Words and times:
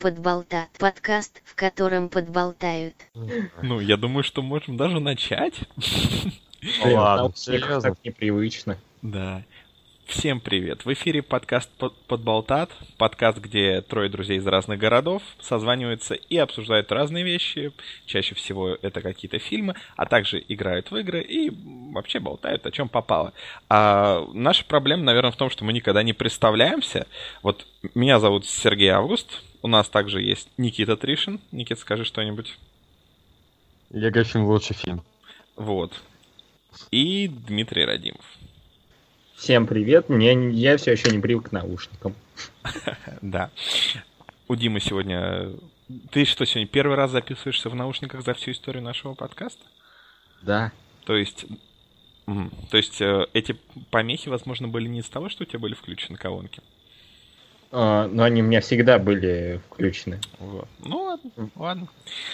Подболтат. 0.00 0.70
Подкаст, 0.78 1.42
в 1.44 1.54
котором 1.54 2.08
подболтают. 2.08 2.94
Ну, 3.62 3.80
я 3.80 3.98
думаю, 3.98 4.24
что 4.24 4.40
можем 4.40 4.78
даже 4.78 4.98
начать. 4.98 5.52
Ладно, 6.82 7.32
серьезно? 7.36 7.82
Так 7.82 7.98
непривычно. 8.02 8.78
Да. 9.02 9.44
Всем 10.06 10.40
привет. 10.40 10.86
В 10.86 10.92
эфире 10.94 11.20
подкаст 11.20 11.70
«Под- 11.76 11.94
Подболтат. 12.06 12.70
Подкаст, 12.96 13.38
где 13.40 13.82
трое 13.82 14.08
друзей 14.08 14.38
из 14.38 14.46
разных 14.46 14.78
городов 14.78 15.22
созваниваются 15.38 16.14
и 16.14 16.38
обсуждают 16.38 16.90
разные 16.90 17.22
вещи. 17.22 17.70
Чаще 18.06 18.34
всего 18.34 18.78
это 18.80 19.02
какие-то 19.02 19.38
фильмы, 19.38 19.74
а 19.96 20.06
также 20.06 20.42
играют 20.48 20.90
в 20.90 20.96
игры 20.96 21.20
и 21.20 21.52
вообще 21.92 22.20
болтают 22.20 22.64
о 22.64 22.70
чем 22.70 22.88
попало. 22.88 23.34
А 23.68 24.26
наша 24.32 24.64
проблема, 24.64 25.02
наверное, 25.02 25.30
в 25.30 25.36
том, 25.36 25.50
что 25.50 25.62
мы 25.62 25.74
никогда 25.74 26.02
не 26.02 26.14
представляемся. 26.14 27.06
Вот 27.42 27.66
меня 27.94 28.18
зовут 28.18 28.46
Сергей 28.46 28.88
Август. 28.88 29.42
У 29.62 29.68
нас 29.68 29.88
также 29.88 30.22
есть 30.22 30.48
Никита 30.56 30.96
Тришин. 30.96 31.38
Никит, 31.52 31.78
скажи 31.78 32.04
что-нибудь. 32.04 32.58
Егофин 33.90 34.44
лучший 34.44 34.74
фильм. 34.74 35.02
Вот. 35.56 35.92
И 36.90 37.28
Дмитрий 37.28 37.84
Радимов. 37.84 38.24
Всем 39.36 39.66
привет. 39.66 40.08
Мне, 40.08 40.50
я 40.50 40.76
все 40.76 40.92
еще 40.92 41.10
не 41.10 41.18
привык 41.18 41.48
к 41.48 41.52
наушникам. 41.52 42.14
Да. 43.20 43.50
У 44.48 44.56
Димы 44.56 44.80
сегодня... 44.80 45.50
Ты 46.10 46.24
что, 46.24 46.44
сегодня 46.46 46.68
первый 46.68 46.96
раз 46.96 47.10
записываешься 47.10 47.68
в 47.68 47.74
наушниках 47.74 48.22
за 48.24 48.32
всю 48.34 48.52
историю 48.52 48.82
нашего 48.82 49.14
подкаста? 49.14 49.62
Да. 50.42 50.72
То 51.04 51.16
есть... 51.16 51.46
То 52.70 52.76
есть 52.76 53.00
э, 53.00 53.26
эти 53.32 53.56
помехи, 53.90 54.28
возможно, 54.28 54.68
были 54.68 54.86
не 54.88 55.00
из 55.00 55.08
того, 55.08 55.28
что 55.28 55.42
у 55.42 55.46
тебя 55.46 55.58
были 55.58 55.74
включены 55.74 56.16
колонки? 56.16 56.62
А, 57.72 58.08
но 58.08 58.24
они 58.24 58.42
у 58.42 58.46
меня 58.46 58.60
всегда 58.60 58.98
были 58.98 59.60
включены. 59.70 60.20
Ну 60.40 61.02
ладно, 61.02 61.30
ладно. 61.56 61.88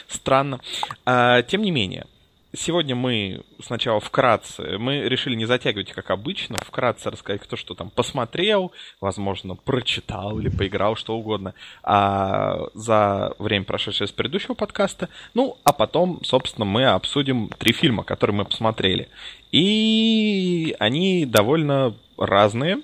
Странно. 0.08 0.60
А, 1.04 1.42
тем 1.42 1.62
не 1.62 1.70
менее, 1.70 2.06
сегодня 2.54 2.94
мы 2.94 3.42
сначала 3.62 4.00
вкратце, 4.00 4.78
мы 4.78 5.00
решили 5.02 5.34
не 5.34 5.44
затягивать, 5.44 5.92
как 5.92 6.10
обычно, 6.10 6.56
вкратце 6.60 7.10
рассказать, 7.10 7.42
кто 7.42 7.56
что 7.56 7.74
там 7.74 7.90
посмотрел, 7.90 8.72
возможно, 9.00 9.56
прочитал 9.56 10.38
или 10.38 10.48
поиграл, 10.48 10.96
что 10.96 11.16
угодно, 11.16 11.54
а, 11.82 12.68
за 12.74 13.34
время, 13.38 13.64
прошедшее 13.64 14.08
с 14.08 14.12
предыдущего 14.12 14.54
подкаста. 14.54 15.08
Ну, 15.34 15.58
а 15.64 15.72
потом, 15.72 16.24
собственно, 16.24 16.64
мы 16.64 16.86
обсудим 16.86 17.50
три 17.58 17.72
фильма, 17.72 18.04
которые 18.04 18.36
мы 18.36 18.44
посмотрели. 18.44 19.08
И 19.52 20.74
они 20.78 21.26
довольно 21.26 21.94
разные, 22.16 22.78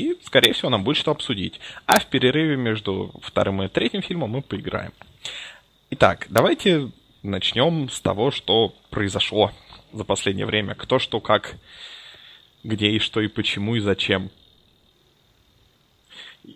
и, 0.00 0.18
скорее 0.24 0.52
всего, 0.52 0.70
нам 0.70 0.84
будет 0.84 0.96
что 0.96 1.10
обсудить. 1.10 1.60
А 1.86 2.00
в 2.00 2.06
перерыве 2.06 2.56
между 2.56 3.12
вторым 3.22 3.62
и 3.62 3.68
третьим 3.68 4.02
фильмом 4.02 4.30
мы 4.30 4.42
поиграем. 4.42 4.92
Итак, 5.90 6.26
давайте 6.30 6.90
начнем 7.22 7.88
с 7.88 8.00
того, 8.00 8.30
что 8.30 8.74
произошло 8.90 9.52
за 9.92 10.04
последнее 10.04 10.46
время. 10.46 10.74
Кто 10.74 10.98
что, 10.98 11.20
как, 11.20 11.56
где 12.64 12.88
и 12.90 12.98
что, 12.98 13.20
и 13.20 13.28
почему, 13.28 13.76
и 13.76 13.80
зачем. 13.80 14.30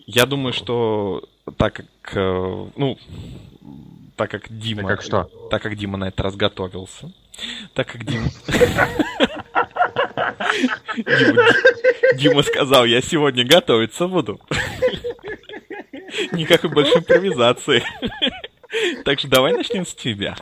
Я 0.06 0.24
думаю, 0.26 0.52
что 0.52 1.28
так 1.58 1.74
как, 1.74 2.16
э, 2.16 2.70
ну, 2.76 2.98
так 4.16 4.30
как 4.30 4.46
Дима... 4.48 4.82
Так 4.82 4.90
как 4.90 5.02
что? 5.02 5.24
Так 5.50 5.62
как 5.62 5.76
Дима 5.76 5.98
на 5.98 6.08
это 6.08 6.22
разготовился. 6.22 7.12
Так 7.74 7.88
как 7.88 8.04
Дима... 8.04 8.28
Дима, 10.96 11.42
Дима 12.14 12.42
сказал, 12.42 12.84
я 12.84 13.00
сегодня 13.00 13.44
готовиться 13.46 14.06
буду. 14.06 14.40
Никакой 16.32 16.70
больше 16.70 16.98
импровизации. 16.98 17.82
Так 19.04 19.18
что 19.18 19.28
давай 19.28 19.52
начнем 19.52 19.86
с 19.86 19.94
тебя. 19.94 20.36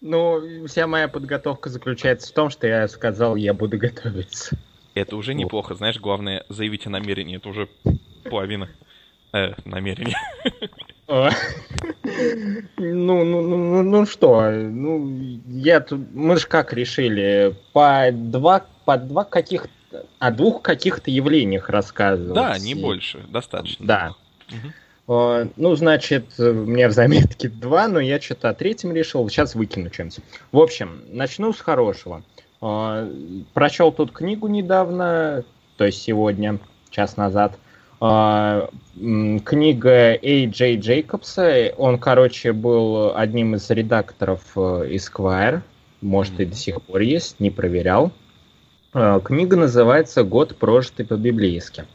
Ну, 0.00 0.66
вся 0.66 0.86
моя 0.86 1.08
подготовка 1.08 1.70
заключается 1.70 2.28
в 2.30 2.34
том, 2.34 2.50
что 2.50 2.66
я 2.66 2.86
сказал, 2.88 3.36
я 3.36 3.54
буду 3.54 3.78
готовиться. 3.78 4.58
Это 4.94 5.16
уже 5.16 5.34
неплохо, 5.34 5.74
знаешь, 5.74 5.98
главное 5.98 6.44
заявить 6.48 6.86
о 6.86 6.90
намерении, 6.90 7.38
это 7.38 7.48
уже 7.48 7.68
половина 8.24 8.68
э, 9.32 9.54
намерения. 9.64 10.16
Ну, 11.06 11.30
ну, 12.78 13.24
ну, 13.24 13.42
ну, 13.42 13.82
ну 13.82 14.06
что, 14.06 14.50
ну, 14.50 15.40
я 15.48 15.80
тут, 15.80 16.00
мы 16.14 16.36
же 16.38 16.46
как 16.46 16.72
решили, 16.72 17.54
по 17.72 18.08
два, 18.12 18.64
по 18.84 18.96
два 18.96 19.24
каких 19.24 19.66
о 20.18 20.30
двух 20.30 20.62
каких-то 20.62 21.10
явлениях 21.10 21.68
рассказывать. 21.68 22.34
Да, 22.34 22.58
не 22.58 22.74
больше, 22.74 23.20
достаточно. 23.28 23.86
Да. 23.86 24.14
Э, 25.06 25.46
Ну, 25.56 25.74
значит, 25.76 26.26
у 26.38 26.52
меня 26.52 26.88
в 26.88 26.92
заметке 26.92 27.48
два, 27.48 27.88
но 27.88 28.00
я 28.00 28.20
что-то 28.20 28.48
о 28.48 28.54
третьем 28.54 28.92
решил. 28.92 29.28
Сейчас 29.28 29.54
выкину 29.54 29.90
чем-то. 29.90 30.22
В 30.52 30.58
общем, 30.58 31.02
начну 31.08 31.52
с 31.52 31.60
хорошего. 31.60 32.22
Э, 32.60 33.10
Прочел 33.52 33.92
тут 33.92 34.12
книгу 34.12 34.48
недавно, 34.48 35.44
то 35.76 35.84
есть 35.84 36.02
сегодня, 36.02 36.58
час 36.90 37.16
назад. 37.16 37.58
М, 38.04 39.40
Книга 39.40 40.12
A. 40.20 40.46
J. 40.46 40.76
Джейкобса. 40.76 41.72
Он, 41.78 41.98
короче, 41.98 42.52
был 42.52 43.16
одним 43.16 43.54
из 43.54 43.70
редакторов 43.70 44.40
э, 44.56 44.90
Esquire. 44.92 45.62
Может, 46.02 46.38
и 46.38 46.44
до 46.44 46.54
сих 46.54 46.82
пор 46.82 47.00
есть, 47.00 47.40
не 47.40 47.50
проверял. 47.50 48.12
Э, 48.92 49.20
Книга 49.24 49.56
называется 49.56 50.22
«Год, 50.22 50.56
прожитый 50.56 51.06
по-библейски». 51.06 51.86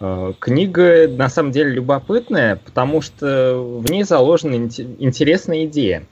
Э, 0.00 0.32
Книга 0.38 1.08
на 1.08 1.28
самом 1.28 1.52
деле 1.52 1.72
любопытная, 1.72 2.56
потому 2.56 3.02
что 3.02 3.58
в 3.84 3.90
ней 3.90 4.04
заложена 4.04 4.54
инте- 4.54 4.96
интересная 4.98 5.66
идея. 5.66 6.06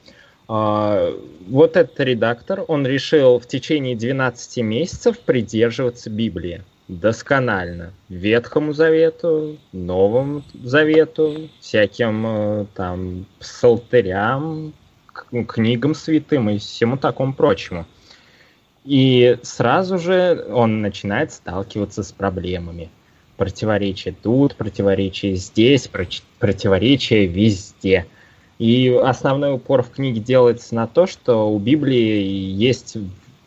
Вот 0.49 1.77
этот 1.77 1.99
редактор, 2.01 2.65
он 2.69 2.87
решил 2.87 3.39
в 3.39 3.47
течение 3.47 3.97
12 3.97 4.59
месяцев 4.59 5.19
придерживаться 5.21 6.11
Библии 6.11 6.63
досконально. 6.99 7.93
Ветхому 8.09 8.73
Завету, 8.73 9.59
Новому 9.73 10.43
Завету, 10.63 11.49
всяким 11.61 12.27
э, 12.27 12.67
там 12.75 13.27
псалтырям, 13.39 14.73
к- 15.07 15.45
книгам 15.45 15.95
святым 15.95 16.51
и 16.51 16.59
всему 16.59 16.97
такому 16.97 17.35
прочему. 17.35 17.87
И 18.85 19.39
сразу 19.43 19.99
же 19.99 20.47
он 20.51 20.83
начинает 20.83 21.33
сталкиваться 21.33 22.03
с 22.03 22.13
проблемами 22.13 22.91
противоречия 23.43 24.15
тут, 24.23 24.55
противоречия 24.55 25.35
здесь, 25.35 25.91
противоречия 26.39 27.27
везде. 27.27 28.07
И 28.61 28.89
основной 28.89 29.55
упор 29.55 29.83
в 29.83 29.91
книге 29.91 30.21
делается 30.21 30.77
на 30.77 30.87
то, 30.87 31.09
что 31.09 31.53
у 31.53 31.59
Библии 31.59 32.23
есть 32.23 32.97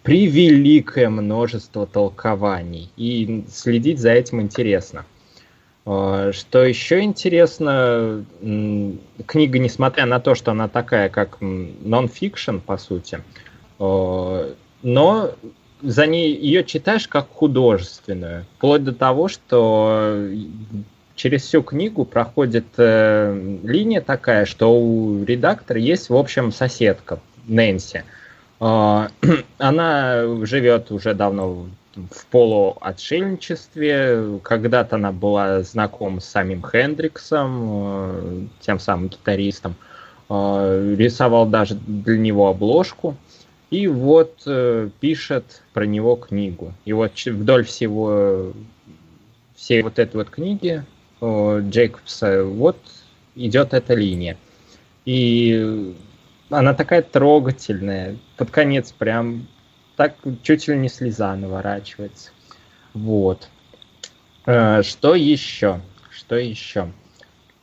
превеликое 0.05 1.09
множество 1.09 1.88
толкований, 1.88 2.91
и 2.95 3.43
следить 3.51 3.99
за 3.99 4.11
этим 4.11 4.39
интересно. 4.39 5.03
Э, 5.85 6.31
Что 6.31 6.63
еще 6.63 7.01
интересно, 7.01 8.23
книга, 8.39 9.59
несмотря 9.59 10.05
на 10.05 10.19
то, 10.19 10.35
что 10.35 10.51
она 10.51 10.67
такая, 10.67 11.09
как 11.09 11.38
нон-фикшн, 11.41 12.59
по 12.59 12.77
сути, 12.77 13.21
э, 13.79 14.53
но 14.83 15.31
за 15.81 16.05
ней 16.05 16.35
ее 16.35 16.63
читаешь 16.63 17.07
как 17.07 17.27
художественную, 17.31 18.45
вплоть 18.57 18.83
до 18.83 18.93
того, 18.93 19.27
что 19.27 20.27
через 21.16 21.43
всю 21.43 21.63
книгу 21.63 22.05
проходит 22.05 22.66
э, 22.77 23.57
линия 23.63 24.01
такая, 24.01 24.45
что 24.45 24.79
у 24.79 25.23
редактора 25.23 25.79
есть, 25.79 26.09
в 26.09 26.16
общем, 26.16 26.51
соседка 26.51 27.19
Нэнси. 27.47 28.03
Э, 28.59 29.07
она 29.57 30.45
живет 30.45 30.91
уже 30.91 31.13
давно 31.13 31.67
в- 31.95 32.25
полуотшельничестве. 32.29 34.39
Когда-то 34.43 34.97
она 34.97 35.11
была 35.11 35.61
знакома 35.63 36.19
с 36.19 36.25
самим 36.25 36.63
Хендриксом, 36.63 37.69
э, 37.72 38.46
тем 38.61 38.79
самым 38.79 39.09
гитаристом. 39.09 39.75
Э, 40.29 40.96
рисовал 40.97 41.46
даже 41.46 41.75
для 41.75 42.17
него 42.17 42.49
обложку. 42.49 43.16
И 43.72 43.87
вот 43.87 44.43
э, 44.46 44.90
пишет 44.99 45.63
про 45.73 45.85
него 45.85 46.16
книгу. 46.16 46.73
И 46.85 46.93
вот 46.93 47.13
вдоль 47.25 47.66
всего 47.66 48.53
всей 49.55 49.81
вот 49.81 49.99
этой 49.99 50.17
вот 50.17 50.29
книги 50.29 50.84
э, 51.22 51.61
Джейкобса 51.69 52.43
вот 52.43 52.78
идет 53.35 53.73
эта 53.73 53.93
линия. 53.93 54.37
И 55.05 55.96
она 56.49 56.73
такая 56.73 57.01
трогательная. 57.01 58.17
Под 58.37 58.51
конец 58.51 58.91
прям 58.91 59.47
так 59.95 60.15
чуть 60.43 60.67
ли 60.67 60.77
не 60.77 60.89
слеза 60.89 61.35
наворачивается. 61.35 62.31
Вот. 62.93 63.49
Э, 64.45 64.81
Что 64.83 65.15
еще? 65.15 65.81
Что 66.11 66.35
еще? 66.35 66.91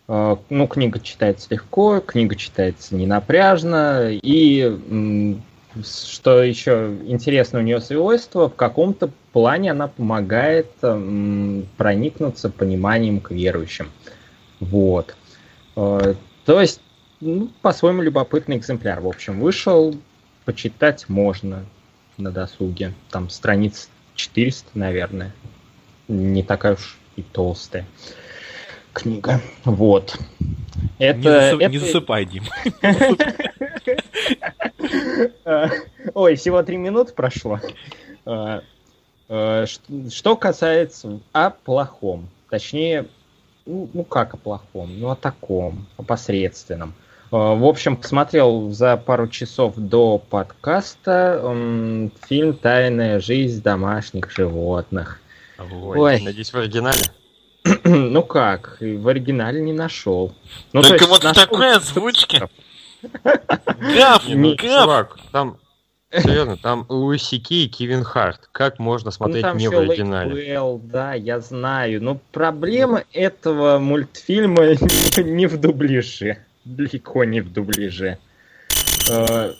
Э, 0.08 0.36
Ну, 0.50 0.66
книга 0.66 1.00
читается 1.00 1.48
легко, 1.50 2.00
книга 2.00 2.34
читается 2.36 2.94
не 2.94 3.06
напряжно, 3.06 4.08
и 4.10 5.40
что 5.82 6.42
еще 6.42 6.96
интересно 7.06 7.60
у 7.60 7.62
нее 7.62 7.80
свойство, 7.80 8.50
в 8.50 8.54
каком-то 8.54 9.10
плане 9.32 9.70
она 9.70 9.88
помогает 9.88 10.70
проникнуться 10.80 12.50
пониманием 12.50 13.20
к 13.20 13.30
верующим. 13.30 13.90
Вот. 14.60 15.16
Э, 15.76 16.14
то 16.44 16.60
есть, 16.60 16.80
ну, 17.22 17.50
по-своему 17.62 18.02
любопытный 18.02 18.56
экземпляр. 18.56 19.00
В 19.00 19.06
общем, 19.06 19.40
вышел, 19.40 19.96
почитать 20.44 21.08
можно 21.08 21.64
на 22.18 22.32
досуге. 22.32 22.94
Там 23.10 23.30
страниц 23.30 23.88
400, 24.16 24.70
наверное. 24.74 25.32
Не 26.08 26.42
такая 26.42 26.74
уж 26.74 26.98
и 27.14 27.22
толстая 27.22 27.86
книга. 28.92 29.40
Вот. 29.64 30.18
Это, 30.98 31.18
не, 31.18 31.22
засып... 31.22 31.60
это... 31.60 31.70
не 31.70 31.78
засыпай, 31.78 32.24
Дим. 32.24 32.44
Ой, 36.14 36.34
всего 36.34 36.62
три 36.64 36.76
минуты 36.76 37.12
прошло. 37.14 37.60
А, 38.26 38.62
а, 39.28 39.64
что 40.10 40.36
касается 40.36 41.20
о 41.32 41.50
плохом, 41.50 42.28
точнее, 42.50 43.06
ну, 43.64 43.88
ну 43.92 44.02
как 44.02 44.34
о 44.34 44.36
плохом, 44.36 44.98
ну 44.98 45.08
о 45.08 45.16
таком, 45.16 45.86
о 45.96 46.02
посредственном. 46.02 46.94
А, 47.32 47.54
в 47.54 47.64
общем, 47.64 47.96
посмотрел 47.96 48.70
за 48.70 48.98
пару 48.98 49.26
часов 49.26 49.74
до 49.76 50.18
подкаста 50.18 51.40
фильм 52.28 52.52
«Тайная 52.52 53.20
жизнь 53.20 53.62
домашних 53.62 54.30
животных». 54.30 55.18
Ой, 55.58 55.98
Ой. 55.98 56.20
надеюсь, 56.20 56.52
в 56.52 56.56
оригинале? 56.56 57.00
ну 57.84 58.22
как, 58.22 58.76
в 58.80 59.08
оригинале 59.08 59.62
не 59.62 59.72
нашел. 59.72 60.34
Ну, 60.74 60.82
так 60.82 61.00
вот 61.08 61.24
в 61.24 61.32
такой 61.32 61.76
озвучке. 61.76 62.48
Гав, 63.80 64.24
ну, 64.28 64.54
чувак, 64.56 65.16
там 65.32 65.56
Серьезно, 66.12 66.58
там 66.58 66.84
Луиси 66.90 67.38
Кей 67.38 67.64
и 67.64 67.68
Кевин 67.68 68.04
Харт. 68.04 68.50
Как 68.52 68.78
можно 68.78 69.06
ну, 69.06 69.12
смотреть 69.12 69.46
ну, 69.46 69.54
не 69.54 69.68
в 69.68 69.78
оригинале? 69.78 70.54
Well, 70.54 70.78
да, 70.82 71.14
я 71.14 71.40
знаю. 71.40 72.02
Но 72.02 72.20
проблема 72.32 73.04
этого 73.14 73.78
мультфильма 73.78 74.74
не 75.16 75.46
в 75.46 75.58
дубляже. 75.58 76.44
Далеко 76.64 77.24
не 77.24 77.40
в 77.40 77.52
дубляже. 77.52 78.18
Э, 79.10 79.52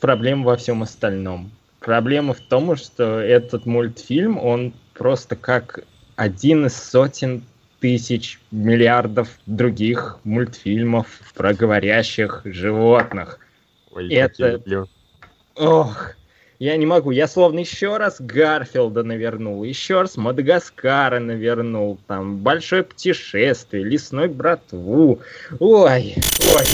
проблема 0.00 0.44
во 0.44 0.56
всем 0.56 0.82
остальном. 0.82 1.50
Проблема 1.80 2.34
в 2.34 2.40
том, 2.40 2.76
что 2.76 3.20
этот 3.20 3.66
мультфильм, 3.66 4.38
он 4.38 4.72
просто 4.94 5.36
как 5.36 5.80
один 6.16 6.66
из 6.66 6.76
сотен 6.76 7.42
тысяч 7.80 8.38
миллиардов 8.50 9.28
других 9.46 10.18
мультфильмов 10.24 11.06
про 11.34 11.54
говорящих 11.54 12.42
животных. 12.44 13.38
Ой, 13.92 14.12
Это... 14.12 14.62
Ох, 15.56 16.14
я 16.60 16.76
не 16.76 16.86
могу. 16.86 17.10
Я 17.10 17.26
словно 17.26 17.60
еще 17.60 17.96
раз 17.96 18.20
Гарфилда 18.20 19.02
навернул, 19.02 19.64
еще 19.64 20.02
раз 20.02 20.16
Мадагаскара 20.16 21.18
навернул, 21.18 21.98
там, 22.06 22.36
Большое 22.36 22.84
путешествие, 22.84 23.82
Лесную 23.82 24.28
братву. 24.28 25.20
Ой, 25.58 26.14
ой, 26.54 26.64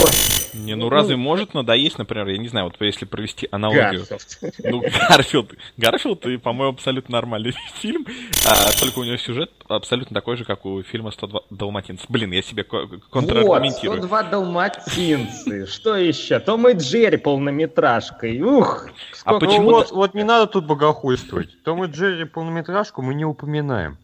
ой. 0.00 0.41
Не, 0.54 0.74
ну 0.74 0.88
разве 0.88 1.16
может 1.16 1.54
надоесть, 1.54 1.98
например, 1.98 2.28
я 2.28 2.38
не 2.38 2.48
знаю, 2.48 2.66
вот 2.66 2.76
если 2.80 3.04
провести 3.04 3.48
аналогию. 3.50 4.04
Гарфилд. 4.08 4.54
Ну, 4.64 4.82
Гарфилд. 5.08 5.54
Гарфилд, 5.76 6.26
и, 6.26 6.36
по-моему, 6.36 6.74
абсолютно 6.74 7.12
нормальный 7.12 7.52
фильм, 7.80 8.06
а, 8.46 8.80
только 8.80 8.98
у 8.98 9.04
него 9.04 9.16
сюжет 9.16 9.50
абсолютно 9.68 10.14
такой 10.14 10.36
же, 10.36 10.44
как 10.44 10.66
у 10.66 10.82
фильма 10.82 11.10
«102 11.10 11.40
далматинцев». 11.50 12.06
Блин, 12.08 12.32
я 12.32 12.42
себе 12.42 12.64
контраргументирую. 12.64 14.00
Вот, 14.00 14.06
102 14.06 14.22
далматинцы, 14.24 15.66
что 15.66 15.96
еще? 15.96 16.38
Том 16.38 16.68
и 16.68 16.74
Джерри 16.74 17.16
полнометражкой, 17.16 18.40
ух! 18.42 18.88
А 19.24 19.38
почему... 19.38 19.70
Вот, 19.70 19.90
вот 19.90 20.14
не 20.14 20.24
надо 20.24 20.46
тут 20.46 20.66
богохульствовать. 20.66 21.62
Том 21.62 21.84
и 21.84 21.88
Джерри 21.88 22.24
полнометражку 22.24 23.02
мы 23.02 23.14
не 23.14 23.24
упоминаем. 23.24 23.98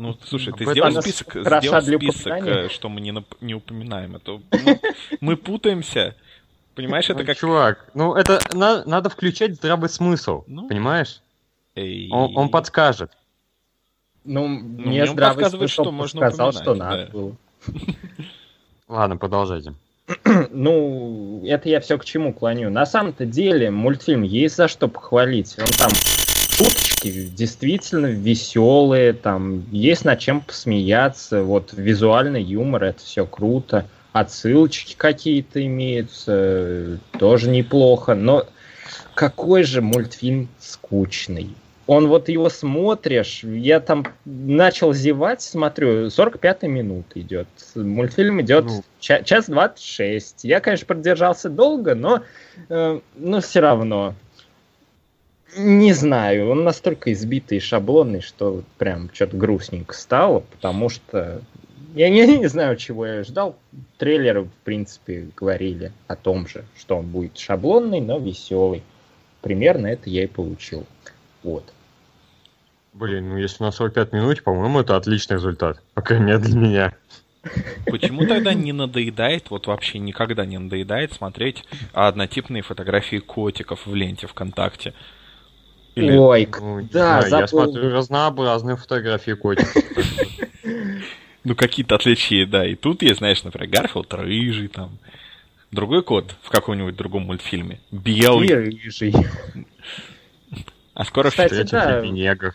Ну, 0.00 0.16
слушай, 0.24 0.50
ты 0.54 0.64
сделал 0.64 1.02
список, 1.02 1.30
сделал 1.30 1.82
список, 1.82 2.46
э, 2.46 2.68
что 2.70 2.88
мы 2.88 3.02
не, 3.02 3.14
не 3.42 3.54
упоминаем. 3.54 4.16
Это 4.16 4.40
мы, 4.50 4.80
мы 5.20 5.36
путаемся. 5.36 6.16
Понимаешь, 6.74 7.10
это 7.10 7.22
как... 7.22 7.36
Чувак, 7.36 7.90
ну 7.92 8.14
это 8.14 8.40
на, 8.54 8.82
надо 8.86 9.10
включать 9.10 9.56
здравый 9.56 9.90
смысл, 9.90 10.44
ну, 10.46 10.68
понимаешь? 10.68 11.20
Эй... 11.74 12.08
Он, 12.10 12.34
он 12.34 12.48
подскажет. 12.48 13.12
Ну, 14.24 14.48
ну 14.48 14.86
мне 14.86 15.06
здравый 15.06 15.44
смысл 15.50 15.82
что 15.82 15.92
можно 15.92 16.20
сказал, 16.20 16.52
что 16.52 16.74
надо 16.74 17.04
да. 17.04 17.12
было. 17.12 17.36
Ладно, 18.88 19.18
продолжайте. 19.18 19.74
ну, 20.50 21.44
это 21.44 21.68
я 21.68 21.80
все 21.80 21.98
к 21.98 22.06
чему 22.06 22.32
клоню. 22.32 22.70
На 22.70 22.86
самом-то 22.86 23.26
деле 23.26 23.70
мультфильм 23.70 24.22
есть 24.22 24.56
за 24.56 24.66
что 24.66 24.88
похвалить. 24.88 25.58
Он 25.58 25.66
там 25.78 25.90
шуточки 27.00 27.30
действительно 27.34 28.06
веселые, 28.06 29.12
там 29.12 29.64
есть 29.70 30.04
над 30.04 30.18
чем 30.18 30.40
посмеяться, 30.40 31.42
вот 31.42 31.72
визуальный 31.72 32.42
юмор, 32.42 32.84
это 32.84 33.00
все 33.00 33.26
круто, 33.26 33.86
отсылочки 34.12 34.94
какие-то 34.96 35.64
имеются, 35.64 36.98
тоже 37.18 37.50
неплохо, 37.50 38.14
но 38.14 38.46
какой 39.14 39.64
же 39.64 39.82
мультфильм 39.82 40.48
скучный. 40.58 41.54
Он 41.86 42.06
вот 42.06 42.28
его 42.28 42.48
смотришь, 42.48 43.42
я 43.42 43.80
там 43.80 44.06
начал 44.24 44.92
зевать, 44.92 45.42
смотрю, 45.42 46.08
45 46.08 46.62
минут 46.62 47.06
идет. 47.16 47.48
Мультфильм 47.74 48.40
идет 48.42 48.66
ну. 48.66 48.84
ча- 49.00 49.24
час 49.24 49.46
26. 49.46 50.44
Я, 50.44 50.60
конечно, 50.60 50.86
продержался 50.86 51.48
долго, 51.48 51.96
но, 51.96 52.22
э, 52.68 53.00
но 53.16 53.40
все 53.40 53.58
равно. 53.58 54.14
Не 55.56 55.92
знаю, 55.92 56.50
он 56.50 56.64
настолько 56.64 57.12
избитый 57.12 57.58
и 57.58 57.60
шаблонный, 57.60 58.20
что 58.20 58.62
прям 58.78 59.10
что-то 59.12 59.36
грустненько 59.36 59.94
стало, 59.94 60.40
потому 60.40 60.88
что 60.88 61.42
я 61.94 62.08
не, 62.08 62.26
не 62.38 62.46
знаю, 62.48 62.76
чего 62.76 63.06
я 63.06 63.24
ждал. 63.24 63.56
Трейлеры, 63.98 64.42
в 64.42 64.52
принципе, 64.64 65.28
говорили 65.36 65.92
о 66.06 66.16
том 66.16 66.46
же, 66.46 66.64
что 66.76 66.96
он 66.96 67.06
будет 67.06 67.38
шаблонный, 67.38 68.00
но 68.00 68.18
веселый. 68.18 68.82
Примерно 69.42 69.86
это 69.86 70.10
я 70.10 70.24
и 70.24 70.26
получил. 70.26 70.86
Вот. 71.42 71.64
Блин, 72.92 73.30
ну 73.30 73.36
если 73.36 73.62
на 73.62 73.70
45 73.70 74.12
минут, 74.12 74.42
по-моему, 74.42 74.80
это 74.80 74.96
отличный 74.96 75.36
результат. 75.36 75.80
По 75.94 76.02
крайней 76.02 76.26
мере, 76.26 76.38
для 76.38 76.58
меня. 76.58 76.94
Почему 77.86 78.26
тогда 78.26 78.52
не 78.52 78.72
надоедает, 78.72 79.50
вот 79.50 79.66
вообще 79.66 79.98
никогда 79.98 80.44
не 80.44 80.58
надоедает 80.58 81.14
смотреть 81.14 81.64
однотипные 81.92 82.62
фотографии 82.62 83.16
котиков 83.16 83.86
в 83.86 83.94
ленте 83.94 84.26
ВКонтакте? 84.26 84.92
Или... 85.94 86.16
Ой, 86.16 86.48
ну, 86.60 86.88
да, 86.92 87.22
знаю, 87.22 87.42
я 87.42 87.48
смотрю 87.48 87.90
разнообразные 87.90 88.76
фотографии 88.76 89.32
котиков. 89.32 89.74
Ну, 91.42 91.56
какие-то 91.56 91.94
отличия, 91.94 92.44
да. 92.44 92.66
И 92.66 92.74
тут 92.74 93.00
есть, 93.00 93.16
знаешь, 93.16 93.42
например, 93.42 93.70
Гарфилд 93.70 94.12
рыжий 94.12 94.68
там. 94.68 94.98
Другой 95.70 96.02
кот 96.02 96.36
в 96.42 96.50
каком-нибудь 96.50 96.96
другом 96.96 97.22
мультфильме. 97.22 97.80
Белый. 97.90 98.46
И 98.46 98.52
рыжий. 98.52 99.14
А 100.92 101.04
скоро 101.06 101.30
Кстати, 101.30 101.62
да. 101.70 102.04
негр. 102.06 102.54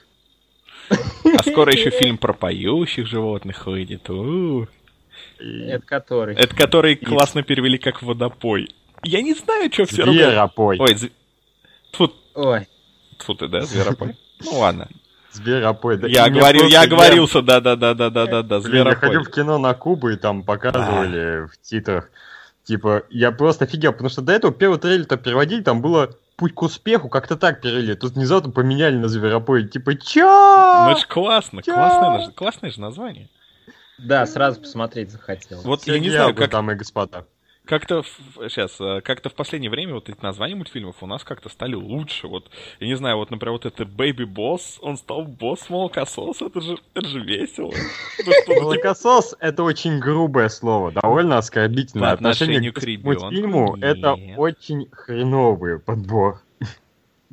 А 0.89 1.43
скоро 1.43 1.73
еще 1.73 1.89
фильм 1.89 2.19
про 2.19 2.33
поющих 2.33 3.07
животных 3.07 3.65
выйдет. 3.65 4.03
Это 5.39 5.85
который? 5.85 6.35
Это 6.35 6.55
который 6.55 6.95
классно 6.95 7.41
перевели 7.41 7.79
как 7.79 8.03
водопой. 8.03 8.69
Я 9.03 9.21
не 9.21 9.33
знаю, 9.33 9.71
что 9.73 9.85
все 9.85 10.03
равно. 10.03 10.13
Зверопой. 10.13 10.77
Ой, 10.79 10.95
Тут. 11.91 12.15
Ой. 12.35 12.67
Тьфу 13.17 13.35
ты, 13.35 13.47
да, 13.47 13.61
зверопой? 13.61 14.15
Ну 14.43 14.59
ладно. 14.59 14.87
Зверопой, 15.31 15.97
да. 15.97 16.07
Я 16.07 16.29
говорил, 16.29 16.65
я 16.67 16.81
оговорился, 16.81 17.41
да, 17.41 17.59
да, 17.59 17.75
да, 17.75 17.93
да, 17.93 18.09
да, 18.09 18.25
да, 18.25 18.41
да, 18.43 18.59
зверопой. 18.61 18.93
Я 18.93 18.99
ходил 18.99 19.23
в 19.23 19.29
кино 19.29 19.57
на 19.57 19.73
Кубу 19.73 20.09
и 20.09 20.15
там 20.15 20.43
показывали 20.43 21.47
в 21.47 21.57
титрах. 21.61 22.09
Типа, 22.63 23.03
я 23.09 23.31
просто 23.31 23.65
офигел, 23.65 23.91
потому 23.91 24.09
что 24.09 24.21
до 24.21 24.33
этого 24.33 24.51
первый 24.51 24.79
трейлер-то 24.79 25.17
переводили, 25.17 25.61
там 25.61 25.81
было 25.81 26.15
путь 26.35 26.55
к 26.55 26.61
успеху, 26.63 27.09
как-то 27.09 27.35
так 27.35 27.61
перевели. 27.61 27.93
Тут 27.95 28.13
внезапно 28.13 28.51
поменяли 28.51 28.95
на 28.95 29.07
зверопой. 29.07 29.67
Типа, 29.67 29.95
чё? 29.95 30.85
Ну 30.85 30.91
это 30.91 31.01
ж 31.01 31.05
классно, 31.05 31.61
классное, 31.61 32.31
классное 32.31 32.71
же 32.71 32.81
название. 32.81 33.29
Да, 33.97 34.25
сразу 34.25 34.61
посмотреть 34.61 35.11
захотел. 35.11 35.61
Вот 35.61 35.83
я 35.85 35.99
не 35.99 36.09
знаю, 36.09 36.33
как... 36.35 36.51
Дамы 36.51 36.73
и 36.73 36.75
господа. 36.75 37.25
Как-то 37.65 38.03
сейчас, 38.03 38.79
э, 38.79 39.01
как-то 39.01 39.29
в 39.29 39.33
последнее 39.33 39.69
время 39.69 39.95
вот 39.95 40.09
эти 40.09 40.21
названия 40.21 40.55
мультфильмов 40.55 41.01
у 41.01 41.07
нас 41.07 41.23
как-то 41.23 41.49
стали 41.49 41.75
лучше. 41.75 42.27
Вот, 42.27 42.49
я 42.79 42.87
не 42.87 42.95
знаю, 42.95 43.17
вот, 43.17 43.31
например, 43.31 43.53
вот 43.53 43.65
это 43.65 43.83
Baby 43.83 44.25
Boss, 44.25 44.77
он 44.81 44.97
стал 44.97 45.23
босс 45.23 45.69
молокосос, 45.69 46.41
это 46.41 46.61
же, 46.61 46.77
это 46.93 47.07
же 47.07 47.19
весело. 47.19 47.73
Молокосос— 48.47 49.35
это 49.39 49.63
очень 49.63 49.99
грубое 49.99 50.49
слово, 50.49 50.91
довольно 50.91 51.37
оскорбительное. 51.37 52.09
По 52.09 52.13
отношению 52.13 52.73
к 52.73 52.81
мультфильму 53.03 53.77
это 53.81 54.15
очень 54.37 54.87
хреновый 54.91 55.79
подбор. 55.79 56.44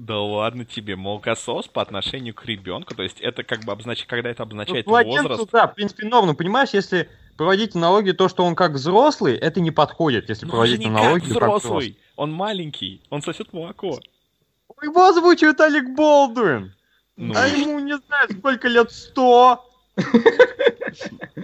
Да 0.02 0.18
ладно 0.18 0.64
тебе, 0.64 0.96
молокосос 0.96 1.68
по 1.68 1.80
отношению 1.80 2.34
к 2.34 2.44
ребенку, 2.44 2.92
то 2.92 3.04
есть 3.04 3.20
это 3.20 3.44
как 3.44 3.64
бы 3.64 3.70
обозначает, 3.70 4.08
когда 4.08 4.30
это 4.30 4.42
обозначает 4.42 4.84
ну, 4.84 5.00
возраст. 5.00 5.48
Да, 5.52 5.68
в 5.68 5.76
принципе, 5.76 6.08
норм, 6.08 6.34
понимаешь, 6.34 6.70
если 6.72 7.08
проводить 7.36 7.76
аналогию, 7.76 8.16
то, 8.16 8.28
что 8.28 8.44
он 8.44 8.56
как 8.56 8.72
взрослый, 8.72 9.36
это 9.36 9.60
не 9.60 9.70
подходит, 9.70 10.28
если 10.28 10.44
Но 10.44 10.50
проводить 10.50 10.84
он 10.84 10.96
аналогию 10.96 11.20
как 11.20 11.28
взрослый. 11.28 11.52
как 11.52 11.62
взрослый. 11.62 11.98
Он 12.16 12.32
маленький, 12.32 13.00
он 13.10 13.22
сосет 13.22 13.52
молоко. 13.52 14.00
Его 14.82 15.06
озвучивает 15.06 15.60
Алек 15.60 15.94
Болдуин. 15.94 16.74
Ну. 17.14 17.34
А 17.36 17.46
ему, 17.46 17.78
не 17.78 17.96
знаю, 17.96 18.28
сколько 18.36 18.66
лет, 18.66 18.90
сто. 18.90 19.64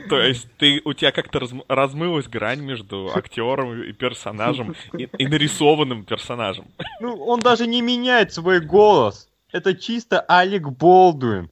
То 0.09 0.21
есть 0.21 0.49
ты, 0.59 0.81
у 0.85 0.93
тебя 0.93 1.13
как-то 1.13 1.39
разм- 1.39 1.65
размылась 1.69 2.27
грань 2.27 2.61
между 2.61 3.11
актером 3.15 3.83
и 3.83 3.93
персонажем, 3.93 4.75
и, 4.93 5.09
и 5.19 5.27
нарисованным 5.27 6.05
персонажем. 6.05 6.67
Ну, 7.01 7.15
он 7.25 7.41
даже 7.41 7.67
не 7.67 7.83
меняет 7.83 8.33
свой 8.33 8.61
голос. 8.61 9.29
Это 9.53 9.75
чисто 9.75 10.21
Алек 10.21 10.69
Болдуин. 10.69 11.51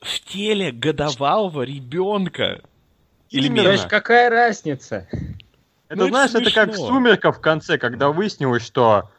В 0.00 0.20
теле 0.20 0.70
годовалого 0.70 1.62
ребенка. 1.62 2.62
Или 3.30 3.46
Именно. 3.48 3.64
То 3.64 3.72
есть 3.72 3.88
какая 3.88 4.30
разница? 4.30 5.08
Это, 5.88 5.98
Ну, 5.98 6.04
это 6.04 6.08
знаешь, 6.08 6.34
это 6.34 6.50
как 6.52 6.70
в 6.70 6.74
смешно. 6.74 6.86
«Сумерках» 6.86 7.38
в 7.38 7.40
конце, 7.40 7.78
когда 7.78 8.10
выяснилось, 8.10 8.64
что 8.64 9.10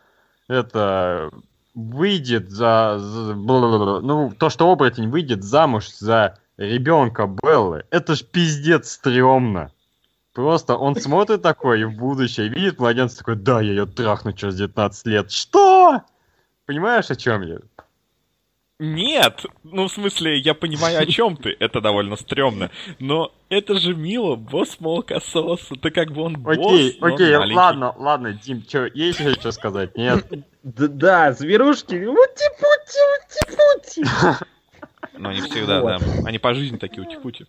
это 0.48 1.32
выйдет 1.74 2.50
за... 2.50 2.98
за-. 3.00 3.36
Ну, 3.36 4.32
то, 4.38 4.50
что 4.50 4.72
оборотень 4.72 5.10
выйдет 5.10 5.44
замуж 5.44 5.90
за 5.90 6.40
ребенка 6.60 7.26
Беллы. 7.26 7.86
Это 7.90 8.16
ж 8.16 8.24
пиздец 8.24 8.92
стрёмно. 8.92 9.72
Просто 10.34 10.76
он 10.76 10.96
смотрит 11.02 11.42
такой 11.42 11.84
в 11.86 11.98
будущее, 11.98 12.50
видит 12.50 12.80
младенца 12.80 13.18
такой, 13.20 13.36
да, 13.36 13.62
я 13.62 13.72
ее 13.72 13.86
трахну 13.86 14.34
через 14.34 14.56
19 14.56 15.06
лет. 15.08 15.32
Что? 15.32 16.02
Понимаешь, 16.66 17.10
о 17.10 17.16
чем 17.16 17.42
я? 17.42 17.58
Нет! 18.82 19.46
Ну, 19.64 19.88
в 19.88 19.92
смысле, 19.92 20.38
я 20.38 20.54
понимаю, 20.54 21.02
о 21.02 21.06
чем 21.06 21.36
ты. 21.36 21.54
Это 21.60 21.82
довольно 21.82 22.16
стрёмно. 22.16 22.72
Но 23.00 23.34
это 23.50 23.76
же 23.76 23.94
мило, 23.94 24.36
босс 24.36 24.80
молокосос. 24.80 25.68
Это 25.72 25.92
как 25.92 26.12
бы 26.12 26.22
он 26.22 26.38
босс, 26.38 26.58
Окей, 26.58 26.98
но 27.02 27.08
окей, 27.08 27.38
маленький. 27.38 27.56
ладно, 27.58 27.94
ладно, 27.98 28.34
Дим, 28.34 28.62
чё, 28.66 28.86
есть 28.86 29.20
еще 29.20 29.34
что 29.34 29.52
сказать? 29.52 29.98
Нет? 29.98 30.26
Да, 30.62 31.32
зверушки. 31.32 31.96
Ути-пути, 31.96 33.00
ути-пути. 33.16 34.04
Но 35.14 35.32
не 35.32 35.42
всегда, 35.42 35.82
Вот. 35.82 36.00
да. 36.00 36.06
Они 36.26 36.40
по 36.40 36.54
жизни 36.54 36.78
такие 36.78 37.04
ути-пути. 37.04 37.46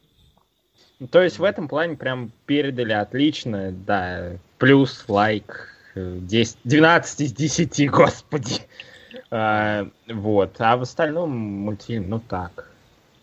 То 1.10 1.22
есть 1.22 1.38
в 1.38 1.44
этом 1.44 1.68
плане 1.68 1.96
прям 1.96 2.30
передали 2.46 2.92
отлично, 2.92 3.72
да. 3.72 4.32
Плюс 4.58 5.04
лайк 5.08 5.74
э, 5.94 6.18
10, 6.20 6.58
12 6.64 7.20
из 7.22 7.32
10, 7.32 7.90
господи. 7.90 8.60
А, 9.30 9.88
вот. 10.08 10.56
А 10.58 10.76
в 10.76 10.82
остальном 10.82 11.30
мультфильм, 11.30 12.08
ну 12.08 12.20
так. 12.20 12.70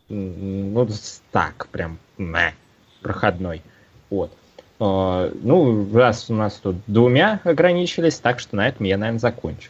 Ну, 0.09 0.87
так, 1.31 1.67
прям, 1.67 1.99
мeh, 2.17 2.53
проходной. 3.01 3.61
Вот. 4.09 4.31
А, 4.79 5.31
ну, 5.41 5.87
раз 5.93 6.29
у 6.29 6.33
нас 6.33 6.55
тут 6.55 6.77
двумя 6.87 7.41
ограничились, 7.43 8.19
так 8.19 8.39
что 8.39 8.55
на 8.55 8.67
этом 8.67 8.85
я, 8.85 8.97
наверное, 8.97 9.19
закончу. 9.19 9.69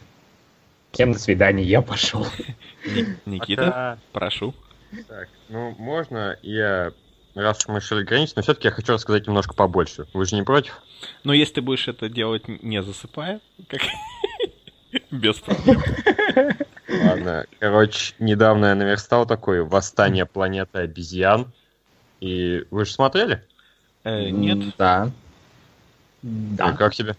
Всем 0.92 1.12
до 1.12 1.18
свидания, 1.18 1.62
я 1.62 1.82
пошел. 1.82 2.26
Ни- 2.86 3.16
Никита, 3.30 3.64
Пока. 3.66 3.98
прошу. 4.12 4.54
Так, 5.06 5.28
ну 5.48 5.74
можно 5.78 6.38
я, 6.42 6.92
раз 7.34 7.58
уж 7.58 7.68
мы 7.68 7.78
решили 7.80 8.02
границу, 8.04 8.32
но 8.36 8.42
все-таки 8.42 8.68
я 8.68 8.72
хочу 8.72 8.94
рассказать 8.94 9.26
немножко 9.26 9.54
побольше. 9.54 10.06
Вы 10.14 10.24
же 10.24 10.34
не 10.34 10.42
против? 10.42 10.80
Но 11.24 11.32
если 11.34 11.54
ты 11.54 11.60
будешь 11.60 11.88
это 11.88 12.08
делать 12.08 12.48
не 12.48 12.82
засыпая, 12.82 13.40
как... 13.68 13.82
без 15.10 15.36
проблем. 15.36 15.82
Ладно. 16.88 17.46
Короче, 17.58 18.14
недавно 18.18 18.66
я 18.66 18.74
наверстал 18.74 19.26
такое 19.26 19.62
«Восстание 19.62 20.24
планеты 20.24 20.78
обезьян». 20.78 21.52
И 22.20 22.64
вы 22.70 22.86
же 22.86 22.92
смотрели? 22.92 23.44
Э, 24.04 24.30
Нет? 24.30 24.74
Да. 24.78 25.10
И 26.22 26.26
Да. 26.56 26.72
как 26.72 26.94
тебе? 26.94 27.14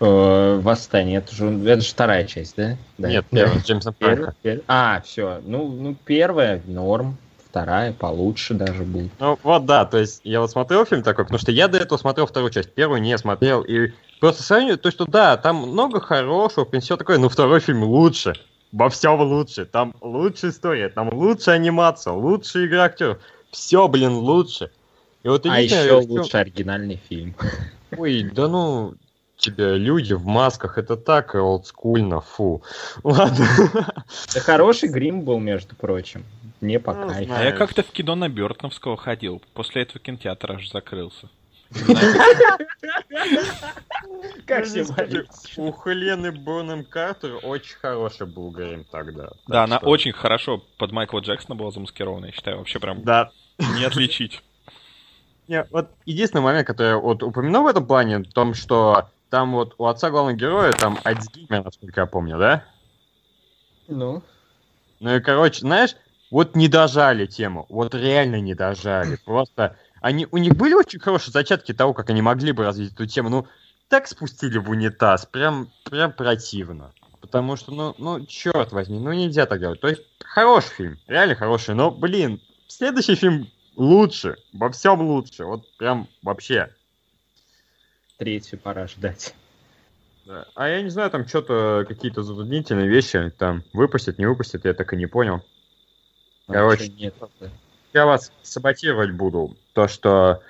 Э, 0.00 0.60
Восстание, 0.62 1.18
это 1.18 1.34
же, 1.34 1.46
это 1.68 1.82
же 1.82 1.90
вторая 1.90 2.24
часть, 2.24 2.56
да? 2.56 2.76
да. 2.98 3.08
Нет, 3.08 3.26
первая. 3.30 3.60
Франко. 3.60 4.34
первая. 4.42 4.60
А, 4.66 5.02
все. 5.04 5.40
Ну, 5.44 5.68
ну, 5.68 5.96
первая 6.04 6.62
норм, 6.66 7.16
вторая 7.54 7.92
получше 7.92 8.54
даже 8.54 8.82
будет. 8.82 9.12
Ну 9.20 9.38
вот 9.42 9.66
да, 9.66 9.84
то 9.84 9.98
есть 9.98 10.22
я 10.24 10.40
вот 10.40 10.50
смотрел 10.50 10.84
фильм 10.86 11.02
такой, 11.02 11.24
потому 11.24 11.38
что 11.38 11.52
я 11.52 11.68
до 11.68 11.78
этого 11.78 11.98
смотрел 11.98 12.26
вторую 12.26 12.50
часть, 12.50 12.72
первую 12.72 13.00
не 13.00 13.16
смотрел, 13.18 13.62
и 13.62 13.92
просто 14.20 14.42
сравниваю, 14.42 14.78
то 14.78 14.90
что 14.90 15.04
да, 15.04 15.36
там 15.36 15.56
много 15.56 16.00
хорошего, 16.00 16.64
в 16.64 16.70
принципе, 16.70 16.94
все 16.94 16.96
такое, 16.96 17.18
но 17.18 17.28
второй 17.28 17.60
фильм 17.60 17.84
лучше, 17.84 18.34
во 18.72 18.88
всем 18.88 19.20
лучше, 19.20 19.66
там 19.66 19.94
лучшая 20.00 20.50
история, 20.50 20.88
там 20.88 21.12
лучшая 21.12 21.56
анимация, 21.56 22.12
лучшая 22.12 22.66
игра 22.66 22.84
актеров, 22.84 23.18
все, 23.52 23.86
блин, 23.86 24.14
лучше. 24.14 24.70
И 25.22 25.28
вот 25.28 25.46
А 25.46 25.60
еще 25.60 25.92
лучше 26.06 26.38
оригинальный 26.38 27.00
фильм. 27.08 27.36
Ой, 27.96 28.28
да 28.34 28.48
ну, 28.48 28.94
тебе 29.44 29.76
люди 29.76 30.14
в 30.14 30.26
масках, 30.26 30.78
это 30.78 30.96
так 30.96 31.34
олдскульно, 31.34 32.20
фу. 32.20 32.62
Ладно. 33.02 33.46
Да 34.34 34.40
хороший 34.40 34.88
грим 34.88 35.22
был, 35.22 35.38
между 35.38 35.76
прочим. 35.76 36.24
Мне 36.60 36.80
по 36.80 36.94
Ну, 36.94 37.08
кайфу. 37.08 37.32
А 37.34 37.42
я 37.42 37.52
как-то 37.52 37.82
в 37.82 37.90
кино 37.90 38.14
на 38.14 38.28
Бертоновского 38.28 38.96
ходил. 38.96 39.42
После 39.52 39.82
этого 39.82 40.00
кинотеатр 40.00 40.52
аж 40.52 40.70
закрылся. 40.70 41.28
Как 44.46 44.60
Ну, 44.60 44.64
все 44.64 44.84
не 44.84 45.60
У 45.60 45.72
Хелены 45.72 46.30
Бонем 46.32 46.84
Картер 46.84 47.38
очень 47.42 47.76
хороший 47.76 48.26
был 48.26 48.50
грим 48.50 48.84
тогда. 48.90 49.30
Да, 49.48 49.64
она 49.64 49.78
очень 49.78 50.12
хорошо 50.12 50.62
под 50.78 50.92
Майкла 50.92 51.20
Джексона 51.20 51.54
была 51.54 51.70
замаскирована, 51.70 52.26
я 52.26 52.32
считаю. 52.32 52.58
Вообще 52.58 52.78
прям 52.78 53.02
Да, 53.02 53.30
не 53.76 53.84
отличить. 53.84 54.42
Не, 55.48 55.66
вот 55.70 55.90
единственный 56.06 56.40
момент, 56.40 56.66
который 56.66 56.90
я 56.90 56.96
вот 56.96 57.22
упомянул 57.22 57.64
в 57.64 57.66
этом 57.66 57.86
плане, 57.86 58.18
в 58.18 58.32
том, 58.32 58.54
что 58.54 59.08
там 59.34 59.50
вот 59.50 59.74
у 59.78 59.86
отца 59.86 60.10
главного 60.10 60.36
героя 60.36 60.70
там 60.70 60.96
Альцгеймер, 61.02 61.64
насколько 61.64 62.02
я 62.02 62.06
помню, 62.06 62.38
да? 62.38 62.64
Ну, 63.88 64.22
Ну 65.00 65.16
и, 65.16 65.20
короче, 65.20 65.62
знаешь, 65.62 65.96
вот 66.30 66.54
не 66.54 66.68
дожали 66.68 67.26
тему, 67.26 67.66
вот 67.68 67.96
реально 67.96 68.40
не 68.40 68.54
дожали. 68.54 69.16
Просто 69.24 69.76
они, 70.00 70.28
у 70.30 70.36
них 70.36 70.54
были 70.54 70.74
очень 70.74 71.00
хорошие 71.00 71.32
зачатки 71.32 71.74
того, 71.74 71.94
как 71.94 72.10
они 72.10 72.22
могли 72.22 72.52
бы 72.52 72.62
развить 72.62 72.92
эту 72.92 73.06
тему, 73.06 73.28
ну, 73.28 73.48
так 73.88 74.06
спустили 74.06 74.58
в 74.58 74.70
унитаз, 74.70 75.26
прям, 75.26 75.68
прям 75.82 76.12
противно. 76.12 76.92
Потому 77.20 77.56
что, 77.56 77.72
ну, 77.72 77.96
ну, 77.98 78.24
черт 78.26 78.70
возьми, 78.70 79.00
ну 79.00 79.12
нельзя 79.12 79.46
так 79.46 79.58
делать. 79.58 79.80
То 79.80 79.88
есть, 79.88 80.02
хороший 80.20 80.70
фильм, 80.76 80.98
реально 81.08 81.34
хороший, 81.34 81.74
но, 81.74 81.90
блин, 81.90 82.40
следующий 82.68 83.16
фильм 83.16 83.50
лучше, 83.74 84.36
во 84.52 84.70
всем 84.70 85.00
лучше, 85.00 85.44
вот 85.44 85.66
прям 85.76 86.06
вообще. 86.22 86.70
Третью 88.18 88.58
пора 88.58 88.86
ждать. 88.86 89.34
Да. 90.26 90.46
А 90.54 90.68
я 90.68 90.82
не 90.82 90.88
знаю, 90.88 91.10
там 91.10 91.26
что-то, 91.26 91.84
какие-то 91.86 92.22
затруднительные 92.22 92.88
вещи 92.88 93.30
там 93.36 93.62
выпустят, 93.72 94.18
не 94.18 94.26
выпустят, 94.26 94.64
я 94.64 94.72
так 94.72 94.92
и 94.92 94.96
не 94.96 95.06
понял. 95.06 95.42
Короче, 96.46 96.84
А 96.84 96.88
нет. 96.88 97.14
Я 97.92 98.06
вас 98.06 98.32
саботировать 98.42 99.12
буду. 99.12 99.56
То, 99.72 99.86
что 99.88 100.42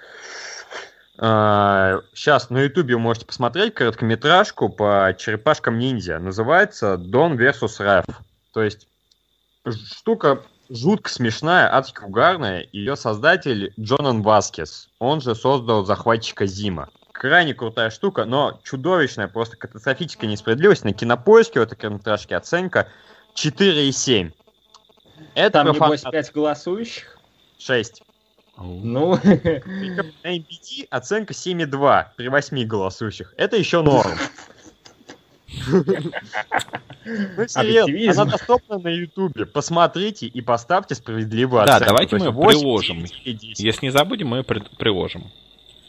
сейчас 1.16 2.50
на 2.50 2.62
ютубе 2.62 2.96
можете 2.96 3.26
посмотреть 3.26 3.74
короткометражку 3.74 4.68
по 4.68 5.14
черепашкам 5.16 5.78
ниндзя. 5.78 6.18
Называется 6.18 6.96
Дон 6.96 7.38
vs. 7.38 7.82
Рэф. 7.82 8.04
То 8.52 8.62
есть 8.62 8.88
штука 9.66 10.42
жутко 10.68 11.10
смешная, 11.10 11.72
адски 11.72 12.00
угарная. 12.04 12.68
Ее 12.72 12.96
создатель 12.96 13.72
Джонан 13.78 14.22
Васкес. 14.22 14.88
Он 14.98 15.20
же 15.20 15.34
создал 15.34 15.84
захватчика 15.84 16.46
Зима. 16.46 16.88
Крайне 17.14 17.54
крутая 17.54 17.90
штука, 17.90 18.24
но 18.24 18.58
чудовищная, 18.64 19.28
просто 19.28 19.56
катастрофическая 19.56 20.28
несправедливость. 20.28 20.82
На 20.84 20.92
кинопоиске 20.92 21.60
у 21.60 21.62
этой 21.62 21.76
короткометражки 21.76 22.34
оценка 22.34 22.88
4,7. 23.36 24.32
Это 25.36 25.50
Там, 25.52 25.66
про 25.68 25.74
небось, 25.86 26.02
фанат- 26.02 26.10
пять 26.10 26.32
голосующих? 26.32 27.16
6. 27.58 28.02
Ну, 28.58 29.10
На 29.22 30.36
MPT 30.36 30.88
оценка 30.90 31.32
7,2 31.34 32.06
при 32.16 32.28
8 32.28 32.64
голосующих. 32.66 33.32
Это 33.36 33.56
еще 33.56 33.82
норм. 33.82 34.10
Ну, 37.06 37.46
серьезно, 37.46 38.22
она 38.22 38.32
доступна 38.32 38.78
на 38.78 38.88
Ютубе. 38.88 39.44
Посмотрите 39.44 40.26
и 40.26 40.40
поставьте 40.40 40.94
справедливую 40.94 41.64
Да, 41.66 41.76
оценку. 41.76 41.92
давайте 41.92 42.10
То 42.10 42.16
есть 42.16 42.26
мы 42.26 42.32
8, 42.32 42.58
приложим. 42.60 42.96
9 43.04 43.20
или 43.26 43.32
10. 43.36 43.60
Если 43.60 43.86
не 43.86 43.90
забудем, 43.92 44.28
мы 44.28 44.42
при- 44.42 44.60
приложим. 44.78 45.30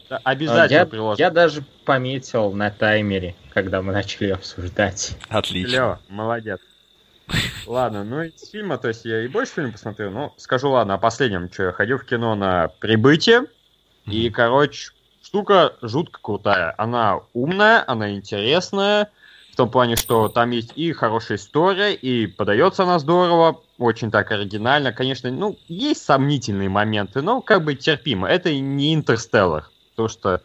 А 0.10 0.20
Обязательно 0.24 0.80
я, 0.80 0.86
приложим. 0.86 1.20
я 1.20 1.30
даже 1.32 1.64
пометил 1.86 2.52
на 2.52 2.70
таймере, 2.70 3.36
когда 3.54 3.82
мы 3.82 3.94
начали 3.94 4.30
обсуждать. 4.30 5.18
Отлично. 5.30 5.70
Клево, 5.70 6.00
молодец. 6.10 6.60
Ладно, 7.66 8.04
ну 8.04 8.22
из 8.22 8.50
фильма, 8.50 8.78
то 8.78 8.90
есть 8.90 9.06
я 9.06 9.24
и 9.24 9.28
больше 9.28 9.54
фильм 9.54 9.72
посмотрел, 9.72 10.12
но 10.12 10.34
скажу, 10.38 10.70
ладно, 10.70 10.94
о 10.94 10.98
последнем, 10.98 11.52
что 11.52 11.64
я 11.64 11.72
ходил 11.72 11.98
в 11.98 12.06
кино 12.06 12.36
на 12.36 12.68
«Прибытие», 12.80 13.46
и, 14.06 14.30
короче, 14.30 14.92
штука 15.24 15.74
жутко 15.82 16.20
крутая. 16.22 16.76
Она 16.78 17.22
умная, 17.34 17.84
она 17.88 18.14
интересная, 18.14 19.10
в 19.52 19.56
том 19.56 19.72
плане, 19.72 19.96
что 19.96 20.28
там 20.28 20.52
есть 20.52 20.74
и 20.76 20.92
хорошая 20.92 21.38
история, 21.38 21.94
и 21.96 22.28
подается 22.28 22.84
она 22.84 23.00
здорово, 23.00 23.62
очень 23.80 24.12
так 24.12 24.32
оригинально. 24.32 24.92
Конечно, 24.92 25.32
ну, 25.32 25.58
есть 25.68 26.04
сомнительные 26.04 26.70
моменты, 26.70 27.22
но 27.22 27.42
как 27.42 27.64
бы 27.64 27.74
терпимо. 27.74 28.28
Это 28.28 28.50
и 28.50 28.60
не 28.60 28.94
«Интерстеллар», 28.94 29.70
потому 29.96 30.10
что 30.10 30.42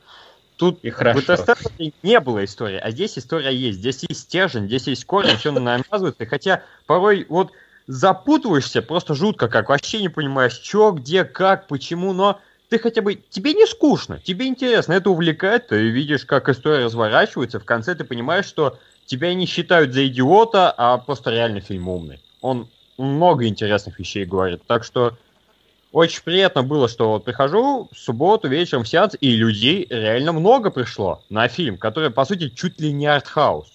тут 0.57 0.79
И 0.83 0.91
хорошо. 0.91 1.19
в 1.19 1.23
«Интерстелларе» 1.23 1.93
не 2.03 2.21
было 2.21 2.45
истории, 2.45 2.79
а 2.79 2.91
здесь 2.91 3.19
история 3.19 3.55
есть. 3.55 3.79
Здесь 3.79 4.05
есть 4.09 4.21
стержень, 4.21 4.67
здесь 4.67 4.87
есть 4.87 5.05
корень, 5.05 5.37
все 5.37 5.53
навязывается. 5.53 6.27
Хотя 6.27 6.63
порой 6.87 7.27
вот 7.29 7.53
запутываешься 7.87 8.83
просто 8.83 9.15
жутко, 9.15 9.49
как 9.49 9.69
вообще 9.69 10.01
не 10.01 10.09
понимаешь, 10.09 10.53
что, 10.53 10.93
где, 10.93 11.25
как, 11.25 11.67
почему, 11.67 12.13
но 12.13 12.41
ты 12.69 12.79
хотя 12.79 13.03
бы, 13.03 13.17
тебе 13.17 13.53
не 13.53 13.67
скучно, 13.67 14.21
тебе 14.21 14.47
интересно, 14.47 14.93
это 14.93 15.11
увлекает, 15.11 15.69
ты 15.69 15.89
видишь, 15.91 16.25
как 16.25 16.49
история 16.49 16.85
разворачивается, 16.85 17.59
в 17.59 17.65
конце 17.65 17.97
ты 17.97 18.05
понимаешь, 18.05 18.45
что 18.45 18.79
тебя 19.07 19.35
не 19.35 19.47
считают 19.47 19.93
за 19.93 20.07
идиота, 20.07 20.71
а 20.71 20.99
просто 20.99 21.31
реально 21.31 21.61
фильм 21.61 21.89
умный. 21.89 22.21
Он 22.41 22.71
много 22.97 23.49
интересных 23.49 23.99
вещей 23.99 24.25
говорит, 24.25 24.61
так 24.69 24.85
что 24.85 25.19
очень 25.93 26.23
приятно 26.23 26.63
было, 26.63 26.89
что 26.89 27.11
вот 27.11 27.25
прихожу 27.25 27.89
в 27.93 27.99
субботу 27.99 28.49
вечером 28.49 28.85
в 28.85 28.89
сеанс, 28.89 29.17
и 29.21 29.31
людей 29.35 29.87
реально 29.91 30.33
много 30.33 30.71
пришло 30.71 31.23
на 31.31 31.49
фильм, 31.49 31.79
который, 31.79 32.11
по 32.11 32.25
сути, 32.25 32.49
чуть 32.49 32.81
ли 32.81 32.93
не 32.93 33.07
артхаус. 33.07 33.67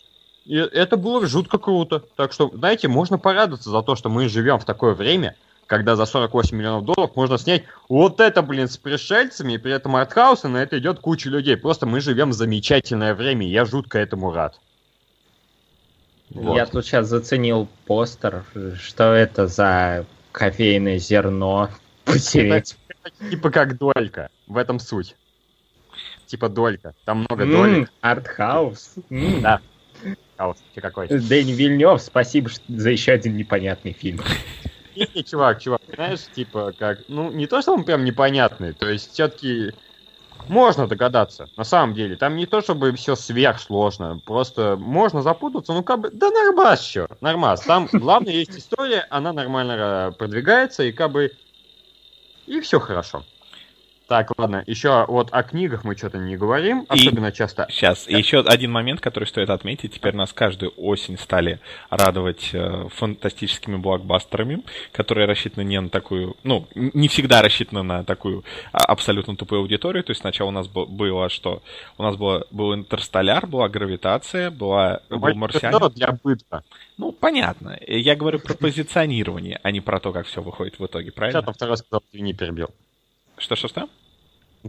И 0.45 0.55
это 0.55 0.95
было 0.95 1.25
жутко 1.27 1.57
круто. 1.57 2.03
Так 2.15 2.31
что, 2.31 2.49
знаете, 2.53 2.87
можно 2.87 3.17
порадоваться 3.17 3.69
за 3.69 3.81
то, 3.81 3.95
что 3.95 4.09
мы 4.09 4.29
живем 4.29 4.59
в 4.59 4.65
такое 4.65 4.93
время, 4.93 5.35
когда 5.65 5.95
за 5.95 6.05
48 6.05 6.55
миллионов 6.55 6.85
долларов 6.85 7.15
можно 7.15 7.37
снять 7.37 7.63
вот 7.89 8.19
это, 8.21 8.41
блин, 8.43 8.69
с 8.69 8.77
пришельцами, 8.77 9.53
и 9.53 9.57
при 9.57 9.73
этом 9.73 9.95
артхаус, 9.95 10.45
и 10.45 10.47
на 10.47 10.57
это 10.57 10.77
идет 10.77 10.99
куча 10.99 11.29
людей. 11.29 11.57
Просто 11.57 11.85
мы 11.85 11.99
живем 11.99 12.29
в 12.29 12.33
замечательное 12.33 13.15
время, 13.15 13.45
и 13.47 13.49
я 13.49 13.65
жутко 13.65 13.97
этому 13.97 14.31
рад. 14.31 14.59
Вот. 16.29 16.55
Я 16.55 16.65
тут 16.65 16.85
сейчас 16.85 17.07
заценил 17.07 17.67
постер, 17.85 18.45
что 18.79 19.13
это 19.13 19.47
за 19.47 20.05
кофейное 20.31 20.97
зерно 20.97 21.69
потереть. 22.05 22.75
Типа, 22.87 23.29
типа 23.29 23.51
как 23.51 23.77
долька, 23.77 24.29
в 24.47 24.57
этом 24.57 24.79
суть. 24.79 25.15
Типа 26.25 26.49
долька, 26.49 26.93
там 27.05 27.25
много 27.29 27.45
mm, 27.45 27.51
долек. 27.51 27.91
Артхаус. 28.01 28.95
Mm. 29.09 29.41
Да. 29.41 29.61
Хаус, 30.37 30.57
какой. 30.75 31.07
Дэнни 31.07 31.51
Вильнев, 31.51 32.01
спасибо 32.01 32.49
за 32.67 32.89
еще 32.89 33.13
один 33.13 33.37
непонятный 33.37 33.93
фильм. 33.93 34.21
Не, 34.95 35.23
чувак, 35.23 35.61
чувак, 35.61 35.81
знаешь, 35.93 36.21
типа, 36.33 36.73
как, 36.77 36.99
ну, 37.09 37.31
не 37.31 37.47
то, 37.47 37.61
что 37.61 37.73
он 37.73 37.83
прям 37.83 38.05
непонятный, 38.05 38.73
то 38.73 38.89
есть 38.89 39.11
все-таки 39.11 39.73
можно 40.47 40.87
догадаться, 40.87 41.49
на 41.57 41.63
самом 41.63 41.95
деле. 41.95 42.15
Там 42.15 42.35
не 42.35 42.45
то, 42.45 42.61
чтобы 42.61 42.93
все 42.93 43.15
сверхсложно, 43.15 44.19
просто 44.23 44.77
можно 44.79 45.21
запутаться, 45.21 45.73
ну, 45.73 45.83
как 45.83 45.99
бы, 45.99 46.09
да 46.11 46.29
нормас 46.29 46.85
еще, 46.85 47.07
нормас. 47.21 47.61
Там, 47.61 47.89
главное, 47.91 48.33
есть 48.33 48.57
история, 48.57 49.05
она 49.09 49.33
нормально 49.33 50.11
э, 50.11 50.17
продвигается, 50.17 50.83
и 50.83 50.91
как 50.91 51.11
бы, 51.11 51.31
и 52.45 52.59
все 52.59 52.79
хорошо. 52.79 53.25
Так, 54.07 54.31
ладно, 54.37 54.63
еще 54.67 55.05
вот 55.07 55.29
о 55.31 55.41
книгах 55.41 55.83
мы 55.83 55.95
что-то 55.97 56.19
не 56.19 56.37
говорим, 56.37 56.85
особенно 56.87 57.27
и 57.27 57.33
часто. 57.33 57.65
Сейчас, 57.71 58.07
и 58.07 58.15
еще 58.15 58.41
один 58.41 58.71
момент, 58.71 59.01
который 59.01 59.25
стоит 59.25 59.49
отметить. 59.49 59.95
Теперь 59.95 60.15
нас 60.15 60.31
каждую 60.31 60.73
осень 60.77 61.17
стали 61.17 61.59
радовать 61.89 62.51
э, 62.53 62.87
фантастическими 62.89 63.77
блокбастерами, 63.77 64.63
которые 64.91 65.25
рассчитаны 65.25 65.63
не 65.63 65.81
на 65.81 65.89
такую, 65.89 66.35
ну, 66.43 66.67
не 66.75 67.07
всегда 67.07 67.41
рассчитаны 67.41 67.81
на 67.81 68.03
такую 68.03 68.43
а, 68.71 68.85
абсолютно 68.85 69.35
тупую 69.35 69.61
аудиторию. 69.61 70.03
То 70.03 70.11
есть 70.11 70.21
сначала 70.21 70.49
у 70.49 70.51
нас 70.51 70.67
было 70.67 71.29
что? 71.29 71.63
У 71.97 72.03
нас 72.03 72.15
было, 72.15 72.45
был 72.51 72.75
Интерстелляр, 72.75 73.47
была 73.47 73.69
Гравитация, 73.69 74.51
была, 74.51 75.01
ну, 75.09 75.17
был 75.17 75.33
Марсианин. 75.33 75.91
для 75.93 76.11
быта. 76.11 76.63
Ну, 76.97 77.11
понятно. 77.11 77.77
Я 77.87 78.15
говорю 78.15 78.39
про 78.39 78.53
позиционирование, 78.53 79.59
а 79.63 79.71
не 79.71 79.81
про 79.81 79.99
то, 79.99 80.11
как 80.11 80.27
все 80.27 80.43
выходит 80.43 80.77
в 80.77 80.85
итоге, 80.85 81.11
правильно? 81.11 81.41
Сейчас 81.41 81.55
второй 81.55 81.77
сказал, 81.77 82.03
ты 82.11 82.21
не 82.21 82.33
перебил. 82.33 82.69
Что-что-что? 83.37 83.89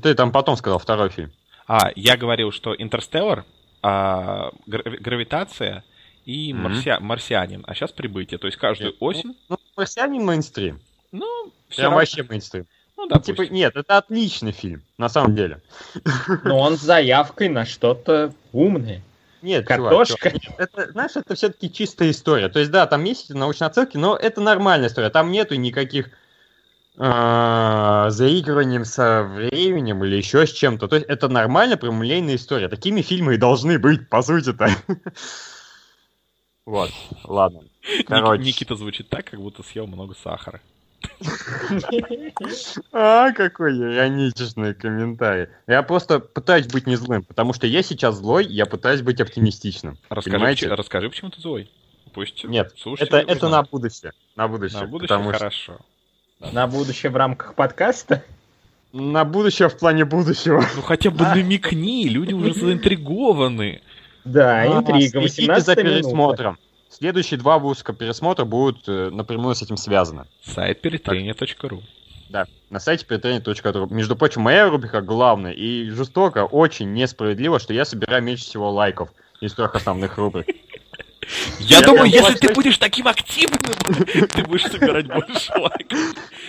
Ты 0.00 0.14
там 0.14 0.32
потом 0.32 0.56
сказал 0.56 0.78
второй 0.78 1.08
фильм. 1.08 1.32
А, 1.66 1.90
я 1.94 2.16
говорил, 2.16 2.52
что 2.52 2.74
Интерстеллар, 2.74 3.44
а, 3.82 4.50
гравитация 4.66 5.84
и 6.24 6.52
mm-hmm. 6.52 7.00
марсианин, 7.00 7.64
а 7.66 7.74
сейчас 7.74 7.92
прибытие. 7.92 8.38
То 8.38 8.46
есть 8.46 8.58
каждую 8.58 8.92
нет, 8.92 8.96
осень. 9.00 9.36
Ну, 9.48 9.56
ну, 9.56 9.58
марсианин 9.76 10.24
мейнстрим. 10.24 10.80
Ну, 11.12 11.52
все 11.68 11.82
Прям 11.82 11.90
равно... 11.90 11.98
вообще 11.98 12.22
мейнстрим. 12.22 12.66
Ну, 12.96 13.06
да, 13.06 13.16
ну, 13.16 13.22
типа, 13.22 13.42
нет, 13.42 13.76
это 13.76 13.98
отличный 13.98 14.52
фильм, 14.52 14.82
на 14.96 15.08
самом 15.08 15.34
деле. 15.34 15.60
Но 16.44 16.58
он 16.58 16.78
с 16.78 16.80
заявкой 16.80 17.48
на 17.48 17.66
что-то 17.66 18.32
умное. 18.52 19.02
Нет, 19.42 19.66
картошка. 19.66 20.30
Чувак, 20.30 20.42
чувак, 20.42 20.60
это, 20.60 20.92
знаешь, 20.92 21.10
это 21.14 21.34
все-таки 21.34 21.70
чистая 21.70 22.10
история. 22.10 22.48
То 22.48 22.58
есть, 22.58 22.70
да, 22.70 22.86
там 22.86 23.04
есть 23.04 23.30
научные 23.30 23.66
оценки, 23.66 23.96
но 23.96 24.16
это 24.16 24.40
нормальная 24.40 24.88
история. 24.88 25.10
Там 25.10 25.30
нету 25.30 25.54
никаких 25.56 26.10
заигрыванием 26.96 28.84
со 28.84 29.22
временем 29.24 30.02
или 30.04 30.16
еще 30.16 30.46
с 30.46 30.52
чем-то. 30.52 30.88
То 30.88 30.96
есть 30.96 31.08
это 31.08 31.28
нормально 31.28 31.76
прямолинейная 31.76 32.36
история. 32.36 32.68
Такими 32.68 33.02
фильмы 33.02 33.34
и 33.34 33.38
должны 33.38 33.78
быть, 33.78 34.08
по 34.08 34.22
сути-то. 34.22 34.68
Вот, 36.64 36.90
ладно. 37.22 37.60
Короче. 38.08 38.42
Никита 38.42 38.74
звучит 38.74 39.08
так, 39.08 39.26
как 39.26 39.40
будто 39.40 39.62
съел 39.62 39.86
много 39.86 40.16
сахара. 40.20 40.60
А, 42.92 43.30
какой 43.32 43.78
ироничный 43.78 44.74
комментарий. 44.74 45.48
Я 45.68 45.84
просто 45.84 46.18
пытаюсь 46.18 46.66
быть 46.66 46.88
не 46.88 46.96
злым, 46.96 47.22
потому 47.22 47.52
что 47.52 47.68
я 47.68 47.84
сейчас 47.84 48.16
злой, 48.16 48.46
я 48.46 48.66
пытаюсь 48.66 49.02
быть 49.02 49.20
оптимистичным. 49.20 49.96
Расскажи, 50.08 50.68
расскажи 50.74 51.08
почему 51.08 51.30
ты 51.30 51.40
злой. 51.40 51.70
Пусть 52.12 52.44
Нет, 52.44 52.74
это, 52.98 53.18
это 53.18 53.48
на 53.48 53.62
будущее. 53.62 54.12
На 54.34 54.48
будущее. 54.48 54.80
На 54.80 54.86
будущее 54.88 55.32
хорошо. 55.32 55.78
На 56.40 56.66
будущее 56.66 57.10
в 57.10 57.16
рамках 57.16 57.54
подкаста? 57.54 58.22
На 58.92 59.24
будущее 59.24 59.68
в 59.68 59.76
плане 59.76 60.04
будущего. 60.04 60.64
Ну 60.74 60.82
хотя 60.82 61.10
бы 61.10 61.24
намекни, 61.24 62.08
люди 62.08 62.32
уже 62.32 62.54
заинтригованы. 62.54 63.82
Да, 64.24 64.62
а, 64.62 64.66
интрига. 64.66 65.20
18 65.20 65.64
за 65.64 65.74
пересмотром. 65.76 66.58
Следующие 66.88 67.38
два 67.38 67.58
выпуска 67.58 67.92
пересмотра 67.92 68.44
будут 68.44 68.88
э, 68.88 69.10
напрямую 69.10 69.54
с 69.54 69.62
этим 69.62 69.76
связаны. 69.76 70.24
Сайт 70.42 70.80
перетрение.ру 70.80 71.82
Да, 72.30 72.46
на 72.70 72.80
сайте 72.80 73.04
перетрение.ру. 73.04 73.86
Между 73.94 74.16
прочим, 74.16 74.42
моя 74.42 74.68
рубрика 74.68 75.02
главная 75.02 75.52
и 75.52 75.90
жестоко, 75.90 76.44
очень 76.44 76.92
несправедливо, 76.92 77.58
что 77.58 77.74
я 77.74 77.84
собираю 77.84 78.22
меньше 78.22 78.44
всего 78.44 78.70
лайков 78.70 79.10
из 79.40 79.52
трех 79.52 79.74
основных 79.74 80.16
рубрик. 80.16 80.46
Я, 81.58 81.82
думаю, 81.82 82.08
если 82.08 82.34
ты 82.34 82.52
будешь 82.54 82.78
таким 82.78 83.08
активным, 83.08 83.58
ты 84.28 84.42
будешь 84.44 84.64
собирать 84.64 85.06
больше 85.06 85.52
лайков. 85.56 85.98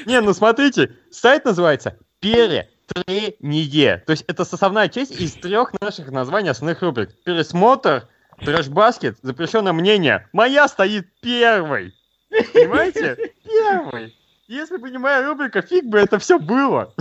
Не, 0.06 0.22
ну 0.22 0.34
смотрите, 0.34 0.92
сайт 1.12 1.46
называется 1.46 1.98
Перетрение. 2.20 3.98
То 4.06 4.12
есть 4.12 4.24
это 4.28 4.46
составная 4.46 4.90
часть 4.90 5.20
из 5.20 5.34
трех 5.34 5.74
наших 5.82 6.12
названий 6.12 6.50
основных 6.50 6.82
рубрик. 6.82 7.13
Пересмотр, 7.24 8.08
трэш-баскет, 8.40 9.18
запрещенное 9.22 9.74
мнение. 9.74 10.28
Моя 10.34 10.68
стоит 10.68 11.08
первой. 11.22 11.94
Понимаете? 12.30 13.34
Первой. 13.44 14.16
Если 14.48 14.78
бы 14.78 14.90
не 14.90 14.98
моя 14.98 15.26
рубрика, 15.26 15.62
фиг 15.62 15.86
бы 15.86 15.98
это 15.98 16.20
все 16.20 16.40
было. 16.40 16.94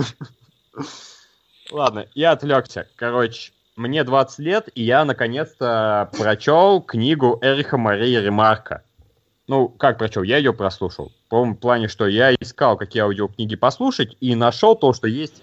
Ладно, 1.71 2.07
я 2.13 2.31
отвлекся. 2.31 2.87
Короче, 2.95 3.51
мне 3.77 4.03
20 4.03 4.39
лет, 4.39 4.69
и 4.73 4.83
я 4.83 5.05
наконец-то 5.05 6.09
прочел 6.17 6.81
книгу 6.81 7.39
Эриха 7.41 7.77
Марии 7.77 8.17
Ремарка. 8.17 8.83
Ну, 9.47 9.69
как 9.69 9.97
прочел? 9.97 10.23
Я 10.23 10.37
ее 10.37 10.51
прослушал. 10.51 11.11
В 11.27 11.29
том 11.29 11.55
плане, 11.55 11.87
что 11.87 12.07
я 12.07 12.33
искал, 12.33 12.75
какие 12.75 13.03
аудиокниги 13.03 13.55
послушать, 13.55 14.17
и 14.19 14.35
нашел 14.35 14.75
то, 14.75 14.91
что 14.93 15.07
есть 15.07 15.41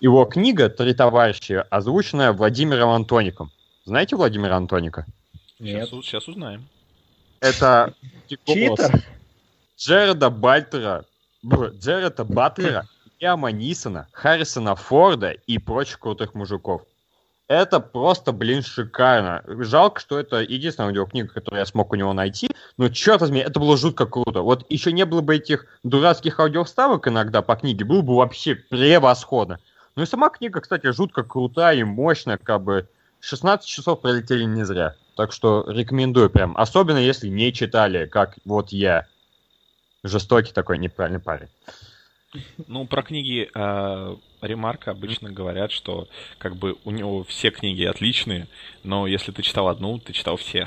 его 0.00 0.24
книга 0.26 0.68
«Три 0.68 0.94
товарища», 0.94 1.66
озвученная 1.70 2.32
Владимиром 2.32 2.90
Антоником. 2.90 3.50
Знаете 3.84 4.16
Владимира 4.16 4.56
Антоника? 4.56 5.06
Нет. 5.58 5.88
Сейчас, 5.88 6.04
сейчас 6.04 6.28
узнаем. 6.28 6.68
Это 7.40 7.94
Читер? 8.28 9.02
Джереда 9.76 10.28
Бальтера, 10.28 11.06
Джереда 11.42 12.24
Батлера, 12.24 12.86
Яма 13.18 13.50
Нисона, 13.50 14.08
Харрисона 14.12 14.76
Форда 14.76 15.30
и 15.30 15.58
прочих 15.58 15.98
крутых 15.98 16.34
мужиков. 16.34 16.82
Это 17.50 17.80
просто, 17.80 18.30
блин, 18.30 18.62
шикарно. 18.62 19.42
Жалко, 19.44 20.00
что 20.00 20.20
это 20.20 20.36
единственная 20.36 20.90
аудиокнига, 20.90 21.34
которую 21.34 21.58
я 21.58 21.66
смог 21.66 21.92
у 21.92 21.96
него 21.96 22.12
найти. 22.12 22.48
Но, 22.76 22.88
черт 22.90 23.22
возьми, 23.22 23.40
это 23.40 23.58
было 23.58 23.76
жутко 23.76 24.06
круто. 24.06 24.42
Вот 24.42 24.64
еще 24.70 24.92
не 24.92 25.04
было 25.04 25.20
бы 25.20 25.34
этих 25.34 25.66
дурацких 25.82 26.38
аудиоставок 26.38 27.08
иногда 27.08 27.42
по 27.42 27.56
книге, 27.56 27.84
было 27.84 28.02
бы 28.02 28.14
вообще 28.14 28.54
превосходно. 28.54 29.58
Ну 29.96 30.04
и 30.04 30.06
сама 30.06 30.30
книга, 30.30 30.60
кстати, 30.60 30.92
жутко 30.92 31.24
крутая 31.24 31.78
и 31.78 31.82
мощная, 31.82 32.38
как 32.38 32.62
бы 32.62 32.88
16 33.18 33.66
часов 33.66 34.00
пролетели 34.00 34.44
не 34.44 34.64
зря. 34.64 34.94
Так 35.16 35.32
что 35.32 35.64
рекомендую 35.66 36.30
прям. 36.30 36.56
Особенно 36.56 36.98
если 36.98 37.26
не 37.26 37.52
читали, 37.52 38.06
как 38.06 38.36
вот 38.44 38.68
я. 38.70 39.08
Жестокий 40.04 40.52
такой 40.52 40.78
неправильный 40.78 41.18
парень. 41.18 41.48
Ну, 42.68 42.86
про 42.86 43.02
книги 43.02 43.50
э, 43.52 44.16
Ремарка 44.40 44.92
обычно 44.92 45.30
говорят, 45.30 45.72
что 45.72 46.08
как 46.38 46.56
бы 46.56 46.76
у 46.84 46.90
него 46.90 47.24
все 47.24 47.50
книги 47.50 47.84
отличные, 47.84 48.46
но 48.84 49.06
если 49.06 49.32
ты 49.32 49.42
читал 49.42 49.68
одну, 49.68 49.98
ты 49.98 50.12
читал 50.12 50.36
все. 50.36 50.66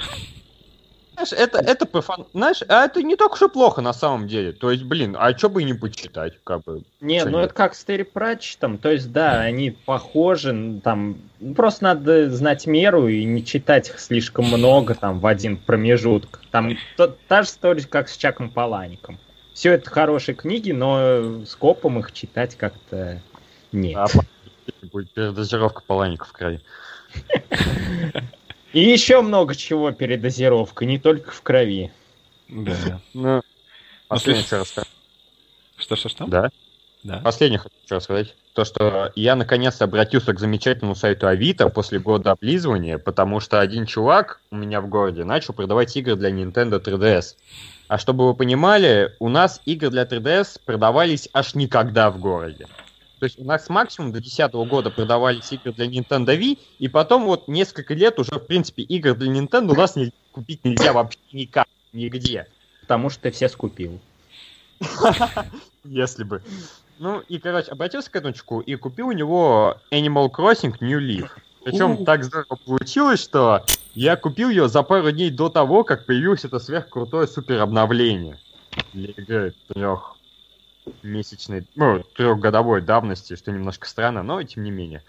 Знаешь, 1.14 1.32
это, 1.32 1.60
это 1.60 1.86
профан... 1.86 2.26
Знаешь, 2.34 2.64
а 2.68 2.86
это 2.86 3.04
не 3.04 3.16
так 3.16 3.34
уж 3.34 3.42
и 3.44 3.48
плохо 3.48 3.82
на 3.82 3.94
самом 3.94 4.28
деле. 4.28 4.52
То 4.52 4.72
есть, 4.72 4.84
блин, 4.84 5.16
а 5.18 5.38
что 5.38 5.48
бы 5.48 5.62
и 5.62 5.66
не 5.66 5.76
почитать, 5.76 6.34
как 6.44 6.64
бы. 6.64 6.84
Не, 7.02 7.24
ну 7.24 7.38
это 7.38 7.54
как 7.54 7.76
с 7.76 7.84
Терри 7.84 8.04
Пратчетом. 8.04 8.80
То 8.80 8.90
есть, 8.90 9.12
да, 9.12 9.42
они 9.42 9.72
похожи, 9.72 10.82
там, 10.84 11.18
просто 11.56 11.84
надо 11.84 12.32
знать 12.32 12.66
меру 12.66 13.08
и 13.08 13.24
не 13.26 13.46
читать 13.46 13.90
их 13.90 14.00
слишком 14.00 14.46
много, 14.46 14.96
там, 14.96 15.20
в 15.20 15.28
один 15.28 15.58
промежуток. 15.58 16.42
Там 16.50 16.76
то, 16.98 17.16
та 17.28 17.44
же 17.44 17.50
история, 17.50 17.86
как 17.86 18.10
с 18.10 18.18
Чаком 18.18 18.50
Палаником. 18.50 19.20
Все 19.54 19.74
это 19.74 19.90
хорошие 19.90 20.36
книги, 20.36 20.72
но 20.72 21.46
скопом 21.46 22.00
их 22.00 22.12
читать 22.12 22.56
как-то 22.58 23.22
Нет. 23.72 23.96
А 23.98 24.08
будет 24.92 25.12
передозировка 25.12 25.82
поланика 25.86 26.26
в 26.26 26.32
крови. 26.32 26.62
И 28.74 28.80
еще 28.80 29.22
много 29.22 29.56
чего 29.56 29.92
передозировка, 29.92 30.86
не 30.86 30.98
только 30.98 31.32
в 31.32 31.42
крови. 31.42 31.92
Да. 32.50 33.00
Ну, 33.14 33.42
последнее 34.08 34.44
слушай- 34.44 34.48
что 34.48 34.60
рассказать. 34.60 34.90
Что, 35.78 35.96
что, 35.96 36.10
что? 36.10 36.26
Да. 36.26 36.50
Да. 37.04 37.20
Последнее 37.20 37.60
хочу 37.60 37.76
что 37.86 37.96
рассказать. 37.96 38.36
То, 38.54 38.64
что 38.66 39.12
я 39.16 39.36
наконец-то 39.36 39.84
обратился 39.86 40.34
к 40.34 40.40
замечательному 40.40 40.96
сайту 40.96 41.28
Авито 41.28 41.70
после 41.70 42.00
года 42.00 42.32
облизывания, 42.32 42.98
потому 42.98 43.40
что 43.40 43.60
один 43.60 43.86
чувак 43.86 44.40
у 44.52 44.56
меня 44.56 44.80
в 44.80 44.88
городе 44.88 45.24
начал 45.24 45.54
продавать 45.54 45.96
игры 45.98 46.16
для 46.16 46.30
Nintendo 46.30 46.82
3DS. 46.82 47.36
А 47.88 47.98
чтобы 47.98 48.26
вы 48.28 48.34
понимали, 48.34 49.16
у 49.20 49.30
нас 49.30 49.62
игры 49.66 49.90
для 49.90 50.04
3DS 50.04 50.62
продавались 50.66 51.30
аж 51.34 51.54
никогда 51.56 52.10
в 52.10 52.20
городе. 52.20 52.68
То 53.20 53.26
есть 53.26 53.40
у 53.40 53.44
нас 53.44 53.70
максимум 53.70 54.12
до 54.12 54.20
2010 54.20 54.54
года 54.70 54.90
продавались 54.90 55.52
игры 55.52 55.72
для 55.74 55.86
Nintendo 55.86 56.38
Wii, 56.38 56.58
и 56.80 56.88
потом 56.88 57.26
вот 57.26 57.48
несколько 57.48 57.94
лет 57.94 58.20
уже, 58.20 58.32
в 58.32 58.46
принципе, 58.48 58.84
игр 58.84 59.16
для 59.16 59.32
Nintendo 59.32 59.72
у 59.72 59.76
нас 59.76 59.96
не- 59.96 60.12
купить 60.32 60.64
нельзя 60.66 60.92
вообще 60.92 61.20
никак, 61.32 61.68
нигде. 61.94 62.48
Потому 62.82 63.10
что 63.10 63.22
ты 63.22 63.32
все 63.32 63.48
скупил. 63.48 64.00
Если 65.86 66.24
бы. 66.24 66.42
Ну, 67.00 67.20
и, 67.20 67.40
короче, 67.40 67.72
обратился 67.72 68.12
к 68.12 68.16
этому 68.16 68.34
чуваку 68.34 68.62
и 68.62 68.76
купил 68.76 69.08
у 69.08 69.12
него 69.12 69.78
Animal 69.92 70.30
Crossing 70.30 70.76
New 70.82 71.00
Leaf. 71.00 71.30
Причем 71.64 72.06
так 72.06 72.24
здорово 72.24 72.58
получилось, 72.66 73.22
что 73.22 73.64
я 73.96 74.16
купил 74.16 74.50
ее 74.50 74.68
за 74.68 74.84
пару 74.84 75.12
дней 75.12 75.30
до 75.30 75.50
того, 75.50 75.84
как 75.84 76.06
появилось 76.06 76.46
это 76.46 76.60
сверхкрутое 76.60 77.28
супер 77.28 77.62
обновление 77.62 78.40
для 78.92 79.12
игры 79.12 79.54
трехмесячной, 79.68 81.66
ну, 81.76 82.04
трехгодовой 82.16 82.82
давности, 82.82 83.36
что 83.36 83.52
немножко 83.52 83.88
странно, 83.88 84.24
но 84.24 84.42
тем 84.44 84.64
не 84.64 84.72
менее. 84.72 85.04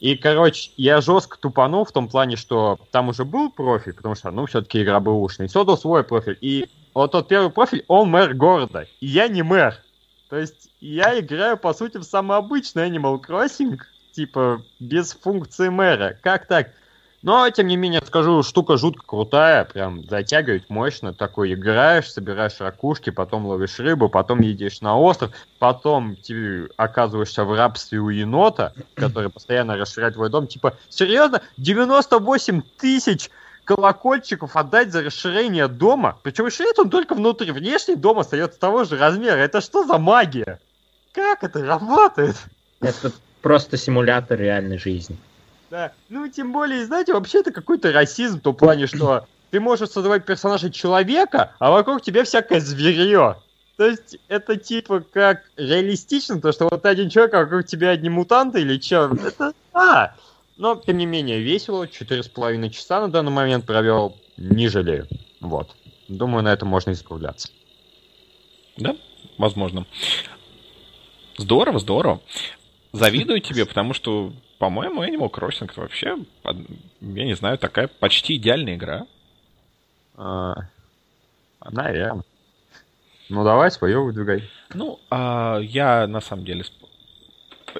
И, 0.00 0.16
короче, 0.16 0.72
я 0.76 1.00
жестко 1.00 1.38
тупанул 1.38 1.84
в 1.84 1.92
том 1.92 2.08
плане, 2.08 2.36
что 2.36 2.78
там 2.90 3.08
уже 3.08 3.24
был 3.24 3.50
профиль, 3.50 3.92
потому 3.92 4.14
что, 4.14 4.30
ну, 4.30 4.46
все-таки 4.46 4.82
игра 4.82 4.98
бэушная, 4.98 5.46
и 5.46 5.50
создал 5.50 5.78
свой 5.78 6.02
профиль. 6.02 6.38
И 6.40 6.68
вот 6.94 7.12
тот 7.12 7.28
первый 7.28 7.50
профиль, 7.50 7.84
он 7.86 8.08
мэр 8.10 8.34
города, 8.34 8.86
и 9.00 9.06
я 9.06 9.28
не 9.28 9.42
мэр. 9.42 9.80
То 10.28 10.38
есть 10.38 10.70
я 10.80 11.20
играю, 11.20 11.56
по 11.56 11.72
сути, 11.72 11.98
в 11.98 12.04
самый 12.04 12.36
обычный 12.36 12.88
Animal 12.88 13.20
Crossing, 13.20 13.78
типа, 14.12 14.62
без 14.78 15.12
функции 15.12 15.68
мэра. 15.68 16.16
Как 16.22 16.46
так? 16.46 16.68
Но, 17.22 17.48
тем 17.50 17.68
не 17.68 17.76
менее, 17.76 18.02
скажу, 18.04 18.42
штука 18.42 18.76
жутко 18.76 19.06
крутая, 19.06 19.64
прям 19.64 20.04
затягивает 20.08 20.68
мощно. 20.68 21.14
Такой 21.14 21.54
играешь, 21.54 22.10
собираешь 22.10 22.60
ракушки, 22.60 23.10
потом 23.10 23.46
ловишь 23.46 23.78
рыбу, 23.78 24.08
потом 24.08 24.40
едешь 24.40 24.80
на 24.80 24.98
остров, 24.98 25.30
потом 25.60 26.16
ты 26.16 26.68
оказываешься 26.76 27.44
в 27.44 27.54
рабстве 27.54 28.00
у 28.00 28.08
енота, 28.08 28.74
который 28.94 29.30
постоянно 29.30 29.76
расширяет 29.76 30.14
твой 30.14 30.30
дом. 30.30 30.48
Типа, 30.48 30.76
серьезно? 30.88 31.42
98 31.58 32.62
тысяч 32.76 33.30
колокольчиков 33.62 34.56
отдать 34.56 34.90
за 34.90 35.02
расширение 35.02 35.68
дома? 35.68 36.18
Причем 36.24 36.46
расширяет 36.46 36.80
он 36.80 36.90
только 36.90 37.14
внутри. 37.14 37.52
Внешний 37.52 37.94
дом 37.94 38.18
остается 38.18 38.58
того 38.58 38.82
же 38.82 38.98
размера. 38.98 39.36
Это 39.36 39.60
что 39.60 39.84
за 39.86 39.98
магия? 39.98 40.58
Как 41.12 41.44
это 41.44 41.64
работает? 41.64 42.34
Это 42.80 43.12
просто 43.42 43.76
симулятор 43.76 44.38
реальной 44.38 44.78
жизни. 44.78 45.16
Да. 45.70 45.92
Ну, 46.08 46.28
тем 46.28 46.52
более, 46.52 46.86
знаете, 46.86 47.12
вообще 47.12 47.40
это 47.40 47.50
какой-то 47.50 47.92
расизм 47.92 48.38
в 48.38 48.42
том 48.42 48.54
плане, 48.54 48.86
что 48.86 49.26
ты 49.50 49.60
можешь 49.60 49.90
создавать 49.90 50.24
персонажа 50.24 50.70
человека, 50.70 51.52
а 51.58 51.70
вокруг 51.70 52.02
тебя 52.02 52.24
всякое 52.24 52.60
зверье. 52.60 53.36
То 53.76 53.86
есть 53.86 54.18
это 54.28 54.56
типа 54.56 55.00
как 55.00 55.42
реалистично, 55.56 56.40
то 56.40 56.52
что 56.52 56.68
вот 56.68 56.84
один 56.86 57.08
человек, 57.08 57.34
а 57.34 57.40
вокруг 57.40 57.66
тебя 57.66 57.90
одни 57.90 58.10
мутанты 58.10 58.60
или 58.60 58.78
что? 58.80 59.16
Это 59.26 59.52
а. 59.72 60.14
Но, 60.58 60.76
тем 60.76 60.98
не 60.98 61.06
менее, 61.06 61.40
весело. 61.40 61.88
Четыре 61.88 62.22
с 62.22 62.28
половиной 62.28 62.70
часа 62.70 63.00
на 63.00 63.10
данный 63.10 63.32
момент 63.32 63.64
провел. 63.66 64.16
Не 64.36 64.68
жалею. 64.68 65.08
Вот. 65.40 65.74
Думаю, 66.08 66.44
на 66.44 66.52
этом 66.52 66.68
можно 66.68 66.92
исправляться. 66.92 67.48
Да, 68.76 68.94
возможно. 69.38 69.86
Здорово, 71.38 71.78
здорово. 71.78 72.20
Завидую 72.92 73.40
тебе, 73.40 73.64
потому 73.64 73.94
что, 73.94 74.32
по-моему, 74.58 75.02
Animal 75.02 75.30
Crossing 75.30 75.70
вообще, 75.76 76.18
я 76.44 77.24
не 77.24 77.34
знаю, 77.34 77.58
такая 77.58 77.88
почти 77.88 78.36
идеальная 78.36 78.76
игра. 78.76 79.06
А, 80.16 80.54
наверное. 81.70 82.24
Ну, 83.30 83.44
давай 83.44 83.70
свое 83.70 83.98
выдвигай. 83.98 84.48
Ну, 84.74 85.00
а 85.10 85.58
я 85.60 86.06
на 86.06 86.20
самом 86.20 86.44
деле 86.44 86.64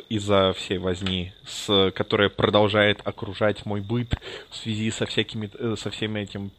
из-за 0.09 0.55
всей 0.55 0.79
возни, 0.79 1.35
с, 1.44 1.90
которая 1.94 2.31
продолжает 2.31 3.07
окружать 3.07 3.66
мой 3.66 3.83
быт 3.83 4.14
в 4.48 4.57
связи 4.57 4.90
со 4.90 5.05
всякими, 5.05 5.51
э, 5.53 5.77
со 5.77 5.90
всеми 5.90 6.20
этим 6.20 6.51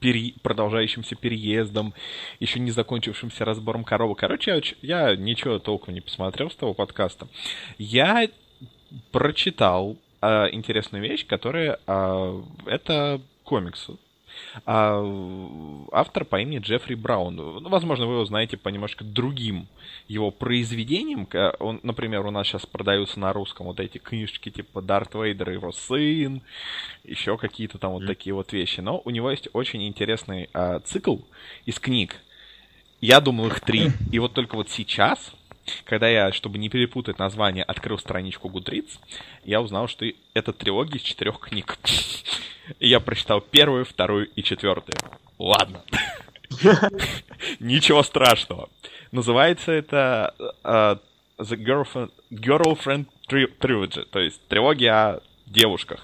пере- 0.00 0.34
продолжающимся 0.42 1.16
переездом, 1.16 1.94
еще 2.40 2.60
не 2.60 2.70
закончившимся 2.70 3.44
разбором 3.44 3.84
коробок. 3.84 4.18
Короче, 4.18 4.50
я, 4.82 5.10
я 5.10 5.16
ничего 5.16 5.58
толком 5.58 5.94
не 5.94 6.00
посмотрел 6.00 6.50
с 6.50 6.56
того 6.56 6.74
подкаста. 6.74 7.28
Я 7.78 8.28
прочитал 9.12 9.96
а, 10.20 10.48
интересную 10.50 11.02
вещь, 11.02 11.26
которая 11.26 11.78
а, 11.86 12.42
это 12.66 13.20
комиксы. 13.44 13.96
А, 14.64 15.02
автор 15.92 16.24
по 16.24 16.40
имени 16.40 16.58
Джеффри 16.58 16.94
Браун. 16.94 17.36
Ну, 17.36 17.68
возможно, 17.68 18.06
вы 18.06 18.14
его 18.14 18.24
знаете 18.24 18.56
по 18.56 18.68
немножко 18.68 19.04
другим 19.04 19.66
его 20.08 20.30
произведениям. 20.30 21.28
Он, 21.58 21.80
например, 21.82 22.26
у 22.26 22.30
нас 22.30 22.46
сейчас 22.46 22.66
продаются 22.66 23.20
на 23.20 23.32
русском 23.32 23.66
вот 23.66 23.80
эти 23.80 23.98
книжечки 23.98 24.50
типа 24.50 24.82
Дарт 24.82 25.14
Вейдер 25.14 25.50
и 25.50 25.54
его 25.54 25.72
сын, 25.72 26.42
еще 27.04 27.36
какие-то 27.36 27.78
там 27.78 27.92
вот 27.92 28.00
Мгм. 28.02 28.08
такие 28.08 28.34
вот 28.34 28.52
вещи. 28.52 28.80
Но 28.80 29.00
у 29.04 29.10
него 29.10 29.30
есть 29.30 29.48
очень 29.52 29.86
интересный 29.86 30.48
а, 30.52 30.80
цикл 30.80 31.16
из 31.66 31.78
книг. 31.78 32.16
Я 33.00 33.20
думал 33.20 33.46
их 33.46 33.60
три. 33.60 33.90
И 34.10 34.18
вот 34.18 34.34
только 34.34 34.56
вот 34.56 34.70
сейчас, 34.70 35.32
когда 35.84 36.08
я, 36.08 36.32
чтобы 36.32 36.58
не 36.58 36.68
перепутать 36.68 37.18
название, 37.18 37.64
открыл 37.64 37.98
страничку 37.98 38.48
Goodreads, 38.48 38.98
я 39.44 39.60
узнал, 39.60 39.88
что 39.88 40.06
это 40.34 40.52
трилогия 40.52 40.96
из 40.98 41.02
четырех 41.02 41.38
книг. 41.40 41.78
Я 42.80 43.00
прочитал 43.00 43.40
первую, 43.40 43.84
вторую 43.84 44.28
и 44.28 44.42
четвертую. 44.42 44.94
Ладно. 45.38 45.82
Ничего 47.60 48.02
страшного. 48.02 48.68
Называется 49.10 49.72
это 49.72 50.34
э, 50.38 50.96
The 51.38 51.56
Girlfriend, 51.56 52.10
Girlfriend 52.30 53.06
Tri- 53.28 53.52
Trilogy, 53.58 54.04
то 54.10 54.18
есть 54.18 54.40
трилогия 54.48 54.92
о 54.92 55.20
девушках. 55.50 56.00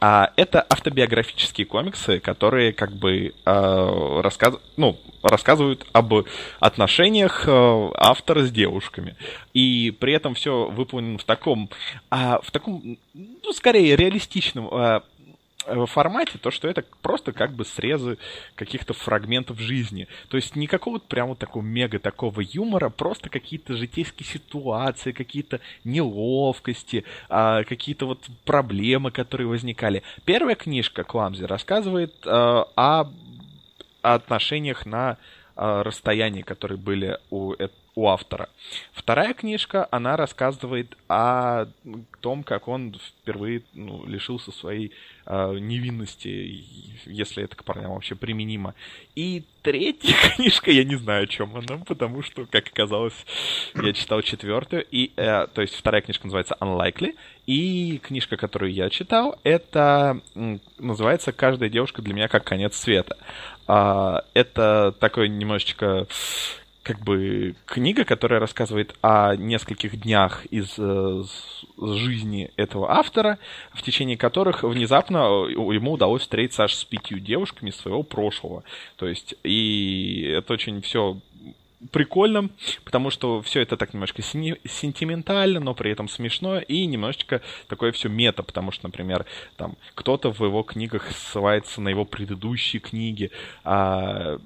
А 0.00 0.32
это 0.36 0.64
автобиографические 0.68 1.66
комиксы, 1.66 2.20
которые 2.20 2.72
как 2.72 2.92
бы 2.92 3.34
э, 3.44 4.20
рассказ... 4.22 4.54
ну, 4.76 4.98
рассказывают 5.22 5.86
об 5.92 6.12
отношениях 6.60 7.44
э, 7.46 7.90
автора 7.96 8.42
с 8.42 8.50
девушками. 8.50 9.16
И 9.52 9.90
при 9.98 10.12
этом 10.12 10.34
все 10.34 10.68
выполнено 10.68 11.18
в 11.18 11.24
таком, 11.24 11.70
а, 12.10 12.40
в 12.42 12.50
таком, 12.50 12.98
ну, 13.14 13.52
скорее 13.52 13.96
реалистичном 13.96 14.68
э, 14.70 15.00
формате, 15.86 16.38
то, 16.38 16.50
что 16.50 16.68
это 16.68 16.84
просто 17.02 17.32
как 17.32 17.52
бы 17.52 17.64
срезы 17.64 18.18
каких-то 18.54 18.92
фрагментов 18.92 19.58
жизни. 19.58 20.08
То 20.28 20.36
есть 20.36 20.56
не 20.56 20.66
какого-то 20.66 21.06
прямо 21.06 21.36
такого 21.36 21.62
мега 21.62 21.98
такого 21.98 22.40
юмора, 22.40 22.90
просто 22.90 23.28
какие-то 23.28 23.74
житейские 23.74 24.26
ситуации, 24.26 25.12
какие-то 25.12 25.60
неловкости, 25.84 27.04
а, 27.28 27.64
какие-то 27.64 28.06
вот 28.06 28.20
проблемы, 28.44 29.10
которые 29.10 29.46
возникали. 29.46 30.02
Первая 30.24 30.54
книжка 30.54 31.04
Кламзи 31.04 31.44
рассказывает 31.44 32.14
э, 32.24 32.30
о 32.30 33.04
отношениях 34.02 34.86
на 34.86 35.16
э, 35.56 35.82
расстоянии, 35.82 36.42
которые 36.42 36.78
были 36.78 37.18
у, 37.30 37.54
э- 37.54 37.68
у 37.94 38.08
автора. 38.08 38.48
Вторая 38.92 39.34
книжка, 39.34 39.86
она 39.90 40.16
рассказывает 40.16 40.96
о 41.08 41.66
том, 42.20 42.42
как 42.42 42.68
он 42.68 42.94
впервые 43.20 43.62
ну, 43.72 44.04
лишился 44.06 44.50
своей 44.50 44.92
э, 45.26 45.58
невинности, 45.60 46.64
если 47.04 47.44
это 47.44 47.54
к 47.54 47.64
парням 47.64 47.92
вообще 47.92 48.14
применимо. 48.16 48.74
И 49.14 49.44
третья 49.62 50.14
книжка, 50.36 50.70
я 50.70 50.84
не 50.84 50.96
знаю, 50.96 51.24
о 51.24 51.26
чем 51.26 51.54
она, 51.54 51.84
потому 51.84 52.22
что, 52.22 52.46
как 52.46 52.66
оказалось, 52.66 53.14
я 53.74 53.92
читал 53.92 54.22
четвертую, 54.22 54.84
и, 54.90 55.12
э, 55.16 55.46
то 55.46 55.62
есть 55.62 55.74
вторая 55.74 56.02
книжка 56.02 56.26
называется 56.26 56.56
Unlikely, 56.60 57.14
и 57.46 58.00
книжка, 58.02 58.36
которую 58.36 58.72
я 58.72 58.90
читал, 58.90 59.38
это 59.44 60.20
называется 60.78 61.32
«Каждая 61.32 61.68
девушка 61.68 62.02
для 62.02 62.14
меня 62.14 62.28
как 62.28 62.44
конец 62.44 62.76
света». 62.76 63.18
А, 63.66 64.24
это 64.34 64.94
такой 64.98 65.28
немножечко 65.28 66.06
как 66.84 67.00
бы 67.00 67.56
книга, 67.64 68.04
которая 68.04 68.38
рассказывает 68.38 68.94
о 69.00 69.34
нескольких 69.36 69.98
днях 70.00 70.44
из 70.46 70.74
э, 70.78 71.24
с- 71.26 71.64
жизни 71.96 72.52
этого 72.56 72.92
автора, 72.92 73.38
в 73.72 73.82
течение 73.82 74.18
которых 74.18 74.62
внезапно 74.62 75.46
э, 75.48 75.52
ему 75.52 75.92
удалось 75.92 76.22
встретиться 76.22 76.64
аж 76.64 76.74
с 76.74 76.84
пятью 76.84 77.18
девушками 77.18 77.70
из 77.70 77.76
своего 77.76 78.02
прошлого. 78.02 78.64
То 78.96 79.08
есть, 79.08 79.34
и 79.42 80.30
это 80.36 80.52
очень 80.52 80.82
все 80.82 81.20
прикольно, 81.90 82.50
потому 82.84 83.08
что 83.08 83.40
все 83.40 83.60
это 83.60 83.78
так 83.78 83.94
немножко 83.94 84.20
сентиментально, 84.22 85.60
но 85.60 85.74
при 85.74 85.90
этом 85.90 86.08
смешно 86.08 86.58
и 86.58 86.84
немножечко 86.84 87.40
такое 87.66 87.92
все 87.92 88.10
мета, 88.10 88.42
потому 88.42 88.72
что, 88.72 88.86
например, 88.86 89.24
там 89.56 89.76
кто-то 89.94 90.32
в 90.32 90.44
его 90.44 90.62
книгах 90.62 91.10
ссылается 91.12 91.80
на 91.80 91.88
его 91.88 92.04
предыдущие 92.04 92.80
книги. 92.80 93.30
А... 93.64 94.38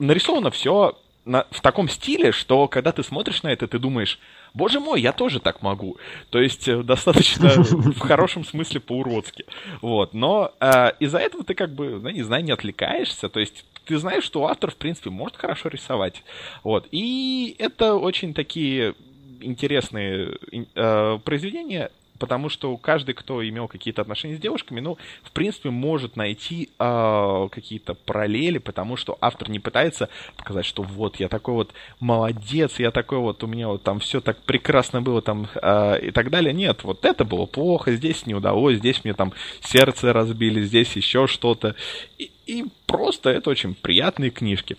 Нарисовано 0.00 0.50
все 0.50 0.98
на, 1.24 1.46
в 1.50 1.60
таком 1.60 1.88
стиле, 1.88 2.32
что 2.32 2.68
когда 2.68 2.92
ты 2.92 3.02
смотришь 3.02 3.42
на 3.42 3.48
это, 3.48 3.66
ты 3.66 3.78
думаешь, 3.78 4.18
боже 4.52 4.80
мой, 4.80 5.00
я 5.00 5.12
тоже 5.12 5.40
так 5.40 5.62
могу. 5.62 5.96
То 6.30 6.40
есть 6.40 6.68
э, 6.68 6.82
достаточно 6.82 7.48
в 7.56 7.98
хорошем 7.98 8.44
смысле 8.44 8.80
по-уродски. 8.80 9.44
Вот. 9.80 10.14
Но 10.14 10.52
э, 10.60 10.92
из-за 11.00 11.18
этого 11.18 11.44
ты 11.44 11.54
как 11.54 11.70
бы, 11.70 12.00
ну, 12.00 12.08
не 12.10 12.22
знаю, 12.22 12.44
не 12.44 12.52
отвлекаешься. 12.52 13.28
То 13.28 13.40
есть 13.40 13.64
ты 13.84 13.98
знаешь, 13.98 14.24
что 14.24 14.46
автор, 14.46 14.70
в 14.70 14.76
принципе, 14.76 15.10
может 15.10 15.36
хорошо 15.36 15.68
рисовать. 15.68 16.22
Вот. 16.62 16.88
И 16.90 17.56
это 17.58 17.94
очень 17.94 18.34
такие 18.34 18.94
интересные 19.40 20.38
э, 20.74 21.18
произведения 21.24 21.90
потому 22.18 22.48
что 22.48 22.76
каждый, 22.76 23.14
кто 23.14 23.46
имел 23.46 23.68
какие-то 23.68 24.02
отношения 24.02 24.36
с 24.36 24.40
девушками, 24.40 24.80
ну, 24.80 24.98
в 25.22 25.32
принципе, 25.32 25.70
может 25.70 26.16
найти 26.16 26.70
э, 26.78 27.48
какие-то 27.50 27.94
параллели, 27.94 28.58
потому 28.58 28.96
что 28.96 29.18
автор 29.20 29.50
не 29.50 29.58
пытается 29.58 30.08
показать, 30.36 30.64
что 30.64 30.82
вот 30.82 31.16
я 31.16 31.28
такой 31.28 31.54
вот 31.54 31.72
молодец, 32.00 32.78
я 32.78 32.90
такой 32.90 33.18
вот, 33.18 33.42
у 33.42 33.46
меня 33.46 33.68
вот 33.68 33.82
там 33.82 33.98
все 33.98 34.20
так 34.20 34.38
прекрасно 34.42 35.02
было 35.02 35.22
там 35.22 35.48
э, 35.54 36.00
и 36.08 36.10
так 36.10 36.30
далее. 36.30 36.52
Нет, 36.52 36.84
вот 36.84 37.04
это 37.04 37.24
было 37.24 37.46
плохо, 37.46 37.92
здесь 37.92 38.26
не 38.26 38.34
удалось, 38.34 38.78
здесь 38.78 39.04
мне 39.04 39.14
там 39.14 39.32
сердце 39.60 40.12
разбили, 40.12 40.62
здесь 40.62 40.94
еще 40.96 41.26
что-то. 41.26 41.74
И, 42.18 42.30
и 42.46 42.64
просто 42.86 43.30
это 43.30 43.50
очень 43.50 43.74
приятные 43.74 44.30
книжки. 44.30 44.76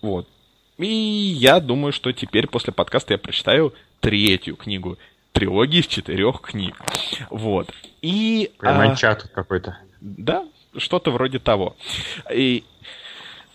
Вот. 0.00 0.26
И 0.78 0.86
я 0.86 1.60
думаю, 1.60 1.92
что 1.92 2.12
теперь 2.12 2.46
после 2.46 2.72
подкаста 2.72 3.14
я 3.14 3.18
прочитаю 3.18 3.74
третью 4.00 4.56
книгу 4.56 4.98
трилогии 5.32 5.80
из 5.80 5.86
четырех 5.86 6.40
книг. 6.40 6.76
Вот. 7.30 7.70
И... 8.00 8.52
Прям 8.58 8.80
а, 8.80 9.14
какой-то. 9.14 9.78
Да, 10.00 10.46
что-то 10.76 11.10
вроде 11.10 11.38
того. 11.38 11.76
И 12.32 12.64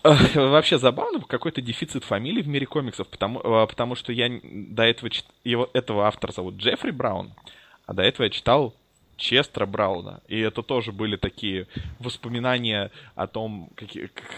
э, 0.02 0.14
вообще 0.34 0.78
забавно, 0.78 1.20
какой-то 1.20 1.60
дефицит 1.60 2.04
фамилий 2.04 2.42
в 2.42 2.48
мире 2.48 2.66
комиксов, 2.66 3.08
потому, 3.08 3.40
э, 3.40 3.66
потому 3.66 3.94
что 3.94 4.12
я 4.12 4.30
до 4.42 4.82
этого 4.84 5.10
его, 5.44 5.70
этого 5.72 6.06
автора 6.06 6.32
зовут 6.32 6.56
Джеффри 6.56 6.90
Браун, 6.90 7.32
а 7.86 7.94
до 7.94 8.02
этого 8.02 8.24
я 8.24 8.30
читал 8.30 8.74
Честера 9.18 9.66
Брауна. 9.66 10.20
И 10.28 10.38
это 10.38 10.62
тоже 10.62 10.92
были 10.92 11.16
такие 11.16 11.66
воспоминания 11.98 12.90
о 13.16 13.26
том, 13.26 13.68
как, 13.74 13.90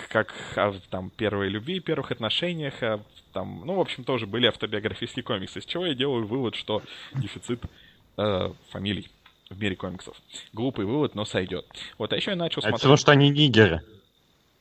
как 0.09 0.35
о, 0.57 0.75
там, 0.89 1.11
первой 1.11 1.49
любви, 1.49 1.81
первых 1.81 2.11
отношениях. 2.11 2.83
О, 2.83 3.01
там, 3.33 3.63
ну, 3.65 3.75
в 3.75 3.81
общем, 3.81 4.05
тоже 4.05 4.27
были 4.27 4.47
автобиографические 4.47 5.23
комиксы. 5.23 5.61
Из 5.61 5.67
чего 5.67 5.87
я 5.87 5.95
делаю 5.95 6.27
вывод, 6.27 6.57
что 6.57 6.83
дефицит 7.15 7.63
э, 8.17 8.53
фамилий 8.71 9.09
в 9.51 9.61
мире 9.61 9.77
комиксов. 9.77 10.17
Глупый 10.55 10.87
вывод, 10.87 11.15
но 11.15 11.25
сойдет. 11.25 11.67
Вот, 11.99 12.13
а 12.13 12.17
еще 12.17 12.31
я 12.31 12.37
начал 12.37 12.63
смотреть... 12.63 12.77
Это 12.77 12.83
потому 12.83 12.97
что 12.97 13.13
они 13.13 13.29
нигеры. 13.29 13.83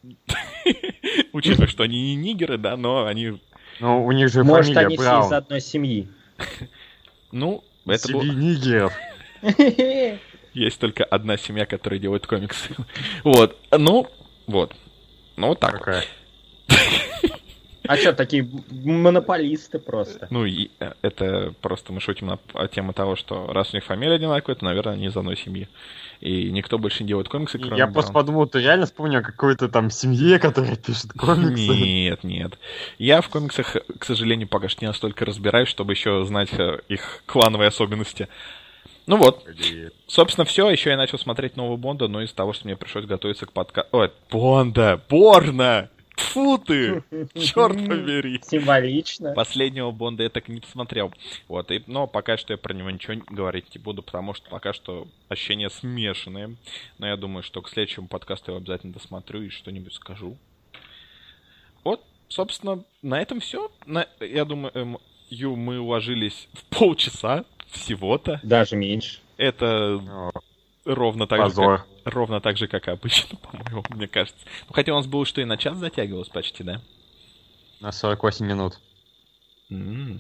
Учитывая, 1.34 1.68
что 1.68 1.84
они 1.84 2.16
не 2.16 2.16
нигеры, 2.16 2.58
да, 2.58 2.76
но 2.76 3.06
они... 3.06 3.40
Ну, 3.80 4.06
у 4.06 4.12
них 4.12 4.30
же 4.30 4.44
Может, 4.44 4.76
они 4.76 4.98
все 4.98 5.22
из 5.22 5.32
одной 5.32 5.62
семьи. 5.62 6.08
Ну, 7.32 7.64
это 7.86 8.12
было... 8.12 8.24
нигеров. 8.24 8.92
Есть 10.54 10.80
только 10.80 11.04
одна 11.04 11.38
семья, 11.38 11.66
которая 11.66 12.00
делает 12.00 12.28
комиксы. 12.28 12.76
Вот. 13.24 13.58
Ну, 13.72 14.08
вот. 14.48 14.76
Ну, 15.36 15.48
вот 15.48 15.60
так. 15.60 15.74
Какая? 15.74 16.04
А 17.90 17.98
что, 17.98 18.14
такие 18.14 18.48
монополисты 18.70 19.80
просто? 19.80 20.28
Ну, 20.30 20.46
и 20.46 20.70
э, 20.80 20.94
это 21.02 21.56
просто 21.60 21.92
мы 21.92 22.00
шутим 22.02 22.28
на 22.28 22.68
тему 22.68 22.94
того, 22.94 23.16
что 23.16 23.48
раз 23.52 23.74
у 23.74 23.78
них 23.78 23.84
фамилия 23.84 24.18
одинаковая, 24.18 24.58
то, 24.58 24.64
наверное, 24.64 24.94
они 24.94 25.08
из 25.08 25.18
одной 25.18 25.36
семьи. 25.36 25.68
И 26.20 26.52
никто 26.52 26.78
больше 26.78 27.02
не 27.02 27.08
делает 27.08 27.30
комиксы, 27.30 27.58
кроме 27.58 27.80
Я 27.80 27.88
просто 27.88 28.14
подумал, 28.14 28.46
ты 28.46 28.60
реально 28.60 28.86
вспомнил 28.86 29.22
о 29.22 29.24
какой-то 29.24 29.70
там 29.70 29.90
семье, 29.90 30.38
которая 30.38 30.76
пишет 30.76 31.14
комиксы? 31.14 31.66
Нет, 31.66 32.24
нет. 32.24 32.60
Я 33.00 33.22
в 33.22 33.30
комиксах, 33.30 33.76
к 33.98 34.06
сожалению, 34.06 34.48
пока 34.48 34.70
что 34.70 34.82
не 34.86 34.88
настолько 34.88 35.26
разбираюсь, 35.26 35.70
чтобы 35.70 35.94
еще 35.94 36.24
знать 36.26 36.54
э, 36.54 36.82
их 36.90 37.24
клановые 37.26 37.70
особенности. 37.70 38.28
Ну 39.10 39.18
вот. 39.18 39.44
Собственно, 40.06 40.46
все. 40.46 40.70
Еще 40.70 40.92
я 40.92 40.98
начал 40.98 41.18
смотреть 41.18 41.58
нового 41.58 41.78
Бонда, 41.78 42.08
но 42.08 42.22
из 42.22 42.32
того, 42.32 42.54
что 42.54 42.68
мне 42.68 42.78
пришлось 42.78 43.06
готовиться 43.06 43.48
к 43.48 43.52
подкасту... 43.52 43.90
Ой, 43.98 44.12
Бонда! 44.30 45.02
Борна! 45.10 45.90
Фу 46.16 46.60
ты! 46.60 47.04
Черт 47.34 47.74
побери! 47.88 48.40
Символично. 48.44 49.34
Последнего 49.34 49.90
Бонда 49.90 50.22
я 50.22 50.30
так 50.30 50.48
и 50.48 50.52
не 50.52 50.60
посмотрел. 50.60 51.12
Вот, 51.48 51.72
и, 51.72 51.84
но 51.88 52.06
пока 52.06 52.38
что 52.38 52.54
я 52.54 52.58
про 52.58 52.72
него 52.76 52.92
ничего 52.92 53.20
говорить 53.32 53.74
не 53.74 53.82
буду, 53.82 54.04
потому 54.04 54.36
что 54.36 54.48
пока 54.48 54.74
что 54.74 55.08
ощущения 55.28 55.72
смешанные. 55.72 56.56
Но 57.00 57.08
я 57.08 57.18
думаю, 57.18 57.42
что 57.42 57.64
к 57.64 57.70
следующему 57.70 58.08
подкасту 58.08 58.52
я 58.52 58.58
обязательно 58.58 58.94
досмотрю 58.94 59.42
и 59.42 59.50
что-нибудь 59.50 59.96
скажу. 59.96 60.38
Вот, 61.84 62.06
собственно, 62.28 62.84
на 63.02 63.20
этом 63.20 63.40
все. 63.40 63.72
На, 63.88 64.06
я 64.20 64.46
думаю, 64.46 64.72
эм, 64.76 65.00
Ю, 65.32 65.56
мы 65.56 65.80
уложились 65.80 66.48
в 66.54 66.64
полчаса 66.66 67.46
всего-то. 67.72 68.40
Даже 68.44 68.76
меньше. 68.76 69.20
Это 69.38 70.02
ровно 70.86 71.28
так 71.28 71.40
Позор. 71.40 71.78
же, 71.80 71.84
как, 72.04 72.14
ровно 72.14 72.42
так 72.42 72.58
же, 72.58 72.68
как 72.68 72.88
обычно, 72.88 73.38
по-моему, 73.52 73.84
мне 73.90 74.08
кажется. 74.08 74.40
Ну, 74.68 74.74
хотя 74.74 74.94
у 74.94 74.98
нас 74.98 75.08
было, 75.08 75.26
что 75.26 75.42
и 75.42 75.46
на 75.46 75.58
час 75.58 75.78
затягивалось 75.78 76.30
почти, 76.30 76.64
да? 76.64 76.82
На 77.80 77.92
48 77.92 78.46
минут. 78.46 78.80
Mm. 79.70 80.20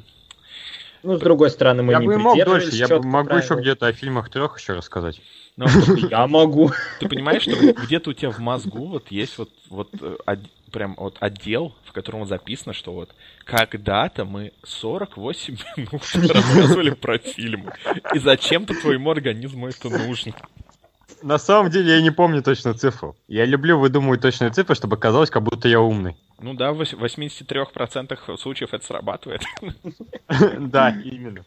Ну, 1.01 1.17
с 1.17 1.19
другой 1.21 1.49
стороны, 1.49 1.81
мы 1.81 1.93
я 1.93 1.99
не 1.99 2.07
бы 2.07 2.17
мог 2.17 2.37
дольше, 2.43 2.75
я 2.75 2.87
бы 2.87 3.01
могу 3.01 3.29
правил. 3.29 3.43
еще 3.43 3.55
где-то 3.55 3.87
о 3.87 3.93
фильмах 3.93 4.29
трех 4.29 4.59
еще 4.59 4.73
рассказать. 4.73 5.21
Ну, 5.55 5.67
я 6.09 6.27
могу. 6.27 6.71
Ты 6.99 7.07
понимаешь, 7.07 7.43
что 7.43 7.55
где-то 7.55 8.11
у 8.11 8.13
тебя 8.13 8.31
в 8.31 8.39
мозгу 8.39 8.87
вот 8.87 9.09
есть 9.09 9.37
вот, 9.37 9.49
вот 9.69 9.89
э, 10.01 10.17
прям 10.69 10.95
вот 10.97 11.17
отдел, 11.19 11.75
в 11.85 11.91
котором 11.91 12.25
записано, 12.25 12.73
что 12.73 12.93
вот 12.93 13.13
когда-то 13.45 14.25
мы 14.25 14.53
48 14.63 15.57
минут 15.77 16.01
рассказывали 16.33 16.91
про 16.91 17.17
фильм. 17.17 17.69
И 18.13 18.19
зачем-то 18.19 18.73
твоему 18.73 19.11
организму 19.11 19.67
это 19.67 19.89
нужно. 19.89 20.33
На 21.21 21.37
самом 21.37 21.69
деле 21.69 21.95
я 21.95 22.01
не 22.01 22.11
помню 22.11 22.41
точно 22.41 22.73
цифру. 22.73 23.15
Я 23.27 23.45
люблю 23.45 23.77
выдумывать 23.77 24.21
точные 24.21 24.51
цифры, 24.51 24.75
чтобы 24.75 24.97
казалось, 24.97 25.29
как 25.29 25.43
будто 25.43 25.67
я 25.67 25.81
умный. 25.81 26.15
Ну 26.39 26.53
да, 26.53 26.71
в 26.71 26.81
83% 26.81 28.37
случаев 28.37 28.73
это 28.73 28.85
срабатывает. 28.85 29.41
Да, 30.59 30.91
именно. 31.03 31.43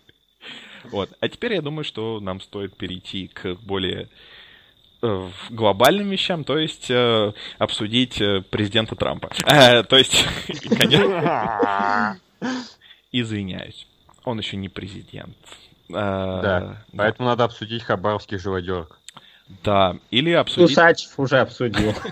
Вот. 0.84 1.10
А 1.20 1.28
теперь 1.28 1.54
я 1.54 1.62
думаю, 1.62 1.84
что 1.84 2.20
нам 2.20 2.40
стоит 2.40 2.76
перейти 2.76 3.28
к 3.28 3.54
более 3.62 4.08
глобальным 5.50 6.10
вещам, 6.10 6.44
то 6.44 6.56
есть 6.58 6.90
э, 6.90 7.32
обсудить 7.58 8.20
э, 8.20 8.42
президента 8.42 8.94
Трампа. 8.94 9.30
Э, 9.44 9.82
то 9.82 9.96
есть, 9.96 10.24
конечно, 10.78 12.18
извиняюсь, 13.12 13.86
он 14.24 14.38
еще 14.38 14.56
не 14.56 14.68
президент. 14.68 15.36
Э, 15.88 15.92
да, 15.92 16.84
поэтому 16.96 17.28
надо 17.28 17.44
обсудить 17.44 17.82
хабаровских 17.82 18.40
живодерок. 18.40 18.98
Да, 19.64 19.96
или 20.10 20.30
обсудить... 20.30 20.70
Усачев 20.70 21.18
уже 21.18 21.40
обсудил. 21.40 21.94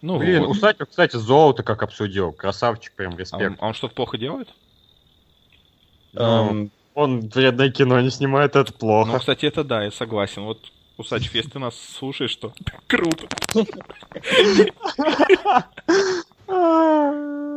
Ну, 0.00 0.16
Блин, 0.18 0.44
вот. 0.44 0.50
Усачев, 0.50 0.88
кстати, 0.88 1.16
золото 1.16 1.64
как 1.64 1.82
обсудил. 1.82 2.30
Красавчик, 2.30 2.92
прям 2.92 3.18
респект. 3.18 3.42
А 3.58 3.64
он, 3.64 3.70
он 3.70 3.74
что-то 3.74 3.96
плохо 3.96 4.16
делает? 4.16 4.48
Um, 6.14 6.70
он 6.94 7.28
вредное 7.28 7.68
кино 7.72 8.00
не 8.00 8.10
снимает, 8.10 8.54
это 8.54 8.72
плохо. 8.72 9.10
Ну, 9.10 9.18
кстати, 9.18 9.46
это 9.46 9.64
да, 9.64 9.82
я 9.82 9.90
согласен. 9.90 10.44
Вот, 10.44 10.70
Усачев, 10.98 11.32
если 11.32 11.50
ты 11.50 11.58
нас 11.60 11.78
слушаешь, 11.78 12.34
то 12.34 12.52
круто. 12.88 13.28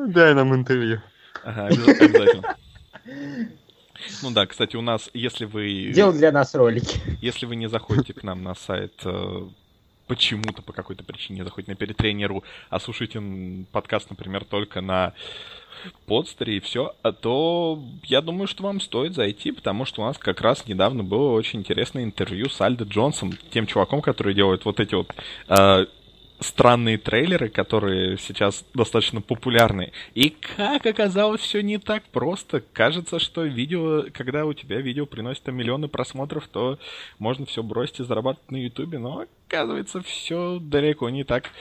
Дай 0.07 0.33
нам 0.35 0.53
интервью. 0.53 1.01
Ага, 1.43 1.65
обязательно. 1.65 2.55
Ну 4.21 4.29
да, 4.31 4.45
кстати, 4.45 4.75
у 4.75 4.81
нас, 4.81 5.09
если 5.15 5.45
вы... 5.45 5.91
Делал 5.91 6.13
для 6.13 6.31
нас 6.31 6.53
ролики. 6.53 6.99
Если 7.19 7.47
вы 7.47 7.55
не 7.55 7.67
заходите 7.67 8.13
к 8.13 8.21
нам 8.23 8.43
на 8.43 8.53
сайт 8.53 8.93
э, 9.05 9.47
почему-то 10.05 10.61
по 10.61 10.71
какой-то 10.71 11.03
причине 11.03 11.43
заходите 11.43 11.71
на 11.71 11.75
перетренеру, 11.75 12.43
а 12.69 12.79
слушаете 12.79 13.21
подкаст, 13.71 14.09
например, 14.11 14.45
только 14.45 14.81
на 14.81 15.13
подстере 16.05 16.57
и 16.57 16.59
все, 16.59 16.95
а 17.01 17.11
то 17.11 17.81
я 18.03 18.21
думаю, 18.21 18.47
что 18.47 18.63
вам 18.63 18.79
стоит 18.79 19.13
зайти, 19.13 19.51
потому 19.51 19.85
что 19.85 20.01
у 20.01 20.05
нас 20.05 20.17
как 20.17 20.41
раз 20.41 20.67
недавно 20.67 21.03
было 21.03 21.31
очень 21.31 21.59
интересное 21.59 22.03
интервью 22.03 22.49
с 22.49 22.59
Альдо 22.61 22.83
Джонсом, 22.83 23.33
тем 23.51 23.67
чуваком, 23.67 24.01
который 24.01 24.33
делает 24.33 24.65
вот 24.65 24.79
эти 24.79 24.95
вот 24.95 25.13
э, 25.47 25.85
странные 26.41 26.97
трейлеры, 26.97 27.49
которые 27.49 28.17
сейчас 28.17 28.65
достаточно 28.73 29.21
популярны. 29.21 29.91
И 30.15 30.29
как 30.29 30.85
оказалось, 30.85 31.41
все 31.41 31.61
не 31.61 31.77
так 31.77 32.03
просто. 32.05 32.61
Кажется, 32.73 33.19
что 33.19 33.43
видео, 33.43 34.05
когда 34.11 34.45
у 34.45 34.53
тебя 34.53 34.81
видео 34.81 35.05
приносит 35.05 35.47
миллионы 35.47 35.87
просмотров, 35.87 36.47
то 36.47 36.79
можно 37.19 37.45
все 37.45 37.63
бросить 37.63 37.99
и 37.99 38.03
зарабатывать 38.03 38.51
на 38.51 38.57
Ютубе, 38.57 38.97
но 38.97 39.25
оказывается, 39.47 40.01
все 40.01 40.59
далеко 40.59 41.09
не 41.09 41.23
так. 41.23 41.51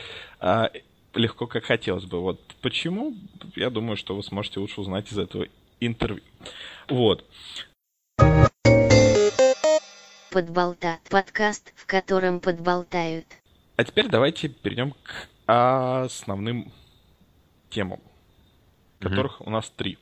Легко, 1.14 1.46
как 1.46 1.64
хотелось 1.64 2.05
бы. 2.05 2.20
Вот 2.20 2.40
почему, 2.62 3.16
я 3.57 3.70
думаю, 3.70 3.96
что 3.96 4.14
вы 4.14 4.23
сможете 4.23 4.61
лучше 4.61 4.81
узнать 4.81 5.11
из 5.11 5.18
этого 5.18 5.46
интервью. 5.81 6.23
Вот. 6.88 7.25
Подболтат. 10.31 11.01
Подкаст, 11.11 11.73
в 11.75 11.87
котором 11.87 12.38
подболтают. 12.38 13.27
А 13.77 13.85
теперь 13.85 14.09
давайте 14.09 14.49
перейдем 14.49 14.92
к 14.92 15.29
основным 15.46 16.73
темам, 17.70 18.01
которых 19.01 19.40
у 19.40 19.51
нас 19.51 19.68
три. 19.70 19.99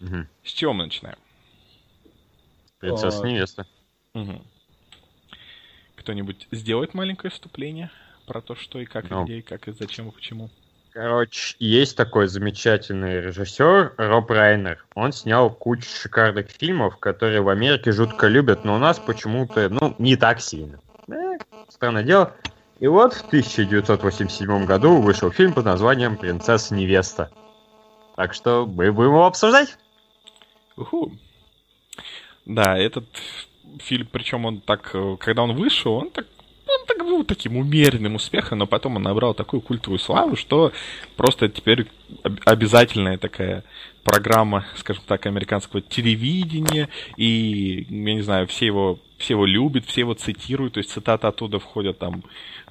Мгм. 0.00 0.28
С 0.44 0.50
чего 0.50 0.74
мы 0.74 0.84
начинаем? 0.84 1.18
Принцесса 2.80 3.24
невеста. 3.26 3.66
Мгм. 4.12 4.44
Кто-нибудь 5.94 6.48
сделает 6.50 6.92
маленькое 6.92 7.30
вступление 7.30 7.90
про 8.26 8.40
то, 8.40 8.54
что 8.54 8.78
и 8.80 8.84
как, 8.84 9.08
Ну. 9.10 9.22
и 9.22 9.24
где, 9.24 9.38
и 9.38 9.42
как, 9.42 9.68
и 9.68 9.72
зачем, 9.72 10.08
и 10.08 10.12
почему? 10.12 10.50
Короче, 10.92 11.56
есть 11.58 11.94
такой 11.96 12.26
замечательный 12.26 13.20
режиссер 13.20 13.94
Роб 13.98 14.30
Райнер. 14.30 14.84
Он 14.94 15.12
снял 15.12 15.50
кучу 15.50 15.86
шикарных 15.88 16.48
фильмов, 16.50 16.96
которые 16.96 17.42
в 17.42 17.50
Америке 17.50 17.92
жутко 17.92 18.28
любят, 18.28 18.64
но 18.64 18.76
у 18.76 18.78
нас 18.78 18.98
почему-то, 18.98 19.68
ну, 19.68 19.94
не 19.98 20.16
так 20.16 20.40
сильно. 20.40 20.80
Странное 21.68 22.02
дело. 22.02 22.32
И 22.80 22.86
вот 22.86 23.14
в 23.14 23.26
1987 23.26 24.64
году 24.64 25.00
вышел 25.00 25.30
фильм 25.30 25.52
под 25.52 25.66
названием 25.66 26.16
«Принцесса 26.16 26.74
невеста». 26.74 27.30
Так 28.16 28.32
что 28.32 28.64
мы 28.66 28.90
будем 28.92 29.10
его 29.10 29.26
обсуждать. 29.26 29.76
Уху. 30.76 31.12
Да, 32.46 32.78
этот 32.78 33.04
фильм, 33.80 34.08
причем 34.10 34.46
он 34.46 34.60
так, 34.60 34.90
э, 34.94 35.16
когда 35.18 35.42
он 35.42 35.54
вышел, 35.56 35.94
он 35.94 36.10
так, 36.10 36.26
так 36.86 36.98
был 36.98 37.24
таким 37.24 37.56
умеренным 37.56 38.14
успехом, 38.14 38.58
но 38.58 38.66
потом 38.66 38.96
он 38.96 39.02
набрал 39.02 39.34
такую 39.34 39.60
культовую 39.60 39.98
славу, 39.98 40.36
что 40.36 40.72
просто 41.16 41.48
теперь 41.48 41.86
об- 42.22 42.40
обязательная 42.44 43.18
такая 43.18 43.64
программа, 44.04 44.66
скажем 44.76 45.02
так, 45.06 45.26
американского 45.26 45.82
телевидения, 45.82 46.88
и, 47.16 47.86
я 47.90 48.14
не 48.14 48.22
знаю, 48.22 48.46
все 48.46 48.66
его, 48.66 48.98
все 49.18 49.34
его 49.34 49.44
любят, 49.44 49.84
все 49.86 50.02
его 50.02 50.14
цитируют, 50.14 50.74
то 50.74 50.78
есть 50.78 50.90
цитаты 50.90 51.26
оттуда 51.26 51.58
входят 51.58 51.98
там 51.98 52.22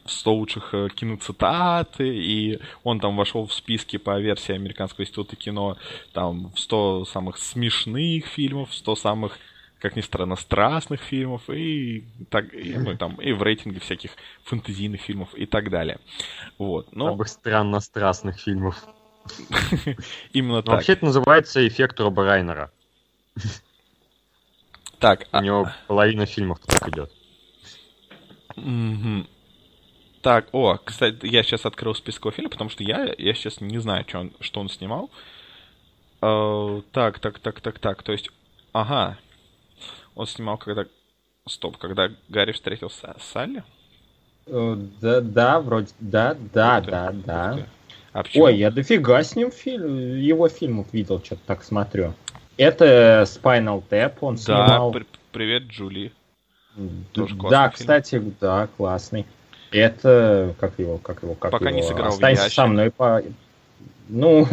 в 0.05 0.11
100 0.11 0.33
лучших 0.33 0.73
э, 0.73 0.87
киноцитаты, 0.95 2.07
и 2.07 2.59
он 2.83 2.99
там 2.99 3.17
вошел 3.17 3.47
в 3.47 3.53
списки 3.53 3.97
по 3.97 4.19
версии 4.19 4.53
Американского 4.53 5.03
института 5.03 5.35
кино, 5.35 5.77
там 6.13 6.51
в 6.53 6.59
100 6.59 7.05
самых 7.05 7.37
смешных 7.37 8.27
фильмов, 8.27 8.73
100 8.73 8.95
самых, 8.95 9.39
как 9.85 9.95
ни 9.95 10.01
странно, 10.01 10.35
страстных 10.35 10.99
фильмов, 10.99 11.47
и, 11.47 12.05
так, 12.31 12.51
и, 12.55 12.75
ну, 12.75 12.93
и 12.93 12.97
там, 12.97 13.21
и 13.21 13.33
в 13.33 13.43
рейтинге 13.43 13.79
всяких 13.79 14.09
фэнтезийных 14.45 14.99
фильмов 14.99 15.35
и 15.35 15.45
так 15.45 15.69
далее. 15.69 15.99
Вот, 16.57 16.95
ну, 16.95 17.09
Самых 17.09 17.27
странно-страстных 17.27 18.39
фильмов. 18.39 18.83
именно 20.33 20.55
Но 20.55 20.61
так. 20.63 20.73
вообще 20.75 20.93
это 20.93 21.05
называется 21.05 21.67
эффект 21.67 21.99
Роба 21.99 22.23
Райнера. 22.25 22.71
Так, 24.97 25.27
У 25.33 25.37
а- 25.37 25.41
него 25.43 25.69
половина 25.87 26.25
фильмов 26.25 26.59
так 26.65 26.87
идет. 26.87 27.11
Так, 30.21 30.47
о, 30.53 30.77
кстати, 30.77 31.27
я 31.27 31.43
сейчас 31.43 31.65
открыл 31.65 31.93
список 31.93 32.33
фильма, 32.33 32.49
потому 32.49 32.71
что 32.71 32.81
я, 32.83 33.13
я 33.17 33.33
сейчас 33.35 33.61
не 33.61 33.77
знаю, 33.77 34.05
что 34.07 34.19
он, 34.19 34.31
что 34.39 34.61
он 34.61 34.69
снимал. 34.69 35.11
Э, 36.21 36.81
так, 36.91 37.19
так, 37.19 37.37
так, 37.39 37.59
так, 37.59 37.77
так. 37.77 38.01
То 38.03 38.13
есть, 38.13 38.31
ага. 38.71 39.19
Он 40.15 40.25
снимал, 40.27 40.57
когда... 40.57 40.85
Стоп, 41.47 41.77
когда 41.77 42.09
Гарри 42.27 42.53
встретился 42.53 43.15
с 43.19 43.31
Салли? 43.31 43.63
Э, 44.47 44.75
Да, 44.99 45.21
да, 45.21 45.59
вроде, 45.59 45.91
да, 45.99 46.35
да, 46.53 46.81
ты, 46.81 46.89
да, 46.89 47.11
да. 47.11 47.67
А 48.13 48.23
почему? 48.23 48.45
Ой, 48.45 48.57
я 48.57 48.71
дофига 48.71 49.21
с 49.21 49.35
ним 49.35 49.51
фильм, 49.51 50.17
его 50.17 50.49
фильмов 50.49 50.87
видел, 50.91 51.21
что-то 51.23 51.41
так 51.45 51.63
смотрю. 51.63 52.13
Это 52.57 53.25
Spinal 53.27 53.83
Tap 53.87 54.13
он 54.21 54.35
Да, 54.35 54.41
снимал. 54.41 54.91
при- 54.91 55.05
привет, 55.31 55.63
Джули. 55.63 56.13
Тоже 57.13 57.35
да, 57.35 57.69
фильм. 57.69 57.71
кстати, 57.73 58.33
да, 58.39 58.67
классный. 58.77 59.25
Это, 59.71 60.55
как 60.59 60.79
его, 60.79 60.97
как 60.97 61.21
его, 61.23 61.35
как 61.35 61.51
Пока 61.51 61.69
его, 61.69 61.77
не 61.77 61.83
сыграл 61.83 62.11
в 62.11 62.13
Останься 62.15 62.43
ящик. 62.43 62.55
со 62.55 62.67
мной 62.67 62.91
по... 62.91 63.21
Ну, 64.07 64.47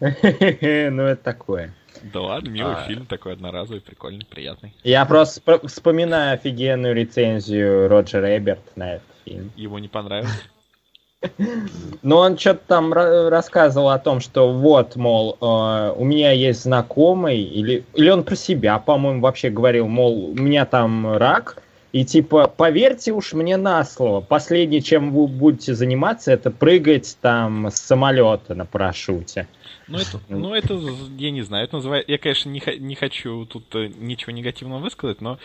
ну 0.00 1.02
это 1.02 1.22
такое. 1.22 1.72
Да 2.02 2.20
ладно, 2.20 2.48
милый 2.48 2.74
А. 2.74 2.86
фильм 2.86 3.06
такой 3.06 3.34
одноразовый, 3.34 3.80
прикольный, 3.80 4.24
приятный. 4.24 4.74
Я 4.82 5.04
просто 5.04 5.60
вспоминаю 5.66 6.34
офигенную 6.34 6.94
рецензию 6.94 7.88
Роджера 7.88 8.36
Эберт 8.36 8.76
на 8.76 8.94
этот 8.94 9.08
фильм. 9.24 9.52
Его 9.56 9.78
не 9.78 9.88
понравилось? 9.88 10.30
Но 12.02 12.18
он 12.18 12.38
что-то 12.38 12.60
там 12.66 12.92
ра- 12.92 13.28
рассказывал 13.28 13.90
о 13.90 13.98
том, 13.98 14.20
что 14.20 14.50
вот, 14.52 14.96
мол, 14.96 15.36
э, 15.40 15.94
у 15.96 16.04
меня 16.04 16.32
есть 16.32 16.62
знакомый, 16.62 17.42
или, 17.42 17.84
или 17.94 18.08
он 18.08 18.24
про 18.24 18.36
себя, 18.36 18.78
по-моему, 18.78 19.20
вообще 19.20 19.50
говорил, 19.50 19.86
мол, 19.86 20.30
у 20.30 20.34
меня 20.34 20.64
там 20.64 21.16
рак, 21.16 21.62
и 21.92 22.04
типа, 22.04 22.46
поверьте 22.46 23.12
уж 23.12 23.32
мне 23.32 23.56
на 23.56 23.84
слово, 23.84 24.20
последнее, 24.20 24.80
чем 24.80 25.12
вы 25.12 25.26
будете 25.26 25.74
заниматься, 25.74 26.32
это 26.32 26.50
прыгать 26.50 27.18
там 27.20 27.66
с 27.66 27.74
самолета 27.74 28.54
на 28.54 28.64
парашюте. 28.64 29.46
Ну 29.90 29.98
это, 29.98 30.20
ну 30.28 30.54
это, 30.54 30.74
я 31.18 31.30
не 31.30 31.42
знаю, 31.42 31.64
это 31.64 31.76
называется, 31.76 32.10
я, 32.10 32.18
конечно, 32.18 32.48
не, 32.48 32.62
не 32.78 32.94
хочу 32.94 33.44
тут 33.46 33.74
э, 33.74 33.88
ничего 33.88 34.32
негативного 34.32 34.78
высказать, 34.78 35.20
но 35.20 35.38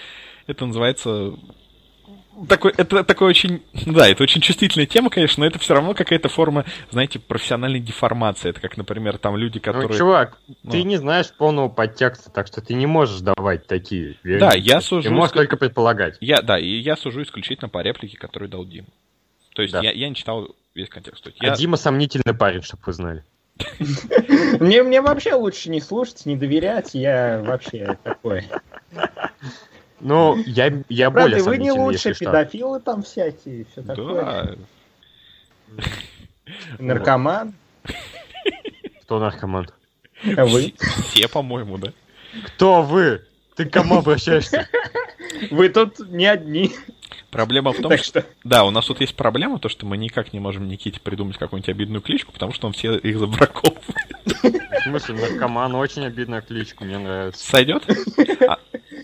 это 0.47 0.65
называется 0.65 1.34
такой, 2.47 2.73
это 2.75 3.03
такой 3.03 3.29
очень, 3.29 3.63
да, 3.86 4.08
это 4.08 4.23
очень 4.23 4.41
чувствительная 4.41 4.86
тема, 4.86 5.10
конечно, 5.10 5.41
но 5.41 5.47
это 5.47 5.60
все 5.60 5.73
равно 5.73 5.93
какая-то 5.93 6.29
форма, 6.29 6.65
знаете, 6.91 7.19
профессиональной 7.19 7.79
деформации. 7.79 8.49
Это 8.49 8.62
как, 8.62 8.77
например, 8.77 9.17
там 9.17 9.38
люди, 9.38 9.60
которые... 9.60 9.89
Ну, 9.89 9.97
чувак, 9.97 10.38
ну. 10.63 10.71
ты 10.71 10.84
не 10.84 10.97
знаешь 10.97 11.31
полного 11.31 11.69
подтекста, 11.69 12.29
так 12.29 12.47
что 12.47 12.62
ты 12.62 12.73
не 12.73 12.86
можешь 12.86 13.21
давать 13.21 13.67
такие. 13.67 14.17
Да, 14.23 14.53
я 14.53 14.81
сужу... 14.81 15.03
Ты 15.03 15.10
можешь 15.10 15.34
только 15.34 15.58
предполагать. 15.58 16.17
Я, 16.19 16.41
да, 16.41 16.60
и 16.60 16.67
я 16.67 16.95
сужу 16.95 17.23
исключительно 17.23 17.69
по 17.69 17.81
реплике, 17.81 18.17
которую 18.17 18.49
дал 18.49 18.65
Дим. 18.65 18.86
То 19.53 19.62
есть 19.62 19.73
Да. 19.73 19.81
я, 19.81 19.91
я 19.91 20.10
не 20.10 20.15
читал 20.15 20.49
весь 20.73 20.89
контекст. 20.89 21.25
А 21.27 21.45
я... 21.45 21.55
Дима 21.55 21.77
сомнительный 21.77 22.36
парень, 22.36 22.62
чтобы 22.62 22.84
вы 22.86 22.93
знали. 22.93 23.23
Мне, 24.60 24.84
мне 24.84 25.02
вообще 25.02 25.34
лучше 25.34 25.70
не 25.70 25.80
слушать, 25.80 26.26
не 26.26 26.36
доверять, 26.36 26.94
я 26.94 27.41
вообще 27.41 27.98
такой. 28.04 28.50
Ну, 30.02 30.36
я, 30.46 30.84
я 30.89 31.10
Правда, 31.10 31.38
более 31.38 31.44
вы 31.44 31.58
не 31.58 31.72
сомнительный, 31.72 31.86
лучше, 31.86 32.13
педофилы 32.13 32.80
там 32.82 33.02
всякие, 33.02 33.65
все 33.72 33.82
такое. 33.82 34.58
Наркоман, 36.80 37.54
Кто 39.02 39.20
наркоман? 39.20 39.70
вы? 40.24 40.74
все, 41.08 41.28
по-моему, 41.28 41.78
да. 41.78 41.94
Кто 42.46 42.82
вы? 42.84 43.26
Ты 43.56 43.65
к 43.65 43.72
кому 43.74 44.00
обращаешься? 44.00 44.68
Вы 45.52 45.70
тут 45.70 46.00
не 46.12 46.26
одни. 46.26 46.72
Проблема 47.32 47.72
в 47.74 47.78
том, 47.82 47.89
Так 47.89 48.00
что... 48.04 48.22
что 48.22 48.30
Да, 48.44 48.63
у 48.63 48.72
нас 48.72 48.86
тут 48.86 49.02
есть 49.02 49.15
проблема, 49.15 49.60
то, 49.60 49.68
что 49.70 49.86
мы 49.86 49.98
никак 49.98 50.32
не 50.34 50.39
можем 50.39 50.68
Никите 50.68 51.00
придумать 51.00 51.38
какую-нибудь 51.38 51.70
обидную 51.70 52.02
кличку, 52.02 52.32
потому 52.32 52.54
что 52.54 52.68
он 52.68 52.74
все 52.74 52.96
их 52.96 53.20
забраковывает. 53.20 53.82
В 54.26 54.84
смысле, 54.84 55.15
наркоман 55.15 55.76
очень 55.76 56.06
обидная 56.06 56.41
кличка, 56.41 56.86
мне 56.86 56.98
нравится. 56.98 57.46
Сойдет? 57.46 57.84
А, 58.48 58.60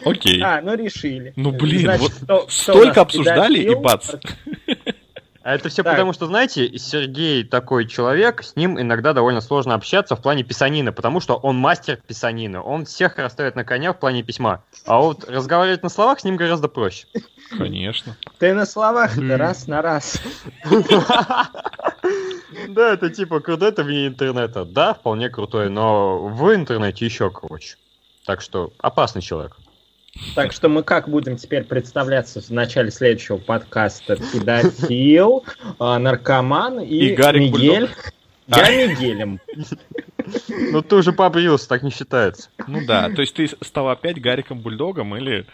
Окей. 0.06 0.42
А, 0.42 0.62
ну 0.62 0.76
решили. 0.76 1.34
Ну, 1.36 1.52
блин, 1.52 1.82
Значит, 1.82 2.02
вот 2.02 2.12
кто- 2.14 2.40
кто 2.42 2.50
столько 2.50 2.88
нас 2.88 2.98
обсуждали, 2.98 3.60
и 3.60 3.76
бац. 3.76 4.12
А 5.44 5.56
это 5.56 5.70
все 5.70 5.84
Так. 5.84 5.94
потому, 5.94 6.14
что, 6.14 6.28
знаете, 6.28 6.78
Сергей 6.78 7.44
такой 7.44 7.88
человек, 7.88 8.44
с 8.44 8.56
ним 8.56 8.80
иногда 8.80 9.14
довольно 9.14 9.42
сложно 9.42 9.74
общаться 9.74 10.16
в 10.16 10.22
плане 10.22 10.44
писанины, 10.44 10.92
потому 10.92 11.20
что 11.20 11.36
он 11.36 11.58
мастер 11.58 12.00
писанины. 12.06 12.60
Он 12.60 12.86
всех 12.86 13.18
расставит 13.18 13.56
на 13.56 13.64
коня 13.64 13.94
в 13.94 14.00
плане 14.00 14.22
письма. 14.24 14.64
А 14.86 15.00
вот 15.00 15.28
разговаривать 15.28 15.82
на 15.84 15.90
словах 15.90 16.20
с 16.20 16.24
ним 16.24 16.38
гораздо 16.38 16.68
проще. 16.68 17.08
Конечно. 17.58 18.16
Ты 18.38 18.54
на 18.54 18.66
словах 18.66 19.18
да 19.18 19.38
раз 19.38 19.68
на 19.68 19.82
раз. 19.82 20.22
Да, 22.68 22.94
это 22.94 23.10
типа 23.10 23.40
круто, 23.40 23.66
это 23.66 23.84
вне 23.84 24.08
интернета. 24.08 24.66
Да, 24.66 24.94
вполне 24.94 25.30
крутой, 25.30 25.70
но 25.70 26.20
в 26.28 26.54
интернете 26.54 27.06
еще 27.06 27.30
круче. 27.30 27.78
Так 28.26 28.42
что 28.42 28.74
опасный 28.80 29.22
человек. 29.22 29.56
Так 30.36 30.52
что 30.52 30.68
мы 30.70 30.84
как 30.84 31.10
будем 31.10 31.38
теперь 31.38 31.64
представляться 31.64 32.42
в 32.42 32.50
начале 32.50 32.92
следующего 32.92 33.38
подкаста? 33.38 34.18
Педофил, 34.18 35.46
а, 35.80 36.00
наркоман 36.00 36.82
и, 36.82 37.08
И 37.08 37.16
Гарик 37.16 37.54
Мигель. 37.54 37.88
Бульдог. 37.88 38.14
Я 38.48 38.88
Мигелем. 38.88 39.40
Ну 40.50 40.82
ты 40.82 40.96
уже 40.96 41.14
побрился, 41.14 41.70
так 41.70 41.84
не 41.84 41.92
считается. 41.92 42.50
Ну 42.68 42.86
да, 42.86 43.10
то 43.10 43.22
есть 43.22 43.34
ты 43.34 43.48
стал 43.62 43.90
опять 43.90 44.22
Гариком 44.22 44.60
Бульдогом 44.60 45.16
или 45.16 45.46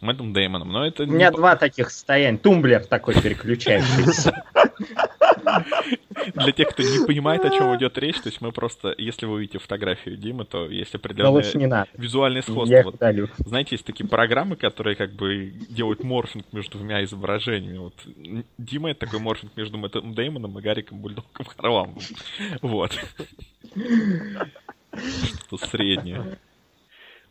Мэттом 0.00 0.32
Деймоном, 0.32 0.72
но 0.72 0.86
это... 0.86 1.04
У 1.04 1.06
меня 1.06 1.30
два 1.30 1.56
таких 1.56 1.90
состояния. 1.90 2.38
Тумблер 2.38 2.84
такой 2.84 3.20
переключающийся. 3.20 4.44
Для 6.34 6.52
тех, 6.52 6.68
кто 6.68 6.82
не 6.82 7.06
понимает, 7.06 7.44
о 7.44 7.50
чем 7.50 7.76
идет 7.76 7.98
речь, 7.98 8.20
то 8.20 8.28
есть 8.28 8.40
мы 8.40 8.52
просто, 8.52 8.94
если 8.96 9.26
вы 9.26 9.34
увидите 9.34 9.58
фотографию 9.58 10.16
Димы, 10.16 10.44
то 10.44 10.66
есть 10.66 10.94
определенное 10.94 11.86
визуальное 11.94 12.42
сходство. 12.42 12.82
Вот, 12.82 12.96
знаете, 13.38 13.74
есть 13.74 13.84
такие 13.84 14.08
программы, 14.08 14.56
которые 14.56 14.96
как 14.96 15.12
бы 15.12 15.52
делают 15.68 16.02
морфинг 16.02 16.46
между 16.52 16.78
двумя 16.78 17.04
изображениями. 17.04 17.78
Вот 17.78 17.94
Дима 18.58 18.90
это 18.90 19.00
такой 19.00 19.20
морфинг 19.20 19.56
между 19.56 19.78
Мэттом 19.78 20.14
Деймоном 20.14 20.58
и 20.58 20.62
Гариком 20.62 20.98
Бульдогом 20.98 21.46
Харламовым. 21.56 22.02
Вот. 22.62 22.92
Что-то 24.92 25.66
среднее. 25.66 26.38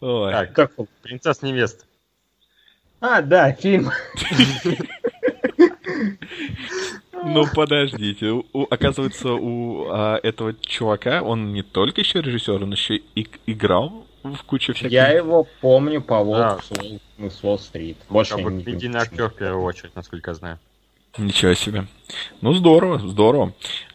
Ой. 0.02 0.32
Так, 0.32 0.54
Как... 0.54 0.72
принцесс 1.02 1.42
невест. 1.42 1.88
А, 3.00 3.22
да, 3.22 3.52
фильм. 3.54 3.90
Ну 7.26 7.46
подождите, 7.54 8.28
У- 8.54 8.68
оказывается, 8.70 9.34
у 9.34 9.88
а, 9.90 10.20
этого 10.22 10.54
чувака 10.54 11.22
он 11.22 11.54
не 11.54 11.64
только 11.64 12.02
еще 12.02 12.22
режиссер, 12.22 12.62
он 12.64 12.72
еще 12.72 12.98
и 13.16 13.28
играл 13.48 14.06
в 14.24 14.38
кучу 14.44 14.74
всяких. 14.74 14.92
Я 14.92 15.10
его 15.10 15.48
помню 15.62 16.02
по 16.02 16.24
Волк 16.24 16.38
Да. 16.38 16.60
с 16.62 16.72
Уолл- 16.72 17.00
ну, 17.18 17.30
с 17.30 17.44
Уолл-стрит. 17.44 17.98
Больше 18.10 18.36
Как 18.36 18.44
бы 18.44 18.50
комедийный 18.62 19.00
актер 19.00 19.30
в 19.30 19.36
первую 19.36 19.64
очередь, 19.64 19.96
насколько 19.96 20.32
я 20.32 20.36
знаю. 20.36 20.60
Ничего 21.18 21.54
себе. 21.54 21.88
Ну 22.42 22.54
здорово, 22.54 23.00
здорово. 23.00 23.54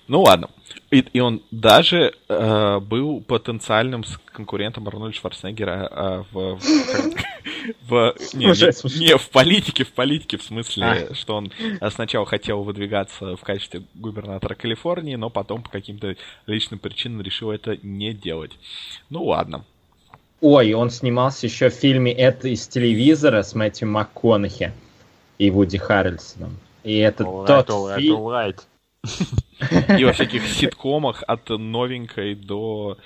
Ну 0.09 0.23
ладно. 0.23 0.49
И, 0.91 1.05
и 1.13 1.21
он 1.21 1.41
даже 1.53 2.15
э, 2.29 2.81
был 2.81 3.21
потенциальным 3.21 4.05
конкурентом 4.33 4.89
Арнольда 4.89 5.17
Шварценеггера 5.17 5.89
э, 5.91 6.25
в, 6.33 6.57
в, 6.57 6.61
в- 7.89 8.15
не, 8.35 8.47
не- 8.47 8.99
не, 8.99 9.17
в 9.17 9.31
политике, 9.31 9.85
в 9.85 9.93
политике, 9.93 10.37
в 10.37 10.43
смысле, 10.43 10.85
А. 11.11 11.15
что 11.15 11.37
он 11.37 11.53
сначала 11.91 12.27
хотел 12.27 12.65
выдвигаться 12.65 13.37
в 13.37 13.41
качестве 13.43 13.83
губернатора 13.95 14.55
Калифорнии, 14.57 15.15
но 15.15 15.31
потом 15.31 15.63
по 15.63 15.71
каким-то 15.71 16.17
личным 16.47 16.81
причинам 16.81 17.23
решил 17.23 17.53
это 17.53 17.79
не 17.83 18.13
делать. 18.13 18.53
Ну 19.11 19.25
ладно. 19.25 19.65
Ой, 20.41 20.73
он 20.73 20.91
снимался 20.91 21.47
еще 21.47 21.69
в 21.69 21.75
фильме 21.75 22.13
«Это 22.13 22.49
из 22.49 22.67
телевизора» 22.67 23.43
с 23.43 23.55
Мэтью 23.55 23.89
МакКонахи 23.89 24.73
и 25.39 25.51
Вуди 25.51 25.79
Харрельсоном. 25.79 26.57
И 26.83 26.97
это 26.97 27.25
Alright, 27.25 27.47
тот 27.47 27.69
alright, 27.69 27.97
фильм... 27.97 28.17
И 29.99 30.05
во 30.05 30.13
всяких 30.13 30.47
ситкомах 30.47 31.23
от 31.27 31.49
новенькой 31.49 32.35
до 32.35 32.99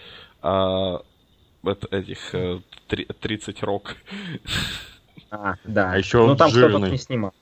а, 0.42 1.02
вот 1.62 1.92
этих 1.92 2.34
э, 2.34 2.60
три- 2.88 3.06
30 3.06 3.62
рок. 3.62 3.96
А, 5.30 5.54
да. 5.64 5.92
А 5.92 5.98
еще 5.98 6.18
он 6.18 6.28
ну 6.28 6.36
там 6.36 6.50
кто-то 6.50 6.70
жирный. 6.70 6.90
не 6.90 6.98
снимал. 6.98 7.32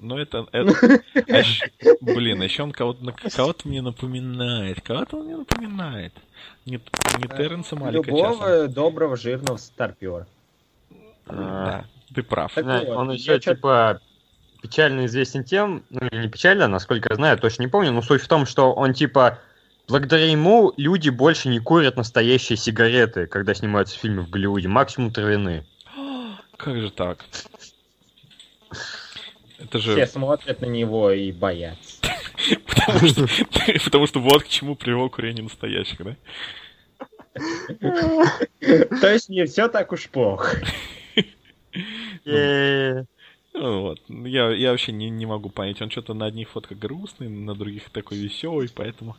Ну 0.00 0.16
это... 0.16 0.46
это 0.52 1.02
а 1.14 1.38
ещё- 1.38 1.66
блин, 2.00 2.42
еще 2.42 2.62
он 2.62 2.72
кого-то, 2.72 3.68
мне 3.68 3.82
напоминает. 3.82 4.80
Кого-то 4.80 5.18
он 5.18 5.26
мне 5.26 5.36
напоминает. 5.36 6.12
Не, 6.66 6.80
не 7.18 7.28
Терренса 7.28 7.76
Малика 7.76 8.10
часом. 8.10 8.16
Любого 8.16 8.68
доброго 8.68 9.16
жирного 9.16 9.56
старпера. 9.56 10.26
Да, 11.26 11.84
ты 12.14 12.22
прав. 12.22 12.54
Так 12.54 12.64
Да, 12.64 12.78
вот, 12.80 12.88
он 12.88 13.10
еще, 13.10 13.38
типа, 13.38 14.00
печально 14.68 15.06
известен 15.06 15.44
тем, 15.44 15.82
ну, 15.90 16.00
или 16.06 16.22
не 16.22 16.28
печально, 16.28 16.68
насколько 16.68 17.08
я 17.10 17.16
знаю, 17.16 17.38
точно 17.38 17.62
не 17.62 17.68
помню, 17.68 17.90
но 17.92 18.02
суть 18.02 18.22
в 18.22 18.28
том, 18.28 18.46
что 18.46 18.72
он, 18.72 18.92
типа, 18.92 19.40
благодаря 19.88 20.26
ему 20.26 20.72
люди 20.76 21.08
больше 21.08 21.48
не 21.48 21.58
курят 21.58 21.96
настоящие 21.96 22.56
сигареты, 22.56 23.26
когда 23.26 23.54
снимаются 23.54 23.98
фильмы 23.98 24.22
в 24.22 24.30
Голливуде, 24.30 24.68
максимум 24.68 25.10
травяные. 25.10 25.64
Как 26.56 26.76
же 26.76 26.90
так? 26.90 27.24
Это 29.58 29.78
Все 29.78 29.96
же 29.96 30.06
смотрят 30.06 30.60
на 30.60 30.66
него 30.66 31.10
и 31.10 31.32
боятся. 31.32 31.98
потому 32.66 33.08
что, 33.08 33.26
потому 33.84 34.06
что 34.06 34.20
вот 34.20 34.44
к 34.44 34.48
чему 34.48 34.76
привело 34.76 35.08
курение 35.08 35.42
настоящих, 35.42 35.98
да? 36.04 36.16
То 39.00 39.12
есть 39.12 39.28
не 39.28 39.44
все 39.46 39.68
так 39.68 39.92
уж 39.92 40.08
плохо. 40.08 40.60
Э, 43.58 43.60
Ну 43.60 43.80
Вот. 43.82 44.00
Я, 44.08 44.50
я 44.50 44.70
вообще 44.70 44.92
не, 44.92 45.10
не 45.10 45.26
могу 45.26 45.50
понять. 45.50 45.82
Он 45.82 45.90
что-то 45.90 46.14
на 46.14 46.26
одних 46.26 46.48
фотках 46.48 46.78
грустный, 46.78 47.28
на 47.28 47.54
других 47.54 47.90
такой 47.90 48.18
веселый, 48.18 48.70
поэтому... 48.74 49.16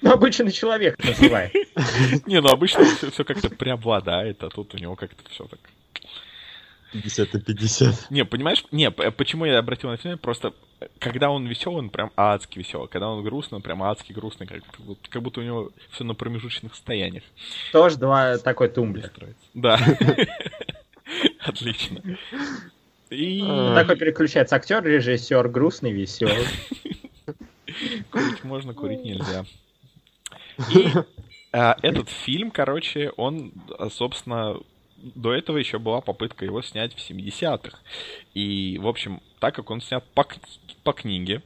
Ну, 0.00 0.12
обычный 0.12 0.52
человек 0.52 0.96
называет. 1.02 1.52
Не, 2.26 2.40
ну 2.40 2.50
обычно 2.50 2.84
все, 2.84 3.24
как-то 3.24 3.50
преобладает, 3.50 4.44
а 4.44 4.48
тут 4.48 4.72
у 4.74 4.78
него 4.78 4.94
как-то 4.94 5.28
все 5.28 5.44
так. 5.46 5.58
50 6.92 7.32
на 7.34 7.40
50. 7.40 8.10
Не, 8.10 8.24
понимаешь, 8.24 8.64
не, 8.70 8.90
почему 8.92 9.44
я 9.44 9.58
обратил 9.58 9.90
на 9.90 9.94
это 9.94 10.04
внимание, 10.04 10.20
просто 10.20 10.54
э, 10.80 10.86
когда 11.00 11.30
он 11.30 11.46
веселый, 11.46 11.80
он 11.80 11.90
прям 11.90 12.12
адски 12.16 12.60
веселый. 12.60 12.88
Когда 12.88 13.08
он 13.08 13.24
грустный, 13.24 13.56
он 13.56 13.62
прям 13.62 13.82
адски 13.82 14.12
грустный, 14.12 14.46
как, 14.46 14.62
вот 14.78 14.98
как 15.08 15.20
будто 15.20 15.40
у 15.40 15.42
него 15.42 15.72
все 15.90 16.04
на 16.04 16.14
промежуточных 16.14 16.74
состояниях 16.74 17.24
Тоже 17.72 17.96
два 17.98 18.38
такой 18.38 18.68
тумблер. 18.68 19.06
строится. 19.06 19.44
Да. 19.52 19.80
Отлично. 21.40 22.02
И 23.10 23.42
А. 23.44 23.74
Такой 23.74 23.96
переключается 23.96 24.56
актер, 24.56 24.84
режиссер, 24.84 25.48
грустный, 25.48 25.92
веселый. 25.92 26.46
курить 28.10 28.44
можно, 28.44 28.74
курить 28.74 29.04
нельзя. 29.04 29.44
И 30.74 30.88
а, 31.52 31.76
этот 31.82 32.08
фильм, 32.08 32.50
короче, 32.50 33.10
он, 33.16 33.52
а, 33.78 33.88
собственно, 33.90 34.58
до 34.96 35.32
этого 35.32 35.56
еще 35.56 35.78
была 35.78 36.00
попытка 36.00 36.44
его 36.44 36.60
снять 36.62 36.94
в 36.94 36.98
70-х. 36.98 37.78
И, 38.34 38.78
в 38.78 38.86
общем, 38.86 39.22
так 39.38 39.54
как 39.54 39.70
он 39.70 39.80
снят 39.80 40.04
по, 40.14 40.26
по 40.82 40.92
книге, 40.92 41.42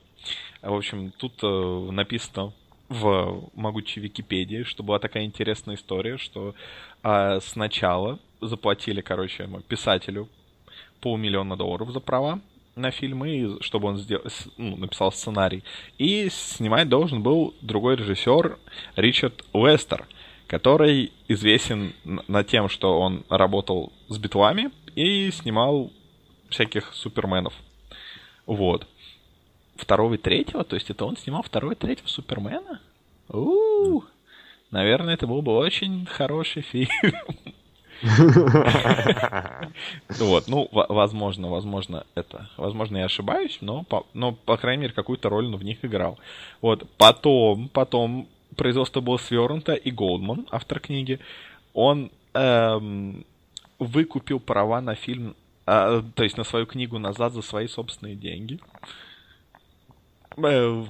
в 0.62 0.74
общем, 0.74 1.12
тут 1.16 1.42
э, 1.42 1.88
написано 1.90 2.52
в 2.88 3.50
могучей 3.54 4.00
Википедии, 4.00 4.62
что 4.64 4.82
была 4.82 4.98
такая 4.98 5.24
интересная 5.24 5.76
история, 5.76 6.18
что 6.18 6.54
а, 7.02 7.40
сначала 7.40 8.18
заплатили, 8.40 9.00
короче, 9.00 9.46
ну, 9.46 9.60
писателю 9.60 10.28
полмиллиона 11.02 11.56
долларов 11.56 11.90
за 11.90 12.00
права 12.00 12.40
на 12.74 12.90
фильм, 12.90 13.24
и 13.26 13.60
чтобы 13.62 13.88
он 13.88 13.98
сделал, 13.98 14.24
ну, 14.56 14.76
написал 14.76 15.12
сценарий. 15.12 15.62
И 15.98 16.30
снимать 16.30 16.88
должен 16.88 17.22
был 17.22 17.54
другой 17.60 17.96
режиссер 17.96 18.58
Ричард 18.96 19.44
Уэстер, 19.52 20.06
который 20.46 21.12
известен 21.28 21.92
на 22.04 22.44
тем, 22.44 22.70
что 22.70 22.98
он 22.98 23.24
работал 23.28 23.92
с 24.08 24.16
битлами 24.16 24.70
и 24.94 25.30
снимал 25.30 25.92
всяких 26.48 26.94
суперменов. 26.94 27.52
Вот. 28.46 28.86
Второго 29.76 30.14
и 30.14 30.18
третьего? 30.18 30.64
То 30.64 30.76
есть 30.76 30.88
это 30.90 31.04
он 31.04 31.16
снимал 31.16 31.42
второго 31.42 31.72
и 31.72 31.76
третьего 31.76 32.06
Супермена? 32.06 32.80
у 33.28 34.02
Наверное, 34.70 35.14
это 35.14 35.26
был 35.26 35.42
бы 35.42 35.54
очень 35.54 36.06
хороший 36.06 36.62
фильм. 36.72 36.88
Вот, 40.18 40.48
ну, 40.48 40.68
во- 40.72 40.86
возможно, 40.88 41.48
возможно, 41.48 42.04
это, 42.14 42.48
возможно, 42.56 42.98
я 42.98 43.04
ошибаюсь, 43.06 43.58
но, 43.60 43.84
но, 44.14 44.32
по 44.32 44.56
крайней 44.56 44.82
мере, 44.82 44.92
какую-то 44.92 45.28
роль 45.28 45.46
он 45.46 45.56
в 45.56 45.64
них 45.64 45.84
играл. 45.84 46.18
Вот, 46.60 46.88
потом, 46.98 47.68
потом 47.68 48.28
производство 48.56 49.00
было 49.00 49.16
свернуто, 49.18 49.74
и 49.74 49.90
Голдман, 49.90 50.46
автор 50.50 50.80
книги, 50.80 51.20
он 51.74 52.10
эм, 52.34 53.24
выкупил 53.78 54.40
права 54.40 54.80
на 54.80 54.94
фильм, 54.94 55.34
а, 55.66 56.02
то 56.14 56.24
есть 56.24 56.36
на 56.36 56.44
свою 56.44 56.66
книгу 56.66 56.98
назад 56.98 57.32
за 57.32 57.42
свои 57.42 57.66
собственные 57.68 58.16
деньги. 58.16 58.60
Э, 60.36 60.84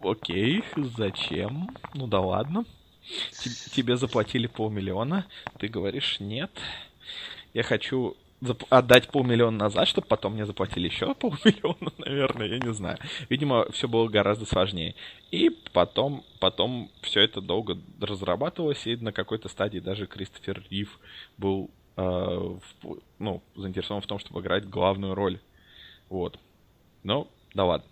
окей, 0.00 0.64
зачем? 0.76 1.68
Ну 1.94 2.06
да 2.06 2.20
ладно. 2.20 2.64
Те- 3.32 3.50
Тебе 3.72 3.96
заплатили 3.96 4.46
полмиллиона, 4.46 5.26
ты 5.58 5.68
говоришь 5.68 6.20
нет. 6.20 6.50
Я 7.54 7.62
хочу 7.62 8.16
отдать 8.68 9.08
полмиллиона 9.08 9.56
назад, 9.56 9.88
чтобы 9.88 10.06
потом 10.06 10.34
мне 10.34 10.44
заплатили 10.44 10.86
еще 10.88 11.14
полмиллиона, 11.20 11.90
наверное, 11.98 12.46
я 12.48 12.58
не 12.58 12.72
знаю. 12.74 12.98
Видимо, 13.30 13.70
все 13.72 13.88
было 13.88 14.08
гораздо 14.08 14.44
сложнее. 14.44 14.94
И 15.30 15.50
потом, 15.72 16.24
потом 16.38 16.90
все 17.02 17.20
это 17.20 17.40
долго 17.40 17.78
разрабатывалось, 18.00 18.86
и 18.86 18.96
на 18.96 19.12
какой-то 19.12 19.48
стадии 19.48 19.78
даже 19.78 20.06
Кристофер 20.06 20.62
Рив 20.70 20.98
был 21.38 21.70
э, 21.96 22.02
в- 22.02 22.98
ну, 23.18 23.42
заинтересован 23.54 24.02
в 24.02 24.06
том, 24.06 24.18
чтобы 24.18 24.40
играть 24.40 24.68
главную 24.68 25.14
роль. 25.14 25.38
Вот. 26.10 26.38
Ну, 27.04 27.28
да 27.54 27.64
ладно. 27.64 27.86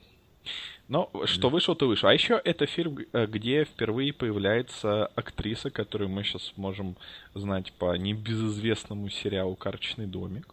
Но 0.89 1.11
что 1.25 1.49
вышел, 1.49 1.75
то 1.75 1.87
вышел. 1.87 2.09
А 2.09 2.15
еще 2.15 2.41
это 2.45 2.67
фильм, 2.67 2.99
э, 3.13 3.27
где 3.27 3.65
впервые 3.65 4.13
появляется 4.13 5.07
актриса, 5.15 5.71
которую 5.71 6.11
мы 6.11 6.25
сейчас 6.25 6.53
можем 6.57 6.97
знать 7.35 7.73
по 7.73 7.97
небезызвестному 7.97 9.09
сериалу 9.09 9.57
«Карточный 9.57 10.07
домик». 10.07 10.49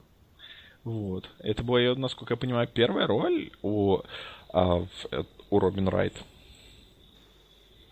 Вот. 0.84 1.30
Это 1.40 1.64
была 1.64 1.80
ее, 1.80 1.96
насколько 1.96 2.34
я 2.34 2.38
понимаю, 2.38 2.68
первая 2.68 3.08
роль 3.08 3.52
у, 3.62 4.00
а, 4.54 4.78
в- 4.80 4.88
э, 5.12 5.24
у 5.50 5.60
Робин 5.60 5.88
Райт. 5.90 6.14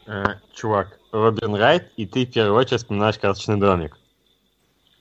Э, 0.07 0.23
Чувак, 0.53 0.99
Робин 1.11 1.55
Райт, 1.55 1.91
и 1.97 2.07
ты 2.07 2.25
в 2.25 2.31
первую 2.33 2.55
очередь 2.55 2.79
вспоминаешь 2.79 3.19
карточный 3.19 3.59
домик. 3.59 3.97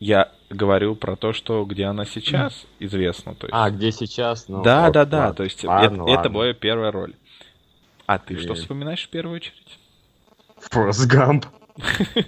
Я 0.00 0.30
говорю 0.50 0.94
про 0.94 1.16
то, 1.16 1.32
что 1.32 1.64
где 1.64 1.84
она 1.86 2.04
сейчас 2.04 2.66
известна. 2.78 3.34
То 3.34 3.46
есть... 3.48 3.54
А, 3.56 3.68
где 3.70 3.90
сейчас? 3.92 4.48
Ну, 4.48 4.62
да, 4.62 4.86
ок, 4.88 4.92
да, 4.94 5.04
да. 5.04 5.18
ладно. 5.18 5.34
То 5.34 5.42
есть 5.44 5.64
Ладно, 5.64 6.02
это, 6.02 6.02
это 6.02 6.10
ладно. 6.16 6.30
была 6.30 6.44
её 6.46 6.54
первая 6.54 6.92
роль. 6.92 7.14
А 8.06 8.18
ты 8.18 8.36
что 8.38 8.52
И- 8.52 8.56
вспоминаешь 8.56 9.04
в 9.04 9.10
первую 9.10 9.36
очередь? 9.36 9.78
Форс 10.70 11.04
Гамп. 11.06 11.46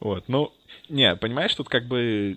Вот, 0.00 0.24
ну, 0.28 0.52
не, 0.88 1.14
понимаешь, 1.16 1.54
тут 1.54 1.68
как 1.68 1.86
бы, 1.86 2.36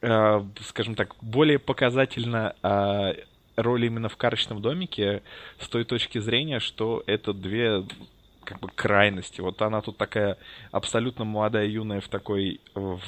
э, 0.00 0.40
скажем 0.62 0.94
так, 0.94 1.14
более 1.20 1.58
показательно 1.58 2.54
э, 2.62 3.14
роль 3.56 3.84
именно 3.84 4.08
в 4.08 4.16
карточном 4.16 4.62
домике 4.62 5.22
с 5.60 5.68
той 5.68 5.84
точки 5.84 6.18
зрения, 6.18 6.60
что 6.60 7.02
это 7.06 7.32
две 7.34 7.84
как 8.46 8.60
бы 8.60 8.68
крайности. 8.74 9.40
Вот 9.40 9.60
она 9.60 9.82
тут 9.82 9.98
такая 9.98 10.38
абсолютно 10.70 11.24
молодая, 11.24 11.66
юная 11.66 12.00
в 12.00 12.08
такой 12.08 12.60
в 12.74 13.00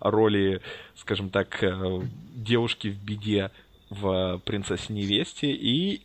роли, 0.00 0.60
скажем 0.96 1.30
так, 1.30 1.62
э, 1.62 2.00
девушки 2.34 2.88
в 2.88 3.02
беде 3.02 3.50
в 3.90 4.40
«Принцессе 4.44 4.92
невесте» 4.92 5.50
и 5.50 6.02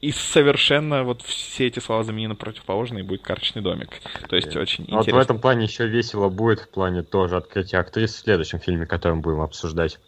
и 0.00 0.10
совершенно 0.10 1.04
вот 1.04 1.22
все 1.22 1.68
эти 1.68 1.78
слова 1.78 2.02
заменены 2.02 2.34
противоположные, 2.34 3.04
и 3.04 3.06
будет 3.06 3.22
карточный 3.22 3.62
домик. 3.62 3.90
То 4.28 4.34
есть 4.34 4.56
очень 4.56 4.84
А 4.88 4.96
Вот 4.96 5.04
в 5.04 5.08
интересно. 5.08 5.20
этом 5.22 5.40
плане 5.40 5.64
еще 5.66 5.86
весело 5.86 6.28
будет 6.28 6.60
в 6.60 6.68
плане 6.68 7.02
тоже 7.02 7.36
открытия 7.36 7.78
актрис 7.78 8.14
в 8.14 8.18
следующем 8.18 8.58
фильме, 8.58 8.86
который 8.86 9.14
мы 9.14 9.20
будем 9.20 9.40
обсуждать. 9.40 10.00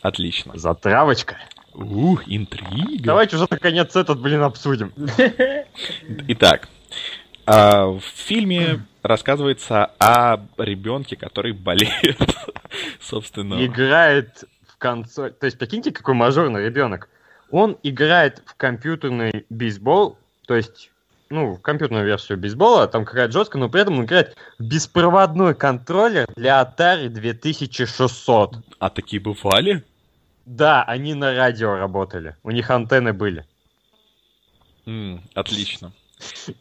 Отлично. 0.00 0.56
Затравочка. 0.56 1.36
Ух, 1.74 2.22
интрига. 2.26 3.02
Давайте 3.04 3.36
уже 3.36 3.46
наконец 3.50 3.94
этот, 3.94 4.20
блин, 4.20 4.42
обсудим. 4.42 4.92
Итак, 6.28 6.68
в 7.50 8.00
фильме 8.00 8.84
рассказывается 9.02 9.86
о 9.98 10.38
ребенке, 10.58 11.16
который 11.16 11.52
болеет, 11.52 12.18
собственно. 13.00 13.64
Играет 13.64 14.44
в 14.66 14.76
консоль. 14.78 15.32
То 15.32 15.46
есть, 15.46 15.58
прикиньте, 15.58 15.90
какой 15.90 16.14
мажорный 16.14 16.64
ребенок. 16.64 17.08
Он 17.50 17.76
играет 17.82 18.42
в 18.46 18.54
компьютерный 18.54 19.44
бейсбол, 19.50 20.16
то 20.46 20.54
есть, 20.54 20.90
ну, 21.30 21.54
в 21.54 21.60
компьютерную 21.60 22.06
версию 22.06 22.38
бейсбола, 22.38 22.86
там 22.86 23.04
какая-то 23.04 23.32
жесткая, 23.32 23.60
но 23.60 23.68
при 23.68 23.80
этом 23.82 23.98
он 23.98 24.04
играет 24.04 24.36
в 24.58 24.64
беспроводной 24.64 25.54
контроллер 25.54 26.26
для 26.36 26.62
Atari 26.62 27.08
2600. 27.08 28.56
А 28.78 28.90
такие 28.90 29.20
бывали? 29.20 29.84
Да, 30.46 30.82
они 30.84 31.14
на 31.14 31.34
радио 31.34 31.76
работали. 31.76 32.36
У 32.42 32.50
них 32.50 32.70
антенны 32.70 33.12
были. 33.12 33.44
М, 34.86 35.22
отлично. 35.34 35.92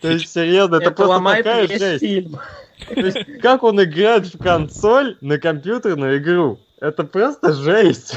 То 0.02 0.12
есть, 0.12 0.32
серьезно, 0.32 0.76
это, 0.76 0.86
Это 0.86 0.96
просто 0.96 1.24
такая 1.24 1.68
жесть. 1.68 2.00
фильм. 2.00 2.40
То 2.88 3.00
есть, 3.00 3.42
как 3.42 3.64
он 3.64 3.84
играет 3.84 4.34
в 4.34 4.38
консоль 4.38 5.18
на 5.22 5.38
компьютерную 5.38 6.18
игру? 6.18 6.60
Это 6.80 7.04
просто 7.04 7.54
жесть. 7.54 8.16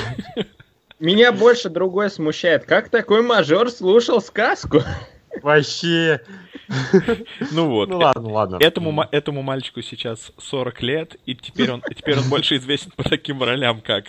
Меня 1.01 1.33
больше 1.33 1.69
другое 1.69 2.09
смущает. 2.09 2.65
Как 2.65 2.89
такой 2.89 3.23
мажор 3.23 3.71
слушал 3.71 4.21
сказку? 4.21 4.83
Вообще. 5.43 6.21
Ну 7.51 7.69
вот. 7.69 7.89
Ну 7.89 7.99
ладно, 7.99 8.29
ладно. 8.31 8.59
Этому, 8.61 9.05
этому 9.11 9.43
мальчику 9.43 9.83
сейчас 9.83 10.33
40 10.39 10.83
лет, 10.83 11.17
и 11.27 11.35
теперь 11.35 11.71
он, 11.71 11.83
теперь 11.83 12.19
он 12.19 12.29
больше 12.29 12.57
известен 12.57 12.93
по 12.97 13.03
таким 13.03 13.43
ролям, 13.43 13.81
как 13.81 14.05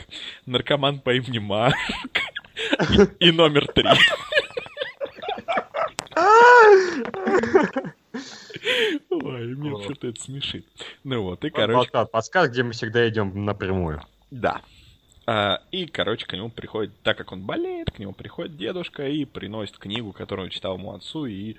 наркоман 0.45 0.99
по 0.99 1.13
имени 1.13 1.39
Марк 1.39 1.75
и, 3.19 3.27
и 3.27 3.31
номер 3.31 3.67
три. 3.67 3.89
Ой, 9.09 9.55
меня 9.55 9.71
Вот. 9.71 9.83
что-то 9.83 10.07
это 10.07 10.21
смешит. 10.21 10.65
Ну 11.03 11.23
вот, 11.23 11.43
и, 11.43 11.49
Вот 11.49 11.55
короче, 11.55 11.77
подкаст, 11.77 12.11
подкаст, 12.11 12.51
где 12.51 12.63
мы 12.63 12.71
всегда 12.73 13.07
идем 13.09 13.45
напрямую. 13.45 14.01
Да. 14.31 14.61
А, 15.25 15.61
и, 15.71 15.85
короче, 15.85 16.25
к 16.25 16.33
нему 16.33 16.49
приходит, 16.49 16.91
так 17.01 17.17
как 17.17 17.31
он 17.31 17.41
болеет, 17.43 17.91
к 17.91 17.99
нему 17.99 18.13
приходит 18.13 18.57
дедушка 18.57 19.07
и 19.07 19.25
приносит 19.25 19.77
книгу, 19.77 20.11
которую 20.11 20.49
читал 20.49 20.77
ему 20.77 20.93
отцу, 20.93 21.25
и, 21.25 21.55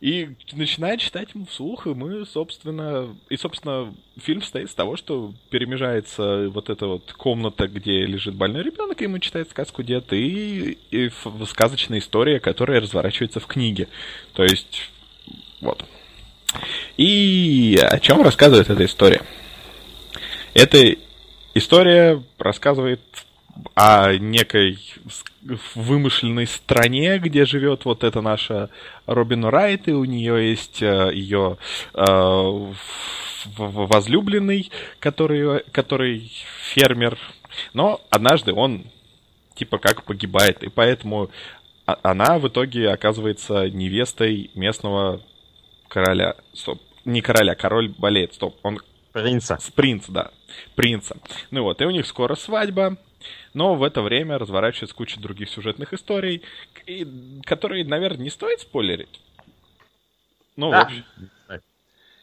и 0.00 0.30
начинает 0.52 1.00
читать 1.00 1.28
ему 1.34 1.46
вслух, 1.46 1.86
и 1.86 1.90
мы, 1.90 2.26
собственно, 2.26 3.16
и, 3.28 3.36
собственно, 3.36 3.94
фильм 4.16 4.42
состоит 4.42 4.68
из 4.68 4.74
того, 4.74 4.96
что 4.96 5.32
перемежается 5.50 6.48
вот 6.50 6.70
эта 6.70 6.86
вот 6.86 7.12
комната, 7.12 7.68
где 7.68 8.04
лежит 8.04 8.34
больной 8.34 8.62
ребенок, 8.62 9.00
и 9.00 9.04
ему 9.04 9.18
читает 9.18 9.50
сказку 9.50 9.82
дед, 9.82 10.12
и, 10.12 10.78
и 10.90 11.10
сказочная 11.46 11.98
история, 11.98 12.40
которая 12.40 12.80
разворачивается 12.80 13.40
в 13.40 13.46
книге. 13.46 13.88
То 14.34 14.42
есть, 14.42 14.90
вот. 15.60 15.84
И 16.96 17.78
о 17.82 17.98
чем 17.98 18.22
рассказывает 18.22 18.70
эта 18.70 18.84
история? 18.84 19.22
Это 20.54 20.94
история 21.54 22.22
рассказывает 22.38 23.00
о 23.74 24.14
некой 24.16 24.78
вымышленной 25.74 26.46
стране, 26.46 27.18
где 27.18 27.44
живет 27.44 27.84
вот 27.84 28.04
эта 28.04 28.20
наша 28.20 28.70
Робин 29.06 29.44
Райт, 29.44 29.88
и 29.88 29.92
у 29.92 30.04
нее 30.04 30.50
есть 30.50 30.82
э, 30.82 31.10
ее 31.14 31.58
э, 31.94 32.02
в- 32.02 32.74
возлюбленный, 33.56 34.70
который, 34.98 35.62
который 35.72 36.32
фермер. 36.72 37.18
Но 37.72 38.00
однажды 38.10 38.52
он 38.52 38.84
типа 39.54 39.78
как 39.78 40.04
погибает, 40.04 40.62
и 40.62 40.68
поэтому 40.68 41.30
она 41.84 42.38
в 42.38 42.48
итоге 42.48 42.90
оказывается 42.90 43.68
невестой 43.70 44.50
местного 44.54 45.20
короля. 45.88 46.34
Стоп. 46.52 46.80
Не 47.04 47.20
короля, 47.20 47.54
король 47.54 47.90
болеет. 47.98 48.34
Стоп. 48.34 48.56
Он 48.62 48.80
Принца. 49.12 49.58
принца, 49.76 50.10
да. 50.10 50.30
Принца. 50.74 51.16
Ну 51.52 51.62
вот, 51.62 51.80
и 51.80 51.84
у 51.84 51.90
них 51.90 52.06
скоро 52.06 52.34
свадьба. 52.34 52.96
Но 53.54 53.74
в 53.74 53.82
это 53.82 54.02
время 54.02 54.38
разворачивается 54.38 54.94
куча 54.94 55.20
других 55.20 55.48
сюжетных 55.50 55.92
историй, 55.92 56.42
и- 56.86 57.06
которые, 57.44 57.84
наверное, 57.84 58.24
не 58.24 58.30
стоит 58.30 58.60
спойлерить. 58.60 59.20
Ну, 60.56 60.70
Да. 60.70 60.84
в 60.84 60.86
общем, 60.86 61.04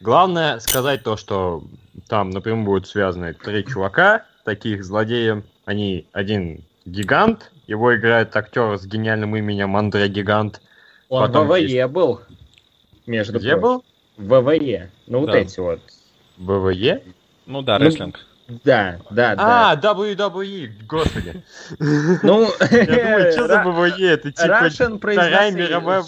Главное 0.00 0.58
сказать 0.58 1.04
то, 1.04 1.16
что 1.16 1.62
там 2.08 2.30
напрямую 2.30 2.64
будут 2.66 2.88
связаны 2.88 3.34
три 3.34 3.64
чувака, 3.64 4.26
таких 4.44 4.84
злодеев. 4.84 5.44
Они 5.64 6.06
один 6.10 6.64
гигант, 6.84 7.52
его 7.68 7.94
играет 7.94 8.34
актер 8.36 8.76
с 8.78 8.84
гениальным 8.84 9.36
именем 9.36 9.76
Андре 9.76 10.08
Гигант. 10.08 10.60
Он 11.08 11.24
Потом 11.28 11.46
в 11.46 11.50
ВВЕ 11.52 11.68
есть- 11.68 11.92
был. 11.92 12.20
Между 13.06 13.38
Где 13.38 13.50
прочим. 13.56 13.62
был? 13.62 13.84
В 14.16 14.40
ВВЕ. 14.40 14.90
Ну 15.06 15.20
вот 15.20 15.30
Да. 15.30 15.38
эти 15.38 15.60
вот. 15.60 15.80
ВВЕ? 16.36 17.02
ну 17.46 17.62
да, 17.62 17.78
Ну, 17.78 17.84
рестлинг. 17.84 18.26
Да, 18.64 18.98
да, 19.10 19.36
да. 19.36 19.70
А, 19.72 19.76
WWE, 19.76 20.70
господи. 20.86 21.42
Ну, 22.22 22.48
Я 22.70 22.86
думаю, 22.86 23.32
что 23.32 23.46
за 23.46 23.62
ВВЕ? 23.62 24.10
Это 24.10 24.32
типа... 24.32 24.66
Russian 24.66 24.98
Вторая 24.98 25.50
мировая-. 25.50 26.02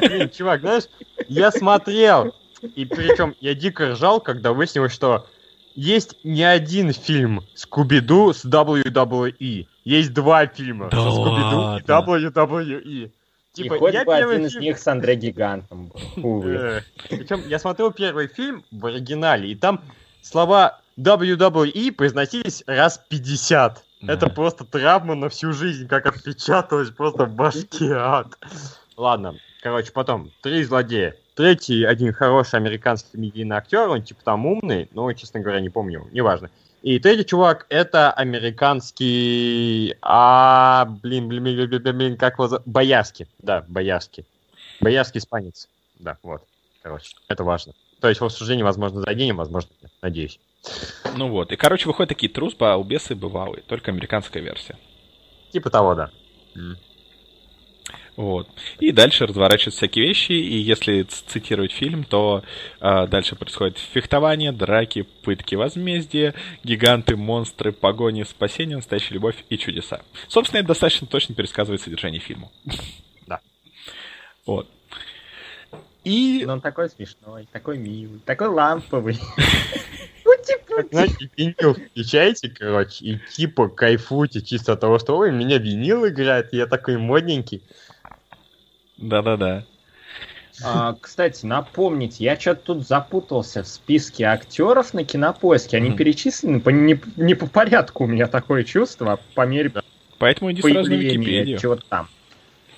Блин, 0.00 0.30
чувак, 0.30 0.60
знаешь, 0.60 0.84
я 1.28 1.50
смотрел, 1.50 2.34
и 2.62 2.84
причем 2.84 3.34
я 3.40 3.54
дико 3.54 3.92
ржал, 3.92 4.20
когда 4.20 4.52
выяснилось, 4.52 4.92
что 4.92 5.26
есть 5.74 6.16
не 6.24 6.42
один 6.42 6.92
фильм 6.92 7.44
Скуби-Ду 7.54 8.32
с 8.32 8.44
WWE. 8.44 9.66
Есть 9.84 10.12
два 10.12 10.46
фильма 10.46 10.90
Да 10.90 10.96
со 10.96 11.10
Скуби-Ду 11.10 11.78
и 11.78 11.82
WWE. 11.82 12.80
И 12.82 13.12
Типа, 13.52 13.78
хоть 13.78 13.94
я 13.94 14.04
бы 14.04 14.14
один 14.14 14.46
из 14.46 14.52
фильм... 14.52 14.62
них 14.62 14.78
с 14.78 14.86
Андре 14.86 15.16
Гигантом 15.16 15.88
был. 15.88 16.00
Увы. 16.24 16.84
Причем 17.08 17.42
я 17.48 17.58
смотрел 17.58 17.90
первый 17.90 18.28
фильм 18.28 18.64
в 18.70 18.86
оригинале, 18.86 19.50
и 19.50 19.56
там 19.56 19.82
слова 20.22 20.80
WWE 21.00 21.92
произносились 21.92 22.62
раз 22.66 23.00
50. 23.08 23.82
Да. 24.02 24.12
Это 24.12 24.28
просто 24.28 24.64
травма 24.64 25.14
на 25.14 25.28
всю 25.28 25.52
жизнь, 25.52 25.88
как 25.88 26.06
отпечаталось 26.06 26.90
просто 26.90 27.24
в 27.24 27.34
башке 27.34 27.92
ад. 27.94 28.38
Ладно, 28.96 29.36
короче, 29.62 29.92
потом, 29.92 30.30
три 30.42 30.62
злодея. 30.62 31.16
Третий, 31.34 31.84
один 31.84 32.12
хороший 32.12 32.56
американский 32.56 33.12
комедийный 33.12 33.56
актер, 33.56 33.88
он 33.88 34.02
типа 34.02 34.20
там 34.24 34.44
умный, 34.44 34.88
но, 34.92 35.10
честно 35.14 35.40
говоря, 35.40 35.60
не 35.60 35.70
помню, 35.70 36.06
неважно. 36.12 36.50
И 36.82 36.98
третий 36.98 37.24
чувак, 37.24 37.66
это 37.68 38.10
американский... 38.10 39.96
А, 40.02 40.86
блин, 40.86 41.28
блин, 41.28 41.44
блин, 41.44 41.56
блин, 41.68 41.82
блин, 41.82 41.98
блин, 41.98 42.16
как 42.16 42.34
его 42.34 42.48
зовут? 42.48 42.66
Боярский. 42.66 43.26
Да, 43.38 43.64
Боярский. 43.68 44.24
Боярский 44.80 45.18
испанец. 45.18 45.68
Да, 45.98 46.16
вот. 46.22 46.42
Короче, 46.82 47.14
это 47.28 47.44
важно. 47.44 47.74
То 48.00 48.08
есть, 48.08 48.22
в 48.22 48.24
обсуждении, 48.24 48.62
возможно, 48.62 49.00
заденем, 49.02 49.36
возможно, 49.36 49.68
нет. 49.82 49.92
Надеюсь. 50.00 50.40
Ну 51.16 51.28
вот. 51.28 51.52
И, 51.52 51.56
короче, 51.56 51.86
выходят 51.86 52.08
такие 52.08 52.30
трус, 52.30 52.54
балбесы 52.54 53.14
бывалые, 53.14 53.62
только 53.66 53.90
американская 53.90 54.42
версия. 54.42 54.76
Типа 55.52 55.70
того, 55.70 55.94
да. 55.94 56.10
Вот. 58.16 58.48
И 58.80 58.92
дальше 58.92 59.26
разворачиваются 59.26 59.78
всякие 59.78 60.06
вещи, 60.06 60.32
и 60.32 60.58
если 60.58 61.04
цитировать 61.04 61.72
фильм, 61.72 62.04
то 62.04 62.42
а, 62.78 63.06
дальше 63.06 63.34
происходит 63.34 63.78
фехтование, 63.78 64.52
драки, 64.52 65.02
пытки, 65.22 65.54
возмездие, 65.54 66.34
гиганты, 66.62 67.16
монстры, 67.16 67.72
погони, 67.72 68.24
спасение, 68.24 68.76
настоящая 68.76 69.14
любовь 69.14 69.36
и 69.48 69.56
чудеса. 69.56 70.02
Собственно, 70.28 70.58
это 70.58 70.68
достаточно 70.68 71.06
точно 71.06 71.34
пересказывает 71.34 71.80
содержание 71.80 72.20
фильма. 72.20 72.50
Да. 73.26 73.40
Вот. 74.44 74.68
И... 76.04 76.44
Но 76.44 76.54
он 76.54 76.60
такой 76.60 76.90
смешной, 76.90 77.48
такой 77.50 77.78
милый, 77.78 78.20
такой 78.20 78.48
ламповый. 78.48 79.18
Типа, 80.44 80.82
Знаете, 80.90 81.30
винил 81.36 81.74
включаете, 81.74 82.48
короче, 82.48 83.04
и 83.04 83.18
типа 83.32 83.68
кайфуйте 83.68 84.40
чисто 84.40 84.72
от 84.72 84.80
того, 84.80 84.98
что 84.98 85.16
ой, 85.18 85.32
меня 85.32 85.58
винил 85.58 86.06
играет, 86.06 86.52
я 86.52 86.66
такой 86.66 86.96
модненький. 86.96 87.62
Да-да-да. 88.96 89.64
А, 90.62 90.94
кстати, 91.00 91.46
напомните, 91.46 92.24
я 92.24 92.38
что-то 92.38 92.74
тут 92.74 92.86
запутался 92.86 93.62
в 93.62 93.68
списке 93.68 94.24
актеров 94.24 94.92
на 94.92 95.04
кинопоиске. 95.04 95.76
Они 95.76 95.92
перечислены 95.92 96.60
по, 96.60 96.68
не, 96.70 97.00
не 97.16 97.34
по 97.34 97.46
порядку, 97.46 98.04
у 98.04 98.06
меня 98.06 98.26
такое 98.26 98.64
чувство, 98.64 99.12
а 99.12 99.16
по 99.34 99.46
мере 99.46 99.72
Поэтому 100.18 100.52
иди 100.52 100.60
сразу 100.60 100.90
на 100.90 100.96
появления 100.96 101.16
Википедию. 101.16 101.58
чего-то 101.58 101.82
там. 101.88 102.08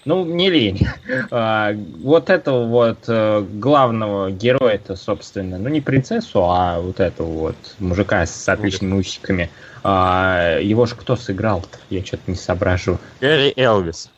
Ну, 0.05 0.25
не 0.25 0.51
лень. 0.51 0.87
А, 1.31 1.73
вот 2.03 2.29
этого 2.29 2.67
вот 2.67 3.05
э, 3.07 3.41
главного 3.41 4.31
героя-то, 4.33 4.97
собственно, 4.97 5.59
ну 5.59 5.69
не 5.69 5.81
принцессу, 5.81 6.43
а 6.43 6.81
вот 6.81 6.99
этого 6.99 7.29
вот 7.29 7.57
мужика 7.79 8.27
с 8.27 8.49
отличными 8.49 8.95
усиками. 8.95 9.49
А, 9.85 10.59
его 10.59 10.87
же 10.87 10.97
кто 10.97 11.15
сыграл? 11.15 11.65
Я 11.89 12.05
что-то 12.05 12.25
не 12.27 12.37
соображу. 12.37 12.99
Гэри 13.21 13.53
Элвис. 13.57 14.11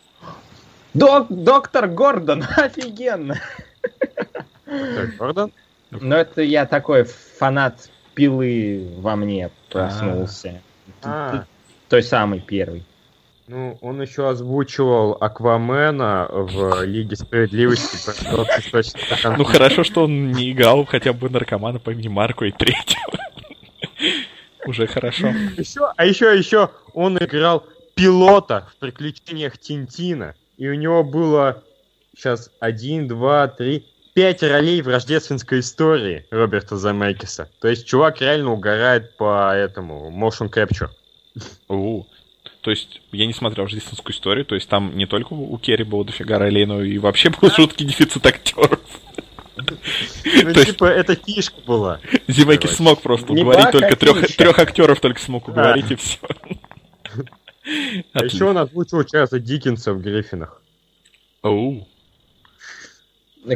Док- 0.95 1.27
доктор 1.29 1.89
Гордон, 1.89 2.45
офигенно! 2.57 3.39
Так, 4.65 5.17
Гордон? 5.19 5.53
Ну, 5.91 6.15
это 6.17 6.41
я 6.43 6.65
такой 6.67 7.05
фанат 7.05 7.91
пилы 8.15 8.89
во 8.99 9.17
мне 9.17 9.51
проснулся. 9.71 10.61
А, 11.03 11.45
Той 11.89 12.03
самый 12.03 12.41
первый. 12.41 12.85
Ну, 13.47 13.79
он 13.83 14.01
еще 14.01 14.29
озвучивал 14.29 15.19
Аквамена 15.21 16.29
в 16.31 16.83
Лиге 16.85 17.17
Справедливости. 17.17 17.99
Ну 19.37 19.45
хорошо, 19.45 19.85
что 19.85 20.05
он 20.05 20.33
не 20.33 20.53
играл 20.53 20.87
хотя 20.87 21.13
бы 21.13 21.29
наркомана 21.29 21.79
по 21.79 21.91
имени 21.91 22.09
Марко 22.09 22.47
и 22.47 22.53
третьего. 22.53 23.19
Уже 24.67 24.87
хорошо. 24.87 25.29
Еще, 25.59 25.93
а 25.95 26.07
еще, 26.07 26.37
еще 26.37 26.71
он 26.95 27.19
играл 27.19 27.67
пилота 27.95 28.67
в 28.71 28.77
приключениях 28.77 29.59
Тинтина. 29.59 30.35
И 30.57 30.69
у 30.69 30.75
него 30.75 31.05
было 31.05 31.63
сейчас 32.17 32.51
один, 32.61 33.09
два, 33.09 33.49
три, 33.49 33.87
пять 34.15 34.43
ролей 34.43 34.81
в 34.81 34.89
рождественской 34.89 35.61
истории 35.61 36.27
Роберта 36.31 36.77
Замекиса. 36.77 37.51
То 37.61 37.69
есть 37.69 37.87
чувак 37.87 38.21
реально 38.21 38.53
угорает 38.53 39.17
по 39.17 39.55
этому 39.55 40.11
motion 40.11 40.51
capture. 40.51 40.89
У. 41.69 42.05
То 42.65 42.71
есть, 42.71 43.03
я 43.13 43.27
не 43.27 43.35
смотрел 43.35 43.67
рождественскую 43.67 44.17
историю, 44.17 44.47
то 44.47 44.55
есть 44.55 44.67
там 44.71 44.97
не 44.97 45.05
только 45.05 45.35
у 45.35 45.59
Керри 45.59 45.85
было 45.85 46.03
дофига 46.03 46.39
ролей, 46.39 46.65
но 46.65 46.83
и 46.83 46.97
вообще 46.97 47.29
был 47.29 47.51
жуткий 47.51 47.85
дефицит 47.85 48.25
актеров. 48.25 48.81
Ну, 49.55 50.53
типа, 50.55 50.87
это 50.87 51.15
фишка 51.15 51.61
была. 51.67 52.01
Короче. 52.27 52.69
смог 52.69 53.03
просто 53.03 53.35
уговорить, 53.35 53.71
только 53.71 53.97
трех, 53.97 54.59
актеров 54.59 54.99
только 55.01 55.21
смог 55.21 55.47
уговорить, 55.47 55.91
и 55.91 55.97
все. 55.97 56.19
А 58.15 58.25
еще 58.25 58.47
он 58.47 58.57
озвучил 58.57 59.05
Чарльза 59.05 59.39
Диккенса 59.39 59.93
в 59.93 60.01
Гриффинах. 60.01 60.63
Оу. 61.43 61.87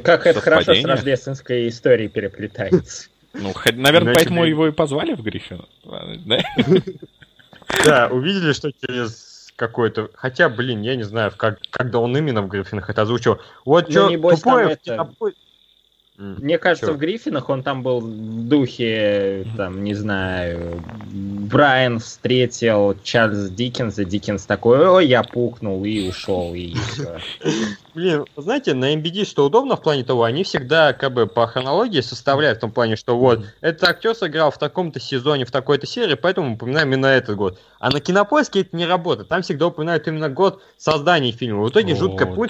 Как 0.05 0.27
это 0.27 0.43
хорошо 0.43 0.75
с 0.75 0.85
рождественской 0.85 1.69
историей 1.69 2.09
переплетается. 2.09 3.09
Ну, 3.33 3.55
наверное, 3.73 4.15
поэтому 4.15 4.45
его 4.45 4.69
и 4.69 4.71
позвали 4.71 5.15
в 5.15 5.23
Гриффина. 5.23 5.65
Да? 7.85 8.09
Увидели, 8.09 8.53
что 8.53 8.71
через 8.73 9.53
какой-то... 9.57 10.11
Хотя, 10.15 10.49
блин, 10.49 10.83
я 10.83 10.97
не 10.97 11.03
знаю, 11.03 11.33
как, 11.37 11.59
когда 11.71 11.99
он 11.99 12.17
именно 12.17 12.43
в 12.43 12.49
Гриффинах 12.49 12.89
это 12.89 13.03
озвучил. 13.03 13.41
Вот 13.65 13.89
Ну, 13.89 13.93
что 13.93 14.37
тупое 14.37 14.71
это-. 14.73 15.09
Мне 16.19 16.59
кажется, 16.59 16.89
Чё? 16.89 16.95
в 16.95 16.99
Гриффинах 16.99 17.49
он 17.49 17.63
там 17.63 17.85
был 17.85 18.01
в 18.01 18.49
духе, 18.49 19.47
там, 19.57 19.85
не 19.85 19.95
знаю, 19.95 20.83
Брайан 21.13 22.01
встретил 22.01 22.97
Чарльза 23.05 23.49
Диккенса, 23.49 24.05
Диккенс 24.05 24.45
такой, 24.45 24.85
ой, 24.89 25.07
я 25.07 25.23
пукнул 25.23 25.85
и 25.85 26.09
ушел, 26.09 26.55
и 26.55 26.75
всё. 26.75 27.19
Блин, 27.95 28.27
знаете, 28.37 28.75
на 28.75 28.95
MBD 28.95 29.25
что 29.25 29.47
удобно 29.47 29.77
в 29.77 29.83
плане 29.83 30.05
того, 30.05 30.25
они 30.25 30.45
всегда 30.45 30.93
как 30.93 31.13
бы 31.13 31.27
по 31.27 31.47
хронологии 31.47 32.01
составляют 32.01 32.59
в 32.59 32.61
том 32.63 32.71
плане, 32.71 32.97
что 32.97 33.17
вот, 33.17 33.45
этот 33.61 33.85
актер 33.85 34.15
сыграл 34.15 34.51
в 34.51 34.59
таком-то 34.59 35.01
сезоне, 35.01 35.45
в 35.45 35.51
такой-то 35.51 35.87
серии, 35.87 36.15
поэтому 36.15 36.55
упоминаем 36.55 36.89
именно 36.93 37.07
этот 37.07 37.37
год. 37.37 37.59
А 37.81 37.91
на 37.91 38.01
кинопоиске 38.01 38.61
это 38.61 38.77
не 38.77 38.87
работает. 38.87 39.29
Там 39.29 39.43
всегда 39.43 39.69
упоминают 39.69 40.07
именно 40.07 40.29
год 40.29 40.63
создания 40.77 41.33
фильма. 41.33 41.63
В 41.63 41.71
итоге 41.71 41.95
О, 41.95 41.97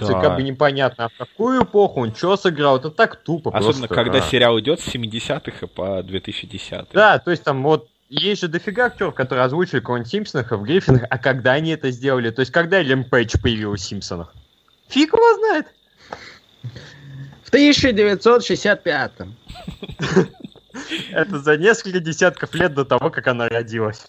да. 0.07 0.19
и 0.19 0.23
как 0.23 0.37
бы 0.37 0.43
непонятно, 0.43 1.07
а 1.07 1.09
в 1.09 1.17
какую 1.17 1.63
эпоху 1.63 2.01
он 2.01 2.15
что 2.15 2.37
сыграл. 2.37 2.77
Это 2.77 2.91
так 2.91 3.17
тупо 3.17 3.51
Особенно, 3.59 3.87
просто. 3.89 3.95
когда 3.95 4.19
А. 4.19 4.23
сериал 4.23 4.59
идет 4.61 4.81
с 4.81 4.89
70-х 4.89 5.67
и 5.67 5.69
по 5.69 6.03
2010 6.03 6.87
Да, 6.93 7.19
то 7.19 7.31
есть 7.31 7.45
там 7.45 7.63
вот 7.63 7.89
есть 8.09 8.41
же 8.41 8.49
дофига 8.49 8.87
актеров, 8.87 9.15
которые 9.15 9.45
озвучили 9.45 9.81
кого-нибудь 9.81 10.11
Симпсонах, 10.11 10.51
в 10.51 10.63
Гриффинах, 10.63 11.05
а 11.11 11.19
когда 11.19 11.53
они 11.53 11.71
это 11.71 11.91
сделали? 11.91 12.31
То 12.31 12.41
есть 12.41 12.53
когда 12.53 12.81
Лем 12.81 13.05
Пейдж 13.05 13.37
появилась 13.41 13.83
в 13.83 13.85
Симпсонах? 13.85 14.35
Фиг 14.89 15.13
его 15.13 15.35
знает. 15.39 15.67
В 17.45 17.53
1965-м. 17.53 19.37
Это 21.11 21.39
за 21.39 21.57
несколько 21.57 22.01
десятков 22.01 22.55
лет 22.55 22.75
до 22.75 22.85
того, 22.85 23.11
как 23.11 23.27
она 23.27 23.49
родилась. 23.49 24.07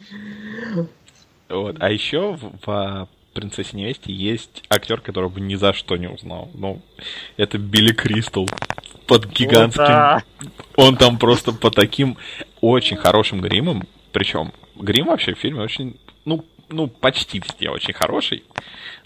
Вот. 1.50 1.78
А 1.80 1.90
еще 1.90 2.34
в, 2.34 2.52
в 2.66 3.10
«Принцессе 3.40 3.78
невесте» 3.78 4.12
есть 4.12 4.64
актер, 4.70 5.00
которого 5.00 5.30
бы 5.30 5.40
ни 5.40 5.56
за 5.56 5.72
что 5.72 5.96
не 5.96 6.10
узнал. 6.10 6.52
Ну, 6.54 6.82
это 7.38 7.58
Билли 7.58 7.94
Кристал 7.94 8.48
под 9.08 9.28
гигантским... 9.28 9.84
Вот, 9.84 9.88
да. 9.88 10.24
Он 10.76 10.98
там 10.98 11.18
просто 11.18 11.54
по 11.54 11.72
таким 11.72 12.18
очень 12.60 12.98
хорошим 12.98 13.40
гримам. 13.40 13.84
Причем 14.12 14.52
грим 14.76 15.06
вообще 15.06 15.34
в 15.34 15.40
фильме 15.40 15.62
очень... 15.62 15.98
Ну, 16.26 16.44
ну, 16.68 16.88
почти 16.88 17.40
везде 17.40 17.70
очень 17.70 17.94
хороший. 17.94 18.44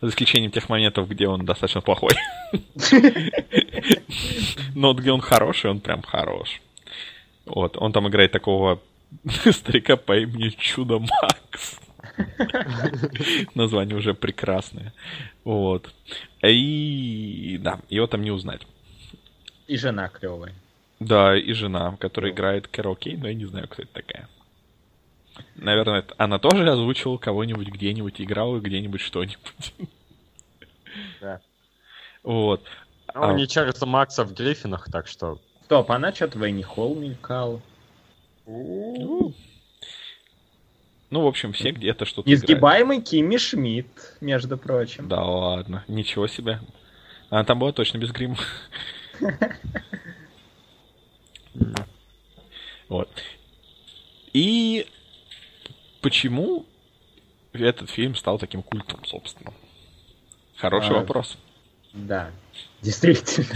За 0.02 0.10
исключением 0.10 0.52
тех 0.52 0.68
моментов, 0.68 1.08
где 1.08 1.28
он 1.28 1.46
достаточно 1.46 1.82
плохой. 1.82 2.14
Но 4.76 4.88
вот 4.90 4.98
где 4.98 5.12
он 5.12 5.22
хороший, 5.22 5.70
он 5.70 5.80
прям 5.80 6.02
хорош. 6.02 6.60
Вот, 7.46 7.78
он 7.78 7.92
там 7.92 8.08
играет 8.08 8.32
такого 8.32 8.82
старика 9.52 9.96
по 9.96 10.18
имени 10.18 10.50
Чудо 10.50 10.98
Макс. 11.00 11.80
Название 13.56 13.96
уже 13.96 14.14
прекрасное. 14.14 14.94
Вот. 15.44 15.94
И 16.42 17.58
да, 17.62 17.80
его 17.90 18.08
там 18.08 18.22
не 18.22 18.32
узнать. 18.32 18.62
И 19.68 19.78
жена 19.78 20.10
клевая. 20.10 20.54
Да, 21.00 21.38
и 21.38 21.52
жена, 21.54 21.96
которая 22.00 22.32
играет 22.32 22.68
Кэрол 22.68 22.96
Кей, 22.96 23.18
но 23.18 23.28
я 23.28 23.34
не 23.34 23.46
знаю, 23.46 23.68
кто 23.68 23.82
это 23.82 23.94
такая. 23.94 24.30
Наверное, 25.56 26.06
она 26.18 26.40
тоже 26.40 26.70
озвучивала 26.70 27.18
кого-нибудь 27.18 27.68
где-нибудь, 27.70 28.22
играла 28.22 28.60
где-нибудь 28.60 29.02
что-нибудь. 29.02 29.74
Да. 31.20 31.42
Вот. 32.22 32.64
Ну, 33.16 33.24
А. 33.24 33.34
не 33.34 33.48
Чарльза 33.48 33.86
Макса 33.86 34.24
в 34.24 34.34
Гриффинах, 34.34 34.90
так 34.92 35.08
что... 35.08 35.40
Стоп, 35.64 35.92
она 35.92 36.14
что-то 36.14 36.38
в 36.38 36.44
Энни 36.44 36.62
Холл 36.62 36.96
мелькала. 36.96 37.62
Ну, 41.14 41.22
в 41.22 41.28
общем, 41.28 41.54
все 41.54 41.70
где-то 41.70 42.06
что-то 42.06 42.28
играют. 42.28 42.44
Изгибаемый 42.44 43.00
Кимми 43.00 43.38
Шмидт, 43.38 44.18
между 44.20 44.58
прочим. 44.58 45.08
Да 45.08 45.24
ладно, 45.24 45.84
ничего 45.88 46.26
себе. 46.26 46.60
Она 47.30 47.44
там 47.44 47.60
была 47.60 47.72
точно 47.72 48.00
без 48.00 48.12
грима. 48.12 48.38
Вот. 52.90 53.10
И 54.34 54.88
почему 56.02 56.66
этот 57.54 57.90
фильм 57.90 58.16
стал 58.16 58.38
таким 58.40 58.62
культом, 58.62 59.04
собственно? 59.06 59.54
Хороший 60.58 60.92
А, 60.92 61.00
вопрос. 61.00 61.38
Да, 61.94 62.32
действительно. 62.82 63.48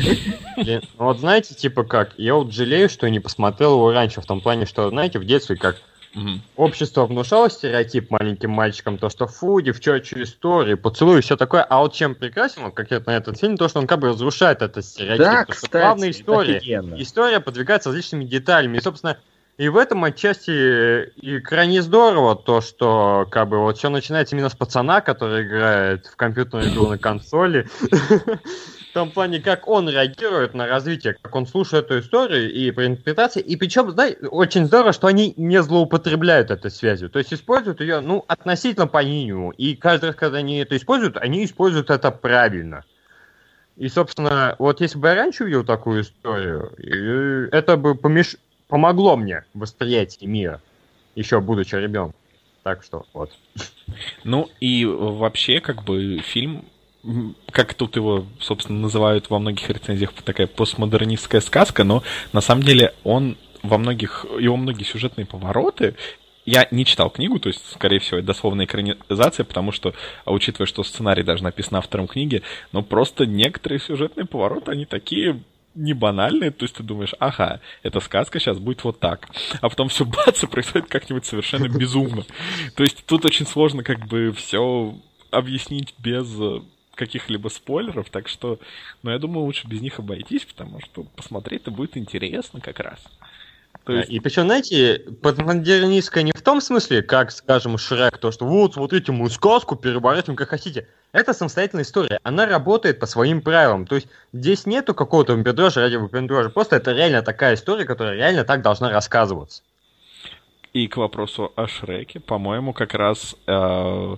Ну 0.98 1.06
вот 1.06 1.20
знаете, 1.20 1.56
типа 1.56 1.84
как, 1.84 2.14
я 2.18 2.36
вот 2.36 2.54
жалею, 2.54 2.88
что 2.90 3.10
не 3.10 3.20
посмотрел 3.20 3.74
его 3.74 3.92
раньше, 3.92 4.22
в 4.22 4.26
том 4.26 4.42
плане, 4.42 4.66
что, 4.66 4.90
знаете, 4.90 5.20
в 5.20 5.26
детстве 5.26 5.56
как 5.56 5.82
Мгм. 6.18 6.42
общество 6.56 7.06
внушало 7.06 7.48
стереотип 7.48 8.10
маленьким 8.10 8.50
мальчикам, 8.50 8.98
то, 8.98 9.08
что 9.10 9.28
фу, 9.28 9.62
девчачьи 9.62 10.24
истории, 10.24 10.74
поцелуй 10.74 11.20
и 11.20 11.22
все 11.22 11.38
такое, 11.38 11.62
а 11.62 11.80
вот 11.80 11.94
чем 11.94 12.16
прекрасен 12.16 12.64
он 12.64 12.72
конкретно 12.72 13.12
этот 13.12 13.38
фильм, 13.38 13.56
то, 13.56 13.68
что 13.68 13.80
он 13.80 13.86
как 13.86 14.00
бы 14.00 14.08
разрушает 14.08 14.64
этот 14.64 14.84
стереотип, 14.84 15.20
Да, 15.20 15.46
то, 15.46 15.52
кстати, 15.52 15.72
главная 15.72 16.10
история, 16.10 16.58
офигенно. 16.58 16.96
история 16.96 17.40
подвигается 17.40 17.90
различными 17.90 18.26
деталями, 18.26 18.78
и, 18.78 18.82
собственно, 18.82 19.20
и 19.60 19.70
в 19.70 19.78
этом 19.78 20.04
отчасти 20.04 20.50
э, 20.52 21.10
и 21.18 21.40
крайне 21.40 21.84
здорово 21.84 22.36
то, 22.36 22.62
что 22.62 23.28
как 23.30 23.50
бы 23.50 23.60
вот 23.60 23.78
все 23.78 23.90
начинается 23.90 24.36
именно 24.36 24.50
с 24.50 24.56
пацана, 24.56 25.02
который 25.02 25.44
играет 25.48 26.08
в 26.08 26.16
компьютерную 26.16 26.72
игру 26.72 26.88
на 26.88 26.98
консоли. 26.98 27.68
В 28.90 28.94
том 28.94 29.12
плане, 29.12 29.40
как 29.40 29.68
он 29.68 29.90
реагирует 29.90 30.54
на 30.54 30.66
развитие, 30.66 31.16
как 31.22 31.36
он 31.36 31.46
слушает 31.46 31.86
эту 31.86 32.00
историю 32.00 32.52
и 32.52 32.72
при 32.72 32.88
интерпретации. 32.88 33.42
И 33.42 33.56
причем, 33.56 33.92
знаете, 33.92 34.28
очень 34.28 34.66
здорово, 34.66 34.94
что 34.94 35.08
они 35.08 35.34
не 35.38 35.62
злоупотребляют 35.62 36.52
этой 36.52 36.72
связью. 36.72 37.10
То 37.10 37.20
есть 37.20 37.34
используют 37.34 37.82
ее, 37.82 38.00
ну, 38.00 38.24
относительно 38.28 38.88
по 38.88 39.04
минимуму. 39.04 39.52
И 39.52 39.76
каждый 39.76 40.08
раз, 40.08 40.16
когда 40.16 40.40
они 40.40 40.58
это 40.58 40.76
используют, 40.76 41.18
они 41.18 41.46
используют 41.46 41.90
это 41.90 42.12
правильно. 42.12 42.86
И, 43.76 43.90
собственно, 43.90 44.56
вот 44.58 44.82
если 44.82 44.98
бы 44.98 45.10
я 45.10 45.16
раньше 45.16 45.44
увидел 45.44 45.64
такую 45.64 46.02
историю, 46.02 46.72
это 47.52 47.78
бы 47.78 47.94
помеш... 47.94 48.38
помогло 48.68 49.16
мне 49.16 49.44
в 49.54 49.60
восприятии 49.60 50.26
мира, 50.26 50.62
еще 51.14 51.40
будучи 51.42 51.76
ребенком. 51.76 52.16
Так 52.64 52.84
что 52.84 53.06
вот. 53.14 53.32
Ну 54.24 54.50
и 54.60 54.86
вообще, 54.86 55.60
как 55.60 55.84
бы, 55.84 56.20
фильм 56.20 56.66
как 57.52 57.74
тут 57.74 57.96
его, 57.96 58.26
собственно, 58.40 58.80
называют 58.80 59.30
во 59.30 59.40
многих 59.40 59.70
рецензиях, 59.70 60.14
такая 60.14 60.48
постмодернистская 60.48 61.42
сказка, 61.42 61.84
но 61.84 62.04
на 62.34 62.42
самом 62.42 62.64
деле 62.64 62.94
он 63.04 63.38
во 63.64 63.78
многих, 63.78 64.26
его 64.40 64.58
многие 64.58 64.84
сюжетные 64.84 65.26
повороты 65.26 65.96
я 66.46 66.66
не 66.72 66.86
читал 66.86 67.10
книгу, 67.10 67.40
то 67.40 67.50
есть, 67.50 67.62
скорее 67.74 68.00
всего, 68.00 68.20
это 68.20 68.28
дословная 68.28 68.66
экранизация, 68.66 69.44
потому 69.44 69.74
что, 69.74 69.94
учитывая, 70.26 70.66
что 70.66 70.84
сценарий 70.84 71.24
даже 71.24 71.44
написан 71.44 71.76
автором 71.76 72.08
книги, 72.08 72.42
но 72.72 72.82
просто 72.84 73.26
некоторые 73.26 73.80
сюжетные 73.80 74.26
повороты, 74.26 74.72
они 74.72 74.86
такие 74.86 75.44
не 75.76 75.94
банальные, 75.94 76.52
то 76.52 76.64
есть 76.64 76.76
ты 76.76 76.84
думаешь, 76.84 77.14
ага, 77.20 77.60
эта 77.84 78.00
сказка 78.00 78.40
сейчас 78.40 78.60
будет 78.60 78.84
вот 78.86 79.00
так, 79.00 79.28
а 79.62 79.70
потом 79.70 79.90
все 79.90 80.06
бац, 80.06 80.42
и 80.42 80.48
происходит 80.48 80.88
как-нибудь 80.88 81.26
совершенно 81.26 81.68
безумно. 81.68 82.24
То 82.76 82.84
есть 82.84 83.06
тут 83.06 83.26
очень 83.26 83.46
сложно 83.46 83.84
как 83.84 84.08
бы 84.08 84.32
все 84.32 84.98
объяснить 85.30 85.94
без 86.00 86.34
каких-либо 86.98 87.48
спойлеров, 87.48 88.10
так 88.10 88.28
что, 88.28 88.60
ну, 89.04 89.12
я 89.12 89.20
думаю, 89.20 89.46
лучше 89.46 89.68
без 89.68 89.80
них 89.80 90.00
обойтись, 90.00 90.44
потому 90.44 90.82
что 90.82 91.04
посмотреть-то 91.04 91.72
будет 91.72 91.96
интересно 91.96 92.60
как 92.60 92.80
раз. 92.80 93.00
То 93.86 93.94
есть... 93.94 94.10
И 94.10 94.20
причем, 94.20 94.44
знаете, 94.44 95.02
постмодернистская 95.22 96.24
не 96.24 96.34
в 96.34 96.42
том 96.42 96.60
смысле, 96.60 97.02
как, 97.02 97.32
скажем, 97.32 97.78
Шрек, 97.78 98.18
то, 98.18 98.32
что 98.32 98.46
вот, 98.46 98.74
смотрите, 98.74 99.14
мы 99.14 99.30
сказку 99.30 99.78
переворачиваем 99.78 100.36
как 100.36 100.50
хотите. 100.50 100.88
Это 101.14 101.34
самостоятельная 101.34 101.86
история, 101.86 102.20
она 102.24 102.46
работает 102.46 103.00
по 103.00 103.06
своим 103.06 103.42
правилам. 103.42 103.86
То 103.86 103.96
есть 103.96 104.08
здесь 104.34 104.66
нету 104.66 104.94
какого-то 104.94 105.36
выпендрежа 105.36 105.82
ради 105.82 105.96
выпендрежа, 105.96 106.50
просто 106.50 106.76
это 106.76 106.92
реально 106.92 107.22
такая 107.22 107.56
история, 107.56 107.86
которая 107.86 108.16
реально 108.16 108.44
так 108.44 108.62
должна 108.62 108.90
рассказываться. 108.90 109.64
И 110.74 110.88
к 110.88 110.98
вопросу 110.98 111.54
о 111.56 111.68
Шреке, 111.68 112.20
по-моему, 112.20 112.74
как 112.74 112.94
раз 112.94 113.36
э, 113.48 114.18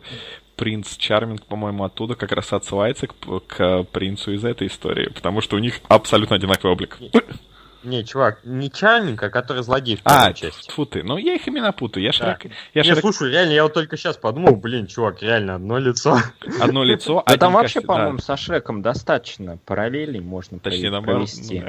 принц 0.60 0.98
Чарминг, 0.98 1.46
по-моему, 1.46 1.86
оттуда 1.86 2.16
как 2.16 2.34
раз 2.34 2.52
отсылается 2.52 3.08
к, 3.08 3.14
к 3.48 3.84
принцу 3.94 4.34
из 4.34 4.44
этой 4.44 4.68
истории, 4.68 5.10
потому 5.10 5.40
что 5.40 5.56
у 5.56 5.60
них 5.60 5.80
абсолютно 5.88 6.36
одинаковый 6.36 6.74
облик. 6.74 6.98
Не, 7.82 8.04
чувак, 8.04 8.42
не 8.44 8.70
Чарминг, 8.70 9.24
а 9.24 9.30
который 9.30 9.64
злодей 9.64 9.96
в 9.96 10.04
первой 10.04 10.32
а, 10.32 10.34
части. 10.34 10.70
Фу 10.70 10.86
ты, 10.86 11.02
ну 11.02 11.16
я 11.16 11.36
их 11.36 11.48
именно 11.48 11.72
путаю. 11.72 12.04
Я 12.04 12.12
Шрек... 12.12 12.44
Да. 12.44 12.50
Я 12.74 12.82
не, 12.82 12.90
Шрек... 12.90 13.00
слушай, 13.00 13.32
реально, 13.32 13.54
я 13.54 13.64
вот 13.64 13.74
только 13.74 13.96
сейчас 13.96 14.18
подумал, 14.18 14.58
блин, 14.58 14.86
чувак, 14.86 15.22
реально 15.22 15.56
одно 15.56 15.78
лицо. 15.78 16.20
Одно 16.60 16.84
лицо, 16.84 17.24
а 17.26 17.38
там 17.38 17.54
вообще, 17.54 17.80
по-моему, 17.80 18.18
со 18.18 18.36
Шреком 18.36 18.82
достаточно 18.82 19.58
параллелей 19.66 20.20
можно 20.20 20.60
провести. 20.60 21.64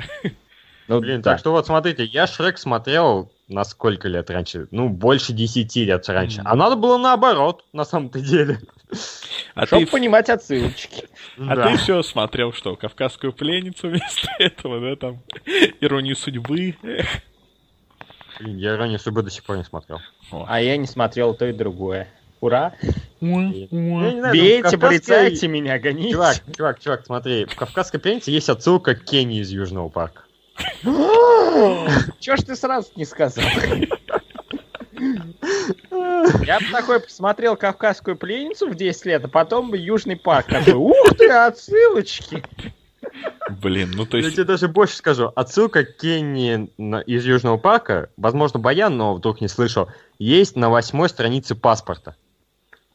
Ну, 0.88 0.98
блин, 0.98 1.22
так 1.22 1.38
что 1.38 1.52
вот 1.52 1.66
смотрите, 1.66 2.02
я 2.02 2.26
Шрек 2.26 2.58
смотрел 2.58 3.30
на 3.46 3.62
сколько 3.62 4.08
лет 4.08 4.28
раньше? 4.30 4.66
Ну, 4.72 4.88
больше 4.88 5.32
десяти 5.32 5.84
лет 5.84 6.08
раньше. 6.08 6.42
А 6.44 6.56
надо 6.56 6.74
было 6.74 6.98
наоборот, 6.98 7.64
на 7.72 7.84
самом-то 7.84 8.20
деле. 8.20 8.58
А 9.54 9.66
Чтобы 9.66 9.86
ты... 9.86 9.92
понимать 9.92 10.28
отсылочки. 10.28 11.04
А 11.38 11.56
да. 11.56 11.68
ты 11.68 11.78
все 11.78 12.02
смотрел 12.02 12.52
что, 12.52 12.76
«Кавказскую 12.76 13.32
пленницу» 13.32 13.88
вместо 13.88 14.28
этого, 14.38 14.80
да, 14.80 14.96
там, 14.96 15.22
«Иронию 15.80 16.16
судьбы». 16.16 16.76
Блин, 18.40 18.56
я 18.58 18.74
«Иронию 18.74 18.98
судьбы» 18.98 19.22
до 19.22 19.30
сих 19.30 19.44
пор 19.44 19.56
не 19.56 19.64
смотрел. 19.64 20.00
А 20.30 20.60
я 20.60 20.76
не 20.76 20.86
смотрел 20.86 21.34
то 21.34 21.46
и 21.46 21.52
другое. 21.52 22.08
Ура! 22.40 22.74
Бейте, 23.20 23.68
ну, 23.70 24.78
порицайте 24.78 25.46
меня, 25.48 25.78
гоните. 25.78 26.12
Чувак, 26.12 26.36
чувак, 26.56 26.80
чувак, 26.80 27.06
смотри, 27.06 27.44
в 27.44 27.54
«Кавказской 27.54 27.98
пленнице» 27.98 28.30
есть 28.30 28.48
отсылка 28.48 28.94
к 28.94 29.04
Кении 29.04 29.40
из 29.40 29.50
Южного 29.50 29.88
парка. 29.88 30.22
Чё 32.20 32.36
ж 32.36 32.42
ты 32.42 32.56
сразу 32.56 32.88
не 32.96 33.04
сказал? 33.04 33.44
Я 36.44 36.58
бы 36.58 36.66
такой 36.72 37.00
посмотрел 37.00 37.56
«Кавказскую 37.56 38.16
пленницу» 38.16 38.68
в 38.68 38.74
10 38.74 39.06
лет, 39.06 39.24
а 39.24 39.28
потом 39.28 39.70
бы 39.70 39.78
«Южный 39.78 40.16
парк». 40.16 40.46
Такой, 40.48 40.74
ух 40.74 41.16
ты, 41.16 41.28
отсылочки! 41.30 42.42
Блин, 43.62 43.92
ну 43.94 44.06
то 44.06 44.16
есть... 44.16 44.30
Я 44.30 44.34
тебе 44.34 44.44
даже 44.44 44.68
больше 44.68 44.96
скажу. 44.96 45.32
Отсылка 45.34 45.84
Кенни 45.84 46.70
из 47.06 47.24
Южного 47.24 47.56
парка, 47.56 48.10
возможно, 48.16 48.60
Баян, 48.60 48.96
но 48.96 49.14
вдруг 49.14 49.40
не 49.40 49.48
слышал, 49.48 49.88
есть 50.18 50.56
на 50.56 50.70
восьмой 50.70 51.08
странице 51.08 51.54
паспорта. 51.54 52.14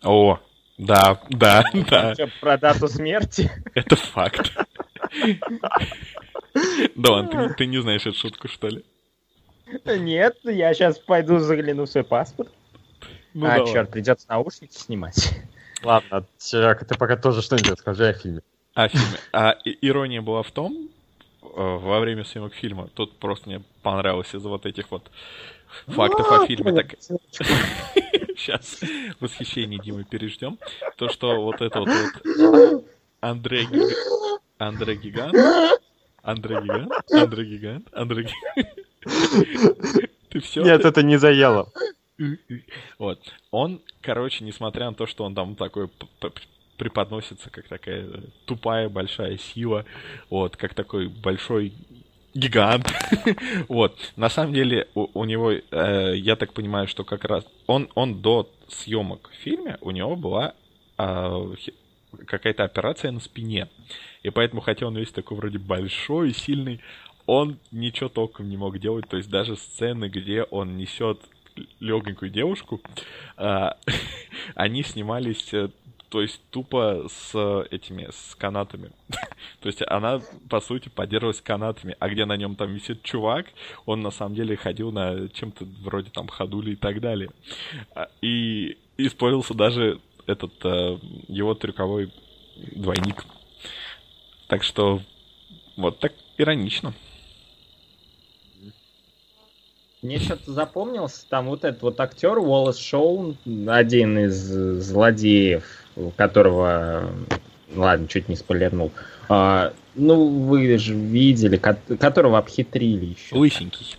О, 0.04 0.40
да, 0.78 1.22
да, 1.30 1.64
да. 1.74 2.14
Про 2.42 2.58
дату 2.58 2.88
смерти? 2.88 3.52
Это 3.74 3.96
факт. 3.96 4.52
Да 6.96 7.12
ладно, 7.12 7.54
ты 7.58 7.66
не 7.66 7.82
знаешь 7.82 8.06
эту 8.06 8.18
шутку, 8.18 8.48
что 8.48 8.68
ли? 8.68 8.86
Нет, 9.86 10.38
я 10.44 10.74
сейчас 10.74 11.00
пойду 11.00 11.40
загляну 11.40 11.84
в 11.86 11.90
свой 11.90 12.04
паспорт. 12.04 12.52
Ну, 13.36 13.48
а, 13.48 13.58
давай. 13.58 13.74
черт, 13.74 13.92
придется 13.92 14.26
наушники 14.30 14.74
снимать. 14.74 15.38
Ладно, 15.84 16.26
Серега, 16.38 16.86
ты 16.86 16.98
пока 16.98 17.18
тоже 17.18 17.42
что-нибудь 17.42 17.72
расскажи 17.72 18.08
о 18.08 18.14
фильме. 18.14 18.42
О 18.74 18.88
фильме. 18.88 19.18
А 19.34 19.58
ирония 19.82 20.22
была 20.22 20.42
в 20.42 20.52
том, 20.52 20.90
э, 21.44 21.48
во 21.54 22.00
время 22.00 22.24
съемок 22.24 22.54
фильма, 22.54 22.88
тут 22.94 23.20
просто 23.20 23.50
мне 23.50 23.62
понравилось 23.84 24.34
из-за 24.34 24.48
вот 24.48 24.66
этих 24.66 24.90
вот 24.90 25.12
фактов 25.86 26.32
о 26.32 26.48
фильме. 26.48 26.74
Так... 26.74 26.96
Сейчас 28.38 28.80
восхищение 29.20 29.82
Димы 29.82 30.06
переждем. 30.06 30.58
То, 30.96 31.10
что 31.10 31.42
вот 31.42 31.62
это 31.62 31.82
вот, 31.82 31.90
вот 31.90 32.86
Андрей, 33.20 33.68
Андрей 34.58 34.96
Гигант, 34.96 35.36
Андрей 36.22 36.62
Гигант, 36.62 36.92
Андрей 37.12 37.46
Гигант, 37.46 37.88
Андрей 37.92 38.28
Гигант. 38.28 38.70
Ты 40.30 40.40
все? 40.40 40.64
Нет, 40.64 40.86
это 40.86 41.04
не 41.04 41.18
заело. 41.18 41.70
Вот. 43.00 43.20
Он, 43.52 43.82
короче, 44.02 44.44
несмотря 44.44 44.88
на 44.90 44.94
то, 44.94 45.06
что 45.08 45.24
он 45.24 45.36
там 45.36 45.56
такой 45.56 45.90
преподносится 46.78 47.50
как 47.50 47.68
такая 47.68 48.06
тупая 48.46 48.90
большая 48.90 49.38
сила, 49.38 49.86
вот, 50.30 50.58
как 50.58 50.74
такой 50.74 51.08
большой 51.08 51.74
гигант. 52.34 52.92
вот. 53.70 53.98
На 54.16 54.30
самом 54.30 54.54
деле 54.54 54.88
у, 54.94 55.08
у 55.14 55.26
него, 55.26 55.52
э, 55.52 56.14
я 56.18 56.36
так 56.36 56.54
понимаю, 56.54 56.88
что 56.88 57.04
как 57.04 57.24
раз 57.24 57.46
он, 57.66 57.90
он 57.96 58.22
до 58.22 58.50
съемок 58.68 59.30
в 59.32 59.44
фильме, 59.44 59.78
у 59.82 59.92
него 59.92 60.16
была 60.16 60.54
э, 60.98 61.56
какая-то 62.28 62.64
операция 62.66 63.12
на 63.12 63.22
спине. 63.22 63.70
И 64.24 64.30
поэтому, 64.30 64.62
хотя 64.62 64.88
он 64.88 64.98
весь 64.98 65.12
такой 65.12 65.38
вроде 65.38 65.60
большой, 65.60 66.34
сильный, 66.34 66.82
он 67.26 67.58
ничего 67.72 68.10
толком 68.10 68.50
не 68.50 68.58
мог 68.58 68.80
делать. 68.80 69.08
То 69.08 69.18
есть 69.18 69.30
даже 69.30 69.56
сцены, 69.56 70.10
где 70.10 70.44
он 70.44 70.78
несет 70.78 71.22
легенькую 71.80 72.32
девушку, 72.32 72.82
а, 73.38 73.78
они 74.56 74.84
снимались 74.84 75.54
э, 75.54 75.70
то 76.10 76.22
есть 76.22 76.40
тупо 76.50 77.08
с 77.10 77.66
этими, 77.72 78.10
с 78.10 78.36
канатами. 78.36 78.92
то 79.10 79.68
есть 79.68 79.82
она, 79.88 80.22
по 80.50 80.62
сути, 80.62 80.90
поддерживалась 80.90 81.42
канатами, 81.42 81.96
а 82.00 82.10
где 82.10 82.26
на 82.26 82.38
нем 82.38 82.56
там 82.56 82.74
висит 82.74 83.04
чувак, 83.04 83.48
он 83.86 84.02
на 84.02 84.12
самом 84.12 84.36
деле 84.36 84.56
ходил 84.56 84.92
на 84.92 85.28
чем-то 85.30 85.66
вроде 85.82 86.12
там 86.12 86.28
ходули 86.28 86.72
и 86.72 86.76
так 86.76 87.02
далее. 87.02 87.30
А, 87.94 88.08
и 88.22 88.78
использовался 88.98 89.54
даже 89.54 90.00
этот 90.26 90.54
э, 90.64 91.00
его 91.28 91.54
трюковой 91.54 92.14
двойник. 92.56 93.26
Так 94.48 94.64
что 94.64 95.02
вот 95.76 96.00
так 96.00 96.14
иронично. 96.38 96.94
Мне 100.02 100.20
что-то 100.20 100.52
запомнился, 100.52 101.26
там 101.30 101.48
вот 101.48 101.64
этот 101.64 101.82
вот 101.82 102.00
актер 102.00 102.38
Уоллес 102.38 102.78
Шоу, 102.78 103.36
один 103.68 104.20
из 104.20 104.36
злодеев, 104.36 105.64
которого, 106.16 107.10
ладно, 107.76 108.08
чуть 108.08 108.30
не 108.30 108.36
спойлернул, 108.36 108.92
а, 109.30 109.74
ну, 109.96 110.28
вы 110.28 110.78
же 110.78 110.94
видели, 110.94 111.58
которого 111.58 112.38
обхитрили 112.38 113.06
еще. 113.06 113.36
Лысенький. 113.36 113.96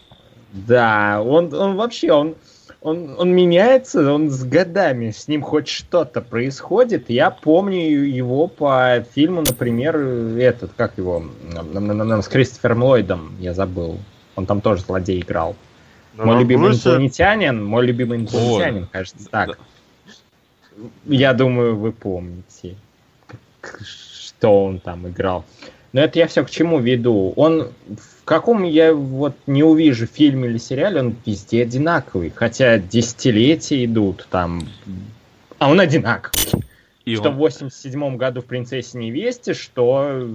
Да, 0.53 1.22
он, 1.22 1.53
он 1.53 1.76
вообще, 1.76 2.12
он, 2.12 2.36
он, 2.80 3.16
он 3.18 3.30
меняется, 3.34 4.12
он 4.12 4.30
с 4.30 4.44
годами, 4.44 5.11
с 5.11 5.26
ним 5.28 5.42
хоть 5.42 5.68
что-то 5.68 6.20
происходит. 6.20 7.11
Я 7.11 7.30
помню 7.30 8.05
его 8.05 8.47
по 8.47 9.05
фильму, 9.14 9.40
например, 9.40 9.97
этот, 9.97 10.70
как 10.76 10.97
его, 10.97 11.24
с 11.53 12.28
Кристофером 12.28 12.84
Ллойдом, 12.84 13.36
я 13.40 13.55
забыл. 13.55 13.99
Он 14.36 14.47
там 14.47 14.61
тоже 14.61 14.82
злодей 14.82 15.20
играл. 15.20 15.57
Но 16.17 16.25
мой 16.25 16.41
любимый 16.41 16.71
лучше... 16.71 16.89
инопланетянин, 16.89 17.64
мой 17.64 17.87
любимый 17.87 18.19
инопланетянин, 18.19 18.83
Ой. 18.83 18.89
кажется, 18.91 19.29
так. 19.29 19.59
Я 21.05 21.35
думаю, 21.35 21.77
вы 21.77 21.93
помните, 21.93 22.77
что 23.83 24.64
он 24.64 24.79
там 24.79 25.09
играл. 25.09 25.45
Но 25.93 26.03
это 26.03 26.19
я 26.19 26.27
все 26.27 26.45
к 26.45 26.51
чему 26.51 26.79
веду. 26.79 27.33
Он 27.37 27.71
в 27.89 28.25
каком 28.25 28.64
я 28.64 28.93
вот 28.93 29.35
не 29.47 29.62
увижу 29.62 30.07
фильме 30.07 30.49
или 30.49 30.59
сериале, 30.59 31.01
он 31.01 31.17
везде 31.25 31.62
одинаковый. 31.62 32.33
Хотя 32.35 32.79
десятилетия 32.79 33.85
идут 33.85 34.27
там, 34.31 34.69
а 35.59 35.71
он 35.71 35.81
одинаковый. 35.81 36.64
И 37.05 37.14
что 37.14 37.29
он... 37.29 37.37
в 37.37 37.39
87 37.39 38.17
году 38.17 38.43
в 38.43 38.47
«Принцессе 38.47 38.99
невесте», 38.99 39.55
что 39.55 40.29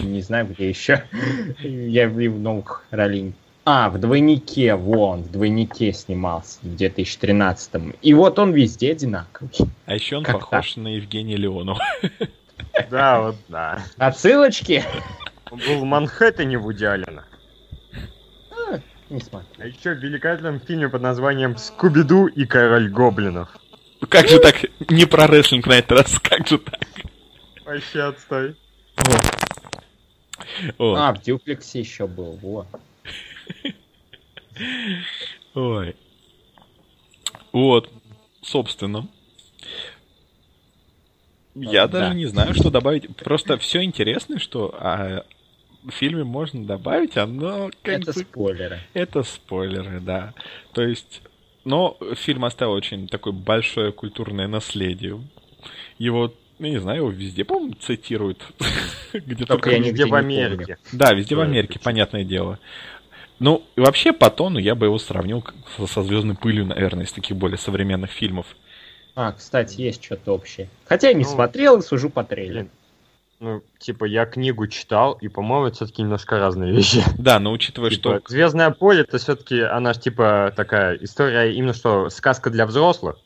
не 0.00 0.22
знаю, 0.22 0.46
где 0.46 0.68
еще. 0.68 1.04
Я 1.62 2.08
в 2.08 2.18
новых 2.18 2.84
ролей 2.90 3.34
а, 3.64 3.90
в 3.90 3.98
двойнике, 3.98 4.74
вон, 4.74 5.22
в 5.22 5.32
двойнике 5.32 5.92
снимался 5.92 6.58
в 6.62 6.76
2013 6.76 7.96
И 8.02 8.14
вот 8.14 8.38
он 8.38 8.52
везде 8.52 8.92
одинаковый. 8.92 9.50
А 9.86 9.94
еще 9.94 10.16
он 10.16 10.24
как 10.24 10.40
похож 10.40 10.74
так? 10.74 10.84
на 10.84 10.88
Евгения 10.88 11.36
Леонова. 11.36 11.80
Да, 12.90 13.20
вот 13.20 13.36
да. 13.48 13.84
Отсылочки? 13.98 14.82
Он 15.50 15.58
был 15.58 15.78
в 15.78 15.84
Манхэттене 15.84 16.58
в 16.58 16.68
Аллена. 16.68 17.24
Не 19.10 19.20
смотрю. 19.20 19.48
А 19.58 19.66
еще 19.66 19.94
в 19.94 19.98
великолепном 19.98 20.60
фильме 20.60 20.88
под 20.88 21.02
названием 21.02 21.56
«Скуби-Ду 21.56 22.26
и 22.26 22.46
король 22.46 22.88
гоблинов». 22.88 23.48
Как 24.08 24.28
же 24.28 24.38
так? 24.38 24.56
Не 24.88 25.04
про 25.06 25.26
рестлинг 25.26 25.66
на 25.66 25.74
этот 25.74 25.92
раз, 25.92 26.18
как 26.22 26.46
же 26.48 26.58
так? 26.58 26.80
Вообще 27.64 28.02
отстой. 28.02 28.56
Вот. 30.78 30.98
А, 30.98 31.12
в 31.12 31.22
дюплексе 31.22 31.80
еще 31.80 32.06
был, 32.06 32.38
во. 32.42 32.66
Ой. 35.54 35.96
Вот, 37.52 37.90
собственно. 38.42 39.08
Я 41.54 41.86
Да. 41.86 42.00
даже 42.00 42.14
не 42.16 42.26
знаю, 42.26 42.54
что 42.54 42.70
добавить. 42.70 43.14
Просто 43.16 43.58
все 43.58 43.82
интересное, 43.82 44.38
что 44.38 44.74
а, 44.78 45.24
в 45.84 45.90
фильме 45.92 46.24
можно 46.24 46.64
добавить, 46.66 47.16
оно 47.16 47.70
как 47.82 48.00
Это 48.02 48.12
бы... 48.12 48.20
спойлеры. 48.20 48.80
Это 48.92 49.22
спойлеры, 49.22 50.00
да. 50.00 50.34
То 50.72 50.82
есть, 50.82 51.22
но 51.64 51.96
фильм 52.16 52.44
оставил 52.44 52.72
очень 52.72 53.06
такое 53.06 53.32
большое 53.32 53.92
культурное 53.92 54.48
наследие. 54.48 55.20
Его, 55.98 56.34
ну, 56.58 56.66
не 56.66 56.78
знаю, 56.80 56.98
его 56.98 57.10
везде, 57.10 57.44
по-моему, 57.44 57.74
цитируют. 57.74 58.42
Где 59.12 59.44
Только 59.46 59.46
только... 59.46 59.70
я 59.70 59.78
нигде 59.78 60.06
в 60.06 60.14
Америке. 60.14 60.78
Да, 60.92 61.12
везде 61.12 61.36
в 61.36 61.40
Америке, 61.40 61.78
понятное 61.78 62.24
дело. 62.24 62.58
Ну, 63.38 63.62
и 63.76 63.80
вообще, 63.80 64.12
по 64.12 64.30
тону 64.30 64.58
я 64.58 64.74
бы 64.74 64.86
его 64.86 64.98
сравнил 64.98 65.44
со, 65.76 65.86
со 65.86 66.02
«Звездной 66.02 66.36
пылью», 66.36 66.66
наверное, 66.66 67.04
из 67.04 67.12
таких 67.12 67.36
более 67.36 67.58
современных 67.58 68.10
фильмов. 68.10 68.46
А, 69.16 69.32
кстати, 69.32 69.80
есть 69.80 70.02
что-то 70.04 70.32
общее. 70.32 70.68
Хотя 70.86 71.08
я 71.08 71.14
не 71.14 71.24
Ну, 71.24 71.30
смотрел 71.30 71.78
и 71.78 71.82
сужу 71.82 72.10
по 72.10 72.24
трейлеру. 72.24 72.68
Ну, 73.40 73.62
типа, 73.78 74.04
я 74.04 74.26
книгу 74.26 74.66
читал, 74.68 75.18
и, 75.20 75.28
по-моему, 75.28 75.66
это 75.66 75.76
все-таки 75.76 76.02
немножко 76.02 76.38
разные 76.38 76.72
вещи. 76.72 77.02
Да, 77.18 77.38
но 77.40 77.52
учитывая, 77.52 77.90
Типа, 77.90 78.20
что... 78.20 78.22
Звездное 78.28 78.70
поле 78.70 79.02
это 79.02 79.18
все-таки, 79.18 79.60
она 79.60 79.92
ж 79.92 79.98
типа 79.98 80.52
такая 80.56 80.96
история, 80.96 81.52
именно 81.52 81.74
что 81.74 82.08
сказка 82.10 82.50
для 82.50 82.66
взрослых. 82.66 83.16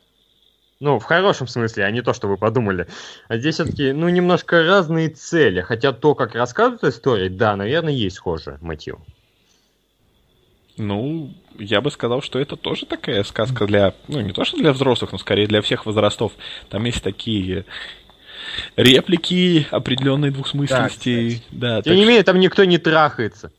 Ну, 0.80 0.98
в 0.98 1.04
хорошем 1.04 1.46
смысле, 1.48 1.84
а 1.84 1.90
не 1.90 2.02
то, 2.02 2.14
что 2.14 2.28
вы 2.28 2.36
подумали. 2.36 2.86
А 3.28 3.36
здесь 3.36 3.56
все-таки, 3.56 3.92
ну, 3.92 4.08
немножко 4.08 4.62
разные 4.62 5.08
цели. 5.08 5.60
Хотя 5.60 5.92
то, 5.92 6.14
как 6.14 6.34
рассказывают 6.34 6.84
истории, 6.84 7.28
да, 7.28 7.56
наверное, 7.56 7.92
есть 7.92 8.16
схожий 8.16 8.54
мотив. 8.60 8.96
Ну, 10.78 11.34
я 11.58 11.80
бы 11.80 11.90
сказал, 11.90 12.22
что 12.22 12.38
это 12.38 12.56
тоже 12.56 12.86
такая 12.86 13.22
сказка 13.24 13.66
для... 13.66 13.94
Ну, 14.06 14.20
не 14.20 14.32
то, 14.32 14.44
что 14.44 14.56
для 14.56 14.72
взрослых, 14.72 15.12
но 15.12 15.18
скорее 15.18 15.46
для 15.46 15.60
всех 15.60 15.86
возрастов. 15.86 16.32
Там 16.70 16.84
есть 16.84 17.02
такие 17.02 17.64
реплики 18.76 19.66
определенной 19.70 20.30
двухсмысленности. 20.30 21.42
Да, 21.50 21.82
Тем 21.82 21.92
так 21.92 21.94
не 21.94 22.04
менее, 22.04 22.22
там 22.22 22.38
никто 22.38 22.64
не 22.64 22.78
трахается. 22.78 23.52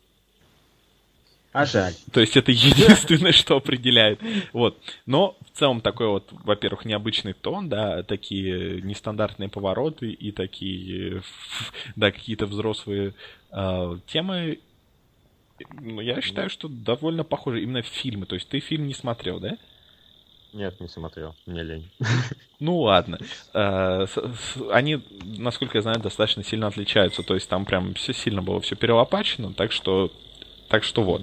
А 1.52 1.66
жаль. 1.66 1.94
То 2.12 2.22
есть 2.22 2.38
это 2.38 2.52
единственное, 2.52 3.32
что 3.32 3.58
определяет. 3.58 4.20
Вот. 4.54 4.78
Но 5.06 5.38
в 5.52 5.58
целом 5.58 5.82
такой 5.82 6.08
вот, 6.08 6.30
во-первых, 6.44 6.86
необычный 6.86 7.34
тон, 7.34 7.70
да, 7.70 8.04
такие 8.04 8.82
нестандартные 8.82 9.50
повороты 9.50 10.12
и 10.12 10.32
такие, 10.32 11.22
да, 11.96 12.12
какие-то 12.12 12.46
взрослые 12.46 13.14
э, 13.52 13.98
темы. 14.08 14.60
Ну, 15.82 16.02
я 16.02 16.22
считаю, 16.22 16.50
что 16.50 16.68
довольно 16.68 17.24
похожи 17.24 17.62
именно 17.62 17.82
фильмы. 17.82 18.26
То 18.26 18.36
есть 18.36 18.48
ты 18.48 18.60
фильм 18.60 18.88
не 18.88 18.94
смотрел, 18.94 19.40
да? 19.40 19.58
Нет, 20.54 20.80
не 20.80 20.88
смотрел, 20.88 21.36
мне 21.46 21.62
лень. 21.64 21.90
Ну 22.60 22.78
ладно. 22.80 23.20
Э, 23.54 24.06
Они, 24.72 25.00
насколько 25.38 25.78
я 25.78 25.82
знаю, 25.82 26.00
достаточно 26.00 26.44
сильно 26.44 26.68
отличаются. 26.68 27.24
То 27.24 27.36
есть 27.36 27.48
там 27.50 27.66
прям 27.66 27.94
все 27.94 28.14
сильно 28.14 28.42
было 28.42 28.60
все 28.60 28.76
перелопачено, 28.76 29.54
так 29.54 29.72
что, 29.72 30.12
так 30.68 30.84
что 30.84 31.04
вот. 31.04 31.22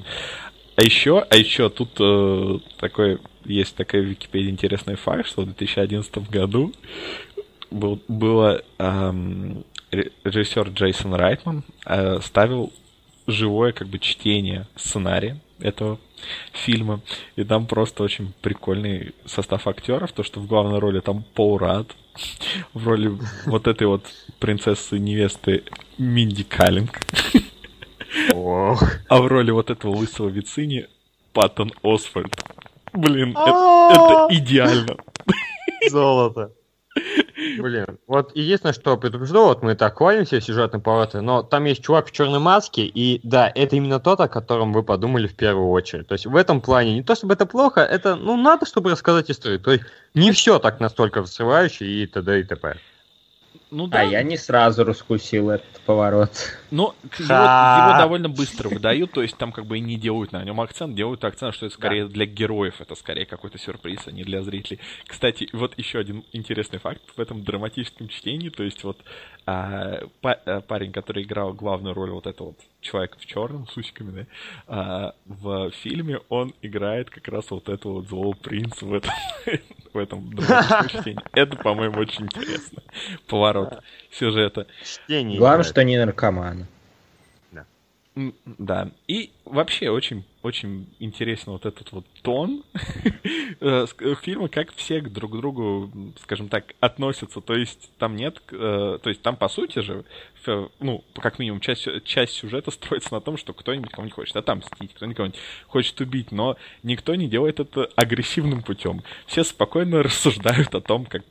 А 0.76 0.82
еще, 0.82 1.26
а 1.28 1.37
еще 1.37 1.70
тут 1.70 1.91
э, 1.99 2.59
такой 2.78 3.18
есть 3.45 3.74
такая 3.76 4.03
в 4.03 4.07
Википедии 4.07 4.51
интересный 4.51 4.95
факт, 4.97 5.26
что 5.26 5.43
в 5.43 5.47
2011 5.47 6.30
году 6.30 6.72
был, 7.70 8.01
было 8.09 8.62
эм, 8.78 9.64
ре- 9.91 10.12
режиссер 10.24 10.68
Джейсон 10.68 11.14
Райтман 11.14 11.64
э, 11.87 12.20
ставил 12.20 12.72
живое 13.27 13.72
как 13.72 13.89
бы 13.89 13.99
чтение 13.99 14.66
сценария 14.77 15.41
этого 15.59 15.99
фильма. 16.53 17.01
И 17.37 17.45
там 17.45 17.66
просто 17.66 18.03
очень 18.03 18.33
прикольный 18.41 19.14
состав 19.24 19.66
актеров. 19.66 20.12
То, 20.12 20.22
что 20.22 20.41
в 20.41 20.47
главной 20.47 20.79
роли 20.79 21.01
там 21.01 21.24
Пол 21.35 21.59
Рад. 21.59 21.89
В 22.72 22.87
роли 22.87 23.18
вот 23.45 23.66
этой 23.66 23.87
вот 23.87 24.07
принцессы-невесты 24.39 25.64
Минди 25.99 26.45
Каллинг. 26.45 27.01
А 28.33 29.20
в 29.20 29.27
роли 29.27 29.51
вот 29.51 29.70
этого 29.70 29.97
лысого 29.97 30.29
Вицини 30.29 30.87
Паттон 31.33 31.72
Освальд. 31.83 32.35
Блин, 32.93 33.31
это, 33.33 33.91
это 33.91 34.29
идеально. 34.31 34.97
Золото. 35.91 36.53
Блин, 37.59 37.99
вот 38.07 38.34
единственное, 38.34 38.72
что 38.72 38.97
предупрежу, 38.97 39.44
вот 39.44 39.62
мы 39.62 39.74
так 39.74 39.99
хвалимся 39.99 40.40
сюжетные 40.40 40.80
повороты, 40.80 41.20
но 41.20 41.42
там 41.42 41.64
есть 41.64 41.82
чувак 41.84 42.07
в 42.07 42.12
черной 42.12 42.38
маске, 42.38 42.82
и 42.82 43.20
да, 43.22 43.51
это 43.55 43.76
именно 43.76 44.01
тот, 44.01 44.20
о 44.20 44.28
котором 44.28 44.72
вы 44.72 44.82
подумали 44.82 45.26
в 45.26 45.34
первую 45.34 45.68
очередь. 45.70 46.09
То 46.09 46.14
есть 46.14 46.26
в 46.26 46.34
этом 46.34 46.61
плане 46.61 46.94
не 46.94 47.03
то 47.03 47.14
чтобы 47.14 47.34
это 47.34 47.47
плохо, 47.47 47.80
это, 47.80 48.16
ну, 48.16 48.36
надо, 48.36 48.66
чтобы 48.66 48.90
рассказать 48.90 49.30
историю. 49.30 49.61
То 49.61 49.72
есть 49.72 49.84
не 50.14 50.32
все 50.32 50.59
так 50.59 50.80
настолько 50.80 51.22
взрывающе 51.22 51.84
и 51.84 52.07
т.д. 52.07 52.40
и 52.40 52.44
т.п. 52.44 52.76
Ну 53.70 53.88
да, 53.88 54.00
А 54.00 54.04
я 54.04 54.22
не 54.22 54.36
сразу 54.36 54.84
раскусил 54.84 55.50
этот 55.50 55.80
поворот. 55.84 56.30
но 56.70 56.94
его, 57.18 57.34
его 57.34 57.98
довольно 57.98 58.28
быстро 58.28 58.68
выдают, 58.68 59.10
то 59.12 59.22
есть 59.22 59.36
там 59.36 59.50
как 59.50 59.66
бы 59.66 59.78
и 59.78 59.80
не 59.80 59.96
делают 59.96 60.30
на 60.30 60.44
нем 60.44 60.60
акцент, 60.60 60.94
делают 60.94 61.24
акцент, 61.24 61.54
что 61.54 61.66
это 61.66 61.74
скорее 61.74 62.06
для 62.06 62.26
героев, 62.26 62.80
это 62.80 62.94
скорее 62.94 63.26
какой-то 63.26 63.58
сюрприз, 63.58 64.06
а 64.06 64.12
не 64.12 64.22
для 64.22 64.42
зрителей. 64.42 64.78
Кстати, 65.06 65.48
вот 65.52 65.76
еще 65.76 65.98
один 65.98 66.24
интересный 66.32 66.78
факт 66.78 67.02
в 67.16 67.20
этом 67.20 67.42
драматическом 67.42 68.08
чтении, 68.08 68.50
то 68.50 68.62
есть 68.62 68.84
вот 68.84 68.98
а, 69.47 70.01
па- 70.20 70.40
а, 70.44 70.61
парень, 70.61 70.90
который 70.92 71.22
играл 71.22 71.53
главную 71.53 71.94
роль 71.94 72.11
вот 72.11 72.26
этого 72.26 72.49
вот 72.49 72.59
человека 72.80 73.16
в 73.18 73.26
черном 73.26 73.68
с 73.68 73.76
усиками, 73.76 74.11
да, 74.11 74.26
а, 74.66 75.14
в 75.24 75.70
фильме 75.70 76.18
он 76.28 76.53
играет 76.62 77.11
как 77.11 77.28
раз 77.28 77.51
вот 77.51 77.68
этого 77.68 77.94
вот 77.94 78.09
злого 78.09 78.34
принца 78.34 78.84
в 78.84 78.92
этом, 78.92 79.12
в 79.92 79.99
этом 79.99 80.30
чтении. 80.88 81.20
Это, 81.32 81.57
по-моему, 81.57 82.01
очень 82.01 82.24
интересно. 82.24 82.82
Поворот 83.28 83.82
сюжета. 84.11 84.66
Главное, 85.38 85.64
что 85.64 85.84
не 85.84 85.97
наркоманы. 85.99 86.66
Да. 88.16 88.90
И 89.08 89.30
вообще 89.44 89.90
очень, 89.90 90.24
очень 90.42 90.88
интересно 91.00 91.52
вот 91.52 91.66
этот 91.66 91.92
вот 91.92 92.06
тон 92.22 92.64
э, 93.60 93.86
э, 94.00 94.14
фильма, 94.22 94.48
как 94.48 94.74
все 94.74 95.02
друг 95.02 95.32
к 95.32 95.36
другу, 95.36 95.90
скажем 96.22 96.48
так, 96.48 96.74
относятся. 96.80 97.42
То 97.42 97.54
есть 97.54 97.90
там 97.98 98.16
нет, 98.16 98.40
э, 98.52 98.98
то 99.02 99.10
есть 99.10 99.20
там 99.20 99.36
по 99.36 99.48
сути 99.48 99.80
же, 99.80 100.04
ну, 100.80 101.04
как 101.14 101.38
минимум 101.38 101.60
часть, 101.60 101.86
часть 102.04 102.32
сюжета 102.32 102.70
строится 102.72 103.12
на 103.12 103.20
том, 103.20 103.36
что 103.36 103.52
кто-нибудь 103.52 103.90
кого-нибудь 103.90 104.14
хочет 104.14 104.36
отомстить, 104.36 104.94
кто-нибудь 104.94 105.16
кого-нибудь 105.16 105.40
хочет 105.66 106.00
убить, 106.00 106.32
но 106.32 106.56
никто 106.82 107.14
не 107.16 107.28
делает 107.28 107.60
это 107.60 107.90
агрессивным 107.96 108.62
путем. 108.62 109.02
Все 109.26 109.44
спокойно 109.44 110.02
рассуждают 110.02 110.74
о 110.74 110.80
том, 110.80 111.04
как 111.04 111.24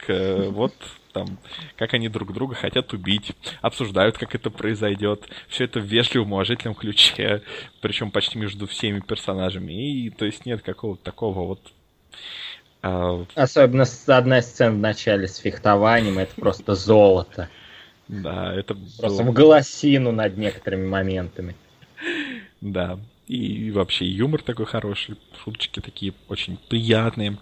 вот 0.51 0.73
там, 1.15 1.39
как 1.77 1.93
они 1.93 2.09
друг 2.09 2.33
друга 2.33 2.55
хотят 2.55 2.91
убить, 2.91 3.31
обсуждают, 3.61 4.17
как 4.17 4.35
это 4.35 4.49
произойдет. 4.49 5.23
Все 5.47 5.63
это 5.63 5.79
в 5.79 5.85
вежливом, 5.85 6.33
уважительном 6.33 6.75
ключе, 6.75 7.41
причем 7.79 8.11
почти 8.11 8.37
между 8.37 8.67
всеми 8.67 8.99
персонажами. 8.99 9.71
И 9.71 10.09
то 10.09 10.25
есть 10.25 10.45
нет 10.45 10.61
какого-то 10.61 11.01
такого 11.03 11.47
вот 11.47 11.71
а, 12.81 13.25
Особенно 13.33 13.85
одна 14.07 14.41
сцена 14.41 14.75
в 14.75 14.79
начале 14.79 15.29
с 15.29 15.37
фехтованием, 15.37 16.19
это 16.19 16.35
просто 16.35 16.75
золото. 16.75 17.47
да, 18.09 18.53
это 18.53 18.75
Просто 18.99 19.23
было- 19.23 19.31
в 19.31 19.33
голосину 19.33 20.11
над 20.11 20.37
некоторыми 20.37 20.85
моментами. 20.85 21.55
Да. 22.59 22.99
И 23.27 23.71
вообще 23.71 24.05
юмор 24.05 24.43
такой 24.43 24.65
хороший, 24.65 25.15
шуточки 25.43 25.79
такие 25.79 26.13
очень 26.27 26.57
приятные. 26.57 27.37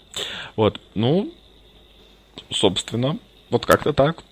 Вот, 0.56 0.80
ну, 0.96 1.34
собственно, 2.52 3.18
вот 3.54 3.66
как-то 3.66 3.94
так. 3.94 4.24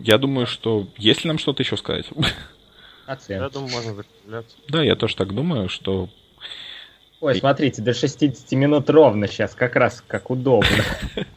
Я 0.00 0.18
думаю, 0.18 0.46
что 0.46 0.88
есть 0.98 1.24
ли 1.24 1.28
нам 1.28 1.38
что-то 1.38 1.62
еще 1.62 1.76
сказать? 1.76 2.06
Я 2.16 3.12
Оценки. 3.12 3.52
думаю, 3.52 3.70
можно 3.72 3.94
закругляться. 3.94 4.56
Да, 4.68 4.82
я 4.82 4.96
тоже 4.96 5.14
так 5.16 5.32
думаю, 5.34 5.68
что 5.68 6.08
Ой, 7.20 7.36
смотрите, 7.36 7.80
до 7.80 7.94
60 7.94 8.50
минут 8.52 8.90
ровно 8.90 9.28
сейчас, 9.28 9.54
как 9.54 9.76
раз 9.76 10.02
как 10.06 10.30
удобно. 10.30 10.68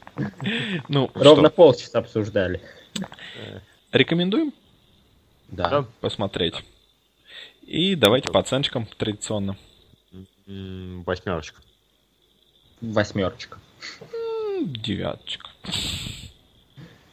ну 0.90 1.12
Ровно 1.14 1.50
полчаса 1.50 2.00
обсуждали. 2.00 2.62
рекомендуем 3.92 4.52
Да. 5.50 5.86
Посмотреть. 6.02 6.56
И 7.62 7.96
давайте 7.96 8.32
по 8.32 8.40
оценочкам 8.40 8.88
традиционно. 8.98 9.58
Восьмерочка. 10.48 11.62
Восьмерочка. 12.82 13.60
Девяточка. 14.62 15.50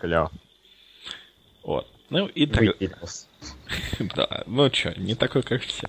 Кляво. 0.05 0.31
Вот. 1.63 1.87
Ну 2.11 2.27
и 2.27 2.47
так... 2.47 2.63
Да, 4.15 4.43
ну 4.47 4.69
чё, 4.69 4.93
не 4.97 5.15
такой, 5.15 5.43
как 5.43 5.63
все. 5.63 5.89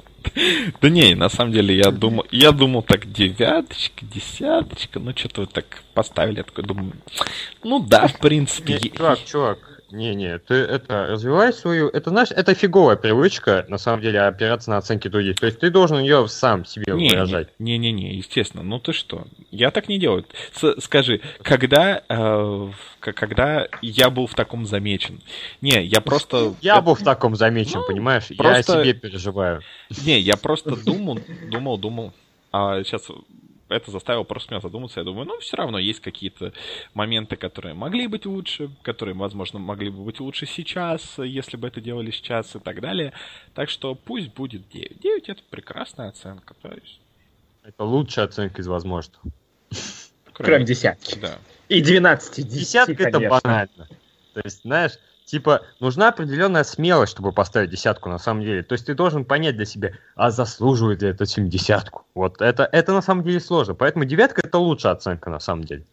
Да 0.81 0.89
не, 0.89 1.15
на 1.15 1.27
самом 1.27 1.51
деле 1.51 1.75
я 1.75 1.91
думал, 1.91 2.25
я 2.31 2.51
думал 2.51 2.81
так 2.81 3.11
девяточка, 3.11 4.05
десяточка, 4.05 4.99
ну 4.99 5.11
что-то 5.15 5.41
вы 5.41 5.47
так 5.47 5.83
поставили, 5.93 6.37
я 6.37 6.43
такой 6.43 6.63
думаю, 6.63 6.93
ну 7.63 7.79
да, 7.79 8.07
в 8.07 8.19
принципе. 8.19 8.79
Чувак, 8.89 9.19
чувак, 9.25 9.74
не-не, 9.91 10.39
ты 10.39 10.55
это, 10.55 11.07
развивай 11.07 11.53
свою, 11.53 11.89
это, 11.89 12.09
знаешь, 12.09 12.29
это 12.31 12.53
фиговая 12.53 12.95
привычка, 12.95 13.65
на 13.69 13.77
самом 13.77 14.01
деле, 14.01 14.21
опираться 14.21 14.69
на 14.69 14.77
оценки 14.77 15.07
других. 15.07 15.35
То 15.37 15.45
есть 15.45 15.59
ты 15.59 15.69
должен 15.69 15.99
ее 15.99 16.27
сам 16.27 16.65
себе 16.65 16.93
Не, 16.93 17.09
выражать. 17.11 17.49
не, 17.59 17.77
не, 17.77 17.91
не, 17.91 18.15
естественно. 18.15 18.63
Ну 18.63 18.79
ты 18.79 18.93
что? 18.93 19.25
Я 19.51 19.71
так 19.71 19.87
не 19.87 19.99
делаю. 19.99 20.25
С- 20.53 20.81
скажи, 20.81 21.21
когда, 21.41 22.01
э, 22.09 22.69
когда 22.99 23.67
я 23.81 24.09
был 24.09 24.27
в 24.27 24.33
таком 24.33 24.65
замечен? 24.65 25.21
Не, 25.61 25.83
я 25.85 26.01
просто. 26.01 26.55
Я 26.61 26.81
был 26.81 26.95
в 26.95 27.03
таком 27.03 27.35
замечен, 27.35 27.79
Ну, 27.81 27.87
понимаешь? 27.87 28.27
просто- 28.37 28.73
Я 28.73 28.79
о 28.79 28.83
себе 28.83 28.93
переживаю. 28.93 29.61
Не, 30.05 30.19
я 30.19 30.35
просто 30.37 30.75
думал, 30.75 31.19
думал, 31.51 31.77
думал. 31.77 32.13
А 32.51 32.83
сейчас 32.83 33.07
это 33.69 33.91
заставило 33.91 34.23
просто 34.23 34.53
меня 34.53 34.61
задуматься. 34.61 34.99
Я 34.99 35.03
думаю, 35.03 35.25
ну, 35.25 35.39
все 35.39 35.57
равно 35.57 35.79
есть 35.79 35.99
какие-то 35.99 36.53
моменты, 36.93 37.35
которые 37.35 37.73
могли 37.73 38.07
быть 38.07 38.25
лучше, 38.25 38.69
которые, 38.83 39.15
возможно, 39.15 39.59
могли 39.59 39.89
бы 39.89 40.03
быть 40.03 40.19
лучше 40.19 40.45
сейчас, 40.45 41.17
если 41.17 41.57
бы 41.57 41.67
это 41.67 41.81
делали 41.81 42.11
сейчас 42.11 42.55
и 42.55 42.59
так 42.59 42.81
далее. 42.81 43.13
Так 43.53 43.69
что 43.69 43.95
пусть 43.95 44.33
будет 44.33 44.69
9. 44.69 44.99
9 44.99 45.29
это 45.29 45.41
прекрасная 45.49 46.09
оценка. 46.09 46.53
То 46.61 46.69
есть, 46.73 46.99
Это 47.63 47.83
лучшая 47.83 48.25
оценка 48.25 48.61
из 48.61 48.67
возможных. 48.67 49.19
Кроме 50.33 50.65
десятки. 50.65 51.17
Да. 51.17 51.39
И 51.69 51.81
12 51.81 52.39
из 52.39 52.45
10, 52.45 52.59
Десятка 52.59 53.03
это 53.03 53.19
банально. 53.19 53.87
То 54.33 54.41
есть, 54.43 54.61
знаешь, 54.61 54.99
типа, 55.25 55.63
нужна 55.79 56.09
определенная 56.09 56.63
смелость, 56.63 57.11
чтобы 57.11 57.31
поставить 57.31 57.71
десятку 57.71 58.09
на 58.09 58.19
самом 58.19 58.43
деле. 58.43 58.63
То 58.63 58.73
есть 58.73 58.85
ты 58.85 58.93
должен 58.93 59.25
понять 59.25 59.55
для 59.55 59.65
себя, 59.65 59.93
а 60.15 60.31
заслуживает 60.31 61.01
ли 61.01 61.09
этот 61.09 61.31
фильм 61.31 61.49
десятку. 61.49 62.05
Вот 62.13 62.41
это, 62.41 62.69
это 62.71 62.93
на 62.93 63.01
самом 63.01 63.23
деле 63.23 63.39
сложно. 63.39 63.73
Поэтому 63.73 64.05
девятка 64.05 64.41
это 64.45 64.57
лучшая 64.57 64.93
оценка 64.93 65.29
на 65.29 65.39
самом 65.39 65.63
деле. 65.63 65.83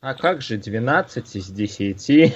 А 0.00 0.14
как 0.14 0.42
же 0.42 0.56
12 0.56 1.36
из 1.36 1.48
10? 1.48 2.08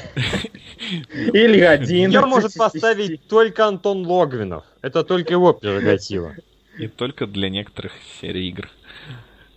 Или 1.32 1.60
11 1.60 1.90
Ее 1.90 2.20
может 2.26 2.54
поставить 2.54 3.08
10? 3.08 3.28
только 3.28 3.66
Антон 3.66 4.04
Логвинов. 4.06 4.64
Это 4.82 5.04
только 5.04 5.34
его 5.34 5.52
прерогатива. 5.52 6.34
И 6.78 6.88
только 6.88 7.26
для 7.26 7.48
некоторых 7.50 7.92
серий 8.20 8.48
игр. 8.48 8.68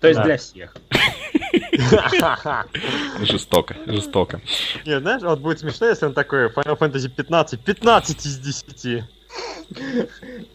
То 0.03 0.09
есть 0.09 0.19
Да. 0.19 0.25
для 0.25 0.35
всех. 0.37 0.75
Жестоко, 3.21 3.75
жестоко. 3.85 4.41
Не, 4.85 4.99
знаешь, 4.99 5.21
вот 5.21 5.39
будет 5.39 5.59
смешно, 5.59 5.87
если 5.87 6.05
он 6.07 6.13
такой 6.13 6.47
Final 6.47 6.77
Fantasy 6.77 7.07
15, 7.07 7.63
15 7.63 8.25
из 8.25 8.37
10. 8.37 9.03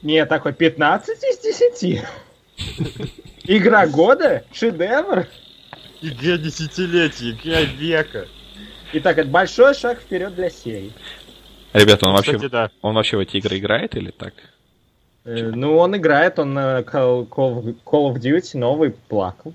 Не, 0.03 0.27
такой 0.27 0.53
15 0.53 1.19
из 1.25 1.39
10. 1.39 2.05
Игра 3.45 3.87
года? 3.87 4.45
Шедевр? 4.53 5.27
Игра 6.03 6.37
десятилетия, 6.37 7.31
игра 7.31 7.63
века. 7.63 8.29
Итак, 8.93 9.17
это 9.17 9.31
большой 9.31 9.73
шаг 9.75 10.01
вперед 10.01 10.35
для 10.35 10.51
серии. 10.51 10.93
Ребята, 11.73 12.07
он 12.07 12.17
вообще, 12.17 12.35
Кстати, 12.35 12.51
да. 12.53 12.71
он 12.83 12.95
вообще 12.95 13.17
в 13.17 13.21
эти 13.21 13.39
игры 13.39 13.57
играет 13.57 13.97
или 13.97 14.11
так? 14.11 14.35
Э, 15.29 15.51
Ну, 15.55 15.77
он 15.77 15.95
играет, 15.97 16.39
он 16.39 16.55
на 16.55 16.81
Call 16.81 17.29
of 17.29 18.15
Duty 18.15 18.57
новый 18.59 18.91
плакал. 18.93 19.53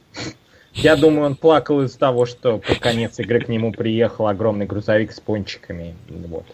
Я 0.74 0.96
думаю, 0.96 1.26
он 1.28 1.36
плакал 1.36 1.82
из-за 1.84 1.98
того, 2.00 2.26
что 2.26 2.58
под 2.60 2.80
конец 2.80 3.20
игры 3.20 3.40
к 3.42 3.48
нему 3.50 3.72
приехал 3.72 4.28
огромный 4.28 4.66
грузовик 4.66 5.12
с 5.12 5.20
пончиками. 5.20 5.96
Вот. 6.10 6.46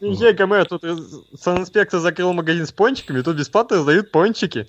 Езжай, 0.00 0.32
Гомер, 0.34 0.66
тут 0.66 0.84
раз- 0.84 1.20
санинспектор 1.40 2.00
закрыл 2.00 2.32
магазин 2.32 2.66
с 2.66 2.72
пончиками, 2.72 3.22
тут 3.22 3.36
бесплатно 3.36 3.76
раздают 3.78 4.10
пончики. 4.10 4.66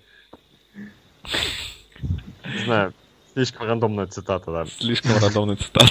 Не 2.45 2.63
знаю, 2.63 2.93
слишком 3.33 3.67
рандомная 3.67 4.07
цитата, 4.07 4.51
да. 4.51 4.65
Слишком 4.65 5.11
рандомная 5.21 5.57
цитата. 5.57 5.87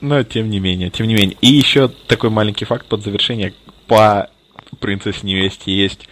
Но- 0.00 0.22
тем 0.24 0.50
не 0.50 0.60
менее, 0.60 0.90
тем 0.90 1.06
не 1.06 1.14
менее. 1.14 1.36
И 1.40 1.48
еще 1.48 1.88
такой 1.88 2.30
маленький 2.30 2.64
факт 2.64 2.86
под 2.86 3.02
завершение. 3.02 3.54
По 3.86 4.30
принцессе 4.78 5.26
невесте 5.26 5.72
есть 5.72 6.08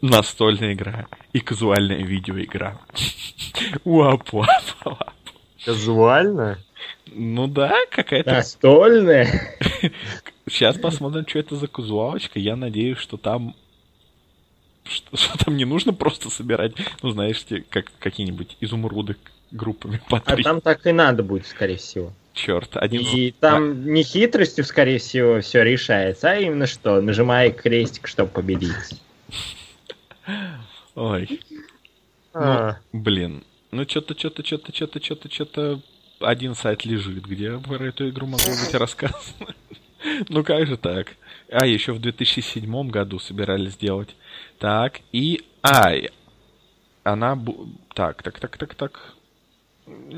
настольная 0.00 0.74
игра 0.74 1.06
и 1.32 1.40
казуальная 1.40 2.02
видеоигра. 2.02 2.80
Уапу. 3.84 4.44
Казуально? 5.64 6.58
Ну 7.06 7.46
да, 7.46 7.74
какая-то... 7.90 8.32
Настольная. 8.32 9.58
Сейчас 10.48 10.76
посмотрим, 10.76 11.26
что 11.26 11.38
это 11.38 11.56
за 11.56 11.68
казуалочка. 11.68 12.38
Я 12.38 12.56
надеюсь, 12.56 12.98
что 12.98 13.16
там... 13.16 13.54
Что, 14.84 15.16
что 15.16 15.38
там 15.38 15.56
не 15.56 15.64
нужно 15.64 15.94
просто 15.94 16.28
собирать, 16.28 16.72
ну, 17.00 17.08
знаешь, 17.08 17.42
те, 17.42 17.64
как 17.70 17.90
какие-нибудь 17.98 18.58
изумруды 18.60 19.16
группами 19.54 20.00
по 20.10 20.18
А 20.18 20.34
три. 20.34 20.44
там 20.44 20.60
так 20.60 20.86
и 20.86 20.92
надо 20.92 21.22
будет, 21.22 21.46
скорее 21.46 21.76
всего. 21.78 22.12
Черт, 22.34 22.76
один... 22.76 23.00
И 23.00 23.30
там 23.30 23.86
не 23.92 24.02
хитростью, 24.02 24.64
скорее 24.64 24.98
всего, 24.98 25.40
все 25.40 25.62
решается, 25.62 26.32
а 26.32 26.36
именно 26.36 26.66
что, 26.66 27.00
нажимая 27.00 27.50
крестик, 27.50 28.08
чтобы 28.08 28.30
победить. 28.30 29.00
Ой, 30.94 31.40
А, 32.32 32.78
блин. 32.92 33.44
Ну, 33.70 33.84
что-то, 33.88 34.18
что-то, 34.18 34.44
что-то, 34.44 34.74
что-то, 34.74 35.00
что-то, 35.02 35.32
что-то... 35.32 35.80
Один 36.20 36.54
сайт 36.54 36.84
лежит, 36.84 37.24
где 37.26 37.58
про 37.58 37.84
эту 37.86 38.08
игру 38.08 38.26
могло 38.26 38.50
быть 38.50 38.74
рассказано. 38.74 39.18
Ну, 40.28 40.44
как 40.44 40.66
же 40.66 40.76
так? 40.76 41.16
А, 41.50 41.64
еще 41.64 41.92
в 41.92 41.98
2007 41.98 42.90
году 42.90 43.18
собирались 43.18 43.72
сделать. 43.72 44.14
Так, 44.58 45.00
и... 45.12 45.42
А, 45.62 45.92
она... 47.04 47.34
бу- 47.36 47.70
Так, 47.94 48.22
так, 48.22 48.38
так, 48.38 48.58
так, 48.58 48.74
так. 48.74 49.14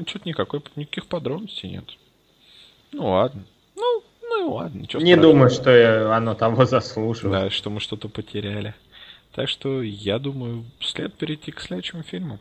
Что-то 0.07 0.29
никакой, 0.29 0.63
никаких 0.77 1.07
подробностей 1.07 1.71
нет. 1.71 1.85
Ну, 2.93 3.11
ладно. 3.11 3.45
Ну, 3.75 4.03
ну 4.23 4.47
и 4.47 4.51
ладно. 4.51 4.81
ничего 4.81 5.03
Не 5.03 5.13
страшного. 5.13 5.33
думаю, 5.33 5.51
что 5.51 6.17
оно 6.17 6.35
того 6.35 6.65
заслуживает. 6.67 7.45
Да, 7.45 7.51
что 7.51 7.71
мы 7.71 7.81
что-то 7.81 8.09
потеряли. 8.09 8.75
Так 9.33 9.49
что, 9.49 9.83
я 9.83 10.19
думаю, 10.19 10.65
след 10.81 11.15
перейти 11.15 11.53
к 11.53 11.61
следующему 11.61 12.03
фильму. 12.03 12.39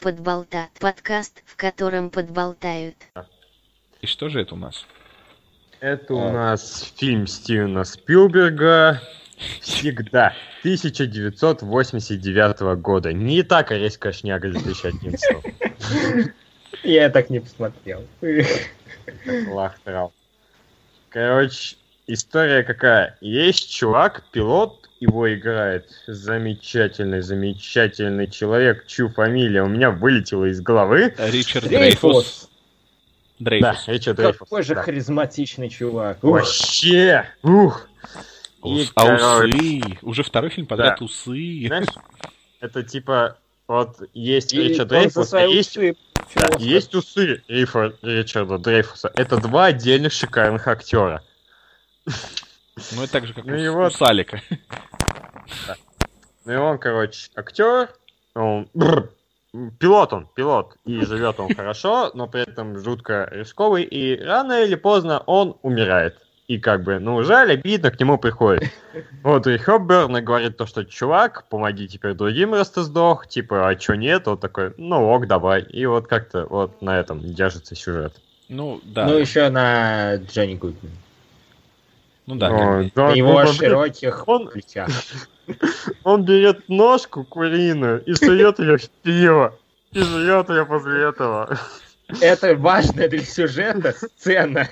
Подболтат. 0.00 0.70
Подкаст, 0.80 1.42
в 1.46 1.56
котором 1.56 2.10
подболтают. 2.10 2.96
И 4.00 4.06
что 4.06 4.28
же 4.28 4.40
это 4.40 4.54
у 4.54 4.58
нас? 4.58 4.84
Это 5.80 6.14
у 6.14 6.32
нас 6.32 6.92
фильм 6.96 7.26
Стивена 7.26 7.84
Спилберга 7.84 9.00
«Всегда» 9.60 10.34
1989 10.60 12.60
года. 12.80 13.12
Не 13.12 13.42
та 13.42 13.62
корейская 13.62 14.12
шняга 14.12 14.50
2011. 14.50 16.32
Я 16.84 17.10
так 17.10 17.30
не 17.30 17.40
посмотрел. 17.40 18.06
Лахтрал. 19.48 20.12
Короче, 21.08 21.76
история 22.06 22.62
какая? 22.62 23.16
Есть 23.20 23.74
чувак, 23.74 24.22
пилот, 24.32 24.88
его 25.00 25.34
играет 25.34 25.88
замечательный, 26.06 27.22
замечательный 27.22 28.28
человек, 28.28 28.86
чью 28.86 29.08
фамилия 29.08 29.62
у 29.62 29.68
меня 29.68 29.90
вылетела 29.90 30.44
из 30.44 30.60
головы. 30.60 31.12
Ричард 31.18 31.68
Дрейфус. 31.68 32.48
Дрейфус. 33.40 33.84
Да, 33.84 33.92
Ричард 33.92 34.16
Дрейфус. 34.16 34.38
Какой 34.38 34.62
же 34.62 34.76
да. 34.76 34.82
харизматичный 34.82 35.68
чувак. 35.68 36.22
Ух. 36.22 36.30
Вообще! 36.30 37.26
Ух! 37.42 37.88
И, 38.64 38.86
А 38.94 39.16
короче, 39.18 39.56
усы? 39.56 39.98
Уже 40.02 40.22
второй 40.22 40.50
фильм 40.50 40.66
подряд 40.66 40.98
Да. 40.98 41.04
усы. 41.04 41.64
Знаешь, 41.66 41.86
это 42.60 42.82
типа, 42.82 43.36
вот 43.66 43.96
есть 44.14 44.52
И 44.54 44.62
Ричард 44.62 44.88
Дрейфус, 44.88 45.32
есть, 45.32 45.76
усы 45.76 45.96
да, 46.36 46.46
есть 46.58 46.94
усы 46.94 47.42
Рифа- 47.48 47.94
Ричарда 48.02 48.58
Дрейфуса. 48.58 49.10
Это 49.14 49.38
два 49.38 49.66
отдельных 49.66 50.12
шикарных 50.12 50.68
актера. 50.68 51.22
Ну, 52.06 53.02
это 53.02 53.12
так 53.12 53.26
же, 53.26 53.34
как 53.34 53.44
Ну 53.44 53.54
у, 53.54 53.56
и 53.56 53.68
у. 53.68 53.90
Салика. 53.90 54.40
Ну 56.44 56.52
и 56.52 56.56
он, 56.56 56.78
короче, 56.78 57.30
актер, 57.36 57.88
он 58.34 58.68
бррр, 58.74 59.10
пилот 59.78 60.12
он, 60.12 60.26
пилот, 60.34 60.76
и 60.84 61.04
живет 61.04 61.38
он 61.38 61.54
хорошо, 61.54 62.10
но 62.14 62.26
при 62.26 62.42
этом 62.42 62.78
жутко 62.78 63.28
рисковый, 63.30 63.84
и 63.84 64.18
рано 64.20 64.62
или 64.62 64.74
поздно 64.74 65.20
он 65.26 65.56
умирает. 65.62 66.18
И 66.52 66.58
как 66.58 66.82
бы, 66.82 66.98
ну, 66.98 67.22
жаль, 67.22 67.52
обидно, 67.52 67.90
к 67.90 67.98
нему 67.98 68.18
приходит. 68.18 68.70
Вот 69.22 69.46
и 69.46 69.56
Хопберн 69.56 70.18
и 70.18 70.20
говорит 70.20 70.58
то, 70.58 70.66
что 70.66 70.84
чувак, 70.84 71.48
помоги 71.48 71.88
теперь 71.88 72.12
другим, 72.12 72.52
раз 72.52 72.68
ты 72.68 72.82
сдох, 72.82 73.26
типа, 73.26 73.68
а 73.70 73.74
чё 73.74 73.94
нет? 73.94 74.28
Он 74.28 74.36
такой, 74.36 74.74
ну 74.76 75.08
ок, 75.08 75.26
давай. 75.26 75.62
И 75.62 75.86
вот 75.86 76.08
как-то 76.08 76.44
вот 76.44 76.82
на 76.82 77.00
этом 77.00 77.20
держится 77.20 77.74
сюжет. 77.74 78.12
Ну, 78.50 78.82
да. 78.84 79.06
Ну, 79.06 79.16
еще 79.16 79.48
на 79.48 80.16
Джонни 80.16 80.56
Гудман. 80.56 80.92
Ну 82.26 82.34
да. 82.34 82.48
О, 82.50 82.90
да, 82.94 83.08
На 83.08 83.14
его 83.14 83.42
ну, 83.44 83.52
широких 83.54 84.28
он- 84.28 84.48
плечах. 84.48 84.90
Он 86.04 86.22
берет 86.22 86.68
ножку 86.68 87.24
куриную 87.24 88.04
и 88.04 88.12
сует 88.12 88.58
ее 88.58 88.76
в 88.76 88.90
пиво. 89.02 89.58
И 89.92 90.00
жрет 90.00 90.50
ее 90.50 90.66
после 90.66 91.08
этого. 91.08 91.58
Это 92.20 92.54
важная 92.56 93.08
для 93.08 93.22
сюжета 93.22 93.92
сцена. 93.92 94.68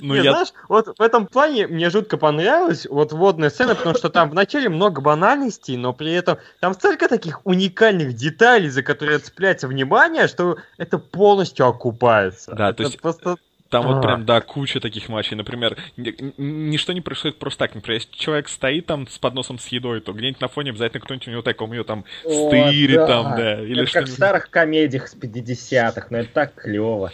Ну, 0.00 0.14
Не, 0.14 0.22
я... 0.22 0.32
знаешь, 0.32 0.52
вот 0.68 0.98
в 0.98 1.02
этом 1.02 1.26
плане 1.26 1.66
мне 1.66 1.90
жутко 1.90 2.16
понравилась 2.16 2.86
вот 2.88 3.12
водная 3.12 3.50
сцена, 3.50 3.74
потому 3.74 3.94
что 3.94 4.08
там 4.08 4.30
вначале 4.30 4.68
много 4.68 5.00
банальностей, 5.00 5.76
но 5.76 5.92
при 5.92 6.12
этом 6.12 6.38
там 6.60 6.74
столько 6.74 7.08
таких 7.08 7.44
уникальных 7.44 8.14
деталей, 8.14 8.68
за 8.68 8.82
которые 8.82 9.18
цепляется 9.18 9.68
внимание, 9.68 10.28
что 10.28 10.58
это 10.76 10.98
полностью 10.98 11.66
окупается. 11.66 12.54
Да, 12.54 12.70
Это 12.70 12.78
то 12.78 12.82
есть 12.84 13.00
просто... 13.00 13.36
Там 13.70 13.86
вот 13.86 13.98
А. 13.98 14.00
прям, 14.00 14.24
да, 14.24 14.40
куча 14.40 14.80
таких 14.80 15.10
матчей. 15.10 15.36
Например, 15.36 15.76
ничто 15.96 16.94
не 16.94 17.02
происходит 17.02 17.38
просто 17.38 17.58
так. 17.58 17.74
Например, 17.74 18.00
если 18.00 18.16
человек 18.16 18.48
стоит 18.48 18.86
там 18.86 19.06
с 19.06 19.18
подносом 19.18 19.58
с 19.58 19.68
едой, 19.68 20.00
то 20.00 20.12
где-нибудь 20.12 20.40
на 20.40 20.48
фоне 20.48 20.70
обязательно 20.70 21.02
кто-нибудь 21.02 21.28
у 21.28 21.30
него 21.32 21.42
тайком 21.42 21.72
ее 21.72 21.84
там 21.84 22.04
стырит 22.22 22.96
да. 22.96 23.06
там, 23.06 23.36
да. 23.36 23.62
Или 23.62 23.82
Это 23.82 23.92
как 23.92 24.04
в 24.06 24.10
старых 24.10 24.48
комедиях 24.48 25.06
с 25.06 25.14
50-х, 25.14 26.06
но 26.08 26.18
это 26.18 26.32
так 26.32 26.54
клево. 26.54 27.12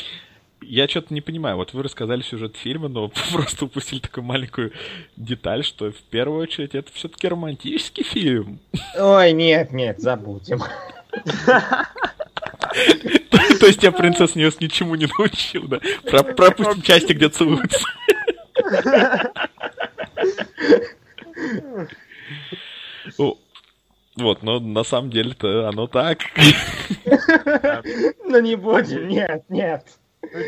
Я 0.66 0.88
что-то 0.88 1.12
не 1.14 1.20
понимаю. 1.20 1.56
Вот 1.56 1.72
вы 1.72 1.82
рассказали 1.82 2.22
сюжет 2.22 2.56
фильма, 2.56 2.88
но 2.88 3.08
просто 3.32 3.64
упустили 3.66 4.00
такую 4.00 4.24
маленькую 4.24 4.72
деталь, 5.16 5.64
что 5.64 5.90
в 5.92 6.02
первую 6.10 6.42
очередь 6.42 6.74
это 6.74 6.90
все-таки 6.92 7.28
романтический 7.28 8.04
фильм. 8.04 8.60
Ой, 8.98 9.32
нет, 9.32 9.72
нет, 9.72 10.00
забудем. 10.00 10.60
То 13.60 13.66
есть 13.66 13.82
я 13.82 13.92
«Принцесса-невеста» 13.92 14.60
ничему 14.60 14.94
не 14.96 15.06
научила, 15.18 15.68
да? 15.68 15.80
Про- 16.04 16.24
Пропустим 16.24 16.82
части, 16.82 17.12
где 17.12 17.28
целуются. 17.28 17.78
О, 23.18 23.38
Вот, 24.16 24.42
но 24.42 24.60
на 24.60 24.84
самом 24.84 25.10
деле-то 25.10 25.68
оно 25.68 25.86
так. 25.88 26.20
Ну 28.24 28.40
не 28.40 28.54
будем, 28.56 29.08
нет, 29.08 29.44
нет. 29.48 29.86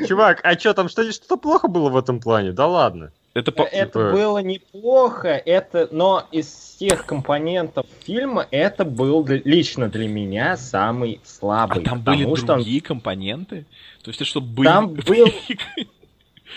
Чувак, 0.08 0.40
а 0.42 0.58
что 0.58 0.74
там, 0.74 0.88
что- 0.88 1.10
что-то 1.12 1.36
плохо 1.36 1.68
было 1.68 1.88
в 1.90 1.96
этом 1.96 2.20
плане? 2.20 2.52
Да 2.52 2.66
ладно. 2.66 3.12
Это 3.34 3.52
по- 3.52 3.62
Это 3.64 3.86
Типа- 3.86 4.10
было 4.12 4.38
неплохо, 4.38 5.28
это, 5.28 5.88
но 5.90 6.26
из 6.32 6.46
всех 6.46 7.04
компонентов 7.04 7.84
фильма 8.04 8.46
это 8.50 8.84
был 8.86 9.22
для- 9.24 9.42
лично 9.44 9.88
для 9.88 10.08
меня 10.08 10.56
самый 10.56 11.20
А 11.22 11.28
слабый. 11.28 11.84
там 11.84 12.00
были 12.00 12.16
потому 12.18 12.36
что 12.36 12.52
он- 12.54 12.58
другие 12.60 12.80
компоненты? 12.80 13.66
То 14.02 14.08
есть 14.10 14.20
это 14.20 14.28
что, 14.28 14.40
были... 14.40 14.66
Там 14.68 14.94
был- 15.06 15.26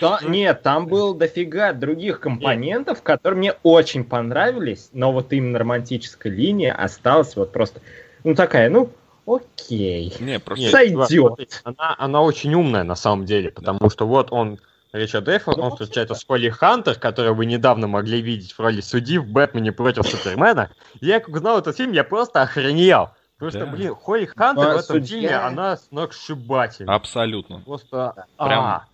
Да, 0.00 0.20
нет, 0.26 0.62
там 0.62 0.86
было 0.86 1.14
дофига 1.14 1.74
других 1.74 2.20
компонентов, 2.20 3.02
которые 3.02 3.38
мне 3.38 3.54
очень 3.62 4.04
понравились, 4.04 4.88
но 4.94 5.12
вот 5.12 5.32
именно 5.34 5.58
романтическая 5.58 6.32
линия 6.32 6.72
осталась 6.72 7.36
вот 7.36 7.52
просто, 7.52 7.82
ну 8.24 8.34
такая, 8.34 8.70
ну, 8.70 8.90
окей. 9.36 10.14
Не, 10.20 10.38
просто... 10.38 10.62
Нет, 10.62 10.72
Сойдет. 10.72 11.62
она, 11.64 11.94
она 11.98 12.22
очень 12.22 12.54
умная 12.54 12.84
на 12.84 12.94
самом 12.94 13.24
деле, 13.24 13.50
потому 13.50 13.90
что 13.90 14.06
вот 14.06 14.32
он, 14.32 14.58
Ричард 14.92 15.26
Ну, 15.46 15.62
он 15.62 15.70
встречается 15.72 16.14
с 16.14 16.24
Холли 16.24 16.48
Хантер, 16.48 16.96
которую 16.96 17.34
вы 17.34 17.46
недавно 17.46 17.86
могли 17.86 18.20
видеть 18.20 18.52
в 18.52 18.60
роли 18.60 18.80
судьи 18.80 19.18
в 19.18 19.26
«Бэтмене 19.26 19.72
против 19.72 20.06
Супермена». 20.06 20.70
Я 21.00 21.20
как 21.20 21.34
узнал 21.34 21.58
этот 21.58 21.76
фильм, 21.76 21.92
я 21.92 22.04
просто 22.04 22.42
охренел. 22.42 23.10
Потому 23.38 23.50
что, 23.50 23.60
Да. 23.60 23.66
блин, 23.66 23.94
Холли 23.94 24.26
Хантер 24.26 24.68
А, 24.68 24.74
в 24.74 24.78
этом 24.78 24.96
судья- 24.96 25.20
фильме, 25.20 25.34
она 25.36 25.76
сногсшибательна. 25.76 26.94
Абсолютно. 26.94 27.60
Просто... 27.60 28.26
Прям- 28.36 28.64
а. 28.64 28.86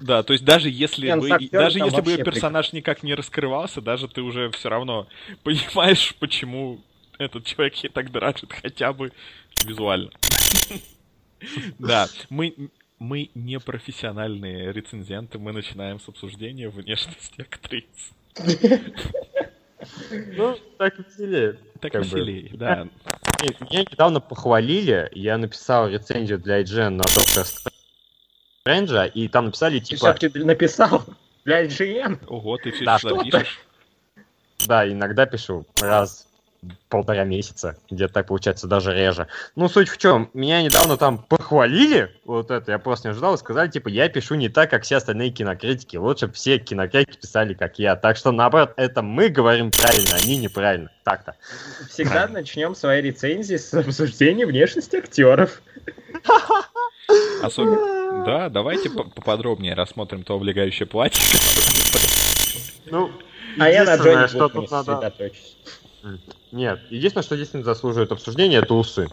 Да, 0.00 0.22
то 0.22 0.32
есть 0.32 0.44
даже 0.44 0.70
если 0.70 1.10
ну, 1.10 1.22
бы, 1.22 1.28
даже 1.50 1.78
если 1.78 2.00
бы 2.00 2.10
ее 2.10 2.24
персонаж 2.24 2.72
никак 2.72 3.02
не 3.02 3.14
раскрывался, 3.14 3.80
даже 3.80 4.08
ты 4.08 4.22
уже 4.22 4.50
все 4.50 4.68
равно 4.68 5.06
понимаешь, 5.42 6.14
почему 6.18 6.80
этот 7.18 7.44
человек 7.44 7.74
ей 7.76 7.88
так 7.88 8.10
дорожит, 8.10 8.52
хотя 8.52 8.92
бы 8.92 9.12
визуально. 9.64 10.10
Да, 11.78 12.08
мы, 12.30 12.70
мы 12.98 13.30
не 13.34 13.60
профессиональные 13.60 14.72
рецензенты, 14.72 15.38
мы 15.38 15.52
начинаем 15.52 16.00
с 16.00 16.08
обсуждения 16.08 16.70
внешности 16.70 17.42
актрис. 17.42 17.84
Ну, 20.36 20.58
так 20.78 20.98
веселее. 20.98 21.58
Так 21.80 21.92
Как 21.92 22.02
бы. 22.02 22.08
веселее, 22.08 22.50
да. 22.54 22.88
Меня 23.42 23.80
недавно 23.82 24.20
похвалили, 24.20 25.10
я 25.12 25.36
написал 25.36 25.88
рецензию 25.88 26.38
для 26.38 26.62
IGN 26.62 26.90
на 26.90 27.04
Доктор 27.04 27.44
Стрэнджа, 28.64 29.04
и 29.04 29.28
там 29.28 29.46
написали, 29.46 29.78
Ты 29.78 29.84
типа, 29.84 30.14
все-таки 30.14 30.44
написал 30.44 31.04
для 31.44 31.66
IGN. 31.66 32.26
Ого, 32.28 32.56
ты 32.56 32.72
все 32.72 32.98
что 32.98 33.22
пишешь? 33.22 33.60
Да, 34.66 34.90
иногда 34.90 35.26
пишу 35.26 35.66
раз 35.80 36.26
в 36.32 36.35
полтора 36.88 37.24
месяца, 37.24 37.78
где-то 37.90 38.14
так 38.14 38.26
получается 38.26 38.66
даже 38.66 38.94
реже. 38.94 39.28
Ну, 39.54 39.68
суть 39.68 39.88
в 39.88 39.98
чем, 39.98 40.30
меня 40.34 40.62
недавно 40.62 40.96
там 40.96 41.18
похвалили, 41.18 42.14
вот 42.24 42.50
это 42.50 42.72
я 42.72 42.78
просто 42.78 43.08
не 43.08 43.12
ожидал, 43.12 43.34
и 43.34 43.38
сказали, 43.38 43.68
типа, 43.68 43.88
я 43.88 44.08
пишу 44.08 44.34
не 44.34 44.48
так, 44.48 44.70
как 44.70 44.82
все 44.84 44.96
остальные 44.96 45.30
кинокритики, 45.30 45.96
лучше 45.96 46.28
бы 46.28 46.32
все 46.32 46.58
кинокритики 46.58 47.18
писали, 47.18 47.54
как 47.54 47.78
я. 47.78 47.96
Так 47.96 48.16
что, 48.16 48.32
наоборот, 48.32 48.72
это 48.76 49.02
мы 49.02 49.28
говорим 49.28 49.70
правильно, 49.70 50.16
они 50.22 50.38
неправильно. 50.38 50.90
Так-то. 51.04 51.36
Всегда 51.88 52.26
начнем 52.26 52.74
свои 52.74 53.00
рецензии 53.00 53.56
с 53.56 53.72
обсуждения 53.74 54.46
внешности 54.46 54.96
актеров. 54.96 55.62
Особенно... 57.42 58.24
Да, 58.24 58.48
давайте 58.48 58.90
по- 58.90 59.04
поподробнее 59.04 59.74
рассмотрим 59.74 60.24
то 60.24 60.34
облегающее 60.34 60.86
платье. 60.86 61.22
Ну, 62.86 63.10
А 63.58 63.68
я 63.68 63.84
на 63.84 63.96
Джонни 63.96 64.26
тут 64.26 64.54
надо... 64.54 64.68
сосредоточусь. 64.68 65.56
Нет, 66.52 66.80
единственное, 66.90 67.24
что 67.24 67.36
действительно 67.36 67.64
заслуживает 67.64 68.12
обсуждения, 68.12 68.58
это 68.58 68.74
усы. 68.74 69.08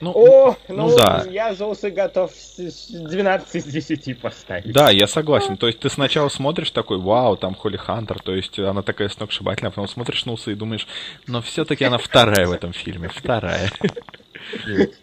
Ну, 0.00 0.10
О, 0.16 0.56
ну 0.68 0.88
ну, 0.88 0.96
да. 0.96 1.24
я 1.30 1.54
за 1.54 1.64
усы 1.64 1.90
готов 1.90 2.32
с- 2.32 2.58
с 2.58 2.88
12 2.88 3.54
из 3.54 3.64
10 3.66 4.20
поставить. 4.20 4.72
Да, 4.72 4.90
я 4.90 5.06
согласен. 5.06 5.56
То 5.56 5.68
есть 5.68 5.78
ты 5.78 5.88
сначала 5.90 6.28
смотришь 6.28 6.72
такой, 6.72 6.98
вау, 6.98 7.36
там 7.36 7.54
Холли 7.54 7.76
Хантер, 7.76 8.18
то 8.20 8.34
есть 8.34 8.58
она 8.58 8.82
такая 8.82 9.08
сногсшибательная, 9.08 9.68
а 9.68 9.70
потом 9.70 9.86
смотришь 9.86 10.24
на 10.24 10.32
усы 10.32 10.52
и 10.52 10.54
думаешь, 10.56 10.88
но 11.28 11.40
все-таки 11.40 11.84
она 11.84 11.98
вторая 11.98 12.48
в 12.48 12.52
этом 12.52 12.72
фильме, 12.72 13.10
вторая. 13.14 13.70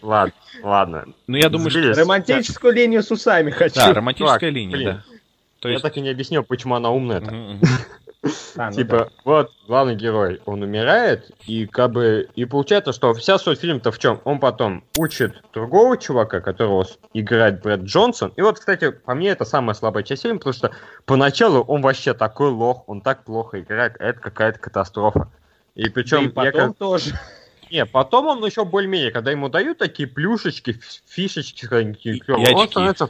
Ладно, 0.01 0.33
ладно. 0.63 1.05
Ну, 1.27 1.37
я 1.37 1.47
думаю, 1.47 1.69
что... 1.69 1.93
Романтическую 1.93 2.73
линию 2.73 3.01
с 3.01 3.09
усами 3.09 3.51
хочу. 3.51 3.75
Да, 3.75 3.93
романтическая 3.93 4.49
линия, 4.49 4.83
да. 4.83 5.03
То 5.61 5.69
Я 5.69 5.79
так 5.79 5.95
и 5.97 6.01
не 6.01 6.09
объяснил, 6.09 6.43
почему 6.43 6.75
она 6.75 6.89
умная. 6.89 7.21
А, 8.57 8.69
ну 8.69 8.75
типа, 8.75 8.97
да. 8.97 9.09
вот 9.23 9.51
главный 9.65 9.95
герой, 9.95 10.41
он 10.45 10.61
умирает, 10.61 11.31
и 11.47 11.65
как 11.65 11.91
бы 11.93 12.27
и 12.35 12.43
получается, 12.43 12.91
что 12.91 13.13
вся 13.13 13.37
суть 13.37 13.59
фильма-то 13.61 13.91
в 13.93 13.99
чем? 13.99 14.19
Он 14.25 14.39
потом 14.41 14.83
учит 14.97 15.41
другого 15.53 15.97
чувака, 15.97 16.41
которого 16.41 16.85
играет 17.13 17.61
Брэд 17.61 17.81
Джонсон. 17.83 18.33
И 18.35 18.41
вот, 18.41 18.59
кстати, 18.59 18.91
по 18.91 19.13
мне 19.15 19.29
это 19.29 19.45
самая 19.45 19.73
слабая 19.73 20.03
часть 20.03 20.23
фильма, 20.23 20.39
потому 20.39 20.53
что 20.53 20.71
поначалу 21.05 21.61
он 21.61 21.81
вообще 21.81 22.13
такой 22.13 22.49
лох, 22.49 22.83
он 22.87 22.99
так 22.99 23.23
плохо 23.23 23.61
играет, 23.61 23.95
это 23.99 24.19
какая-то 24.19 24.59
катастрофа. 24.59 25.31
И 25.75 25.85
Да 25.85 25.91
причем 25.93 26.19
и 26.19 26.23
я 26.25 26.29
потом 26.31 26.69
как- 26.73 26.77
тоже. 26.77 27.13
Не, 27.71 27.85
потом 27.85 28.27
он 28.27 28.43
еще 28.45 28.65
более-менее, 28.65 29.11
когда 29.11 29.31
ему 29.31 29.47
дают 29.47 29.77
такие 29.77 30.09
плюшечки, 30.09 30.77
фишечки, 31.07 31.65
И- 32.03 32.17
и 32.17 32.53
он 32.53 32.67
становится... 32.67 33.09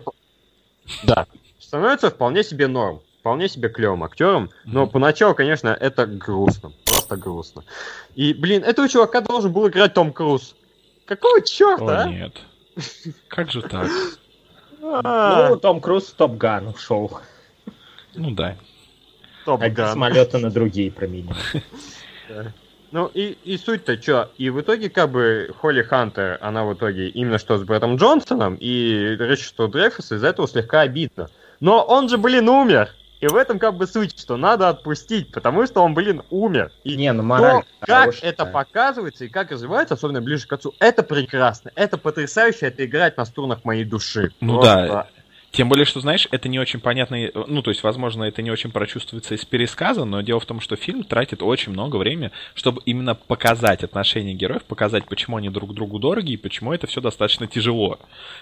Да, 1.04 1.26
становится 1.58 2.10
вполне 2.12 2.44
себе 2.44 2.68
норм, 2.68 3.02
вполне 3.20 3.50
себе 3.50 3.70
клевым 3.70 4.04
актером, 4.04 4.50
но 4.66 4.84
Мгм. 4.84 4.92
поначалу, 4.92 5.36
конечно, 5.36 5.70
это 5.70 6.06
грустно, 6.06 6.72
просто 6.86 7.18
грустно. 7.18 7.64
И, 8.16 8.34
блин, 8.34 8.64
этого 8.64 8.88
чувака 8.88 9.22
должен 9.22 9.52
был 9.52 9.68
играть 9.68 9.94
Том 9.94 10.12
Круз. 10.14 10.56
Какого 11.06 11.42
черта, 11.42 12.04
О, 12.04 12.10
нет. 12.10 12.36
Как 13.28 13.52
же 13.52 13.62
так? 13.62 13.90
а? 14.82 15.50
Ну, 15.50 15.58
Том 15.58 15.82
Круз 15.82 16.08
в 16.08 16.14
Топ 16.14 16.38
Ган 16.38 16.68
ушел. 16.68 17.20
Ну 18.16 18.32
да. 18.32 18.56
Топ 19.46 19.62
Ган. 19.62 19.94
самолеты 19.94 20.38
на 20.38 20.50
другие 20.50 20.92
променял. 20.92 21.36
Ну 22.92 23.06
и, 23.14 23.38
и 23.44 23.58
суть-то 23.58 24.02
что? 24.02 24.32
И 24.40 24.50
в 24.50 24.62
итоге 24.62 24.90
как 24.90 25.12
бы 25.12 25.54
Холли 25.60 25.84
Хантер, 25.84 26.40
она 26.42 26.66
в 26.66 26.74
итоге 26.74 27.10
именно 27.10 27.38
что 27.38 27.58
с 27.60 27.64
Брэдом 27.64 27.98
Джонсоном 27.98 28.56
и 28.60 29.16
Ричарду 29.20 29.68
Дрейфусу 29.68 30.16
из-за 30.16 30.30
этого 30.30 30.48
слегка 30.48 30.82
обидно. 30.82 31.30
Но 31.60 31.84
он 31.84 32.10
же, 32.10 32.18
блин, 32.18 32.50
умер! 32.50 32.90
И 33.20 33.28
в 33.28 33.36
этом 33.36 33.60
как 33.60 33.76
бы 33.76 33.86
суть, 33.86 34.18
что 34.18 34.38
надо 34.38 34.70
отпустить, 34.70 35.32
потому 35.32 35.66
что 35.66 35.82
он, 35.82 35.94
блин, 35.94 36.24
умер. 36.30 36.72
И 36.84 36.96
Не, 36.96 37.12
ну 37.12 37.22
то, 37.22 37.28
мораль. 37.28 37.64
как 37.82 37.90
хорошая, 37.90 38.30
это 38.32 38.46
показывается 38.46 39.26
и 39.26 39.28
как 39.30 39.52
развивается, 39.52 39.96
особенно 39.96 40.22
ближе 40.22 40.48
к 40.48 40.54
отцу, 40.54 40.74
это 40.80 41.04
прекрасно, 41.04 41.72
это 41.76 41.98
потрясающе, 41.98 42.68
это 42.68 42.86
играет 42.86 43.18
на 43.18 43.26
струнах 43.26 43.66
моей 43.66 43.84
души. 43.84 44.32
Ну 44.40 44.56
Просто 44.56 44.88
да. 44.88 45.08
Тем 45.52 45.68
более, 45.68 45.86
что, 45.86 46.00
знаешь, 46.00 46.28
это 46.30 46.48
не 46.48 46.60
очень 46.60 46.80
понятно, 46.80 47.26
и- 47.26 47.32
ну, 47.48 47.64
то 47.64 47.72
есть, 47.72 47.82
возможно, 47.82 48.24
это 48.24 48.44
не 48.44 48.52
очень 48.52 48.72
прочувствуется 48.72 49.34
из 49.34 49.44
пересказа, 49.46 50.06
но 50.06 50.22
дело 50.22 50.40
в 50.40 50.46
том, 50.46 50.62
что 50.62 50.76
фильм 50.76 51.04
тратит 51.04 51.42
очень 51.42 51.72
много 51.72 51.96
времени, 51.98 52.30
чтобы 52.54 52.82
именно 52.86 53.16
показать 53.16 53.84
отношения 53.84 54.34
героев, 54.34 54.64
показать, 54.64 55.06
почему 55.06 55.38
они 55.38 55.50
друг 55.50 55.74
другу 55.74 55.98
дороги 55.98 56.34
и 56.34 56.38
почему 56.38 56.72
это 56.72 56.86
все 56.86 57.02
достаточно 57.02 57.48
тяжело. 57.48 58.00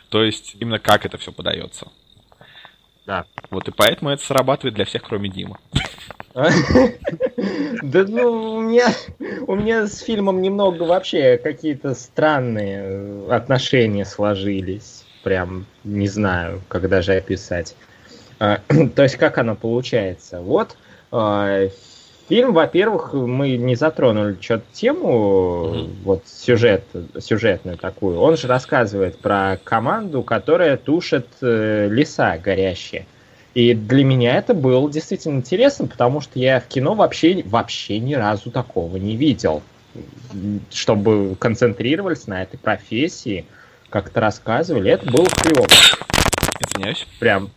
То 0.10 0.22
есть, 0.22 0.58
именно 0.60 0.80
как 0.80 1.06
это 1.06 1.18
все 1.18 1.32
подается. 1.32 1.88
Да. 3.08 3.26
Вот 3.50 3.68
и 3.70 3.72
поэтому 3.72 4.12
это 4.12 4.24
срабатывает 4.24 4.76
для 4.76 4.86
всех, 4.86 5.02
кроме 5.02 5.30
Димы. 5.30 5.56
Да 7.84 8.04
ну, 8.08 8.56
у 8.56 8.62
меня, 8.62 8.88
у 9.48 9.56
меня 9.56 9.88
с 9.88 10.00
фильмом 10.00 10.42
немного 10.42 10.84
вообще 10.84 11.38
какие-то 11.38 11.94
странные 11.96 12.82
э, 12.84 13.28
отношения 13.32 14.06
сложились. 14.06 15.06
Прям 15.24 15.66
не 15.84 16.08
знаю, 16.08 16.62
как 16.68 16.90
даже 16.90 17.14
описать. 17.14 17.76
А, 18.40 18.60
то 18.96 19.04
есть, 19.04 19.16
как 19.16 19.38
оно 19.38 19.56
получается? 19.56 20.42
Вот, 20.42 20.76
а, 21.12 21.70
фильм, 22.28 22.54
во-первых, 22.54 23.14
мы 23.14 23.58
не 23.58 23.76
затронули 23.76 24.38
что-то 24.40 24.66
тему, 24.74 25.72
mm-hmm. 25.74 25.94
вот 26.04 26.24
сюжет, 26.28 26.84
сюжетную 27.20 27.78
такую. 27.78 28.20
Он 28.20 28.38
же 28.38 28.48
рассказывает 28.48 29.20
про 29.20 29.60
команду, 29.64 30.24
которая 30.24 30.78
тушит 30.78 31.28
э, 31.42 31.88
леса 31.90 32.38
горящие. 32.38 33.06
И 33.54 33.74
для 33.74 34.04
меня 34.04 34.38
это 34.38 34.54
было 34.54 34.92
действительно 34.92 35.38
интересно, 35.38 35.88
потому 35.88 36.22
что 36.22 36.38
я 36.38 36.60
в 36.60 36.68
кино 36.68 36.94
вообще, 36.94 37.42
вообще 37.44 38.00
ни 38.00 38.14
разу 38.14 38.52
такого 38.52 38.98
не 38.98 39.16
видел. 39.16 39.64
Чтобы 40.72 41.36
концентрировались 41.40 42.28
на 42.28 42.44
этой 42.44 42.58
профессии, 42.58 43.46
как-то 43.90 44.20
рассказывали, 44.20 44.92
это 44.92 45.10
было 45.12 45.26
клево. 45.26 45.66
Извиняюсь. 46.60 47.08
Прям 47.20 47.50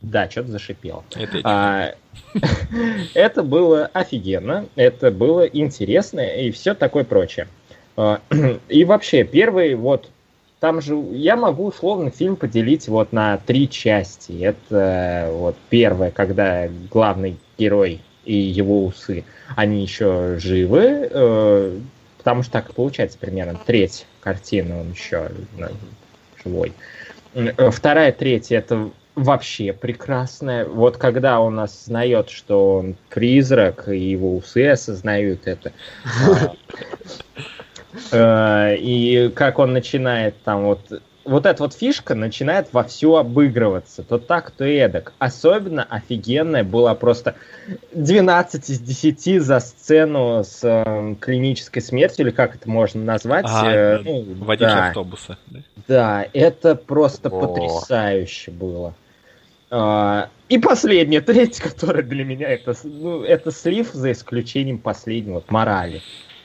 да, 0.00 0.30
что-то 0.30 0.50
зашипело. 0.50 1.04
Это, 1.14 1.40
а, 1.44 1.94
это 3.14 3.42
было 3.42 3.86
офигенно, 3.92 4.66
это 4.76 5.10
было 5.10 5.44
интересно 5.46 6.20
и 6.20 6.50
все 6.50 6.74
такое 6.74 7.04
прочее. 7.04 7.48
А, 7.96 8.20
и 8.68 8.84
вообще, 8.84 9.24
первый 9.24 9.74
вот 9.74 10.10
там 10.60 10.80
же 10.80 10.96
я 11.12 11.36
могу 11.36 11.66
условно 11.66 12.10
фильм 12.10 12.36
поделить 12.36 12.88
вот 12.88 13.12
на 13.12 13.38
три 13.38 13.68
части. 13.68 14.42
Это 14.42 15.28
вот 15.32 15.56
первое, 15.68 16.10
когда 16.10 16.68
главный 16.90 17.36
герой 17.58 18.00
и 18.24 18.34
его 18.34 18.84
усы, 18.86 19.24
они 19.54 19.82
еще 19.82 20.38
живы, 20.38 21.08
э, 21.10 21.78
потому 22.18 22.42
что 22.42 22.52
так 22.52 22.74
получается 22.74 23.18
примерно 23.18 23.58
треть 23.66 24.06
картины 24.20 24.80
он 24.80 24.90
еще 24.90 25.30
ну, 25.56 25.68
живой. 26.42 26.72
Э, 27.34 27.70
вторая, 27.70 28.12
третья 28.12 28.58
это 28.58 28.90
вообще 29.16 29.72
прекрасная. 29.72 30.66
Вот 30.66 30.98
когда 30.98 31.40
он 31.40 31.58
осознает, 31.58 32.30
что 32.30 32.76
он 32.76 32.96
призрак, 33.08 33.88
и 33.88 33.98
его 33.98 34.36
усы 34.36 34.68
осознают 34.68 35.46
это. 35.46 35.72
Э, 38.12 38.76
и 38.76 39.30
как 39.30 39.58
он 39.58 39.72
начинает 39.72 40.40
там 40.42 40.64
вот... 40.64 40.80
Вот 41.24 41.46
эта 41.46 41.62
вот 41.62 41.72
фишка 41.72 42.14
начинает 42.14 42.74
вовсю 42.74 43.16
обыгрываться. 43.16 44.02
То 44.02 44.18
так, 44.18 44.50
то 44.50 44.64
эдак. 44.64 45.14
Особенно 45.18 45.82
офигенная 45.82 46.62
была 46.62 46.94
просто 46.94 47.34
12 47.94 48.70
из 48.70 48.80
10 48.80 49.42
за 49.42 49.60
сцену 49.60 50.44
с 50.44 50.60
э, 50.62 51.14
клинической 51.18 51.80
смертью, 51.80 52.26
или 52.26 52.32
как 52.32 52.54
это 52.54 52.68
можно 52.68 53.02
назвать. 53.02 53.46
А, 53.48 53.72
э, 53.72 53.98
ну, 54.04 54.24
водитель 54.44 54.68
да. 54.68 54.88
автобуса. 54.88 55.38
Да? 55.46 55.60
да, 55.88 56.26
это 56.34 56.76
просто 56.76 57.28
О. 57.28 57.40
потрясающе 57.40 58.50
было. 58.50 58.94
Uh, 59.70 60.28
и 60.48 60.58
последняя, 60.58 61.20
третья, 61.22 61.64
которая 61.64 62.02
для 62.02 62.24
меня 62.24 62.48
это, 62.48 62.74
ну, 62.84 63.22
это 63.22 63.50
слив 63.50 63.90
за 63.92 64.12
исключением 64.12 64.78
последнего, 64.78 65.34
вот, 65.34 65.50
морали 65.50 66.02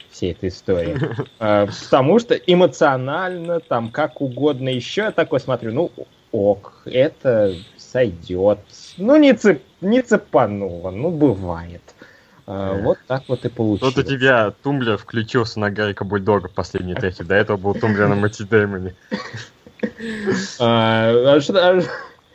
всей 0.09 0.31
этой 0.31 0.49
истории. 0.49 0.97
Uh, 1.39 1.71
потому 1.83 2.19
что 2.19 2.35
эмоционально, 2.35 3.59
там, 3.59 3.91
как 3.91 4.21
угодно 4.21 4.69
еще, 4.69 5.01
я 5.01 5.11
такой 5.11 5.39
смотрю, 5.39 5.71
ну, 5.71 5.91
ок, 6.31 6.81
это 6.85 7.53
сойдет. 7.77 8.59
Ну, 8.97 9.17
не, 9.17 9.33
цеп, 9.33 9.61
не 9.81 10.01
цепануло, 10.01 10.89
ну, 10.89 11.11
бывает. 11.11 11.81
Uh, 12.47 12.81
вот 12.81 12.97
так 13.07 13.23
вот 13.27 13.45
и 13.45 13.49
получилось. 13.49 13.95
Вот 13.95 14.03
у 14.03 14.07
тебя 14.07 14.51
тумблер 14.63 14.97
включился 14.97 15.59
на 15.59 15.69
Гарика 15.69 16.03
Бульдога 16.03 16.47
в 16.47 16.53
последней 16.53 16.95
треке. 16.95 17.23
До 17.23 17.35
этого 17.35 17.55
был 17.55 17.75
тумблер 17.75 18.07
на 18.07 18.15
Мати 18.15 18.43
Дэймоне. 18.43 18.95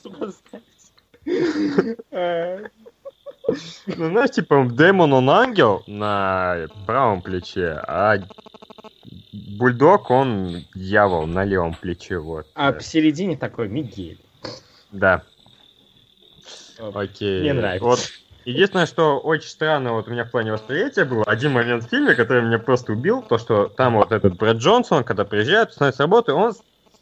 Ну, 3.87 4.09
знаешь, 4.09 4.31
типа, 4.31 4.67
демон 4.71 5.13
он 5.13 5.29
ангел 5.29 5.83
на 5.87 6.67
правом 6.85 7.21
плече, 7.21 7.81
а 7.87 8.17
бульдог 9.31 10.11
он 10.11 10.65
дьявол 10.75 11.25
на 11.25 11.43
левом 11.43 11.73
плече, 11.73 12.19
вот. 12.19 12.47
А 12.55 12.71
посередине 12.71 13.37
такой 13.37 13.69
Мигель. 13.69 14.19
Да. 14.91 15.23
Окей. 16.93 17.41
Мне 17.41 17.53
нравится. 17.53 17.85
Вот 17.85 17.99
Единственное, 18.45 18.87
что 18.87 19.19
очень 19.19 19.49
странно 19.49 19.93
вот 19.93 20.07
у 20.07 20.11
меня 20.11 20.23
в 20.23 20.31
плане 20.31 20.51
восприятия 20.51 21.05
было, 21.05 21.23
один 21.25 21.51
момент 21.51 21.83
в 21.83 21.89
фильме, 21.89 22.15
который 22.15 22.41
меня 22.41 22.57
просто 22.57 22.93
убил, 22.93 23.21
то, 23.21 23.37
что 23.37 23.67
там 23.67 23.95
вот 23.95 24.11
этот 24.11 24.37
Брэд 24.37 24.57
Джонсон, 24.57 25.03
когда 25.03 25.23
приезжает, 25.23 25.73
становится 25.73 25.97
с 25.97 25.99
работы, 25.99 26.33
он 26.33 26.53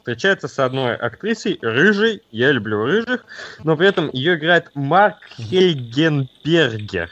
встречается 0.08 0.48
с 0.48 0.58
одной 0.58 0.96
актрисой, 0.96 1.60
рыжей, 1.62 2.22
я 2.32 2.54
люблю 2.54 2.86
рыжих, 2.86 3.26
но 3.66 3.76
при 3.76 3.90
этом 3.90 4.10
ее 4.14 4.36
играет 4.36 4.72
Марк 4.74 5.18
Хельгенбергер. 5.38 7.10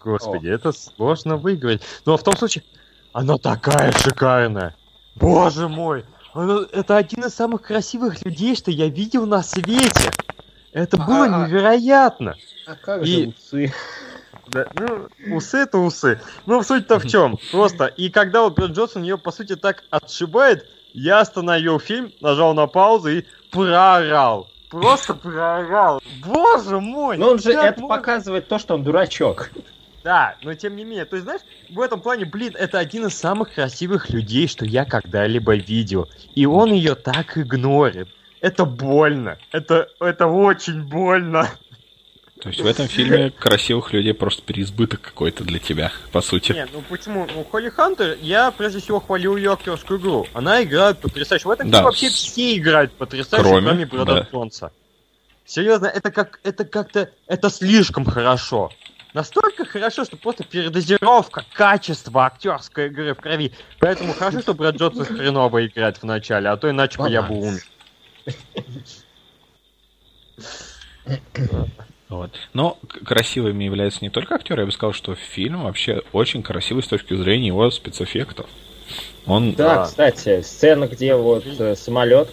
Господи, 0.00 0.48
О. 0.48 0.54
это 0.54 0.72
сложно 0.72 1.36
выиграть. 1.36 1.82
Но 2.04 2.16
в 2.16 2.24
том 2.24 2.36
случае, 2.36 2.64
она 3.12 3.38
такая 3.38 3.92
шикарная. 3.92 4.74
Боже 5.14 5.68
мой, 5.68 6.04
она, 6.32 6.62
это 6.72 6.96
один 6.96 7.24
из 7.24 7.34
самых 7.34 7.62
красивых 7.62 8.24
людей, 8.24 8.56
что 8.56 8.72
я 8.72 8.88
видел 8.88 9.26
на 9.26 9.44
свете. 9.44 10.10
Это 10.72 11.00
а, 11.00 11.06
было 11.06 11.26
а, 11.26 11.46
невероятно. 11.46 12.34
А 12.66 12.74
как 12.74 13.04
И... 13.04 13.06
же 13.06 13.28
усы? 13.28 13.72
Да, 14.48 14.66
ну, 14.74 15.36
усы 15.36 15.58
это 15.58 15.78
усы. 15.78 16.20
Ну, 16.46 16.64
суть-то 16.64 16.98
в 16.98 17.06
чем? 17.06 17.38
Просто, 17.52 17.86
и 17.86 18.10
когда 18.10 18.42
вот 18.42 18.56
Брэд 18.56 18.72
Джонсон 18.72 19.04
ее, 19.04 19.18
по 19.18 19.30
сути, 19.30 19.54
так 19.54 19.84
отшибает, 19.90 20.68
я 20.94 21.20
остановил 21.20 21.78
фильм, 21.78 22.12
нажал 22.20 22.54
на 22.54 22.66
паузу 22.66 23.10
и 23.10 23.24
проорал. 23.50 24.48
Просто 24.70 25.14
проорал. 25.14 26.00
Боже 26.24 26.80
мой! 26.80 27.18
Но 27.18 27.32
он 27.32 27.38
же 27.38 27.52
это 27.52 27.80
можно... 27.80 27.96
показывает 27.96 28.48
то, 28.48 28.58
что 28.58 28.74
он 28.74 28.84
дурачок. 28.84 29.50
Да, 30.02 30.36
но 30.42 30.54
тем 30.54 30.76
не 30.76 30.84
менее, 30.84 31.04
то 31.04 31.16
есть, 31.16 31.24
знаешь, 31.24 31.40
в 31.70 31.80
этом 31.80 32.00
плане, 32.00 32.26
блин, 32.26 32.54
это 32.58 32.78
один 32.78 33.06
из 33.06 33.14
самых 33.14 33.54
красивых 33.54 34.10
людей, 34.10 34.48
что 34.48 34.64
я 34.64 34.84
когда-либо 34.84 35.56
видел. 35.56 36.08
И 36.34 36.46
он 36.46 36.72
ее 36.72 36.94
так 36.94 37.38
игнорит. 37.38 38.08
Это 38.40 38.66
больно. 38.66 39.38
Это, 39.52 39.88
это 40.00 40.26
очень 40.26 40.82
больно. 40.82 41.48
То 42.44 42.50
есть 42.50 42.60
в 42.60 42.66
этом 42.66 42.88
фильме 42.88 43.30
красивых 43.38 43.94
людей 43.94 44.12
просто 44.12 44.42
переизбыток 44.42 45.00
какой-то 45.00 45.44
для 45.44 45.58
тебя, 45.58 45.90
по 46.12 46.20
сути. 46.20 46.52
Нет, 46.52 46.68
ну 46.74 46.82
почему? 46.90 47.26
Ну, 47.34 47.42
Холли 47.42 47.70
Хантер, 47.70 48.18
я 48.20 48.50
прежде 48.50 48.80
всего 48.80 49.00
хвалил 49.00 49.38
ее 49.38 49.54
актерскую 49.54 49.98
игру. 49.98 50.26
Она 50.34 50.62
играет 50.62 50.98
потрясающе. 50.98 51.48
В 51.48 51.50
этом 51.50 51.70
да. 51.70 51.78
фильме 51.78 51.84
вообще 51.86 52.08
все 52.10 52.54
играют 52.58 52.92
потрясающе, 52.92 53.48
кроме, 53.48 53.66
кроме 53.66 53.86
Брэда 53.86 54.14
да. 54.14 54.28
Джонса. 54.30 54.72
Серьезно, 55.46 55.86
это 55.86 56.10
как 56.10 56.40
это 56.42 56.66
как-то 56.66 57.10
это 57.26 57.48
слишком 57.48 58.04
хорошо. 58.04 58.70
Настолько 59.14 59.64
хорошо, 59.64 60.04
что 60.04 60.18
просто 60.18 60.44
передозировка 60.44 61.46
качества 61.54 62.26
актерской 62.26 62.88
игры 62.88 63.14
в 63.14 63.22
крови. 63.22 63.52
Поэтому 63.78 64.12
хорошо, 64.12 64.42
что 64.42 64.52
Брэд 64.52 64.76
Джонсон 64.76 65.06
хреново 65.06 65.64
играет 65.64 65.96
в 65.96 66.02
начале, 66.02 66.50
а 66.50 66.58
то 66.58 66.68
иначе 66.68 66.98
бы 66.98 67.08
я 67.08 67.22
бы 67.22 67.36
умер. 67.36 67.62
Вот. 72.08 72.30
Но 72.52 72.78
красивыми 73.04 73.64
являются 73.64 74.00
не 74.02 74.10
только 74.10 74.34
актеры, 74.34 74.62
я 74.62 74.66
бы 74.66 74.72
сказал, 74.72 74.92
что 74.92 75.14
фильм 75.14 75.64
вообще 75.64 76.02
очень 76.12 76.42
красивый 76.42 76.82
с 76.82 76.86
точки 76.86 77.14
зрения 77.16 77.48
его 77.48 77.70
спецэффектов. 77.70 78.46
Он... 79.26 79.54
Да, 79.54 79.82
а... 79.82 79.86
кстати, 79.86 80.42
сцена, 80.42 80.86
где 80.86 81.14
вот 81.14 81.46
э, 81.46 81.74
самолет 81.74 82.28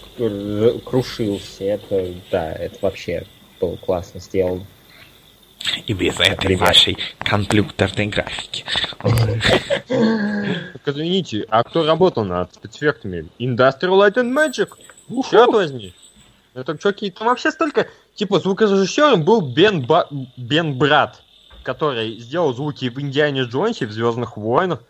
крушился, 0.85 1.63
это, 1.63 2.13
да, 2.29 2.51
это 2.51 2.77
вообще 2.81 3.25
было 3.59 3.77
классно 3.77 4.19
сделано. 4.19 4.65
И 5.85 5.93
без 5.93 6.19
этой 6.19 6.47
Ребят. 6.47 6.67
вашей 6.69 6.97
компьютерной 7.19 8.07
графики. 8.07 8.65
Так 8.99 10.87
извините, 10.87 11.45
а 11.49 11.63
кто 11.63 11.85
работал 11.85 12.25
над 12.25 12.53
спецэффектами? 12.53 13.27
Industrial 13.39 13.97
Light 13.97 14.15
and 14.15 14.33
Magic? 14.33 14.69
Черт 15.29 15.53
возьми. 15.53 15.93
Это 16.53 16.77
что, 16.77 16.91
там 17.11 17.27
вообще 17.27 17.51
столько... 17.51 17.87
Типа 18.15 18.39
звукорежиссером 18.39 19.23
был 19.23 19.41
Бен, 19.41 19.85
Ба... 19.85 20.07
Бен 20.35 20.77
Брат, 20.77 21.23
который 21.63 22.17
сделал 22.19 22.53
звуки 22.53 22.89
в 22.89 22.99
Индиане 22.99 23.43
Джонсе, 23.43 23.85
в 23.85 23.91
Звездных 23.91 24.35
войнах. 24.35 24.83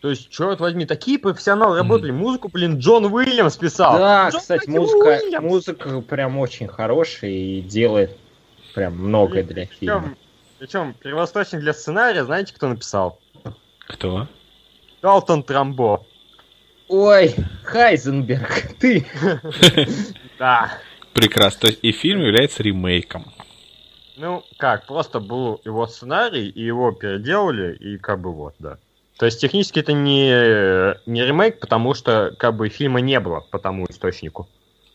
То 0.00 0.08
есть, 0.08 0.30
черт 0.30 0.60
возьми, 0.60 0.86
такие 0.86 1.18
профессионалы 1.18 1.76
работали. 1.76 2.10
Музыку, 2.10 2.48
блин, 2.48 2.78
Джон 2.78 3.06
Уильямс 3.06 3.56
писал. 3.56 3.98
Да, 3.98 4.30
Джон 4.30 4.40
кстати, 4.40 4.68
музыка, 4.68 5.18
Уильямс. 5.22 5.44
музыка 5.44 6.00
прям 6.00 6.38
очень 6.38 6.68
хорошая 6.68 7.30
и 7.30 7.60
делает 7.60 8.16
прям 8.74 8.94
многое 8.96 9.42
для 9.42 9.66
фильма. 9.66 10.14
Причем, 10.58 10.94
первоисточник 10.94 11.60
для 11.60 11.74
сценария, 11.74 12.24
знаете, 12.24 12.54
кто 12.54 12.68
написал? 12.68 13.18
Кто? 13.88 14.28
Далтон 15.02 15.42
Трамбо. 15.42 16.06
Ой, 16.88 17.34
Хайзенберг, 17.64 18.74
ты. 18.78 19.06
Да. 20.38 20.72
Прекрасно. 21.12 21.60
То 21.60 21.66
есть 21.68 21.80
и 21.82 21.92
фильм 21.92 22.20
является 22.20 22.62
ремейком. 22.62 23.26
Ну, 24.16 24.44
как, 24.58 24.86
просто 24.86 25.18
был 25.20 25.60
его 25.64 25.86
сценарий, 25.86 26.48
и 26.48 26.62
его 26.62 26.92
переделали, 26.92 27.74
и 27.74 27.96
как 27.96 28.20
бы 28.20 28.32
вот, 28.32 28.54
да. 28.58 28.76
То 29.18 29.26
есть 29.26 29.40
технически 29.40 29.80
это 29.80 29.92
не, 29.92 30.30
не 31.10 31.24
ремейк, 31.24 31.58
потому 31.60 31.94
что 31.94 32.34
как 32.38 32.56
бы 32.56 32.68
фильма 32.68 33.00
не 33.00 33.18
было 33.20 33.40
по 33.40 33.58
тому 33.58 33.86
источнику. 33.88 34.48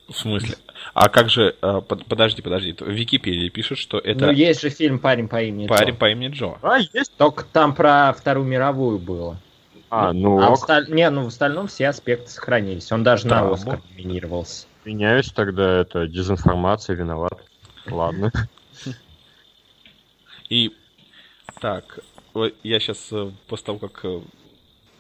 В 0.08 0.14
смысле? 0.14 0.56
А 0.94 1.10
как 1.10 1.30
же... 1.30 1.56
под- 1.62 2.06
подожди, 2.06 2.42
подожди. 2.44 2.76
В 2.80 2.88
Википедии 2.90 3.50
пишет, 3.50 3.80
что 3.80 3.98
это 3.98 4.28
Ну, 4.28 4.32
есть 4.32 4.62
же 4.62 4.70
фильм 4.70 5.00
«Парень 5.00 5.28
по 5.28 5.42
имени 5.42 5.66
Джо». 5.66 5.70
парень 5.70 5.96
по 5.96 6.10
имени 6.12 6.32
Джо. 6.32 6.58
А, 6.62 6.78
есть? 6.78 7.12
Только 7.18 7.44
там 7.46 7.74
про 7.74 8.14
Вторую 8.14 8.46
мировую 8.46 9.00
было. 9.00 9.40
А, 9.90 10.14
ну, 10.14 10.40
А 10.40 10.50
в, 10.50 10.54
осталь- 10.54 10.92
не, 10.92 11.10
ну, 11.10 11.24
в 11.24 11.28
остальном 11.28 11.68
все 11.68 11.88
аспекты 11.88 12.30
сохранились. 12.30 12.92
Он 12.92 13.04
даже 13.04 13.28
Да, 13.28 13.42
на. 13.44 13.52
Оскар 13.54 13.82
номинировался. 13.96 14.68
Извиняюсь, 14.86 15.32
тогда 15.32 15.82
это 15.82 16.07
дезинформация, 16.07 16.95
виноват. 16.95 17.44
Ладно. 17.88 18.32
И 20.49 20.72
так, 21.60 21.99
вот 22.34 22.53
я 22.64 22.80
сейчас 22.80 23.12
после 23.48 23.66
того, 23.66 23.80
как 23.80 24.06
э, 24.06 24.22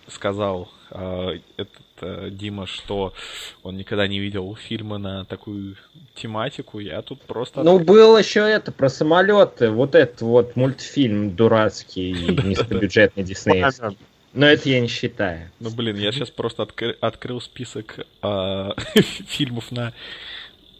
сказал 0.07 0.69
э, 0.89 1.39
этот 1.57 1.83
э, 2.01 2.29
Дима, 2.31 2.65
что 2.65 3.13
он 3.61 3.77
никогда 3.77 4.07
не 4.07 4.19
видел 4.19 4.55
фильмы 4.55 4.97
на 4.97 5.25
такую 5.25 5.75
тематику, 6.15 6.79
я 6.79 7.01
тут 7.03 7.21
просто... 7.21 7.61
Ну, 7.61 7.77
был 7.77 8.17
еще 8.17 8.39
это, 8.39 8.71
про 8.71 8.89
самолеты. 8.89 9.69
Вот 9.69 9.93
этот 9.93 10.21
вот 10.21 10.55
мультфильм 10.55 11.35
дурацкий, 11.35 12.11
низкобюджетный 12.43 13.23
диснеевский. 13.23 13.97
Но 14.35 14.45
это 14.45 14.67
я 14.67 14.81
не 14.81 14.87
считаю. 14.87 15.49
Ну, 15.61 15.71
блин, 15.71 15.95
я 15.95 16.11
сейчас 16.11 16.29
просто 16.29 16.63
откры- 16.63 16.97
открыл 16.99 17.39
список 17.39 17.99
э, 18.21 18.69
фильмов 19.27 19.71
на 19.71 19.93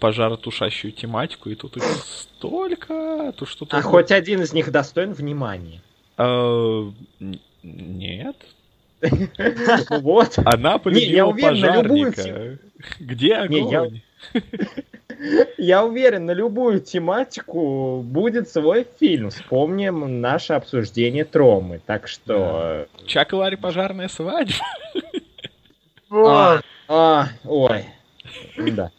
пожаротушащую 0.02 0.92
тематику, 0.92 1.50
и 1.50 1.56
тут 1.56 1.78
столько, 2.04 3.34
тут 3.38 3.48
что-то... 3.48 3.78
А 3.78 3.82
хоть 3.82 4.12
один 4.12 4.42
из 4.42 4.52
них 4.52 4.72
достоин 4.72 5.14
внимания. 5.14 5.82
Н- 6.18 6.94
Нет. 7.64 8.36
Вот. 9.90 10.38
Она 10.46 10.78
полюбила 10.78 11.32
пожарника. 11.32 12.60
Где 13.00 13.36
огонь? 13.36 14.02
Я 15.58 15.86
уверен, 15.86 16.26
на 16.26 16.32
любую 16.32 16.80
тематику 16.80 18.02
будет 18.02 18.50
свой 18.50 18.86
фильм. 19.00 19.30
Вспомним 19.30 20.22
наше 20.22 20.54
обсуждение 20.54 21.26
Тромы. 21.26 21.82
Так 21.86 22.08
что... 22.08 22.88
Чак 23.06 23.34
и 23.34 23.36
Ларри 23.36 23.56
пожарная 23.56 24.08
свадьба. 24.08 24.56
А, 26.12 26.62
а, 26.88 27.28
ой. 27.44 27.86
Да. 28.58 28.92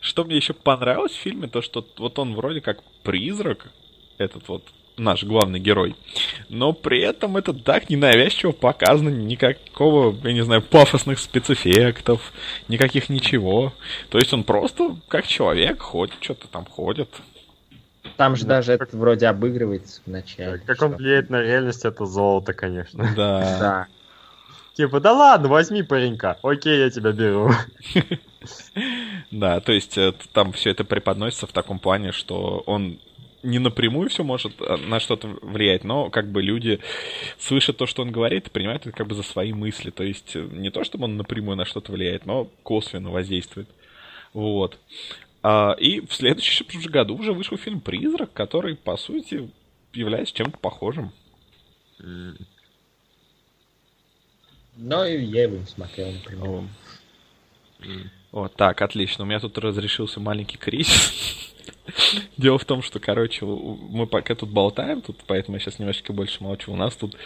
Что 0.00 0.24
мне 0.24 0.36
еще 0.36 0.54
понравилось 0.54 1.12
в 1.12 1.20
фильме, 1.20 1.48
то 1.48 1.60
что 1.60 1.86
вот 1.98 2.18
он 2.18 2.34
вроде 2.34 2.60
как 2.60 2.82
призрак, 3.02 3.72
этот 4.18 4.48
вот 4.48 4.62
наш 4.96 5.24
главный 5.24 5.58
герой, 5.60 5.94
но 6.48 6.72
при 6.72 7.02
этом 7.02 7.36
это 7.36 7.52
так 7.52 7.90
ненавязчиво 7.90 8.52
показано, 8.52 9.10
никакого, 9.10 10.16
я 10.24 10.32
не 10.32 10.42
знаю, 10.44 10.62
пафосных 10.62 11.18
спецэффектов, 11.18 12.32
никаких 12.68 13.08
ничего. 13.08 13.72
То 14.08 14.18
есть 14.18 14.32
он 14.32 14.44
просто 14.44 14.96
как 15.08 15.26
человек 15.26 15.82
ходит, 15.82 16.16
что-то 16.20 16.48
там 16.48 16.64
ходит. 16.64 17.08
Там 18.16 18.36
же 18.36 18.44
Да. 18.44 18.56
даже 18.56 18.72
это 18.72 18.96
вроде 18.96 19.26
обыгрывается 19.26 20.00
вначале. 20.06 20.58
Как 20.58 20.80
он 20.80 20.94
влияет 20.96 21.28
на 21.28 21.42
реальность, 21.42 21.84
это 21.84 22.06
золото, 22.06 22.54
конечно. 22.54 23.12
Да. 23.14 23.40
Да. 23.60 23.86
Типа, 24.74 25.00
да 25.00 25.12
ладно, 25.12 25.48
возьми 25.48 25.82
паренька. 25.82 26.38
Окей, 26.42 26.78
я 26.78 26.90
тебя 26.90 27.12
беру. 27.12 27.50
Да, 29.32 29.60
то 29.60 29.72
есть 29.72 29.98
э, 29.98 30.12
там 30.32 30.52
все 30.52 30.70
это 30.70 30.84
преподносится 30.84 31.48
в 31.48 31.52
таком 31.52 31.80
плане, 31.80 32.12
что 32.12 32.62
он 32.66 33.00
не 33.46 33.58
напрямую 33.58 34.10
все 34.10 34.24
может 34.24 34.60
э, 34.60 34.76
на 34.76 35.00
что-то 35.00 35.28
влиять, 35.42 35.84
но 35.84 36.10
как 36.10 36.30
бы 36.30 36.42
люди 36.42 36.80
слышат 37.38 37.76
то, 37.76 37.86
что 37.86 38.02
он 38.02 38.10
говорит, 38.10 38.48
и 38.48 38.50
принимают 38.50 38.86
это 38.86 38.96
как 38.96 39.06
бы 39.06 39.14
за 39.14 39.22
свои 39.22 39.52
мысли. 39.52 39.90
То 39.90 40.04
есть 40.04 40.34
э, 40.34 40.48
не 40.52 40.70
то, 40.70 40.84
чтобы 40.84 41.04
он 41.04 41.16
напрямую 41.16 41.56
на 41.56 41.64
что-то 41.64 41.92
влияет, 41.92 42.26
но 42.26 42.50
косвенно 42.62 43.10
воздействует. 43.10 43.68
Вот. 44.32 44.78
А, 45.42 45.74
и 45.78 46.00
в 46.00 46.12
следующем 46.12 46.80
же 46.80 46.90
году 46.90 47.16
уже 47.16 47.32
вышел 47.32 47.56
фильм 47.56 47.80
«Призрак», 47.80 48.32
который, 48.32 48.76
по 48.76 48.96
сути, 48.96 49.50
является 49.92 50.34
чем-то 50.34 50.58
похожим. 50.58 51.12
И 52.00 52.32
я 55.24 55.44
его 55.44 55.56
не 55.56 55.66
смотрел, 55.66 56.12
например. 56.12 56.48
О. 56.48 56.64
Вот, 58.32 58.54
так, 58.56 58.82
отлично. 58.82 59.24
У 59.24 59.26
меня 59.26 59.40
тут 59.40 59.56
разрешился 59.58 60.20
маленький 60.20 60.58
кризис. 60.58 61.44
Дело 62.36 62.58
в 62.58 62.64
том, 62.64 62.82
что, 62.82 62.98
короче, 63.00 63.44
мы 63.44 64.06
пока 64.06 64.34
тут 64.34 64.50
болтаем, 64.50 65.00
тут, 65.00 65.16
поэтому 65.26 65.56
я 65.56 65.60
сейчас 65.60 65.78
немножечко 65.78 66.12
больше 66.12 66.42
молчу. 66.42 66.72
У 66.72 66.76
нас 66.76 66.94
тут 66.96 67.16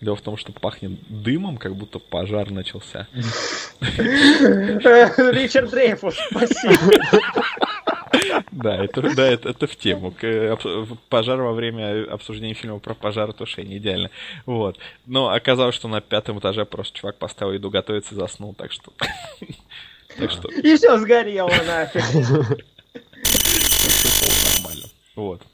дело 0.00 0.16
в 0.16 0.22
том, 0.22 0.36
что 0.36 0.52
пахнет 0.52 0.92
дымом, 1.08 1.56
как 1.56 1.76
будто 1.76 1.98
пожар 1.98 2.50
начался. 2.50 3.06
Ричард 3.80 5.70
Дрейфус, 5.70 6.16
спасибо. 6.30 6.74
Да, 8.50 8.84
это, 8.84 9.02
да, 9.14 9.26
это, 9.26 9.50
это 9.50 9.66
в 9.66 9.76
тему. 9.76 10.14
Пожар 11.08 11.40
во 11.40 11.52
время 11.52 12.04
обсуждения 12.12 12.54
фильма 12.54 12.78
про 12.78 12.94
пожаротушение, 12.94 13.78
идеально. 13.78 14.10
Вот. 14.46 14.78
Но 15.06 15.30
оказалось, 15.30 15.74
что 15.74 15.88
на 15.88 16.00
пятом 16.00 16.38
этаже 16.38 16.64
просто 16.64 16.98
чувак 16.98 17.16
поставил 17.16 17.52
еду 17.52 17.70
готовиться 17.70 18.14
и 18.14 18.18
заснул, 18.18 18.54
так 18.54 18.72
что... 18.72 18.92
Так 20.18 20.30
что 20.30 20.48
И 20.48 20.76
все 20.76 20.98
сгорело 20.98 21.50
нафиг. 21.66 22.64
Вот. 25.20 25.46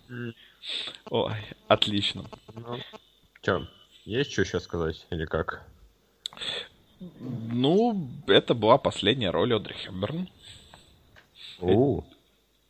Ой, 1.10 1.32
отлично. 1.66 2.24
Че, 3.42 3.66
есть 4.04 4.30
что 4.32 4.42
еще 4.42 4.60
сказать 4.60 5.04
или 5.10 5.24
как? 5.24 5.66
Ну, 7.20 8.08
это 8.28 8.54
была 8.54 8.78
последняя 8.78 9.30
роль 9.30 9.52
Одри 9.54 9.74
Хепберн. 9.74 10.28
У, 11.60 12.02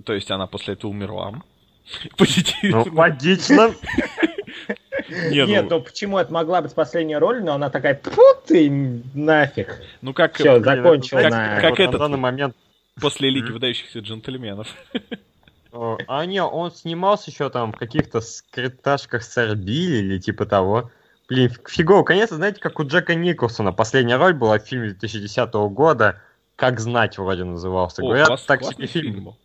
То 0.05 0.15
есть 0.15 0.31
она 0.31 0.47
после 0.47 0.73
этого 0.73 0.91
умерла. 0.91 1.43
Позитивно. 2.17 2.85
Ну, 2.87 2.95
логично. 2.95 3.75
Не, 5.09 5.47
Нет, 5.47 5.67
ну, 5.69 5.77
ну 5.79 5.83
почему 5.83 6.19
это 6.19 6.33
могла 6.33 6.63
быть 6.63 6.75
последняя 6.75 7.19
роль, 7.19 7.45
но 7.45 7.53
она 7.53 7.69
такая, 7.69 8.01
фу 8.03 8.23
ты 8.47 8.69
нафиг. 9.15 9.81
ну 10.01 10.13
как 10.15 10.35
Всё, 10.35 10.57
э, 10.57 10.61
закончил 10.61 11.19
как- 11.19 11.31
на... 11.31 11.61
как 11.61 11.71
Вот 11.71 11.79
на 11.79 11.83
этот 11.83 11.99
данный 12.01 12.17
вот. 12.17 12.21
момент 12.23 12.57
после 13.01 13.31
Лиги 13.31 13.53
выдающихся 13.53 13.99
джентльменов. 14.01 14.75
А 15.73 16.25
не, 16.27 16.43
он 16.43 16.71
снимался 16.73 17.31
еще 17.31 17.51
там 17.51 17.73
в 17.73 17.77
каких-то 17.77 18.21
скрипташках 18.21 19.23
с 19.23 19.53
или 19.53 20.19
типа 20.19 20.47
того. 20.47 20.91
Блин, 21.29 21.51
фигово. 21.67 22.05
Конечно, 22.05 22.37
знаете, 22.37 22.61
как 22.61 22.79
у 22.79 22.87
Джека 22.87 23.15
Николсона. 23.15 23.73
Последняя 23.73 24.17
роль 24.17 24.35
была 24.35 24.59
в 24.59 24.63
фильме 24.63 24.91
2010 24.91 25.53
года. 25.71 26.21
Как 26.55 26.81
знать 26.81 27.19
вроде 27.19 27.45
назывался. 27.45 28.03
О, 28.03 28.07
Говорят, 28.07 28.29
класс- 28.29 28.45
так 28.45 28.61
классный 28.61 28.87
себе 28.87 29.01
фильм 29.01 29.13
фильм. 29.13 29.25
был. 29.25 29.37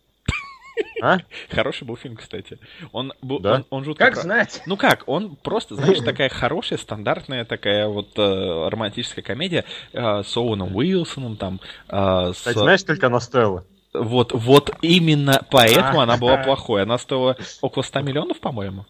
А? 1.02 1.18
Хороший 1.50 1.84
был 1.84 1.96
фильм, 1.96 2.16
кстати. 2.16 2.58
Он, 2.92 3.12
был, 3.20 3.40
Да? 3.40 3.56
он, 3.56 3.66
он 3.70 3.84
жутко... 3.84 4.04
Как 4.04 4.14
про- 4.14 4.22
знать? 4.22 4.62
Ну 4.66 4.76
как, 4.76 5.02
он 5.06 5.36
просто, 5.36 5.74
знаешь, 5.74 5.98
такая 6.04 6.28
хорошая, 6.28 6.78
стандартная 6.78 7.44
такая 7.44 7.88
вот 7.88 8.16
э, 8.18 8.68
романтическая 8.68 9.24
комедия 9.24 9.64
э, 9.92 10.22
с 10.22 10.36
Оуэном 10.36 10.74
Уилсоном, 10.74 11.36
там, 11.36 11.60
э, 11.88 12.32
с... 12.32 12.36
Кстати, 12.36 12.58
знаешь, 12.58 12.80
сколько 12.80 13.08
она 13.08 13.20
стоила? 13.20 13.64
Вот, 13.94 14.32
вот 14.32 14.70
именно 14.80 15.44
поэтому 15.50 16.00
А. 16.00 16.02
она 16.04 16.16
была 16.16 16.38
плохой. 16.38 16.82
Она 16.82 16.98
стоила 16.98 17.36
около 17.60 17.82
100 17.82 18.00
миллионов, 18.00 18.40
по-моему. 18.40 18.86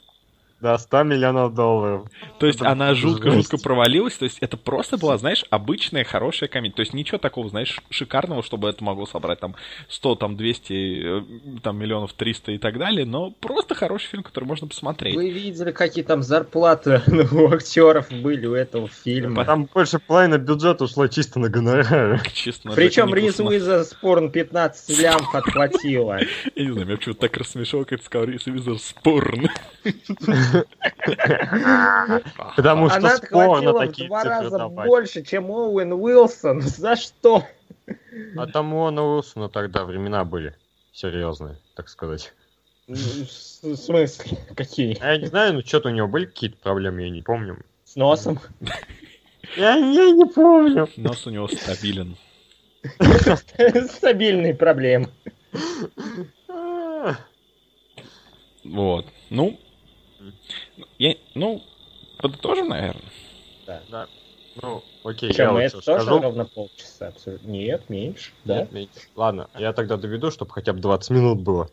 Да, 0.62 0.78
100 0.78 1.02
миллионов 1.02 1.54
долларов. 1.54 2.06
То 2.38 2.46
есть 2.46 2.60
Это 2.60 2.70
она 2.70 2.94
жутко-жутко 2.94 3.58
провалилась. 3.58 4.14
То 4.14 4.26
есть 4.26 4.38
это 4.40 4.56
просто 4.56 4.96
была, 4.96 5.18
знаешь, 5.18 5.44
обычная 5.50 6.04
хорошая 6.04 6.48
комедия. 6.48 6.76
То 6.76 6.82
есть 6.82 6.94
ничего 6.94 7.18
такого, 7.18 7.48
знаешь, 7.48 7.80
шикарного, 7.90 8.44
чтобы 8.44 8.68
это 8.68 8.84
могло 8.84 9.06
собрать 9.06 9.40
там 9.40 9.56
100, 9.88 10.14
там 10.14 10.36
200, 10.36 10.72
э, 10.72 11.22
там 11.64 11.78
миллионов 11.78 12.12
300 12.12 12.52
и 12.52 12.58
так 12.58 12.78
далее. 12.78 13.04
Но 13.04 13.32
просто 13.32 13.74
хороший 13.74 14.06
фильм, 14.06 14.22
который 14.22 14.44
можно 14.44 14.68
посмотреть. 14.68 15.16
Вы 15.16 15.30
видели, 15.30 15.72
какие 15.72 16.04
там 16.04 16.22
зарплаты 16.22 17.02
у 17.32 17.52
актеров 17.52 18.12
были 18.12 18.46
у 18.46 18.54
этого 18.54 18.86
фильма? 18.86 19.44
Там 19.44 19.68
больше 19.74 19.98
половины 19.98 20.36
бюджета 20.36 20.84
ушло 20.84 21.08
чисто 21.08 21.40
на 21.40 21.48
гонорары. 21.48 22.20
Честно, 22.32 22.70
Причем 22.76 23.12
Риз 23.12 23.40
Николсона- 23.40 23.48
Уизерспорн 23.48 24.30
15 24.30 24.96
лямов 25.00 25.34
отплатила. 25.34 26.20
Я 26.54 26.64
не 26.64 26.70
знаю, 26.70 26.86
меня 26.86 26.96
почему-то 26.96 27.22
так 27.22 27.36
рассмешило, 27.36 27.82
как 27.82 27.98
ты 27.98 28.06
сказал 28.06 28.28
Риз 28.28 28.46
Уизерспорн. 28.46 29.48
Потому 32.56 32.88
что 32.88 32.98
Она 32.98 33.16
спор 33.16 33.62
на 33.62 33.70
отхватила 33.70 33.72
в 33.72 33.86
такие 33.86 34.08
два 34.08 34.24
раза 34.24 34.68
больше, 34.68 35.22
чем 35.22 35.50
Оуэн 35.50 35.92
Уилсон. 35.92 36.60
За 36.62 36.96
что? 36.96 37.44
А 38.36 38.46
там 38.46 38.74
у 38.74 38.82
Уона 38.82 39.02
Уилсона 39.02 39.48
тогда 39.48 39.84
времена 39.84 40.24
были 40.24 40.54
серьезные, 40.92 41.56
так 41.74 41.88
сказать. 41.88 42.32
Ну, 42.86 42.96
В 42.96 43.76
смысле? 43.76 44.38
Какие? 44.54 44.98
А 45.00 45.12
Я 45.12 45.18
не 45.18 45.26
знаю, 45.26 45.54
ну 45.54 45.62
что-то 45.62 45.88
у 45.88 45.92
него 45.92 46.08
были 46.08 46.26
какие-то 46.26 46.56
проблемы, 46.58 47.02
я 47.02 47.10
не 47.10 47.22
помню. 47.22 47.58
С 47.84 47.96
носом? 47.96 48.38
Я, 49.56 49.74
я 49.74 50.10
не 50.12 50.24
помню. 50.24 50.88
Нос 50.96 51.26
у 51.26 51.30
него 51.30 51.48
стабилен. 51.48 52.16
Стабильные 53.90 54.54
проблемы. 54.54 55.08
Вот. 58.64 59.06
Ну, 59.30 59.58
я, 60.98 61.14
ну, 61.34 61.62
подытожим, 62.18 62.68
наверное. 62.68 63.02
Да. 63.66 63.80
Да. 63.90 64.06
Ну, 64.60 64.82
окей, 65.02 65.30
Причем 65.30 65.58
я 65.58 65.68
что 65.70 65.80
тоже 65.80 66.02
скажу. 66.02 66.20
ровно 66.20 66.44
полчаса. 66.44 67.08
абсолютно. 67.08 67.46
Нет, 67.48 67.88
меньше, 67.88 68.32
да? 68.44 68.58
Нет, 68.60 68.72
меньше. 68.72 68.92
Ладно, 69.16 69.48
я 69.58 69.72
тогда 69.72 69.96
доведу, 69.96 70.30
чтобы 70.30 70.50
хотя 70.52 70.72
бы 70.74 70.80
20 70.80 71.10
минут 71.10 71.40
было. 71.40 71.70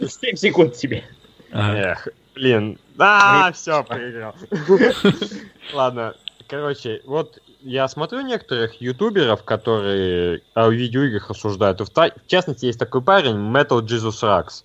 7 0.00 0.34
секунд 0.36 0.74
тебе. 0.74 1.04
Ага. 1.52 1.78
Эх, 1.78 2.08
блин. 2.34 2.78
А, 2.98 3.52
все, 3.52 3.84
проиграл. 3.84 4.34
Ладно, 5.72 6.14
короче, 6.48 7.02
вот 7.04 7.38
я 7.60 7.86
смотрю 7.88 8.22
некоторых 8.22 8.80
ютуберов, 8.80 9.44
которые 9.44 10.42
о 10.54 10.68
видеоиграх 10.70 11.30
рассуждают. 11.30 11.80
И 11.80 11.84
В, 11.84 11.90
та- 11.90 12.10
в 12.10 12.26
частности, 12.26 12.66
есть 12.66 12.78
такой 12.78 13.02
парень, 13.02 13.36
Metal 13.36 13.80
Jesus 13.80 14.22
Rocks. 14.22 14.64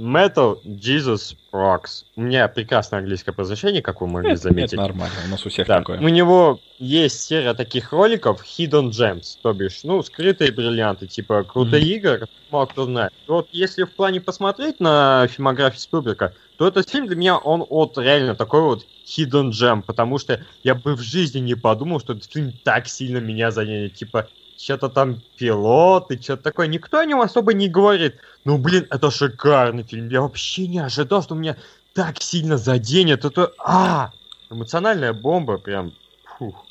Metal 0.00 0.62
Jesus 0.64 1.34
Rocks. 1.52 2.04
У 2.16 2.22
меня 2.22 2.48
прекрасное 2.48 3.00
английское 3.00 3.32
произношение, 3.32 3.82
как 3.82 4.00
вы 4.00 4.06
могли 4.06 4.30
Это, 4.32 4.42
заметить. 4.42 4.72
это 4.72 4.82
нормально, 4.82 5.22
у 5.24 5.26
нас 5.28 5.44
у 5.44 5.50
всех 5.50 5.66
Да, 5.66 5.80
такое. 5.80 6.00
У 6.00 6.08
него 6.08 6.62
есть 6.78 7.20
серия 7.20 7.52
таких 7.52 7.92
роликов 7.92 8.42
Hidden 8.42 8.88
Gems, 8.90 9.36
то 9.42 9.52
бишь, 9.52 9.80
ну, 9.84 10.02
скрытые 10.02 10.52
бриллианты, 10.52 11.06
типа 11.06 11.44
крутые 11.44 11.82
Мгм. 11.82 11.92
игры, 11.92 12.26
мало 12.48 12.66
кто 12.66 12.86
знает. 12.86 13.10
Вот 13.26 13.48
если 13.52 13.82
в 13.84 13.94
плане 13.94 14.22
посмотреть 14.22 14.80
на 14.80 15.26
фильмографию 15.28 15.80
Спилберга, 15.80 16.34
то 16.56 16.66
этот 16.66 16.88
фильм 16.88 17.06
для 17.06 17.16
меня, 17.16 17.36
он 17.38 17.64
вот 17.68 17.98
реально 17.98 18.34
такой 18.34 18.62
вот 18.62 18.86
Hidden 19.06 19.50
Gem, 19.50 19.82
потому 19.82 20.16
что 20.18 20.44
я 20.62 20.74
бы 20.74 20.94
в 20.94 21.00
жизни 21.00 21.40
не 21.40 21.54
подумал, 21.54 22.00
что 22.00 22.14
этот 22.14 22.32
фильм 22.32 22.58
так 22.64 22.86
сильно 22.88 23.18
меня 23.18 23.50
заденет. 23.50 23.94
Типа, 23.94 24.30
что-то 24.60 24.88
там 24.90 25.22
пилоты, 25.36 26.20
что-то 26.20 26.42
такое. 26.42 26.66
Никто 26.66 26.98
о 26.98 27.06
нем 27.06 27.20
особо 27.20 27.54
не 27.54 27.68
говорит. 27.68 28.16
Ну, 28.44 28.58
блин, 28.58 28.86
это 28.90 29.10
шикарный 29.10 29.84
фильм. 29.84 30.08
Я 30.08 30.20
вообще 30.20 30.66
не 30.66 30.78
ожидал, 30.78 31.22
что 31.22 31.34
меня 31.34 31.56
так 31.94 32.22
сильно 32.22 32.58
заденет. 32.58 33.24
Это, 33.24 33.52
а, 33.58 34.10
эмоциональная 34.50 35.12
бомба, 35.12 35.56
прям, 35.56 35.92
фух. 36.24 36.66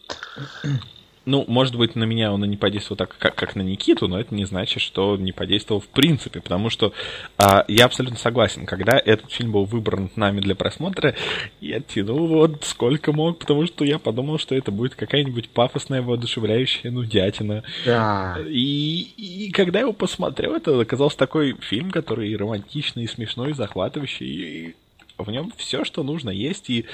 Ну, 1.30 1.46
может 1.48 1.76
быть, 1.76 1.96
на 1.96 2.06
меня 2.06 2.34
он 2.34 2.44
и 2.44 2.48
не 2.48 2.58
подействовал 2.58 2.98
так, 2.98 3.16
как, 3.20 3.36
как 3.36 3.56
на 3.56 3.62
Никиту, 3.62 4.08
но 4.08 4.20
это 4.20 4.34
не 4.34 4.46
значит, 4.46 4.82
что 4.82 5.16
не 5.16 5.32
подействовал 5.32 5.80
в 5.80 5.88
принципе, 5.88 6.42
потому 6.42 6.72
что 6.72 6.92
а, 7.38 7.66
я 7.68 7.86
абсолютно 7.86 8.18
согласен. 8.18 8.66
Когда 8.66 8.98
этот 8.98 9.32
фильм 9.32 9.52
был 9.52 9.66
выбран 9.66 10.10
нами 10.16 10.40
для 10.42 10.56
просмотра, 10.56 11.14
я 11.62 11.82
тянул 11.82 12.26
вот 12.26 12.64
сколько 12.64 13.14
мог, 13.14 13.38
потому 13.38 13.68
что 13.68 13.86
я 13.86 14.00
подумал, 14.00 14.40
что 14.40 14.56
это 14.56 14.72
будет 14.72 14.96
какая-нибудь 14.96 15.50
пафосная, 15.50 16.02
воодушевляющая 16.02 16.90
нудятина. 16.90 17.62
Да. 17.86 18.40
И, 18.48 19.12
и 19.16 19.52
когда 19.52 19.80
я 19.80 19.84
его 19.84 19.94
посмотрел, 19.94 20.56
это 20.56 20.82
оказался 20.82 21.18
такой 21.18 21.56
фильм, 21.62 21.92
который 21.92 22.32
и 22.32 22.36
романтичный, 22.36 23.04
и 23.04 23.08
смешной, 23.08 23.52
и 23.52 23.54
захватывающий. 23.54 24.26
И 24.26 24.76
в 25.20 25.30
нем 25.30 25.54
все, 25.58 25.86
что 25.86 26.02
нужно, 26.02 26.32
есть. 26.32 26.72
И 26.72 26.88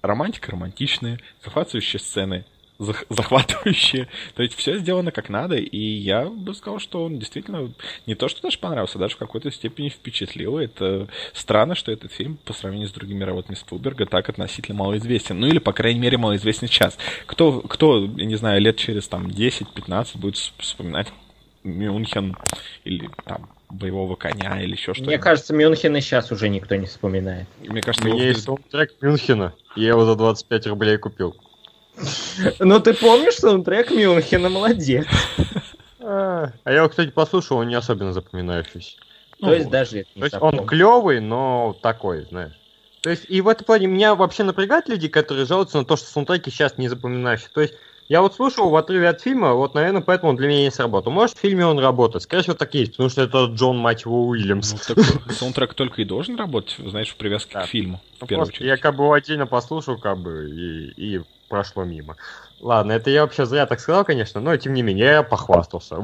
романтика 0.00 0.52
романтичная, 0.52 1.20
захватывающие 1.44 2.00
сцены 2.00 2.46
захватывающие. 3.08 4.08
То 4.34 4.42
есть 4.42 4.54
все 4.56 4.78
сделано 4.78 5.10
как 5.10 5.28
надо, 5.28 5.56
и 5.56 5.78
я 5.78 6.26
бы 6.26 6.54
сказал, 6.54 6.78
что 6.78 7.04
он 7.04 7.18
действительно 7.18 7.72
не 8.06 8.14
то, 8.14 8.28
что 8.28 8.42
даже 8.42 8.58
понравился, 8.58 8.98
даже 8.98 9.14
в 9.14 9.18
какой-то 9.18 9.50
степени 9.50 9.88
впечатлил. 9.88 10.58
Это 10.58 11.08
странно, 11.32 11.74
что 11.74 11.92
этот 11.92 12.12
фильм 12.12 12.38
по 12.44 12.52
сравнению 12.52 12.88
с 12.88 12.92
другими 12.92 13.24
работами 13.24 13.56
Спилберга 13.56 14.06
так 14.06 14.28
относительно 14.28 14.78
малоизвестен. 14.78 15.38
Ну 15.38 15.46
или, 15.46 15.58
по 15.58 15.72
крайней 15.72 16.00
мере, 16.00 16.18
малоизвестен 16.18 16.68
сейчас. 16.68 16.98
Кто, 17.26 17.60
кто 17.60 18.04
я 18.04 18.24
не 18.24 18.36
знаю, 18.36 18.60
лет 18.60 18.76
через 18.76 19.08
там 19.08 19.26
10-15 19.26 20.18
будет 20.18 20.34
вс- 20.34 20.52
вспоминать 20.58 21.08
Мюнхен 21.64 22.36
или 22.84 23.10
там 23.24 23.48
боевого 23.68 24.14
коня 24.14 24.62
или 24.62 24.72
еще 24.72 24.94
что-то. 24.94 25.08
Мне 25.08 25.18
кажется, 25.18 25.52
Мюнхен 25.52 25.96
и 25.96 26.00
сейчас 26.00 26.30
уже 26.30 26.48
никто 26.48 26.76
не 26.76 26.86
вспоминает. 26.86 27.48
Мне 27.60 27.80
У 27.80 27.82
кажется, 27.82 28.06
меня 28.06 28.16
его 28.16 28.28
есть 28.28 28.44
саундтрек 28.44 28.92
Мюнхена, 29.00 29.54
и 29.74 29.82
я 29.82 29.88
его 29.88 30.04
за 30.04 30.14
25 30.14 30.66
рублей 30.68 30.96
купил. 30.98 31.34
Ну 32.58 32.80
ты 32.80 32.94
помнишь 32.94 33.36
саундтрек 33.36 33.90
Мюнхена, 33.90 34.48
молодец. 34.48 35.06
А 36.00 36.52
а 36.64 36.70
я 36.70 36.78
его, 36.78 36.88
кстати, 36.88 37.10
послушал, 37.10 37.58
он 37.58 37.68
не 37.68 37.74
особенно 37.74 38.12
запоминающийся. 38.12 38.96
То 39.40 39.52
есть 39.52 39.68
даже 39.70 40.04
То 40.04 40.08
не 40.14 40.22
есть 40.22 40.36
он 40.40 40.66
клевый, 40.66 41.20
но 41.20 41.76
такой, 41.82 42.26
знаешь. 42.30 42.52
То 43.02 43.10
есть 43.10 43.24
и 43.28 43.40
в 43.40 43.48
этом 43.48 43.64
плане 43.64 43.86
меня 43.86 44.14
вообще 44.14 44.42
напрягают 44.42 44.88
люди, 44.88 45.08
которые 45.08 45.46
жалуются 45.46 45.78
на 45.78 45.84
то, 45.84 45.96
что 45.96 46.06
саундтреки 46.06 46.50
сейчас 46.50 46.78
не 46.78 46.88
запоминающие. 46.88 47.48
То 47.52 47.60
есть 47.60 47.74
я 48.08 48.20
вот 48.22 48.34
слушал 48.34 48.70
в 48.70 48.76
отрыве 48.76 49.08
от 49.08 49.20
фильма, 49.20 49.54
вот, 49.54 49.74
наверное, 49.74 50.00
поэтому 50.00 50.30
он 50.30 50.36
для 50.36 50.46
меня 50.48 50.60
не 50.62 50.70
сработал. 50.70 51.10
Может, 51.12 51.36
в 51.36 51.40
фильме 51.40 51.66
он 51.66 51.78
работает. 51.78 52.22
Скорее 52.22 52.42
всего, 52.42 52.54
так 52.54 52.74
и 52.74 52.78
есть, 52.78 52.92
потому 52.92 53.08
что 53.08 53.22
это 53.22 53.46
Джон, 53.46 53.78
мать 53.78 54.04
его, 54.04 54.26
Уильямс. 54.26 54.72
Ну, 54.72 54.94
так 54.94 55.32
саундтрек 55.32 55.74
только 55.74 56.02
и 56.02 56.04
должен 56.04 56.36
работать, 56.36 56.76
знаешь, 56.78 57.08
в 57.08 57.16
привязке 57.16 57.54
Да. 57.54 57.62
к 57.64 57.66
фильму, 57.66 58.00
в 58.18 58.22
Ну, 58.22 58.26
первую 58.28 58.46
просто 58.46 58.62
очередь. 58.62 58.68
Я 58.68 58.76
как 58.76 58.96
бы 58.96 59.04
его 59.04 59.12
отдельно 59.12 59.46
послушал, 59.46 59.98
как 59.98 60.18
бы, 60.18 60.48
и, 60.50 60.92
и 60.96 61.20
прошло 61.48 61.84
мимо. 61.84 62.16
Ладно, 62.60 62.92
это 62.92 63.10
я 63.10 63.22
вообще 63.22 63.44
зря 63.46 63.66
так 63.66 63.80
сказал, 63.80 64.04
конечно, 64.04 64.40
но 64.40 64.56
тем 64.56 64.72
не 64.74 64.82
менее, 64.82 65.06
я 65.06 65.22
похвастался. 65.22 65.96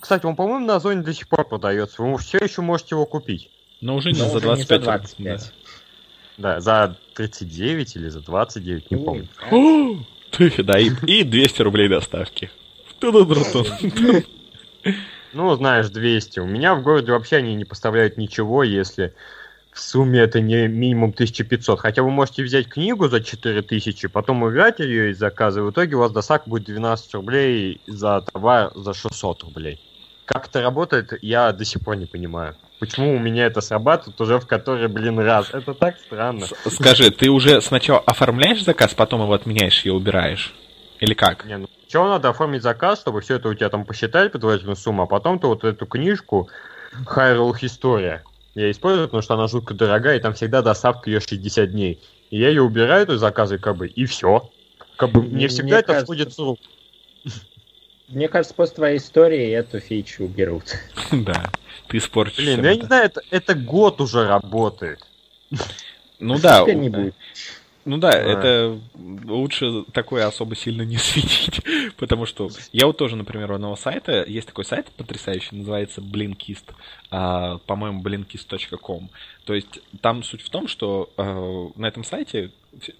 Кстати, 0.00 0.26
он, 0.26 0.36
по-моему, 0.36 0.66
на 0.66 0.80
зоне 0.80 1.02
до 1.02 1.12
сих 1.12 1.28
пор 1.28 1.46
продается. 1.46 2.02
Вы 2.02 2.16
все 2.18 2.38
еще 2.38 2.62
можете 2.62 2.94
его 2.94 3.06
купить. 3.06 3.50
Но 3.80 3.96
уже 3.96 4.12
не 4.12 4.18
Но 4.18 4.28
за 4.28 4.38
уже 4.38 4.46
не 4.46 4.64
25. 4.64 4.80
за 4.80 4.84
25. 4.84 5.52
Да, 6.38 6.60
за 6.60 6.96
39 7.14 7.96
или 7.96 8.08
за 8.08 8.20
29, 8.20 8.90
не 8.90 8.96
помню. 8.96 9.28
Ты, 10.30 10.62
да, 10.62 10.78
и, 10.78 10.90
и 11.06 11.24
200 11.24 11.62
рублей 11.62 11.88
доставки. 11.88 12.50
Ну, 15.32 15.54
знаешь, 15.56 15.88
200. 15.88 16.40
У 16.40 16.46
меня 16.46 16.74
в 16.74 16.82
городе 16.82 17.12
вообще 17.12 17.36
они 17.36 17.54
не 17.54 17.64
поставляют 17.64 18.16
ничего, 18.16 18.62
если 18.62 19.14
в 19.78 19.80
сумме 19.80 20.18
это 20.18 20.40
не 20.40 20.66
минимум 20.66 21.10
1500. 21.10 21.78
Хотя 21.78 22.02
вы 22.02 22.10
можете 22.10 22.42
взять 22.42 22.68
книгу 22.68 23.08
за 23.08 23.20
4000, 23.20 24.08
потом 24.08 24.48
играть 24.48 24.80
ее 24.80 25.12
из 25.12 25.18
заказа, 25.18 25.60
и 25.60 25.62
в 25.62 25.70
итоге 25.70 25.94
у 25.94 26.00
вас 26.00 26.10
доставка 26.10 26.50
будет 26.50 26.64
12 26.64 27.14
рублей 27.14 27.80
за 27.86 28.22
товар 28.22 28.72
за 28.74 28.92
600 28.92 29.44
рублей. 29.44 29.80
Как 30.24 30.48
это 30.48 30.62
работает, 30.62 31.12
я 31.22 31.52
до 31.52 31.64
сих 31.64 31.82
пор 31.82 31.96
не 31.96 32.06
понимаю. 32.06 32.56
Почему 32.80 33.14
у 33.14 33.18
меня 33.18 33.46
это 33.46 33.60
срабатывает 33.60 34.20
уже 34.20 34.38
в 34.40 34.46
который, 34.46 34.88
блин, 34.88 35.20
раз? 35.20 35.50
Это 35.54 35.74
так 35.74 35.96
странно. 35.98 36.46
Скажи, 36.66 37.10
ты 37.10 37.30
уже 37.30 37.60
сначала 37.60 38.00
оформляешь 38.00 38.64
заказ, 38.64 38.94
потом 38.94 39.22
его 39.22 39.32
отменяешь 39.32 39.86
и 39.86 39.90
убираешь? 39.90 40.54
Или 40.98 41.14
как? 41.14 41.44
Не, 41.44 41.58
ну, 41.58 41.68
сначала 41.82 42.08
надо 42.10 42.30
оформить 42.30 42.62
заказ, 42.62 43.00
чтобы 43.00 43.20
все 43.20 43.36
это 43.36 43.48
у 43.48 43.54
тебя 43.54 43.68
там 43.68 43.84
посчитали 43.84 44.28
предварительную 44.28 44.76
сумму, 44.76 45.04
а 45.04 45.06
потом 45.06 45.38
ты 45.38 45.46
вот 45.46 45.62
эту 45.64 45.86
книжку 45.86 46.48
Hyrule 47.06 47.54
Historia 47.60 48.20
я 48.58 48.70
использую, 48.70 49.06
потому 49.06 49.22
что 49.22 49.34
она 49.34 49.46
жутко 49.46 49.74
дорогая, 49.74 50.18
и 50.18 50.20
там 50.20 50.34
всегда 50.34 50.62
доставка 50.62 51.10
ее 51.10 51.20
60 51.20 51.70
дней. 51.70 52.00
И 52.30 52.38
я 52.38 52.48
ее 52.48 52.62
убираю, 52.62 53.06
то 53.06 53.12
есть 53.12 53.20
заказы, 53.20 53.58
как 53.58 53.76
бы, 53.76 53.86
и 53.86 54.04
все. 54.04 54.50
Как 54.96 55.12
бы, 55.12 55.22
мне 55.22 55.30
Мне 55.30 55.48
всегда 55.48 55.78
это 55.78 55.86
кажется, 55.86 56.06
сходит 56.06 56.32
с 56.32 56.38
рук. 56.38 56.58
Мне 58.08 58.26
кажется, 58.28 58.54
после 58.54 58.74
твоей 58.74 58.98
истории 58.98 59.50
эту 59.50 59.80
фичу 59.80 60.24
уберут. 60.24 60.74
Да, 61.12 61.50
ты 61.88 61.98
испортишь 61.98 62.38
Блин, 62.38 62.64
я 62.64 62.72
это. 62.72 62.80
не 62.80 62.86
знаю, 62.86 63.04
это, 63.04 63.22
это 63.30 63.54
год 63.54 64.00
уже 64.00 64.26
работает. 64.26 65.06
Ну 66.18 66.38
да, 66.38 66.64
не 66.64 66.88
будет. 66.88 67.14
Ну 67.88 67.96
да, 67.96 68.10
Да. 68.10 68.18
это 68.18 68.78
лучше 69.24 69.84
такое 69.92 70.26
особо 70.26 70.54
сильно 70.54 70.82
не 70.82 70.96
светить, 70.98 71.62
потому 71.96 72.26
что 72.26 72.50
я 72.70 72.86
вот 72.86 72.98
тоже, 72.98 73.16
например, 73.16 73.50
у 73.50 73.54
одного 73.54 73.76
сайта, 73.76 74.24
есть 74.26 74.46
такой 74.46 74.66
сайт 74.66 74.88
потрясающий, 74.98 75.56
называется 75.56 76.02
Blinkist, 76.02 76.74
а, 77.10 77.56
по-моему, 77.66 78.02
blinkist.com. 78.02 79.08
То 79.46 79.54
есть 79.54 79.80
там 80.02 80.22
суть 80.22 80.42
в 80.42 80.50
том, 80.50 80.68
что 80.68 81.08
э, 81.16 81.68
на 81.80 81.86
этом 81.86 82.04
сайте, 82.04 82.50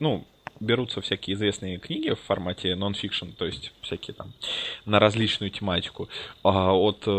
ну, 0.00 0.24
берутся 0.60 1.00
всякие 1.00 1.34
известные 1.34 1.78
книги 1.78 2.10
в 2.10 2.20
формате 2.20 2.72
non-fiction, 2.72 3.34
то 3.36 3.46
есть 3.46 3.72
всякие 3.80 4.14
там 4.14 4.32
на 4.84 4.98
различную 4.98 5.50
тематику, 5.50 6.08
а, 6.42 6.72
от 6.72 7.04
э, 7.06 7.10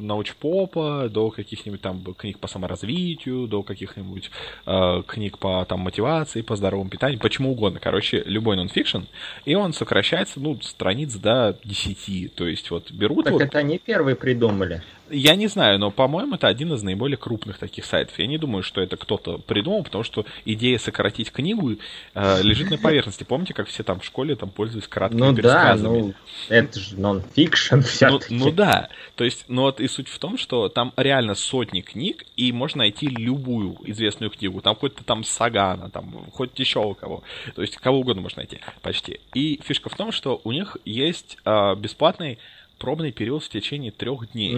научпопа 0.00 1.08
до 1.10 1.30
каких-нибудь 1.30 1.80
там 1.80 2.02
книг 2.14 2.38
по 2.38 2.48
саморазвитию, 2.48 3.46
до 3.46 3.62
каких-нибудь 3.62 4.30
э, 4.66 5.02
книг 5.06 5.38
по 5.38 5.64
там 5.64 5.80
мотивации, 5.80 6.42
по 6.42 6.56
здоровому 6.56 6.90
питанию, 6.90 7.20
почему 7.20 7.52
угодно. 7.52 7.80
Короче, 7.80 8.22
любой 8.26 8.56
нонфикшн, 8.56 9.00
и 9.44 9.54
он 9.54 9.72
сокращается, 9.72 10.40
ну, 10.40 10.60
страниц 10.60 11.14
до 11.14 11.58
10. 11.64 12.34
То 12.34 12.46
есть 12.46 12.70
вот 12.70 12.90
берут 12.90 13.24
Так 13.24 13.34
вот- 13.34 13.42
это 13.42 13.58
они 13.58 13.78
первые 13.78 14.16
придумали. 14.16 14.82
Я 15.10 15.34
не 15.36 15.46
знаю, 15.48 15.78
но, 15.78 15.90
по-моему, 15.90 16.36
это 16.36 16.46
один 16.48 16.72
из 16.72 16.82
наиболее 16.82 17.16
крупных 17.16 17.58
таких 17.58 17.84
сайтов. 17.84 18.18
Я 18.18 18.26
не 18.26 18.38
думаю, 18.38 18.62
что 18.62 18.80
это 18.80 18.96
кто-то 18.96 19.38
придумал, 19.38 19.82
потому 19.84 20.04
что 20.04 20.24
идея 20.44 20.78
сократить 20.78 21.30
книгу 21.32 21.76
э, 22.14 22.42
лежит 22.42 22.70
на 22.70 22.78
поверхности. 22.78 23.24
Помните, 23.24 23.54
как 23.54 23.68
все 23.68 23.82
там 23.82 24.00
в 24.00 24.04
школе 24.04 24.36
там 24.36 24.50
пользуются 24.50 24.90
краткими 24.90 25.20
Ну 25.20 25.32
да, 25.32 25.34
пересказами? 25.34 25.98
ну 26.00 26.14
это 26.48 26.80
же 26.80 26.96
нон-фикшн 27.00 27.76
Ну, 27.76 27.82
все-таки. 27.82 28.34
ну 28.34 28.50
да, 28.50 28.88
то 29.16 29.24
есть, 29.24 29.44
ну 29.48 29.62
вот 29.62 29.80
и 29.80 29.88
суть 29.88 30.08
в 30.08 30.18
том, 30.18 30.38
что 30.38 30.68
там 30.68 30.92
реально 30.96 31.34
сотни 31.34 31.80
книг, 31.80 32.24
и 32.36 32.52
можно 32.52 32.78
найти 32.78 33.06
любую 33.08 33.76
известную 33.84 34.30
книгу, 34.30 34.60
там 34.60 34.76
хоть 34.76 34.94
там 34.96 35.24
Сагана, 35.24 35.90
там 35.90 36.26
хоть 36.32 36.58
еще 36.58 36.80
у 36.80 36.94
кого, 36.94 37.22
то 37.54 37.62
есть 37.62 37.76
кого 37.76 37.98
угодно 38.00 38.22
можно 38.22 38.40
найти, 38.40 38.60
почти. 38.82 39.20
И 39.34 39.60
фишка 39.64 39.88
в 39.88 39.96
том, 39.96 40.12
что 40.12 40.40
у 40.44 40.52
них 40.52 40.76
есть 40.84 41.36
а, 41.44 41.74
бесплатный 41.74 42.38
пробный 42.80 43.12
период 43.12 43.44
в 43.44 43.48
течение 43.48 43.92
трех 43.92 44.32
дней 44.32 44.56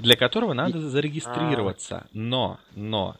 для 0.00 0.16
которого 0.16 0.54
надо 0.54 0.80
зарегистрироваться. 0.80 2.06
Но, 2.12 2.58
но, 2.74 3.16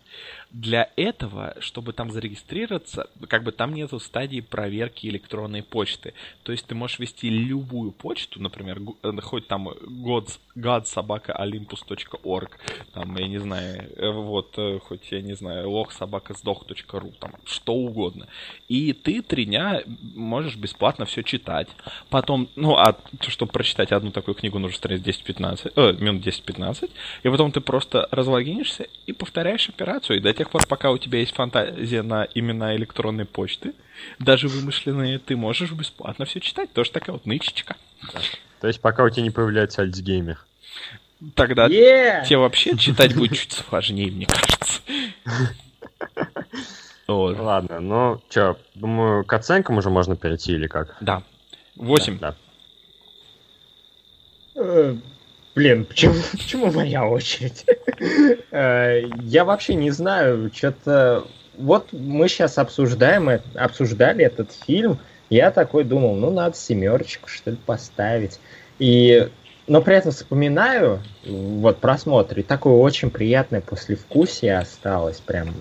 Для 0.50 0.90
этого, 0.96 1.54
чтобы 1.60 1.92
там 1.92 2.10
зарегистрироваться, 2.10 3.10
как 3.28 3.44
бы 3.44 3.52
там 3.52 3.74
нету 3.74 4.00
стадии 4.00 4.40
проверки 4.40 5.06
электронной 5.06 5.62
почты. 5.62 6.14
То 6.42 6.52
есть 6.52 6.66
ты 6.66 6.74
можешь 6.74 6.98
ввести 6.98 7.28
любую 7.28 7.92
почту, 7.92 8.40
например, 8.40 8.80
э, 9.02 9.12
хоть 9.20 9.46
там 9.46 9.68
gods, 9.68 10.38
godsobakaolympus.org, 10.56 12.50
там, 12.94 13.16
я 13.16 13.28
не 13.28 13.38
знаю, 13.38 13.92
э, 13.96 14.10
вот, 14.10 14.54
э, 14.56 14.78
хоть, 14.78 15.12
я 15.12 15.20
не 15.20 15.34
знаю, 15.34 15.70
лохсобакасдох.ру, 15.70 17.12
там, 17.20 17.32
что 17.44 17.74
угодно. 17.74 18.26
И 18.68 18.94
ты 18.94 19.20
три 19.22 19.44
дня 19.44 19.82
можешь 20.14 20.56
бесплатно 20.56 21.04
все 21.04 21.22
читать. 21.22 21.68
Потом, 22.08 22.48
ну, 22.56 22.76
а 22.76 22.96
чтобы 23.20 23.52
прочитать 23.52 23.92
одну 23.92 24.12
такую 24.12 24.34
книгу, 24.34 24.58
нужно 24.58 24.76
страниц 24.78 25.02
10-15, 25.02 25.72
э, 25.76 25.92
минут 26.00 26.26
10-15, 26.26 26.90
и 27.22 27.28
потом 27.28 27.52
ты 27.52 27.60
просто 27.60 28.08
разлогинишься 28.10 28.86
и 29.06 29.12
повторяешь 29.12 29.68
операцию, 29.68 30.16
и 30.16 30.20
до 30.20 30.38
тех 30.39 30.51
пор, 30.51 30.66
пока 30.66 30.90
у 30.93 30.98
тебя 30.98 31.19
есть 31.19 31.35
фантазия 31.35 32.02
на 32.02 32.27
имена 32.35 32.74
электронной 32.77 33.24
почты, 33.24 33.74
даже 34.19 34.48
вымышленные, 34.48 35.19
ты 35.19 35.36
можешь 35.36 35.73
бесплатно 35.73 36.24
все 36.24 36.40
читать. 36.40 36.73
Тоже 36.73 36.93
такая 36.93 37.15
вот 37.15 37.27
нычечка. 37.27 37.77
То 38.60 38.69
есть 38.69 38.81
пока 38.81 39.05
у 39.05 39.10
тебя 39.10 39.24
не 39.24 39.31
появляется 39.31 39.82
Альцгеймер. 39.82 40.39
Тогда 41.35 41.66
Yeah! 41.66 42.24
тебе 42.24 42.39
вообще 42.39 42.77
читать 42.77 43.16
будет 43.16 43.36
чуть 43.36 43.52
сложнее, 43.52 44.10
мне 44.12 44.27
кажется. 44.27 44.81
Вот. 47.09 47.39
Ладно, 47.39 47.81
ну 47.81 48.23
чё, 48.28 48.56
думаю, 48.74 49.24
к 49.24 49.32
оценкам 49.32 49.78
уже 49.78 49.90
можно 49.90 50.15
перейти 50.15 50.52
или 50.52 50.66
как? 50.69 50.97
Да. 51.01 51.23
Восемь. 51.74 52.19
Да. 52.19 52.36
Э, 54.55 54.94
Блин, 55.59 55.86
почему, 55.86 56.14
почему 56.30 56.70
моя 56.70 57.05
очередь? 57.05 57.66
Э, 58.52 59.02
Я 59.24 59.44
вообще 59.44 59.74
не 59.74 59.90
знаю, 59.90 60.52
что-то... 60.55 61.24
Вот 61.56 61.89
мы 61.93 62.28
сейчас 62.28 62.59
обсуждаем, 62.59 63.40
обсуждали 63.56 64.24
этот 64.24 64.52
фильм, 64.52 65.01
я 65.30 65.51
такой 65.51 65.82
думал, 65.82 66.14
ну 66.14 66.30
надо 66.30 66.56
семерочку 66.56 67.28
что 67.28 67.51
ли 67.51 67.56
поставить. 67.56 68.39
И 68.78 69.28
но 69.66 69.82
при 69.82 69.97
этом 69.97 70.12
вспоминаю 70.12 71.02
вот 71.26 71.78
просмотр, 71.78 72.39
и 72.39 72.43
такое 72.44 72.74
очень 72.74 73.10
приятное 73.10 73.60
послевкусие 73.60 74.59
осталось, 74.59 75.18
прям. 75.18 75.52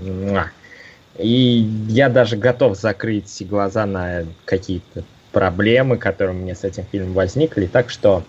И 1.18 1.68
я 1.90 2.10
даже 2.10 2.38
готов 2.38 2.78
закрыть 2.78 3.41
глаза 3.49 3.88
на 3.88 4.26
какие-то 4.45 5.03
проблемы, 5.32 5.98
которые 5.98 6.38
у 6.38 6.40
меня 6.40 6.53
с 6.53 6.64
этим 6.64 6.86
фильмом 6.91 7.14
возникли, 7.14 7.65
так 7.65 7.90
что 7.90 8.24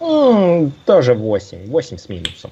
тоже 0.00 1.14
8, 1.14 1.66
8 1.66 1.96
с 1.96 2.08
минусом. 2.08 2.50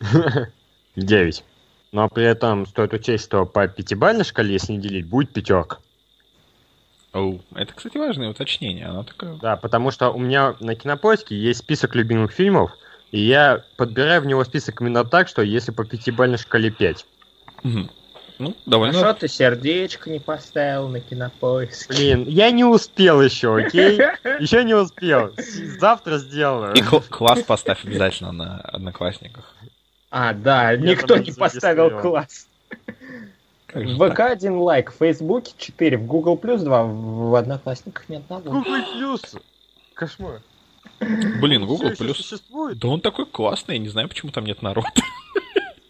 9. 0.96 1.44
Но 1.92 2.08
при 2.08 2.24
этом 2.24 2.66
стоит 2.66 2.92
учесть, 2.92 3.24
что 3.24 3.46
по 3.46 3.68
пятибалльной 3.68 4.24
шкале, 4.24 4.54
если 4.54 4.72
не 4.72 4.80
делить, 4.80 5.06
будет 5.06 5.32
пятерка. 5.32 5.78
Оу. 7.12 7.40
Это, 7.54 7.72
кстати, 7.74 7.96
важное 7.96 8.28
уточнение. 8.28 8.86
Оно 8.86 9.04
такое... 9.04 9.36
Да, 9.36 9.56
потому 9.56 9.90
что 9.90 10.10
у 10.10 10.18
меня 10.18 10.56
на 10.60 10.74
кинопоиске 10.74 11.36
есть 11.36 11.60
список 11.60 11.94
любимых 11.94 12.32
фильмов, 12.32 12.72
и 13.10 13.20
я 13.20 13.64
подбираю 13.76 14.22
в 14.22 14.26
него 14.26 14.44
список 14.44 14.80
именно 14.80 15.04
так, 15.04 15.28
что 15.28 15.42
если 15.42 15.72
по 15.72 15.84
пятибалльной 15.84 16.38
шкале 16.38 16.70
5. 16.70 17.06
Мгм. 17.62 17.90
Ну, 18.38 18.54
довольно... 18.66 18.92
что 18.92 19.14
ты 19.14 19.28
сердечко 19.28 20.10
не 20.10 20.18
поставил 20.18 20.88
на 20.88 21.00
кинопоиске? 21.00 21.88
Блин, 21.88 22.24
я 22.28 22.50
не 22.50 22.64
успел 22.64 23.22
еще, 23.22 23.56
окей? 23.56 23.98
Еще 24.40 24.62
не 24.64 24.74
успел. 24.74 25.32
Завтра 25.78 26.18
сделаю. 26.18 26.74
И 26.74 26.82
кл- 26.82 27.00
класс 27.08 27.42
поставь 27.42 27.84
обязательно 27.84 28.32
на 28.32 28.60
Одноклассниках. 28.60 29.54
А, 30.10 30.34
да, 30.34 30.72
Я 30.72 30.76
никто 30.76 31.16
не 31.16 31.32
поставил 31.32 32.00
класс. 32.00 32.46
В? 33.72 34.10
ВК 34.10 34.20
один 34.20 34.58
лайк, 34.58 34.92
в 34.92 34.98
Фейсбуке 34.98 35.52
4, 35.56 35.98
в 35.98 36.06
Google 36.06 36.36
Плюс 36.36 36.62
2, 36.62 36.82
в 36.84 37.34
Одноклассниках 37.34 38.08
ни 38.08 38.16
одного. 38.16 38.50
Google 38.50 38.82
Плюс. 38.92 39.36
Кошмар. 39.94 40.42
Блин, 41.00 41.66
Google 41.66 41.90
плюс. 41.90 42.42
Да 42.76 42.88
он 42.88 43.00
такой 43.00 43.26
классный, 43.26 43.74
я 43.74 43.80
не 43.80 43.88
знаю, 43.88 44.08
почему 44.08 44.32
там 44.32 44.44
нет 44.44 44.62
народа. 44.62 44.88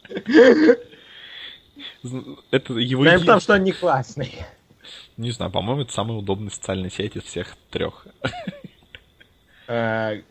Это 2.51 2.74
его 2.74 3.05
еди- 3.05 3.18
потому 3.20 3.40
что 3.40 3.55
он 3.55 3.64
не 3.64 3.73
классный. 3.73 4.32
Не 5.16 5.31
знаю, 5.31 5.51
по-моему, 5.51 5.82
это 5.82 5.93
самая 5.93 6.18
удобная 6.18 6.51
социальная 6.51 6.90
сеть 6.90 7.16
из 7.16 7.23
всех 7.24 7.56
трех. 7.70 8.06
Э, 9.68 10.23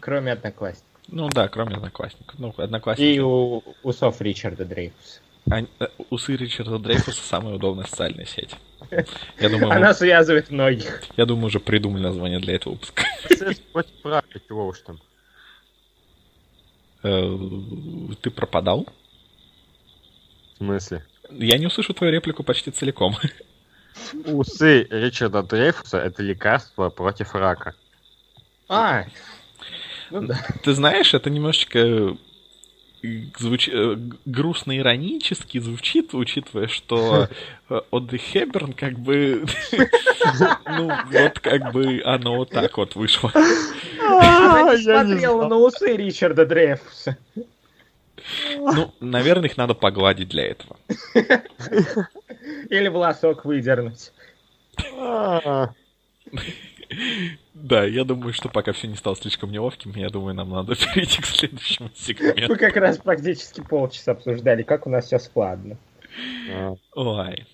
Кроме 0.00 0.32
Одноклассников. 0.32 0.88
Ну 1.08 1.28
да, 1.28 1.48
кроме 1.48 1.76
одноклассников. 1.76 2.36
Ну, 2.38 2.54
И 2.56 2.62
одноклассники. 2.62 3.18
у 3.20 3.62
усов 3.82 4.20
Ричарда 4.20 4.64
Дрейфуса. 4.64 5.20
Э, 5.50 5.66
Усы 6.10 6.34
Ричарда 6.36 6.78
Дрейфуса 6.78 7.22
самая 7.22 7.54
удобная 7.54 7.84
социальная 7.84 8.24
сеть. 8.24 8.56
Я 9.38 9.48
думаю, 9.48 9.68
мы- 9.68 9.74
Она 9.76 9.94
связывает 9.94 10.50
многих. 10.50 11.02
я 11.16 11.26
думаю, 11.26 11.46
уже 11.46 11.60
придумали 11.60 12.02
название 12.02 12.40
для 12.40 12.54
этого 12.56 12.72
выпуска. 12.74 13.04
Против 13.72 14.04
рака, 14.04 14.40
чего 14.48 14.66
уж 14.66 14.80
там. 14.80 14.98
Э, 17.02 17.38
Ты 18.20 18.30
пропадал? 18.30 18.88
В 20.62 20.64
смысле? 20.64 21.02
Я 21.30 21.58
не 21.58 21.66
услышу 21.66 21.92
твою 21.92 22.12
реплику 22.12 22.44
почти 22.44 22.70
целиком. 22.70 23.16
Усы 24.26 24.86
Ричарда 24.90 25.42
Дрейфуса— 25.42 25.98
это 25.98 26.22
лекарство 26.22 26.88
против 26.88 27.34
рака. 27.34 27.74
А, 28.68 29.04
ну 30.10 30.22
да. 30.28 30.38
Ты 30.62 30.72
знаешь, 30.74 31.14
это 31.14 31.30
немножечко 31.30 31.78
э, 31.80 32.14
звуч... 33.40 33.68
э, 33.68 33.96
грустно-иронически 34.24 35.58
звучит, 35.58 36.14
учитывая, 36.14 36.68
что 36.68 37.28
э, 37.68 37.80
Одри 37.90 38.18
Хепберн 38.18 38.72
как 38.72 39.00
бы... 39.00 39.44
Ну, 40.64 40.92
вот 41.10 41.40
как 41.40 41.72
бы 41.72 42.00
оно 42.04 42.36
вот 42.36 42.50
так 42.50 42.78
вот 42.78 42.94
вышло. 42.94 43.32
Она 43.34 44.76
не 44.76 44.82
я 44.84 45.02
не 45.02 45.10
смотрела 45.10 45.48
на 45.48 45.56
усы 45.56 45.96
Ричарда 45.96 46.46
Дрейфуса. 46.46 47.16
Ну, 48.56 48.92
наверное, 49.00 49.48
их 49.48 49.56
надо 49.56 49.74
погладить 49.74 50.28
для 50.28 50.46
этого. 50.46 50.76
Или 52.70 52.88
волосок 52.88 53.44
выдернуть. 53.44 54.12
Да, 57.54 57.84
я 57.84 58.04
думаю, 58.04 58.34
что 58.34 58.48
пока 58.48 58.72
все 58.72 58.86
не 58.86 58.96
стало 58.96 59.16
слишком 59.16 59.50
неловким, 59.50 59.92
я 59.94 60.10
думаю, 60.10 60.34
нам 60.34 60.50
надо 60.50 60.74
перейти 60.94 61.22
к 61.22 61.26
следующему 61.26 61.90
сегменту. 61.94 62.48
Мы 62.48 62.56
как 62.56 62.76
раз 62.76 62.98
практически 62.98 63.62
полчаса 63.62 64.12
обсуждали, 64.12 64.62
как 64.62 64.86
у 64.86 64.90
нас 64.90 65.06
все 65.06 65.18
складно. 65.18 65.78
Ой. 66.94 67.46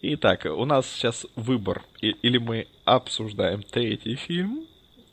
Итак, 0.00 0.46
у 0.46 0.64
нас 0.64 0.86
сейчас 0.90 1.26
выбор. 1.36 1.82
Или 2.00 2.38
мы 2.38 2.66
обсуждаем 2.84 3.62
третий 3.62 4.16
фильм, 4.16 4.66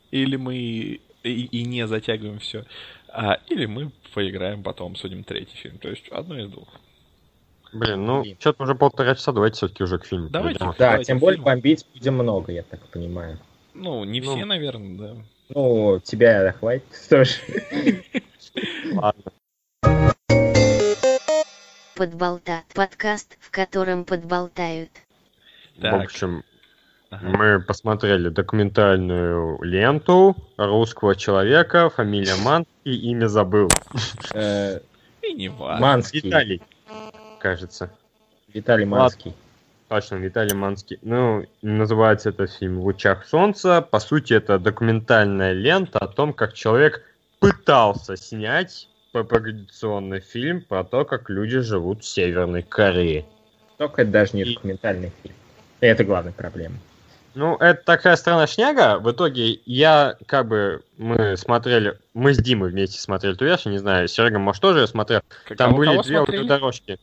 или 0.10 0.36
мы 0.36 1.00
и, 1.24 1.46
и 1.46 1.66
не 1.66 1.86
затягиваем 1.88 2.40
все, 2.40 2.66
а, 3.12 3.40
или 3.48 3.66
мы 3.66 3.92
поиграем, 4.14 4.64
потом 4.64 4.92
обсудим 4.94 5.24
третий 5.24 5.56
фильм. 5.58 5.78
То 5.78 5.90
есть 5.90 6.08
одно 6.10 6.38
из 6.40 6.50
двух. 6.50 6.68
Блин, 7.72 8.04
ну, 8.06 8.22
Блин. 8.24 8.38
что-то 8.40 8.64
уже 8.64 8.74
полтора 8.76 9.14
часа, 9.16 9.32
давайте 9.32 9.58
все-таки 9.58 9.84
уже 9.84 10.00
к 10.00 10.06
фильму. 10.06 10.30
Давайте. 10.30 10.60
Да, 10.60 10.74
Давайте 10.78 11.06
тем 11.06 11.20
более 11.20 11.38
фильм. 11.38 11.46
бомбить 11.46 11.86
будем 11.94 12.14
много, 12.16 12.52
я 12.52 12.64
так 12.64 12.80
понимаю. 12.88 13.40
Ну, 13.76 14.04
не 14.06 14.22
Ну. 14.22 14.36
все, 14.36 14.46
наверное, 14.46 14.98
да. 14.98 15.16
Ну, 15.50 16.00
тебя 16.04 16.52
хватит 16.54 16.84
тоже. 17.10 17.34
Ладно. 18.94 19.24
Подболтат. 21.96 22.64
Подкаст, 22.74 23.38
в 23.40 23.52
котором 23.52 24.06
подболтают. 24.06 24.90
В 25.78 25.82
Так. 25.82 26.04
общем, 26.06 26.44
Ага. 27.12 27.28
мы 27.28 27.60
посмотрели 27.60 28.30
документальную 28.30 29.62
ленту 29.64 30.36
русского 30.58 31.16
человека, 31.16 31.90
фамилия 31.90 32.36
Манский, 32.44 32.96
имя 32.96 33.28
забыл. 33.28 33.68
Э, 34.34 34.80
И 35.24 35.34
не 35.34 35.50
важно. 35.50 35.86
Манский. 35.88 36.22
Виталий, 36.22 36.62
кажется. 37.40 37.90
Виталий. 38.54 38.86
Манский. 38.86 39.34
Точно, 39.88 40.18
Виталий 40.18 40.54
Манский. 40.56 41.00
Ну, 41.02 41.46
называется 41.64 42.30
этот 42.30 42.52
фильм 42.52 42.80
«В 42.80 42.84
лучах 42.84 43.26
солнца». 43.26 43.82
По 43.82 44.00
сути, 44.00 44.34
это 44.34 44.60
документальная 44.60 45.54
лента 45.54 45.98
о 45.98 46.08
том, 46.08 46.32
как 46.32 46.54
человек 46.54 47.02
пытался 47.40 48.16
снять 48.16 48.88
пропагационный 49.14 50.20
фильм 50.20 50.62
про 50.62 50.84
то, 50.84 51.06
как 51.06 51.32
люди 51.32 51.60
живут 51.62 52.04
в 52.04 52.08
Северной 52.08 52.62
Корее. 52.62 53.26
Только 53.78 54.04
это 54.04 54.12
даже 54.12 54.36
не 54.38 54.44
И- 54.44 54.54
документальный 54.54 55.12
фильм. 55.24 55.34
И 55.82 55.86
это 55.88 56.04
главная 56.04 56.34
проблема. 56.34 56.76
Ну, 57.36 57.56
это 57.58 57.82
такая 57.84 58.16
странная 58.16 58.48
шняга. 58.48 59.00
В 59.00 59.12
итоге 59.12 59.60
я, 59.66 60.16
как 60.26 60.48
бы, 60.48 60.82
мы 60.98 61.38
смотрели, 61.38 61.98
мы 62.14 62.34
с 62.34 62.38
Димой 62.38 62.72
вместе 62.72 63.00
смотрели 63.00 63.38
версию, 63.40 63.74
не 63.74 63.78
знаю, 63.80 64.08
Серега, 64.08 64.40
может, 64.40 64.62
тоже 64.62 64.80
ее 64.80 64.88
смотрел. 64.88 65.22
К- 65.46 65.56
Там 65.56 65.70
кого- 65.72 65.78
были 65.78 65.90
кого 65.92 66.04
две 66.04 66.16
смотрели? 66.18 66.38
аудиодорожки. 66.42 67.00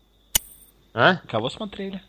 А? 0.94 1.16
Кого 1.28 1.48
смотрели? 1.51 2.03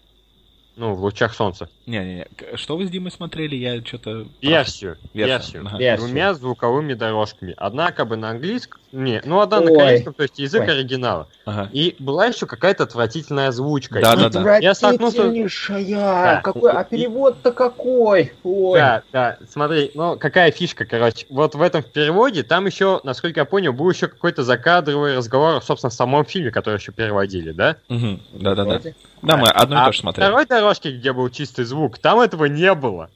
Ну, 0.77 0.93
в 0.93 1.01
лучах 1.01 1.33
солнца. 1.33 1.69
Не-не-не, 1.87 2.27
что 2.55 2.77
вы 2.77 2.85
с 2.85 2.91
Димой 2.91 3.11
смотрели? 3.11 3.55
Я 3.55 3.83
что-то... 3.83 4.27
Версию. 4.41 4.97
Версию. 5.11 5.63
Версию. 5.63 5.63
Версию. 5.79 5.97
Двумя 5.97 6.33
звуковыми 6.35 6.93
дорожками. 6.93 7.55
Одна 7.57 7.91
как 7.91 8.09
бы 8.09 8.15
на 8.15 8.29
английском, 8.29 8.79
не, 8.91 9.19
ну 9.25 9.41
одна 9.41 9.59
на 9.59 9.71
Ой. 9.71 9.77
корейском, 9.77 10.13
то 10.13 10.23
есть 10.23 10.37
язык 10.37 10.61
Ой. 10.61 10.71
оригинала. 10.71 11.27
Ага. 11.45 11.69
И 11.73 11.95
была 11.97 12.27
еще 12.27 12.45
какая-то 12.45 12.83
отвратительная 12.83 13.47
озвучка. 13.47 13.99
Да, 14.01 14.15
да, 14.15 14.29
да. 14.29 14.57
Я 14.59 14.75
столкнулся-. 14.75 15.31
Да. 15.89 16.41
Какой, 16.43 16.71
а 16.71 16.83
перевод-то 16.83 17.51
какой? 17.51 18.33
Ой. 18.43 18.79
Да, 18.79 19.01
да, 19.11 19.37
смотри, 19.49 19.89
ну 19.95 20.15
какая 20.17 20.51
фишка, 20.51 20.85
короче. 20.85 21.25
Вот 21.29 21.55
в 21.55 21.61
этом 21.61 21.81
переводе, 21.81 22.43
там 22.43 22.67
еще, 22.67 23.01
насколько 23.03 23.39
я 23.39 23.45
понял, 23.45 23.73
был 23.73 23.89
еще 23.89 24.07
какой-то 24.07 24.43
закадровый 24.43 25.17
разговор, 25.17 25.61
собственно, 25.63 25.89
в 25.89 25.93
самом 25.93 26.23
фильме, 26.23 26.51
который 26.51 26.77
еще 26.77 26.91
переводили, 26.91 27.51
да? 27.51 27.77
Мгм. 27.89 28.21
Да-да-да. 28.33 28.69
Вроде. 28.69 28.95
Да, 29.21 29.35
мы 29.37 29.49
одно 29.49 29.77
и 29.77 29.79
а 29.79 29.85
то 29.87 29.91
же 29.93 29.99
смотрели. 29.99 30.27
второй 30.27 30.45
дорожке, 30.67 30.91
где 30.91 31.13
был 31.13 31.29
чистый 31.29 31.65
звук, 31.65 31.97
там 31.97 32.19
этого 32.19 32.45
не 32.45 32.73
было. 32.73 33.09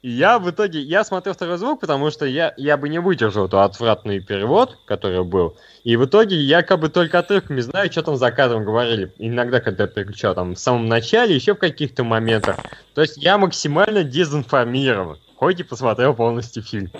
И 0.00 0.10
я 0.10 0.38
в 0.38 0.48
итоге, 0.48 0.80
я 0.80 1.04
смотрел 1.04 1.34
второй 1.34 1.58
звук, 1.58 1.80
потому 1.80 2.10
что 2.10 2.24
я, 2.24 2.54
я 2.56 2.76
бы 2.76 2.88
не 2.88 3.00
выдержал 3.00 3.46
этот 3.46 3.60
отвратный 3.60 4.20
перевод, 4.20 4.78
который 4.86 5.24
был. 5.24 5.56
И 5.82 5.96
в 5.96 6.04
итоге 6.06 6.36
я 6.36 6.62
как 6.62 6.78
бы 6.80 6.88
только 6.88 7.18
отрывками 7.18 7.60
знаю, 7.60 7.90
что 7.90 8.02
там 8.02 8.16
за 8.16 8.30
кадром 8.30 8.64
говорили. 8.64 9.12
Иногда, 9.18 9.60
когда 9.60 9.84
я 9.84 9.88
переключал 9.88 10.34
там 10.34 10.54
в 10.54 10.58
самом 10.58 10.86
начале, 10.86 11.34
еще 11.34 11.54
в 11.54 11.58
каких-то 11.58 12.04
моментах. 12.04 12.56
То 12.94 13.02
есть 13.02 13.16
я 13.16 13.38
максимально 13.38 14.04
дезинформирован. 14.04 15.18
Хоть 15.36 15.60
и 15.60 15.64
посмотрел 15.64 16.14
полностью 16.14 16.62
фильм. 16.62 16.90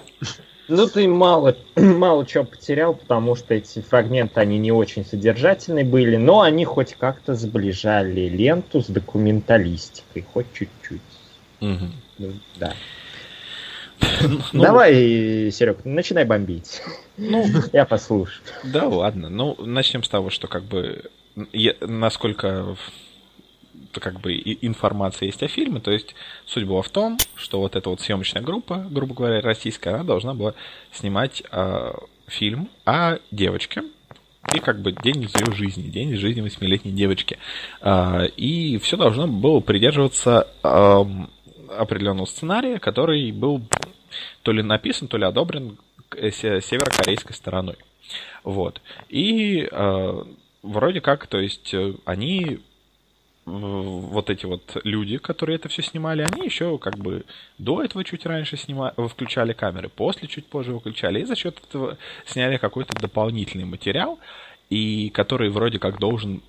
Ну, 0.69 0.86
ты 0.86 1.09
мало, 1.09 1.57
мало 1.77 2.27
чего 2.27 2.45
потерял, 2.45 2.95
потому 2.95 3.35
что 3.35 3.55
эти 3.55 3.81
фрагменты, 3.81 4.39
они 4.40 4.59
не 4.59 4.70
очень 4.70 5.05
содержательные 5.05 5.85
были, 5.85 6.16
но 6.16 6.43
они 6.43 6.65
хоть 6.66 6.95
как-то 6.95 7.35
сближали 7.35 8.28
ленту 8.28 8.82
с 8.82 8.86
документалистикой, 8.86 10.27
хоть 10.32 10.47
чуть-чуть. 10.53 11.01
Ну, 11.61 12.32
да. 12.57 12.74
Ну, 14.23 14.40
Давай, 14.62 15.51
Серег, 15.51 15.85
начинай 15.85 16.24
бомбить. 16.24 16.82
Ну, 17.16 17.47
Я 17.73 17.85
послушаю. 17.85 18.43
да 18.65 18.86
ладно. 18.86 19.28
Ну, 19.28 19.57
начнем 19.59 20.03
с 20.05 20.09
того, 20.09 20.31
что 20.31 20.49
как 20.49 20.65
бы 20.65 21.05
я- 21.53 21.74
насколько 21.81 22.77
как 23.93 24.20
бы 24.20 24.35
информация 24.35 25.27
есть 25.27 25.43
о 25.43 25.48
фильме, 25.48 25.81
то 25.81 25.90
есть 25.90 26.15
суть 26.47 26.65
была 26.65 26.82
в 26.82 26.90
том, 26.90 27.19
что 27.35 27.60
вот 27.60 27.77
эта 27.77 27.90
вот 27.90 28.01
съемочная 28.01 28.43
группа, 28.43 28.86
грубо 28.90 29.15
говоря, 29.15 29.40
российская, 29.40 29.94
она 29.94 30.05
должна 30.05 30.35
была 30.35 30.55
снимать 30.93 31.43
а, 31.51 31.94
фильм 32.27 32.69
о 32.85 33.19
девочке, 33.31 33.82
и 34.55 34.60
как 34.60 34.81
бы 34.81 34.93
день 34.93 35.24
из 35.24 35.35
ее 35.35 35.52
жизни, 35.52 35.82
день 35.82 36.10
из 36.10 36.20
жизни 36.20 36.40
восьмилетней 36.40 36.93
девочки. 36.93 37.39
А, 37.81 38.24
и 38.24 38.78
все 38.78 38.97
должно 38.97 39.27
было 39.27 39.60
придерживаться 39.60 40.48
определенного 40.62 42.27
сценария, 42.27 42.78
который 42.78 43.31
был 43.32 43.62
то 44.43 44.52
ли 44.52 44.62
написан, 44.62 45.09
то 45.09 45.19
ли 45.19 45.24
одобрен 45.24 45.77
се- 46.15 46.60
северокорейской 46.60 47.35
стороной. 47.35 47.77
Вот. 48.44 48.81
И 49.09 49.69
э, 49.70 50.23
вроде 50.62 51.01
как, 51.01 51.27
то 51.27 51.39
есть 51.39 51.73
э, 51.74 51.94
они 52.05 52.43
э, 52.43 52.59
вот 53.49 54.31
эти 54.31 54.47
вот 54.47 54.77
люди, 54.85 55.19
которые 55.19 55.57
это 55.57 55.69
все 55.69 55.83
снимали, 55.83 56.27
они 56.31 56.45
еще 56.45 56.79
как 56.79 56.99
бы 56.99 57.25
до 57.59 57.83
этого 57.83 58.05
чуть 58.05 58.27
раньше 58.27 58.57
снима... 58.57 58.93
включали 59.09 59.53
камеры, 59.53 59.89
после 59.89 60.29
чуть 60.29 60.47
позже 60.47 60.73
выключали, 60.73 61.20
и 61.20 61.25
за 61.25 61.37
счет 61.37 61.59
этого 61.69 61.99
сняли 62.27 62.57
какой-то 62.57 62.99
дополнительный 63.01 63.65
материал, 63.65 64.19
и 64.70 65.11
который 65.11 65.51
вроде 65.51 65.79
как 65.79 65.99
должен 65.99 66.43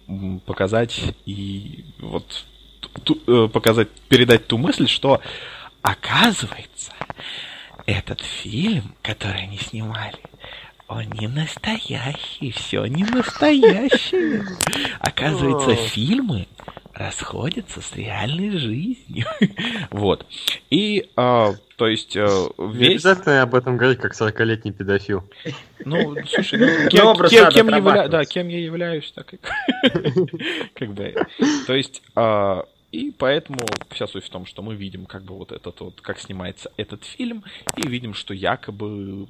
показать 0.45 1.15
и 1.25 1.85
вот 1.99 2.45
ту- 3.03 3.21
э, 3.27 3.47
показать, 3.47 3.89
передать 4.09 4.47
ту 4.47 4.57
мысль, 4.57 4.87
что 4.87 5.21
оказывается, 5.81 6.91
этот 7.85 8.21
фильм, 8.21 8.95
который 9.01 9.43
они 9.43 9.57
снимали, 9.57 10.19
он 10.87 11.05
не 11.11 11.27
настоящий, 11.27 12.51
все 12.51 12.85
не 12.85 13.03
настоящее. 13.03 14.43
Оказывается, 14.99 15.75
фильмы 15.75 16.47
расходятся 16.99 17.81
с 17.81 17.95
реальной 17.95 18.51
жизнью. 18.57 19.25
Вот. 19.91 20.25
И, 20.69 21.09
а, 21.15 21.53
то 21.77 21.87
есть, 21.87 22.15
э, 22.15 22.27
Не 22.57 22.73
весь... 22.73 22.91
обязательно 23.05 23.41
об 23.41 23.55
этом 23.55 23.77
говорить, 23.77 23.99
как 23.99 24.13
40-летний 24.13 24.71
педофил. 24.71 25.23
Ну, 25.85 26.15
слушай, 26.27 26.59
ну, 26.59 26.83
Ну, 26.83 26.89
кем, 26.89 27.27
кем- 27.29 27.49
кем 27.49 27.69
явля- 27.69 28.09
да, 28.09 28.25
кем 28.25 28.49
я 28.49 28.59
являюсь, 28.59 29.11
так 29.13 29.33
и... 29.33 29.37
Как 30.75 30.93
бы... 30.93 31.15
То 31.65 31.73
есть, 31.73 32.03
а, 32.15 32.65
и 32.91 33.11
поэтому 33.17 33.59
вся 33.91 34.07
суть 34.07 34.25
в 34.25 34.29
том, 34.29 34.45
что 34.45 34.61
мы 34.61 34.75
видим 34.75 35.05
как 35.05 35.23
бы 35.23 35.35
вот 35.35 35.51
этот 35.51 35.79
вот, 35.79 36.01
как 36.01 36.19
снимается 36.19 36.71
этот 36.75 37.03
фильм, 37.05 37.43
и 37.77 37.87
видим, 37.87 38.13
что 38.13 38.33
якобы 38.33 39.27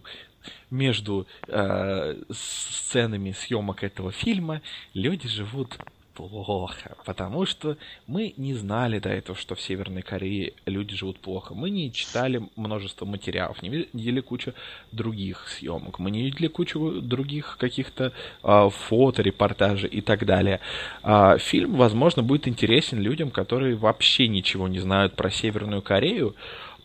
между 0.72 1.28
э, 1.48 2.16
сценами 2.32 3.32
съемок 3.34 3.84
этого 3.84 4.12
фильма 4.12 4.62
люди 4.94 5.28
живут 5.28 5.78
плохо, 6.20 6.98
потому 7.06 7.46
что 7.46 7.78
мы 8.06 8.34
не 8.36 8.54
знали 8.54 9.00
до 9.00 9.10
этого, 9.10 9.38
что 9.38 9.56
в 9.56 9.62
Северной 9.62 10.02
Корее 10.02 10.52
люди 10.66 10.94
живут 10.94 11.20
плохо. 11.20 11.54
Мы 11.54 11.70
не 11.70 11.94
читали 11.94 12.42
множество 12.58 13.06
материалов, 13.06 13.62
не 13.62 13.70
видели 13.70 14.20
кучу 14.20 14.54
других 14.92 15.48
съемок, 15.48 15.98
мы 15.98 16.12
не 16.12 16.24
видели 16.24 16.48
кучу 16.48 17.02
других 17.02 17.58
каких-то 17.58 18.12
а, 18.44 18.70
фото, 18.70 19.22
репортажей 19.22 19.90
и 19.90 20.02
так 20.02 20.26
далее. 20.26 20.60
А, 21.04 21.38
фильм, 21.38 21.78
возможно, 21.78 22.22
будет 22.22 22.50
интересен 22.50 23.00
людям, 23.00 23.32
которые 23.32 23.76
вообще 23.76 24.28
ничего 24.28 24.68
не 24.68 24.80
знают 24.80 25.16
про 25.16 25.32
Северную 25.32 25.82
Корею, 25.82 26.36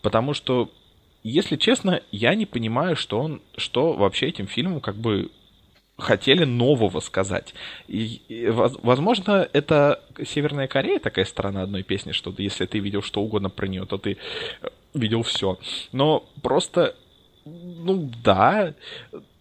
потому 0.01 0.32
что, 0.35 0.70
если 1.24 1.56
честно, 1.56 2.02
я 2.12 2.36
не 2.36 2.47
понимаю, 2.47 2.94
что 2.94 3.19
он, 3.19 3.43
что 3.56 3.94
вообще 3.94 4.28
этим 4.28 4.47
фильмом 4.47 4.81
как 4.81 4.94
бы 4.94 5.31
хотели 5.96 6.44
нового 6.44 7.00
сказать. 7.00 7.54
И, 7.86 8.20
и, 8.28 8.48
воз- 8.48 8.76
возможно, 8.82 9.48
это 9.52 10.02
Северная 10.24 10.66
Корея 10.66 10.98
такая 10.98 11.24
страна 11.24 11.62
одной 11.62 11.82
песни, 11.82 12.12
что 12.12 12.34
если 12.38 12.66
ты 12.66 12.78
видел 12.78 13.02
что 13.02 13.22
угодно 13.22 13.50
про 13.50 13.66
нее, 13.66 13.86
то 13.86 13.98
ты 13.98 14.16
э, 14.62 14.68
видел 14.92 15.22
все. 15.22 15.58
Но 15.92 16.28
просто, 16.42 16.96
ну 17.44 18.10
да, 18.22 18.74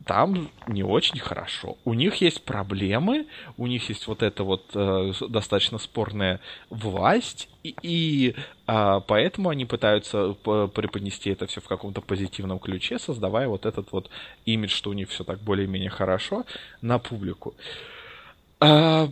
там 0.05 0.49
не 0.67 0.83
очень 0.83 1.19
хорошо. 1.19 1.77
У 1.85 1.93
них 1.93 2.15
есть 2.17 2.43
проблемы, 2.43 3.27
у 3.57 3.67
них 3.67 3.89
есть 3.89 4.07
вот 4.07 4.21
эта 4.21 4.43
вот 4.43 4.63
э, 4.75 5.13
достаточно 5.29 5.77
спорная 5.77 6.39
власть, 6.69 7.49
и, 7.63 8.35
а, 8.67 8.99
поэтому 8.99 9.49
они 9.49 9.65
пытаются 9.65 10.33
п- 10.33 10.67
преподнести 10.67 11.29
это 11.29 11.47
все 11.47 11.61
в 11.61 11.67
каком-то 11.67 12.01
позитивном 12.01 12.59
ключе, 12.59 12.99
создавая 12.99 13.47
вот 13.47 13.65
этот 13.65 13.91
вот 13.91 14.09
имидж, 14.45 14.71
что 14.71 14.89
у 14.89 14.93
них 14.93 15.09
все 15.09 15.23
так 15.23 15.39
более-менее 15.39 15.89
хорошо 15.89 16.45
на 16.81 16.99
публику. 16.99 17.55
А, 18.59 19.09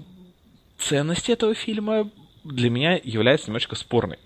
ценность 0.78 1.30
этого 1.30 1.54
фильма 1.54 2.10
для 2.44 2.70
меня 2.70 3.00
является 3.04 3.48
немножечко 3.48 3.76
спорной. 3.76 4.18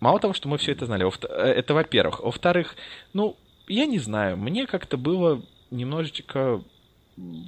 Мало 0.00 0.18
того, 0.18 0.32
что 0.32 0.48
мы 0.48 0.58
все 0.58 0.72
это 0.72 0.86
знали, 0.86 1.06
э, 1.06 1.26
это 1.28 1.74
во-первых. 1.74 2.20
Во-вторых, 2.20 2.74
ну, 3.12 3.36
я 3.68 3.86
не 3.86 3.98
знаю, 3.98 4.36
мне 4.36 4.66
как-то 4.66 4.96
было 4.96 5.42
немножечко, 5.70 6.62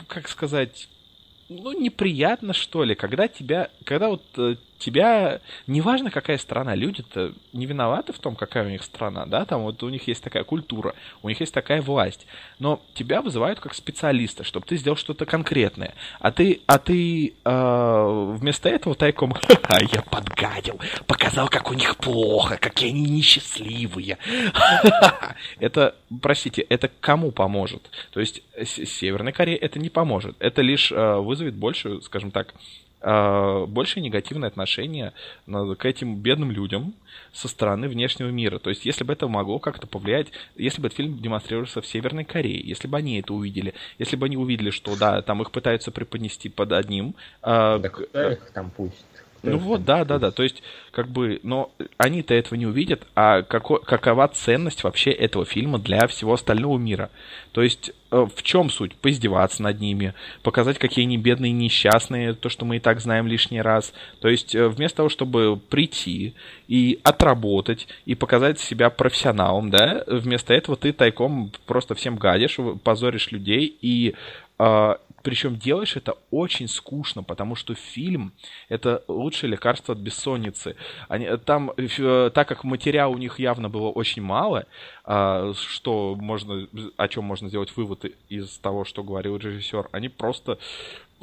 как 0.06 0.28
сказать, 0.28 0.88
ну, 1.48 1.78
неприятно, 1.78 2.52
что 2.52 2.84
ли, 2.84 2.94
когда 2.94 3.26
тебя, 3.26 3.70
когда 3.84 4.08
вот 4.08 4.22
э, 4.36 4.56
тебя, 4.82 5.40
неважно 5.66 6.10
какая 6.10 6.38
страна, 6.38 6.74
люди-то 6.74 7.32
не 7.52 7.66
виноваты 7.66 8.12
в 8.12 8.18
том, 8.18 8.34
какая 8.36 8.66
у 8.66 8.68
них 8.68 8.82
страна, 8.82 9.26
да, 9.26 9.44
там 9.44 9.62
вот 9.62 9.82
у 9.82 9.88
них 9.88 10.06
есть 10.08 10.22
такая 10.22 10.44
культура, 10.44 10.94
у 11.22 11.28
них 11.28 11.40
есть 11.40 11.54
такая 11.54 11.80
власть, 11.80 12.26
но 12.58 12.82
тебя 12.94 13.22
вызывают 13.22 13.60
как 13.60 13.74
специалиста, 13.74 14.44
чтобы 14.44 14.66
ты 14.66 14.76
сделал 14.76 14.96
что-то 14.96 15.24
конкретное, 15.24 15.94
а 16.20 16.32
ты, 16.32 16.60
а 16.66 16.78
ты 16.78 17.34
э, 17.44 18.34
вместо 18.38 18.68
этого 18.68 18.94
тайком, 18.94 19.32
ха 19.62 19.78
я 19.92 20.02
подгадил, 20.02 20.78
показал, 21.06 21.48
как 21.48 21.70
у 21.70 21.74
них 21.74 21.96
плохо, 21.96 22.56
какие 22.56 22.90
они 22.90 23.02
несчастливые. 23.08 24.18
Это, 25.58 25.94
простите, 26.20 26.62
это 26.62 26.90
кому 27.00 27.30
поможет? 27.30 27.90
То 28.12 28.20
есть 28.20 28.42
С- 28.56 28.84
Северной 28.86 29.32
Корее 29.32 29.56
это 29.56 29.78
не 29.78 29.90
поможет. 29.90 30.36
Это 30.38 30.62
лишь 30.62 30.90
э, 30.92 31.16
вызовет 31.16 31.54
больше, 31.54 32.00
скажем 32.02 32.30
так, 32.30 32.48
э, 32.48 32.81
больше 33.02 34.00
негативное 34.00 34.48
отношение 34.48 35.12
к 35.46 35.84
этим 35.84 36.16
бедным 36.16 36.50
людям 36.50 36.94
со 37.32 37.48
стороны 37.48 37.88
внешнего 37.88 38.28
мира. 38.28 38.58
То 38.58 38.70
есть, 38.70 38.84
если 38.84 39.04
бы 39.04 39.12
это 39.12 39.28
могло 39.28 39.58
как-то 39.58 39.86
повлиять, 39.86 40.28
если 40.56 40.80
бы 40.80 40.86
этот 40.86 40.96
фильм 40.98 41.18
демонстрировался 41.18 41.80
в 41.80 41.86
Северной 41.86 42.24
Корее, 42.24 42.60
если 42.60 42.88
бы 42.88 42.96
они 42.96 43.18
это 43.18 43.34
увидели, 43.34 43.74
если 43.98 44.16
бы 44.16 44.26
они 44.26 44.36
увидели, 44.36 44.70
что 44.70 44.96
да, 44.96 45.22
там 45.22 45.42
их 45.42 45.50
пытаются 45.50 45.90
преподнести 45.90 46.48
под 46.48 46.72
одним, 46.72 47.14
э, 47.42 47.78
Да 47.80 47.88
куда 47.88 48.32
их 48.32 48.50
там 48.52 48.70
пусть? 48.70 49.04
Ну 49.42 49.58
вот, 49.58 49.84
да, 49.84 50.04
да, 50.04 50.18
да. 50.18 50.30
То 50.30 50.42
есть, 50.42 50.62
как 50.92 51.08
бы, 51.08 51.40
но 51.42 51.72
они-то 51.98 52.32
этого 52.34 52.56
не 52.56 52.66
увидят, 52.66 53.06
а 53.16 53.42
како, 53.42 53.76
какова 53.78 54.28
ценность 54.28 54.84
вообще 54.84 55.10
этого 55.10 55.44
фильма 55.44 55.78
для 55.78 56.06
всего 56.06 56.34
остального 56.34 56.78
мира? 56.78 57.10
То 57.50 57.62
есть, 57.62 57.90
э, 58.12 58.26
в 58.34 58.42
чем 58.42 58.70
суть? 58.70 58.94
Поиздеваться 58.94 59.62
над 59.62 59.80
ними, 59.80 60.14
показать, 60.42 60.78
какие 60.78 61.04
они 61.04 61.18
бедные, 61.18 61.52
несчастные, 61.52 62.34
то, 62.34 62.48
что 62.48 62.64
мы 62.64 62.76
и 62.76 62.80
так 62.80 63.00
знаем 63.00 63.26
лишний 63.26 63.60
раз. 63.60 63.92
То 64.20 64.28
есть, 64.28 64.54
э, 64.54 64.68
вместо 64.68 64.98
того, 64.98 65.08
чтобы 65.08 65.58
прийти 65.58 66.34
и 66.68 67.00
отработать, 67.02 67.88
и 68.06 68.14
показать 68.14 68.60
себя 68.60 68.90
профессионалом, 68.90 69.70
да, 69.70 70.04
вместо 70.06 70.54
этого 70.54 70.76
ты 70.76 70.92
тайком 70.92 71.50
просто 71.66 71.94
всем 71.96 72.16
гадишь, 72.16 72.58
позоришь 72.84 73.32
людей 73.32 73.76
и 73.80 74.14
а, 74.58 74.98
причем 75.22 75.56
делаешь 75.56 75.96
это 75.96 76.16
очень 76.30 76.68
скучно, 76.68 77.22
потому 77.22 77.54
что 77.54 77.74
фильм— 77.74 78.32
это 78.68 79.04
лучшее 79.08 79.50
лекарство 79.50 79.94
от 79.94 80.00
бессонницы. 80.00 80.76
Они, 81.08 81.28
там, 81.44 81.72
э, 81.76 82.30
так 82.34 82.48
как 82.48 82.64
материала 82.64 83.12
у 83.12 83.18
них 83.18 83.38
явно 83.38 83.68
было 83.68 83.88
очень 83.88 84.22
мало, 84.22 84.66
а, 85.04 85.52
что 85.54 86.14
можно, 86.14 86.68
о 86.96 87.08
чем 87.08 87.24
можно 87.24 87.48
сделать 87.48 87.76
вывод 87.76 88.04
из 88.28 88.58
того, 88.58 88.84
что 88.84 89.02
говорил 89.02 89.36
режиссер, 89.36 89.88
они 89.92 90.08
просто 90.08 90.58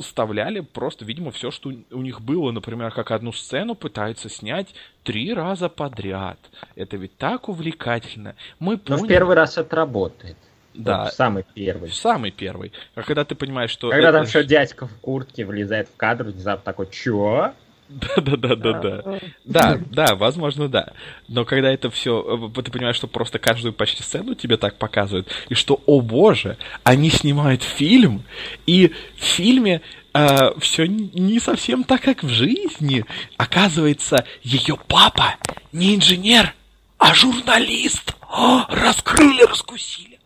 вставляли 0.02 0.62
просто, 0.62 1.06
видимо, 1.06 1.32
все, 1.32 1.52
что 1.52 1.72
у 1.92 2.02
них 2.02 2.22
было. 2.22 2.52
Например, 2.52 2.92
как 2.92 3.12
одну 3.12 3.32
сцену 3.34 3.76
пытаются 3.76 4.30
снять 4.30 4.74
три 5.04 5.34
раза 5.34 5.70
подряд. 5.70 6.40
Это 6.76 6.98
ведь 6.98 7.18
так 7.18 7.50
увлекательно. 7.50 8.36
Мы 8.60 8.78
поняли... 8.78 9.02
Но 9.02 9.06
в 9.06 9.10
первый 9.10 9.36
раз 9.36 9.58
это 9.58 9.76
работает. 9.76 10.38
Да. 10.80 11.04
Вот 11.04 11.14
самый 11.14 11.46
первый. 11.54 11.92
Самый 11.92 12.32
первый. 12.32 12.72
А 12.96 13.04
когда 13.04 13.26
ты 13.26 13.36
понимаешь, 13.36 13.70
что... 13.70 13.90
Когда 13.90 14.10
это... 14.10 14.18
там 14.20 14.28
еще 14.28 14.44
дядька 14.44 14.88
в 14.88 14.94
куртке 15.00 15.46
влезает 15.46 15.90
в 15.90 15.98
кадр, 15.98 16.26
внезапно 16.26 16.64
такой, 16.64 16.88
чё? 16.90 17.54
Да-да-да-да-да. 17.90 19.20
Да, 19.46 19.80
да, 19.90 20.16
возможно, 20.16 20.70
да. 20.70 20.94
Но 21.28 21.44
когда 21.44 21.72
это 21.72 21.90
все, 21.90 22.50
э, 22.56 22.62
ты 22.62 22.72
понимаешь, 22.72 22.96
что 22.96 23.08
просто 23.08 23.40
каждую 23.40 23.74
почти 23.74 24.04
сцену 24.04 24.36
тебе 24.36 24.58
так 24.58 24.78
показывают, 24.78 25.28
и 25.50 25.56
что, 25.56 25.82
о 25.86 26.00
боже, 26.02 26.58
они 26.84 27.10
снимают 27.10 27.64
фильм, 27.64 28.24
и 28.68 28.94
в 29.18 29.24
фильме 29.24 29.82
э, 30.14 30.52
все 30.60 30.86
не 30.86 31.40
совсем 31.40 31.84
так, 31.84 32.02
как 32.02 32.24
в 32.24 32.30
жизни. 32.30 33.06
Оказывается, 33.38 34.24
ее 34.44 34.78
папа 34.88 35.36
не 35.72 35.96
инженер, 35.96 36.54
а 37.00 37.16
журналист. 37.16 38.16
О, 38.22 38.66
раскрыли, 38.70 39.44
раскусили. 39.44 40.19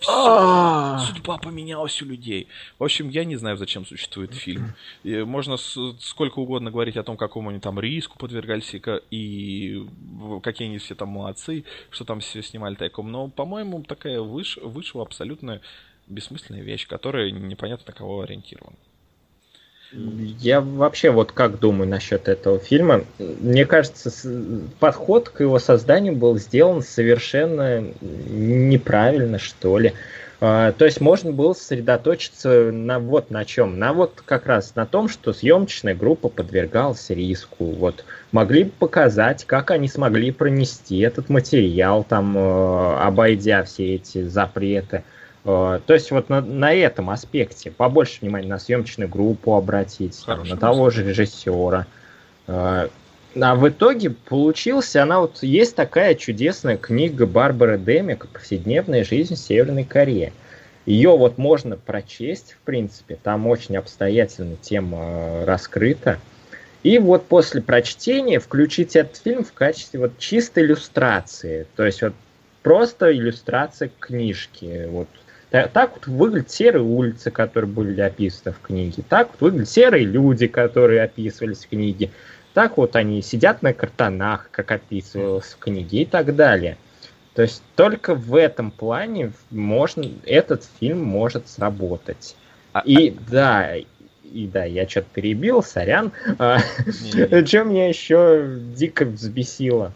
Все, 0.00 0.98
судьба 1.06 1.36
поменялась 1.36 2.00
у 2.00 2.06
людей. 2.06 2.48
В 2.78 2.84
общем, 2.84 3.10
я 3.10 3.24
не 3.24 3.36
знаю, 3.36 3.56
зачем 3.56 3.84
существует 3.84 4.32
фильм. 4.34 4.74
Можно 5.04 5.56
сколько 5.56 6.38
угодно 6.38 6.70
говорить 6.70 6.96
о 6.96 7.02
том, 7.02 7.16
какому 7.16 7.50
они 7.50 7.60
там 7.60 7.78
риску 7.78 8.18
подвергались, 8.18 8.74
и 9.10 9.86
какие 10.42 10.68
они 10.68 10.78
все 10.78 10.94
там 10.94 11.08
молодцы, 11.10 11.64
что 11.90 12.04
там 12.04 12.20
все 12.20 12.42
снимали 12.42 12.76
тайком. 12.76 13.12
Но, 13.12 13.28
по-моему, 13.28 13.82
такая 13.82 14.20
выш... 14.20 14.56
вышла 14.56 15.02
абсолютно 15.02 15.60
бессмысленная 16.06 16.62
вещь, 16.62 16.86
которая 16.86 17.30
непонятно 17.30 17.84
на 17.88 17.92
кого 17.92 18.22
ориентирована. 18.22 18.76
Я 19.92 20.60
вообще 20.60 21.10
вот 21.10 21.32
как 21.32 21.58
думаю 21.58 21.88
насчет 21.88 22.28
этого 22.28 22.58
фильма. 22.58 23.04
Мне 23.18 23.66
кажется, 23.66 24.10
подход 24.80 25.28
к 25.28 25.40
его 25.40 25.58
созданию 25.58 26.16
был 26.16 26.38
сделан 26.38 26.82
совершенно 26.82 27.84
неправильно, 28.00 29.38
что 29.38 29.78
ли. 29.78 29.92
А, 30.44 30.72
то 30.72 30.86
есть 30.86 31.00
можно 31.00 31.30
было 31.30 31.52
сосредоточиться 31.52 32.72
на 32.72 32.98
вот 32.98 33.30
на 33.30 33.44
чем. 33.44 33.78
На 33.78 33.92
вот 33.92 34.22
как 34.24 34.46
раз 34.46 34.74
на 34.74 34.86
том, 34.86 35.08
что 35.08 35.32
съемочная 35.32 35.94
группа 35.94 36.28
подвергалась 36.28 37.10
риску. 37.10 37.66
Вот 37.66 38.04
могли 38.32 38.64
бы 38.64 38.70
показать, 38.70 39.44
как 39.44 39.70
они 39.70 39.88
смогли 39.88 40.32
пронести 40.32 40.98
этот 40.98 41.28
материал, 41.28 42.02
там, 42.02 42.36
э, 42.36 42.96
обойдя 43.02 43.62
все 43.62 43.94
эти 43.94 44.24
запреты. 44.24 45.04
То 45.44 45.82
есть 45.88 46.10
вот 46.12 46.28
на, 46.28 46.40
на 46.40 46.72
этом 46.72 47.10
аспекте 47.10 47.70
побольше 47.70 48.20
внимания 48.20 48.48
на 48.48 48.58
съемочную 48.58 49.08
группу 49.08 49.56
обратить, 49.56 50.22
там, 50.24 50.44
на 50.44 50.56
того 50.56 50.90
же 50.90 51.04
режиссера. 51.04 51.86
Э, 52.46 52.88
а 53.40 53.54
в 53.54 53.68
итоге 53.68 54.10
получился, 54.10 55.02
она 55.02 55.20
вот 55.20 55.42
есть 55.42 55.74
такая 55.74 56.14
чудесная 56.14 56.76
книга 56.76 57.26
Барбары 57.26 57.78
Демик 57.78 58.28
«Повседневная 58.28 59.04
жизнь 59.04 59.36
Северной 59.36 59.84
Кореи». 59.84 60.32
Ее 60.84 61.16
вот 61.16 61.38
можно 61.38 61.76
прочесть, 61.76 62.56
в 62.60 62.64
принципе, 62.64 63.16
там 63.20 63.46
очень 63.46 63.76
обстоятельно 63.76 64.56
тема 64.56 64.98
э, 65.00 65.44
раскрыта. 65.44 66.18
И 66.82 66.98
вот 66.98 67.26
после 67.26 67.62
прочтения 67.62 68.40
включить 68.40 68.96
этот 68.96 69.16
фильм 69.16 69.44
в 69.44 69.52
качестве 69.52 70.00
вот 70.00 70.18
чистой 70.18 70.64
иллюстрации. 70.64 71.66
То 71.76 71.86
есть 71.86 72.02
вот 72.02 72.14
просто 72.62 73.12
иллюстрация 73.12 73.90
книжки. 74.00 74.86
Вот 74.88 75.08
так 75.52 75.92
вот 75.94 76.06
выглядят 76.06 76.50
серые 76.50 76.82
улицы, 76.82 77.30
которые 77.30 77.70
были 77.70 78.00
описаны 78.00 78.54
в 78.54 78.60
книге. 78.60 79.02
Так 79.08 79.28
вот 79.32 79.40
выглядят 79.40 79.68
серые 79.68 80.04
люди, 80.04 80.46
которые 80.46 81.02
описывались 81.02 81.64
в 81.64 81.68
книге. 81.68 82.10
Так 82.54 82.78
вот 82.78 82.96
они 82.96 83.20
сидят 83.22 83.62
на 83.62 83.74
картонах, 83.74 84.48
как 84.50 84.70
описывалось 84.70 85.52
в 85.52 85.58
книге 85.58 86.02
и 86.02 86.04
так 86.06 86.34
далее. 86.34 86.78
То 87.34 87.42
есть 87.42 87.62
только 87.76 88.14
в 88.14 88.34
этом 88.34 88.70
плане 88.70 89.32
можно, 89.50 90.04
этот 90.24 90.68
фильм 90.80 91.02
может 91.02 91.48
сработать. 91.48 92.34
А, 92.72 92.82
и 92.84 93.10
а... 93.10 93.14
да, 93.30 93.76
и 93.76 94.46
да, 94.46 94.64
я 94.64 94.88
что-то 94.88 95.08
перебил, 95.12 95.62
сорян. 95.62 96.12
А, 96.38 96.58
Что 96.88 97.64
меня 97.64 97.88
еще 97.88 98.58
дико 98.74 99.04
взбесило? 99.04 99.92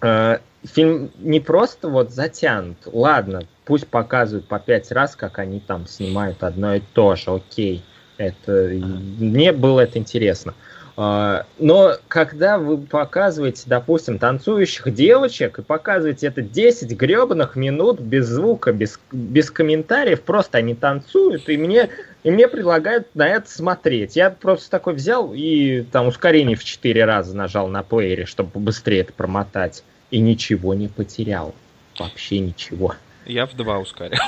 А, 0.00 0.40
фильм 0.64 1.10
не 1.18 1.40
просто 1.40 1.88
вот 1.88 2.10
затянут. 2.10 2.78
Ладно, 2.86 3.42
пусть 3.66 3.86
показывают 3.88 4.46
по 4.46 4.58
пять 4.58 4.90
раз, 4.92 5.14
как 5.16 5.38
они 5.38 5.60
там 5.60 5.86
снимают 5.86 6.42
одно 6.42 6.76
и 6.76 6.80
то 6.94 7.16
же, 7.16 7.32
окей. 7.32 7.82
Это, 8.16 8.70
мне 9.18 9.52
было 9.52 9.80
это 9.80 9.98
интересно. 9.98 10.54
А, 10.96 11.44
но 11.58 11.96
когда 12.08 12.56
вы 12.58 12.78
показываете, 12.78 13.64
допустим, 13.66 14.18
танцующих 14.18 14.94
девочек 14.94 15.58
и 15.58 15.62
показываете 15.62 16.28
это 16.28 16.40
10 16.40 16.96
гребаных 16.96 17.54
минут 17.56 18.00
без 18.00 18.26
звука, 18.26 18.72
без, 18.72 18.98
без 19.12 19.50
комментариев, 19.50 20.22
просто 20.22 20.56
они 20.56 20.74
танцуют, 20.74 21.50
и 21.50 21.58
мне, 21.58 21.90
и 22.22 22.30
мне 22.30 22.48
предлагают 22.48 23.14
на 23.14 23.28
это 23.28 23.50
смотреть. 23.50 24.16
Я 24.16 24.30
просто 24.30 24.70
такой 24.70 24.94
взял 24.94 25.34
и 25.34 25.82
там 25.82 26.06
ускорение 26.06 26.56
в 26.56 26.64
4 26.64 27.04
раза 27.04 27.36
нажал 27.36 27.68
на 27.68 27.82
плеере, 27.82 28.24
чтобы 28.24 28.50
побыстрее 28.50 29.00
это 29.00 29.12
промотать, 29.12 29.84
и 30.10 30.20
ничего 30.20 30.72
не 30.72 30.88
потерял. 30.88 31.54
Вообще 31.98 32.38
ничего. 32.38 32.94
Я 33.26 33.46
в 33.46 33.54
два 33.54 33.78
ускорял. 33.78 34.20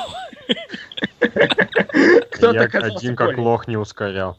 Кто-то 2.31 2.65
один 2.79 3.17
как 3.17 3.39
лох 3.39 3.69
не 3.69 3.77
ускорял. 3.77 4.39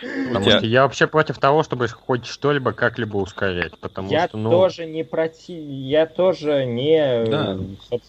Потому 0.00 0.44
тебя... 0.44 0.58
что 0.58 0.66
я 0.66 0.82
вообще 0.82 1.06
против 1.06 1.38
того, 1.38 1.62
чтобы 1.62 1.88
хоть 1.88 2.26
что-либо 2.26 2.72
как-либо 2.72 3.16
ускорять. 3.16 3.76
Потому 3.78 4.10
я 4.10 4.28
что, 4.28 4.38
ну... 4.38 4.50
тоже 4.50 4.86
не 4.86 5.02
против, 5.04 5.48
я 5.48 6.06
тоже 6.06 6.64
не. 6.66 7.24
Да. 7.26 7.58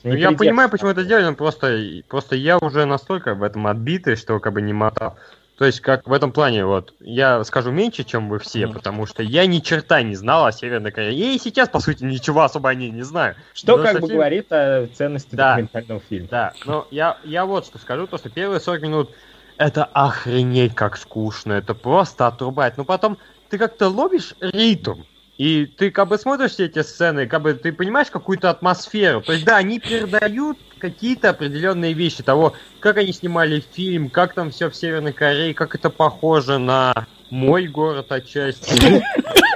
Ну, 0.04 0.14
я 0.14 0.32
понимаю, 0.34 0.70
почему 0.70 0.92
это 0.92 1.04
делали, 1.04 1.26
но 1.26 1.36
просто, 1.36 1.80
просто 2.08 2.36
я 2.36 2.58
уже 2.60 2.86
настолько 2.86 3.34
в 3.34 3.44
этом 3.44 3.66
отбитый, 3.68 4.16
что 4.16 4.40
как 4.40 4.54
бы 4.54 4.62
не 4.62 4.74
мотал. 4.74 5.18
То 5.60 5.66
есть, 5.66 5.82
как 5.82 6.08
в 6.08 6.14
этом 6.14 6.32
плане, 6.32 6.64
вот, 6.64 6.94
я 7.02 7.44
скажу 7.44 7.70
меньше, 7.70 8.06
чем 8.06 8.30
вы 8.30 8.40
все, 8.40 8.66
потому 8.70 9.06
что 9.06 9.22
я 9.22 9.46
ни 9.46 9.60
черта 9.60 10.02
не 10.02 10.16
знал 10.16 10.46
о 10.46 10.54
Северной 10.54 10.92
Корее. 10.92 11.12
Я 11.12 11.34
и 11.34 11.38
сейчас, 11.38 11.68
по 11.68 11.82
сути, 11.82 12.06
ничего 12.06 12.44
особо 12.44 12.70
о 12.70 12.74
ней 12.74 12.92
не 12.92 13.02
знаю. 13.02 13.36
Что 13.54 13.76
но 13.76 13.84
как 13.84 14.00
бы 14.00 14.08
фильм... 14.08 14.20
говорит 14.20 14.46
о 14.52 14.88
ценности 14.88 15.36
да, 15.36 15.56
документального 15.56 16.02
фильма. 16.08 16.28
Да, 16.32 16.54
но 16.66 16.88
я, 16.92 17.18
я 17.26 17.46
вот 17.46 17.66
что 17.66 17.78
скажу, 17.78 18.08
то, 18.08 18.18
что 18.18 18.30
первые 18.30 18.62
40 18.62 18.82
минут 18.84 19.12
это 19.58 19.84
охренеть 19.84 20.76
как 20.76 20.96
скучно, 20.96 21.52
это 21.52 21.74
просто 21.74 22.28
отрубать. 22.28 22.78
Но 22.78 22.86
потом 22.86 23.18
ты 23.50 23.58
как-то 23.58 23.90
ловишь 23.90 24.36
ритм. 24.40 25.02
И 25.40 25.66
ты 25.68 25.90
как 25.90 26.10
бы 26.10 26.18
смотришь 26.18 26.52
все 26.52 26.66
эти 26.66 26.82
сцены, 26.82 27.26
как 27.26 27.42
бы 27.42 27.54
ты 27.54 27.72
понимаешь 27.72 28.12
какую-то 28.12 28.50
атмосферу. 28.50 29.22
То 29.22 29.32
есть, 29.32 29.46
да, 29.46 29.56
они 29.56 29.80
передают 29.80 30.58
какие-то 30.80 31.30
определенные 31.30 31.94
вещи 31.94 32.22
того, 32.22 32.56
как 32.82 32.98
они 32.98 33.14
снимали 33.14 33.64
фильм, 33.72 34.10
как 34.10 34.34
там 34.34 34.52
все 34.52 34.70
в 34.70 34.76
Северной 34.76 35.14
Корее, 35.14 35.54
как 35.54 35.76
это 35.76 35.90
похоже 35.90 36.58
на 36.58 37.08
мой 37.30 37.68
город 37.68 38.12
отчасти. 38.12 39.02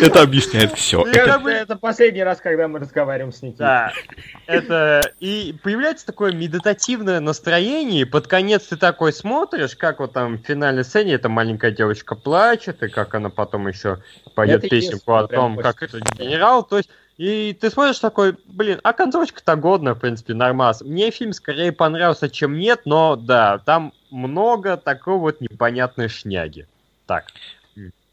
Это 0.00 0.22
объясняет 0.22 0.72
все. 0.72 1.02
Это, 1.04 1.40
это 1.48 1.76
последний 1.76 2.22
раз, 2.22 2.40
когда 2.40 2.68
мы 2.68 2.78
разговариваем 2.78 3.32
с 3.32 3.42
Никитой. 3.42 3.66
Да. 3.66 3.92
Это 4.46 5.00
и 5.20 5.54
появляется 5.62 6.06
такое 6.06 6.32
медитативное 6.32 7.20
настроение, 7.20 8.02
и 8.02 8.04
под 8.04 8.26
конец 8.26 8.64
ты 8.64 8.76
такой 8.76 9.12
смотришь, 9.12 9.76
как 9.76 10.00
вот 10.00 10.12
там 10.12 10.38
в 10.38 10.42
финальной 10.46 10.84
сцене 10.84 11.14
эта 11.14 11.28
маленькая 11.28 11.70
девочка 11.70 12.14
плачет, 12.14 12.82
и 12.82 12.88
как 12.88 13.14
она 13.14 13.30
потом 13.30 13.68
еще 13.68 13.98
поет 14.34 14.60
это 14.60 14.68
песенку 14.68 15.14
о 15.14 15.26
том, 15.26 15.56
как 15.56 15.82
это 15.82 16.00
генерал. 16.18 16.62
То 16.62 16.78
есть 16.78 16.90
И 17.18 17.52
ты 17.60 17.68
смотришь 17.68 17.98
такой, 17.98 18.36
блин, 18.46 18.78
а 18.84 18.92
концовочка-то 18.92 19.56
годная, 19.56 19.94
в 19.94 19.98
принципе, 19.98 20.34
нормас. 20.34 20.82
Мне 20.82 21.10
фильм 21.10 21.32
скорее 21.32 21.72
понравился, 21.72 22.30
чем 22.30 22.56
нет, 22.56 22.82
но 22.84 23.16
да, 23.16 23.58
там 23.58 23.92
много 24.10 24.76
такого 24.76 25.18
вот 25.18 25.40
непонятной 25.40 26.08
шняги. 26.08 26.68
Так. 27.06 27.24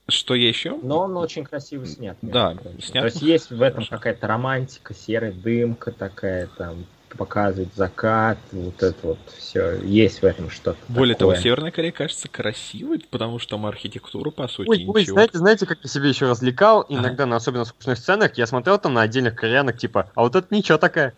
Что 0.07 0.36
еще? 0.36 0.77
Но 0.84 0.99
он 0.99 1.18
очень 1.18 1.44
красиво 1.44 1.86
снят. 1.86 2.18
Да, 2.22 2.56
снят. 2.80 3.02
То 3.02 3.06
есть 3.06 3.22
есть 3.22 3.49
в 3.49 3.61
этом 3.61 3.86
какая-то 3.86 4.27
романтика, 4.27 4.94
серая 4.94 5.32
дымка 5.32 5.91
такая, 5.91 6.48
там 6.57 6.86
показывает 7.18 7.69
закат, 7.76 8.38
вот 8.52 8.84
это 8.84 9.07
вот 9.07 9.18
все. 9.38 9.80
Есть 9.82 10.22
в 10.22 10.26
этом 10.26 10.49
что-то. 10.49 10.77
Более 10.90 11.15
того, 11.15 11.32
такое. 11.32 11.44
Северная 11.44 11.72
Корея 11.72 11.91
кажется 11.91 12.27
красивой, 12.27 12.99
потому 13.10 13.40
что 13.40 13.52
там 13.52 13.65
архитектура, 13.65 14.30
по 14.32 14.48
сути, 14.48 14.69
Ой, 14.69 14.86
ой, 14.88 15.02
ничего. 15.02 15.14
знаете, 15.15 15.38
знаете, 15.38 15.65
как 15.65 15.80
я 15.82 15.90
себе 15.90 16.10
еще 16.10 16.30
развлекал? 16.30 16.86
Иногда 16.90 17.26
на 17.26 17.38
особенно 17.38 17.65
скучных 17.65 17.98
сценах 17.98 18.38
я 18.38 18.45
смотрел 18.45 18.77
там 18.77 18.94
на 18.94 19.02
отдельных 19.02 19.36
кореянок, 19.36 19.77
типа, 19.77 20.11
а 20.14 20.22
вот 20.22 20.36
это 20.36 20.53
ничего 20.53 20.77
такая. 20.77 21.14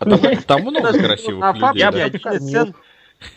А 0.00 0.04
там, 0.04 0.42
там 0.42 0.60
много 0.62 0.92
красивых 0.98 1.54
людей. 1.54 2.74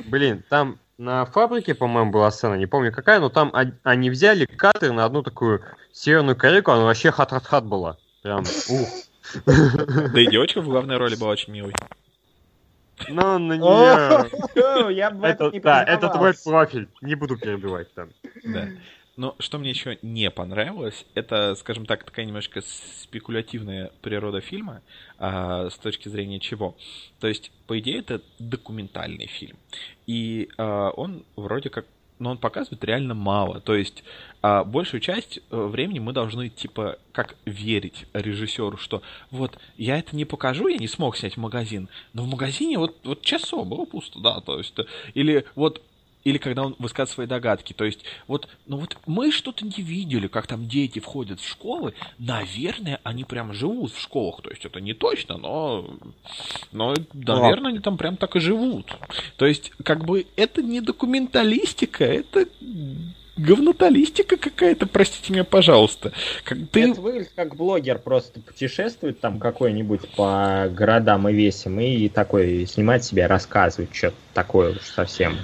Блин, 0.06 0.44
там 0.50 0.80
на 0.98 1.26
фабрике, 1.26 1.76
по-моему, 1.76 2.12
была 2.12 2.32
сцена, 2.32 2.56
не 2.56 2.66
помню 2.66 2.92
какая, 2.92 3.20
но 3.20 3.30
там 3.30 3.54
они 3.84 4.10
взяли 4.10 4.46
кадры 4.46 4.92
на 4.92 5.06
одну 5.06 5.24
такую 5.24 5.62
северную 5.92 6.36
корейку, 6.36 6.72
она 6.72 6.84
вообще 6.86 7.12
хат-хат-хат 7.12 7.66
была. 7.66 7.98
Прям, 8.24 8.44
ух. 8.70 8.90
Да 9.46 10.20
и 10.20 10.28
девочка 10.28 10.62
в 10.62 10.66
главной 10.66 10.98
роли 10.98 11.16
была 11.16 11.32
очень 11.32 11.54
милой. 11.54 11.74
Ну, 13.08 13.38
на 13.38 13.54
нее... 13.54 14.30
О, 14.86 14.90
Я 14.90 15.12
бы 15.12 15.28
Это, 15.28 15.52
не 15.52 15.60
да, 15.60 15.84
это 15.84 16.10
твой 16.10 16.34
профиль. 16.34 16.90
Не 17.02 17.16
буду 17.16 17.38
перебивать 17.38 17.94
там. 17.94 18.10
Да. 18.44 18.68
Но 19.18 19.36
что 19.40 19.58
мне 19.58 19.72
еще 19.72 19.98
не 20.04 20.30
понравилось, 20.30 21.06
это, 21.16 21.56
скажем 21.56 21.88
так, 21.88 22.04
такая 22.04 22.26
немножко 22.26 22.62
спекулятивная 22.62 23.92
природа 24.02 24.42
фильма, 24.42 24.82
а, 25.18 25.70
с 25.70 25.78
точки 25.78 26.08
зрения 26.08 26.40
чего. 26.40 26.78
То 27.20 27.28
есть, 27.28 27.52
по 27.66 27.78
идее, 27.80 28.00
это 28.00 28.22
документальный 28.38 29.26
фильм. 29.26 29.58
И 30.06 30.50
а, 30.58 30.92
он 30.92 31.26
вроде 31.36 31.70
как 31.70 31.86
но 32.20 32.32
он 32.32 32.38
показывает 32.38 32.84
реально 32.84 33.14
мало. 33.14 33.60
То 33.60 33.76
есть 33.76 34.04
а, 34.42 34.64
большую 34.64 35.02
часть 35.02 35.38
э, 35.38 35.42
времени 35.56 36.00
мы 36.00 36.14
должны 36.14 36.50
типа 36.50 36.98
как 37.12 37.36
верить 37.46 38.06
режиссеру, 38.14 38.78
что 38.78 39.02
вот 39.32 39.58
я 39.78 39.98
это 40.00 40.16
не 40.16 40.26
покажу, 40.26 40.68
я 40.68 40.78
не 40.78 40.88
смог 40.88 41.18
снять 41.18 41.38
магазин, 41.38 41.90
но 42.14 42.24
в 42.24 42.28
магазине 42.28 42.78
вот 42.78 42.96
вот 43.04 43.22
часов 43.22 43.68
было 43.68 43.86
пусто, 43.86 44.20
да, 44.20 44.42
то 44.42 44.58
есть 44.58 44.78
э, 44.80 44.86
или 45.14 45.46
вот 45.56 45.82
или 46.28 46.38
когда 46.38 46.64
он 46.64 46.76
высказывает 46.78 47.10
свои 47.10 47.26
догадки. 47.26 47.72
То 47.72 47.86
есть, 47.86 48.04
вот, 48.28 48.50
ну 48.66 48.78
вот 48.80 48.98
мы 49.06 49.32
что-то 49.32 49.64
не 49.64 49.82
видели, 49.82 50.28
как 50.28 50.46
там 50.46 50.68
дети 50.68 51.00
входят 51.00 51.40
в 51.40 51.48
школы. 51.48 51.94
Наверное, 52.20 53.00
они 53.04 53.24
прям 53.24 53.54
живут 53.54 53.94
в 53.94 54.02
школах. 54.02 54.42
То 54.42 54.50
есть, 54.50 54.66
это 54.66 54.82
не 54.82 54.94
точно, 54.94 55.38
но, 55.38 55.98
но 56.74 56.94
наверное, 57.14 57.72
они 57.72 57.80
там 57.80 57.98
прям 57.98 58.18
так 58.18 58.36
и 58.36 58.42
живут. 58.42 58.98
То 59.38 59.46
есть, 59.46 59.72
как 59.86 60.04
бы, 60.04 60.28
это 60.36 60.62
не 60.62 60.82
документалистика, 60.82 62.04
это 62.04 62.46
говноталистика 63.38 64.36
какая-то, 64.36 64.86
простите 64.86 65.32
меня, 65.32 65.46
пожалуйста. 65.46 66.12
Как 66.44 66.58
ты... 66.72 66.92
Это 66.92 67.00
выглядит 67.00 67.32
как 67.36 67.56
блогер 67.56 68.00
просто 68.00 68.42
путешествует 68.42 69.22
там 69.22 69.40
какой-нибудь 69.40 70.10
по 70.10 70.68
городам 70.74 71.30
и 71.30 71.34
весям 71.34 71.80
и 71.80 72.10
такой 72.10 72.66
снимать 72.66 73.06
себя, 73.06 73.30
рассказывать 73.30 73.96
что-то 73.96 74.18
такое 74.34 74.72
уж 74.72 74.82
совсем 74.82 75.38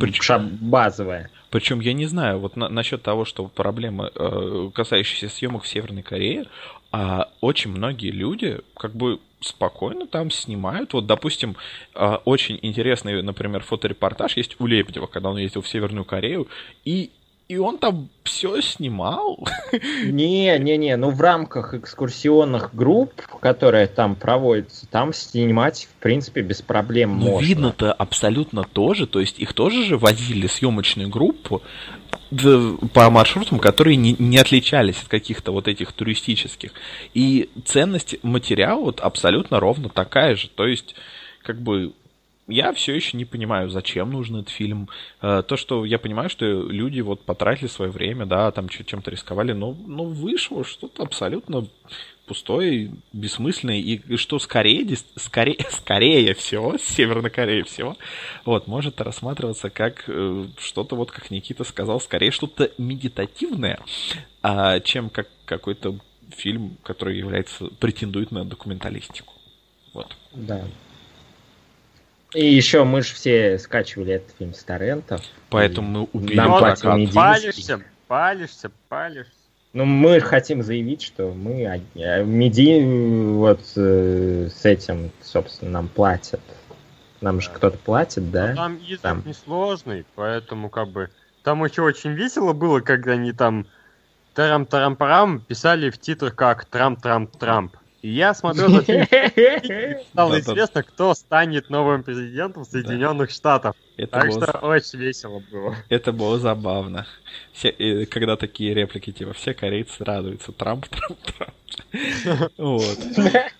Причем- 0.00 0.22
ша- 0.22 0.38
базовое. 0.38 1.30
Причем 1.50 1.80
я 1.80 1.92
не 1.92 2.06
знаю, 2.06 2.38
вот 2.40 2.56
на- 2.56 2.68
насчет 2.68 3.02
того, 3.02 3.24
что 3.24 3.46
проблема, 3.46 4.10
э, 4.14 4.70
касающаяся 4.74 5.28
съемок 5.34 5.62
в 5.64 5.68
Северной 5.68 6.02
Корее, 6.02 6.44
а 6.92 7.28
очень 7.40 7.70
многие 7.70 8.10
люди 8.10 8.60
как 8.76 8.94
бы 8.94 9.18
спокойно 9.40 10.06
там 10.06 10.30
снимают. 10.30 10.92
Вот, 10.92 11.06
допустим, 11.06 11.56
э, 11.94 12.16
очень 12.24 12.58
интересный, 12.62 13.22
например, 13.22 13.62
фоторепортаж 13.62 14.36
есть 14.36 14.56
у 14.58 14.66
Лебедева, 14.66 15.06
когда 15.06 15.30
он 15.30 15.38
ездил 15.38 15.62
в 15.62 15.68
Северную 15.68 16.04
Корею, 16.04 16.48
и, 16.84 17.10
и 17.48 17.56
он 17.56 17.78
там 17.78 18.10
все 18.24 18.60
снимал. 18.60 19.38
Не, 20.04 20.58
не, 20.58 20.76
не, 20.76 20.96
ну 20.96 21.10
в 21.10 21.20
рамках 21.20 21.72
экскурсионных 21.72 22.74
групп, 22.74 23.22
которые 23.40 23.86
там 23.86 24.16
проводятся, 24.16 24.86
там 24.86 25.14
снимать, 25.14 25.88
в 25.90 26.02
принципе, 26.02 26.42
без 26.42 26.60
проблем 26.60 27.18
Ну, 27.18 27.30
можно. 27.30 27.46
видно-то 27.46 27.92
абсолютно 27.92 28.64
тоже, 28.64 29.06
то 29.06 29.18
есть 29.20 29.38
их 29.38 29.54
тоже 29.54 29.84
же 29.84 29.96
возили 29.96 30.46
съемочную 30.46 31.08
группу 31.08 31.62
по 32.92 33.08
маршрутам, 33.08 33.58
которые 33.58 33.96
не, 33.96 34.14
не 34.18 34.36
отличались 34.36 35.00
от 35.02 35.08
каких-то 35.08 35.52
вот 35.52 35.68
этих 35.68 35.92
туристических. 35.92 36.72
И 37.14 37.48
ценность 37.64 38.22
материала 38.22 38.80
вот 38.80 39.00
абсолютно 39.00 39.58
ровно 39.60 39.88
такая 39.88 40.36
же. 40.36 40.48
То 40.48 40.66
есть, 40.66 40.94
как 41.42 41.58
бы, 41.60 41.94
я 42.48 42.72
все 42.72 42.94
еще 42.94 43.16
не 43.16 43.24
понимаю, 43.24 43.68
зачем 43.68 44.10
нужен 44.10 44.36
этот 44.36 44.50
фильм. 44.50 44.88
Э, 45.20 45.42
То, 45.46 45.56
что 45.56 45.84
я 45.84 45.98
понимаю, 45.98 46.30
что 46.30 46.46
люди 46.46 47.00
вот 47.00 47.22
потратили 47.24 47.68
свое 47.68 47.90
время, 47.90 48.26
да, 48.26 48.50
там 48.50 48.68
чем-то 48.68 49.10
рисковали, 49.10 49.52
но, 49.52 49.74
но 49.86 50.04
вышло 50.04 50.64
что-то 50.64 51.02
абсолютно 51.02 51.68
пустое, 52.26 52.92
бессмысленное, 53.12 53.78
и 53.78 54.16
что 54.16 54.38
скорее, 54.38 54.96
скорее, 55.16 55.56
скорее 55.70 56.34
всего, 56.34 56.76
Северной 56.78 57.30
Кореи 57.30 57.62
всего, 57.62 57.96
вот, 58.44 58.66
может 58.66 59.00
рассматриваться 59.00 59.70
как 59.70 60.04
э, 60.06 60.46
что-то, 60.58 60.96
вот 60.96 61.10
как 61.10 61.30
Никита 61.30 61.64
сказал, 61.64 62.00
скорее 62.00 62.30
что-то 62.30 62.70
медитативное, 62.78 63.80
а, 64.42 64.80
чем 64.80 65.10
как 65.10 65.28
какой-то 65.46 65.98
фильм, 66.36 66.76
который 66.82 67.16
является, 67.18 67.66
претендует 67.80 68.30
на 68.30 68.44
документалистику. 68.44 69.32
Вот. 69.94 70.14
Да. 70.34 70.64
И 72.34 72.44
еще 72.44 72.84
мы 72.84 73.02
же 73.02 73.14
все 73.14 73.58
скачивали 73.58 74.14
этот 74.14 74.36
фильм 74.36 74.52
с 74.52 74.62
торрентов. 74.62 75.22
Поэтому 75.48 75.88
мы 75.88 76.08
убили 76.12 76.36
Нам 76.36 76.50
Ну, 76.50 76.58
прокат. 76.58 76.80
платил 76.80 76.98
медийный. 76.98 77.14
Палишься, 77.14 77.80
палишься, 78.06 78.70
палишься. 78.88 79.32
Ну, 79.72 79.84
мы 79.84 80.20
хотим 80.20 80.62
заявить, 80.62 81.02
что 81.02 81.32
мы 81.32 81.66
а 81.66 82.22
меди 82.24 83.32
вот 83.34 83.60
э, 83.76 84.48
с 84.54 84.64
этим, 84.64 85.10
собственно, 85.22 85.70
нам 85.72 85.88
платят. 85.88 86.40
Нам 87.20 87.40
же 87.40 87.50
кто-то 87.50 87.78
платит, 87.78 88.24
Но 88.24 88.30
да? 88.30 88.54
Там 88.54 88.78
язык 88.82 89.00
Там. 89.00 89.22
несложный, 89.26 90.04
поэтому 90.14 90.70
как 90.70 90.88
бы... 90.88 91.10
Там 91.42 91.64
еще 91.64 91.82
очень 91.82 92.12
весело 92.12 92.52
было, 92.52 92.80
когда 92.80 93.12
они 93.12 93.32
там 93.32 93.66
тарам-тарам-парам 94.34 95.40
писали 95.40 95.90
в 95.90 95.98
титрах 95.98 96.34
как 96.34 96.66
Трамп-Трамп-Трамп. 96.70 97.72
И 98.00 98.10
я 98.10 98.30
этот 98.30 98.84
фильм, 98.86 100.00
стало 100.12 100.38
известно, 100.38 100.82
кто 100.84 101.14
станет 101.14 101.68
новым 101.68 102.04
президентом 102.04 102.64
Соединенных 102.64 103.30
Штатов. 103.30 103.74
Так 104.10 104.30
что 104.30 104.58
очень 104.58 105.00
весело 105.00 105.42
было. 105.50 105.74
это 105.88 106.12
было 106.12 106.38
забавно. 106.38 107.06
Все, 107.52 108.06
когда 108.06 108.36
такие 108.36 108.72
реплики, 108.72 109.10
типа, 109.10 109.32
все 109.32 109.52
корейцы 109.52 110.04
радуются. 110.04 110.52
Трамп, 110.52 110.86
Трамп, 110.86 111.18
Трамп. 111.36 111.54
Вот. 112.58 112.98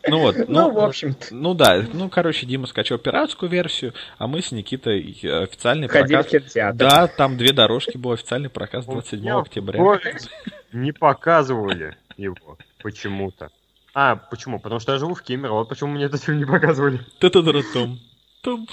Ну 0.09 0.19
вот, 0.21 0.37
Ну, 0.37 0.45
ну, 0.49 0.71
в 0.71 0.79
общем-то, 0.79 1.35
ну 1.35 1.55
да, 1.55 1.85
ну, 1.93 2.09
короче, 2.09 2.47
Дима 2.47 2.67
скачал 2.67 2.99
пиратскую 2.99 3.51
версию, 3.51 3.95
а 4.19 4.27
мы 4.27 4.43
с 4.43 4.53
Никитой 4.53 5.19
э, 5.23 5.43
официальный 5.45 5.89
прокат. 5.89 6.77
Да, 6.77 7.07
там 7.07 7.37
две 7.37 7.53
дорожки 7.53 7.97
был 7.97 8.13
официальный 8.13 8.51
проказ 8.51 8.87
27 8.87 9.25
Я 9.25 9.37
в 9.37 9.41
октября. 9.43 9.79
Не 10.73 10.93
показывали 10.93 11.97
его 12.17 12.59
почему-то. 12.83 13.51
А, 13.95 14.17
почему? 14.17 14.61
Потому 14.61 14.81
что 14.81 14.93
я 14.93 14.99
живу 14.99 15.15
в 15.15 15.23
Кемерово. 15.23 15.61
Вот 15.61 15.69
почему 15.69 15.91
мне 15.93 16.05
этот 16.05 16.23
фильм 16.23 16.39
не 16.39 16.45
показывали. 16.45 17.01
Та-та-та-та-том. 17.19 18.01
Том. 18.43 18.69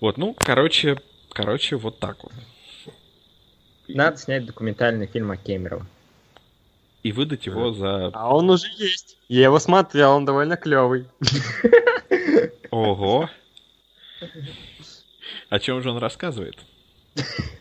Вот, 0.00 0.16
ну, 0.16 0.34
короче, 0.34 0.98
короче, 1.30 1.76
вот 1.76 1.98
так 1.98 2.22
вот. 2.24 2.32
Надо 3.88 4.16
снять 4.16 4.46
документальный 4.46 5.06
фильм 5.06 5.30
о 5.30 5.36
Кемерово. 5.36 5.86
И 7.02 7.12
выдать 7.12 7.46
его 7.46 7.72
за... 7.72 8.08
А 8.08 8.34
он 8.34 8.50
уже 8.50 8.66
есть. 8.76 9.16
Я 9.28 9.44
его 9.44 9.60
смотрел, 9.60 10.12
он 10.12 10.24
довольно 10.24 10.56
клевый. 10.56 11.06
Ого! 12.70 13.30
О 15.48 15.58
чем 15.60 15.82
же 15.82 15.90
он 15.90 15.98
рассказывает? 15.98 16.58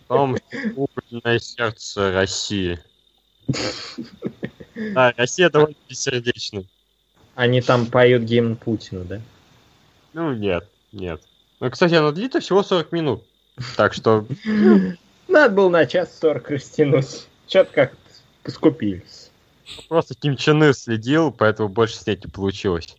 Том 0.07 0.37
угольное 0.75 1.37
сердце 1.39 2.11
России. 2.11 2.79
Да, 4.75 5.13
Россия 5.17 5.49
довольно 5.49 5.75
бессердечна. 5.89 6.63
Они 7.35 7.61
там 7.61 7.85
поют 7.85 8.23
гимн 8.23 8.55
Путину, 8.55 9.05
да? 9.05 9.21
Ну, 10.13 10.33
нет, 10.33 10.67
нет. 10.91 11.21
Ну, 11.59 11.69
кстати, 11.69 11.93
оно 11.93 12.11
длится 12.11 12.39
всего 12.39 12.63
40 12.63 12.91
минут. 12.91 13.23
Так 13.77 13.93
что, 13.93 14.25
Надо 15.27 15.53
было 15.53 15.69
на 15.69 15.85
час 15.85 16.17
сорок 16.19 16.49
растянуть. 16.49 17.27
Что-то 17.47 17.71
как-то 17.73 17.97
поскупились. 18.43 19.31
просто 19.87 20.15
Ким 20.15 20.37
Чен 20.37 20.73
следил, 20.73 21.31
поэтому 21.31 21.69
больше 21.69 21.95
снять 21.95 22.23
не 22.23 22.31
получилось. 22.31 22.95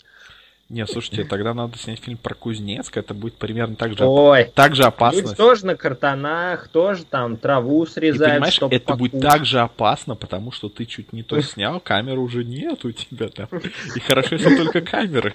Не, 0.69 0.85
слушайте, 0.85 1.23
тогда 1.23 1.55
надо 1.55 1.79
снять 1.79 2.01
фильм 2.01 2.17
про 2.19 2.35
Кузнецк, 2.35 2.97
это 2.97 3.15
будет 3.15 3.35
примерно 3.35 3.77
так 3.77 3.97
же, 3.97 4.05
Ой, 4.05 4.51
так 4.53 4.75
же 4.75 4.83
опасно. 4.83 5.33
тоже 5.37 5.65
на 5.65 5.77
картонах, 5.77 6.67
тоже 6.69 7.05
там 7.05 7.37
траву 7.37 7.85
И 7.85 7.89
срезают, 7.89 8.35
понимаешь, 8.35 8.55
чтоб 8.55 8.73
это 8.73 8.97
будет 8.97 9.13
покушать. 9.13 9.31
так 9.33 9.45
же 9.47 9.61
опасно, 9.61 10.17
потому 10.17 10.51
что 10.51 10.69
ты 10.69 10.85
чуть 10.85 11.13
не 11.13 11.23
то 11.23 11.41
снял, 11.41 11.79
камеры 11.79 12.19
уже 12.19 12.43
нет 12.43 12.85
у 12.85 12.91
тебя 12.91 13.29
там. 13.29 13.49
И 13.95 14.01
хорошо, 14.01 14.35
если 14.35 14.57
только 14.57 14.81
камеры. 14.81 15.35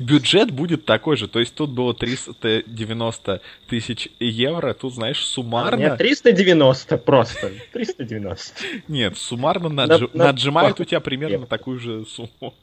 Бюджет 0.00 0.50
будет 0.50 0.84
такой 0.84 1.16
же, 1.16 1.26
то 1.26 1.40
есть 1.40 1.54
тут 1.54 1.70
было 1.70 1.94
390 1.94 3.40
тысяч 3.66 4.08
евро, 4.20 4.74
тут, 4.74 4.94
знаешь, 4.94 5.18
Нет, 5.20 5.26
суммарно... 5.26 5.96
390 5.96 6.98
просто. 6.98 7.50
390. 7.72 8.52
Нет, 8.88 9.16
суммарно 9.16 9.70
На- 9.70 9.86
наджи- 9.86 10.10
на- 10.12 10.24
наджимают 10.26 10.78
у 10.80 10.84
тебя 10.84 11.00
примерно 11.00 11.46
такую 11.46 11.78
же 11.78 12.04
сумму. 12.04 12.54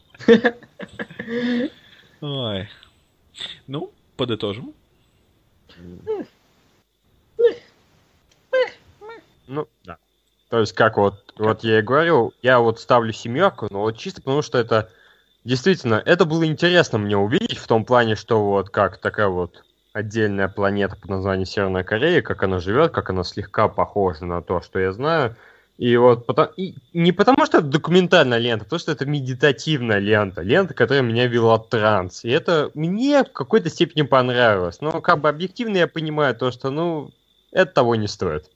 Ой. 2.22 2.70
Ну, 3.68 3.92
подытожим. 4.18 4.74
Ну, 9.48 9.68
да. 9.84 9.98
То 10.50 10.60
есть, 10.60 10.74
как 10.74 10.98
вот, 10.98 11.34
вот 11.38 11.64
я 11.64 11.80
и 11.80 11.82
говорил, 11.82 12.34
я 12.42 12.60
вот 12.60 12.80
ставлю 12.80 13.12
семерку, 13.12 13.68
но 13.70 13.82
вот 13.82 13.98
чисто 13.98 14.22
потому, 14.22 14.42
что 14.42 14.58
это 14.58 14.92
действительно, 15.44 16.02
это 16.06 16.26
было 16.26 16.46
интересно 16.46 16.98
мне 17.00 17.18
увидеть 17.18 17.58
в 17.58 17.68
том 17.68 17.86
плане, 17.86 18.16
что 18.16 18.44
вот 18.44 18.70
как 18.70 19.00
такая 19.00 19.28
вот 19.28 19.64
отдельная 19.94 20.48
планета 20.48 20.96
под 20.96 21.10
названием 21.10 21.46
Северная 21.46 21.84
Корея, 21.84 22.22
как 22.22 22.44
она 22.44 22.60
живет, 22.60 22.92
как 22.92 23.10
она 23.10 23.24
слегка 23.24 23.68
похожа 23.68 24.26
на 24.26 24.42
то, 24.42 24.62
что 24.62 24.80
я 24.80 24.92
знаю. 24.92 25.36
И 25.78 25.98
вот 25.98 26.28
потом, 26.28 26.48
и 26.56 26.76
не 26.94 27.12
потому, 27.12 27.46
что 27.46 27.58
это 27.58 27.68
документальная 27.68 28.38
лента, 28.38 28.64
а 28.64 28.66
потому 28.66 28.80
что 28.80 28.92
это 28.92 29.06
медитативная 29.06 29.98
лента, 29.98 30.42
лента, 30.42 30.74
которая 30.74 31.02
меня 31.02 31.26
вела 31.26 31.58
транс. 31.58 32.24
И 32.24 32.30
это 32.30 32.70
мне 32.76 33.24
в 33.24 33.32
какой-то 33.32 33.70
степени 33.70 34.04
понравилось. 34.04 34.82
Но 34.82 35.02
как 35.02 35.22
бы 35.22 35.30
объективно 35.30 35.78
я 35.78 35.88
понимаю 35.88 36.36
то, 36.36 36.52
что, 36.52 36.70
ну, 36.70 37.10
это 37.52 37.74
того 37.74 37.96
не 37.96 38.08
стоит. 38.08 38.50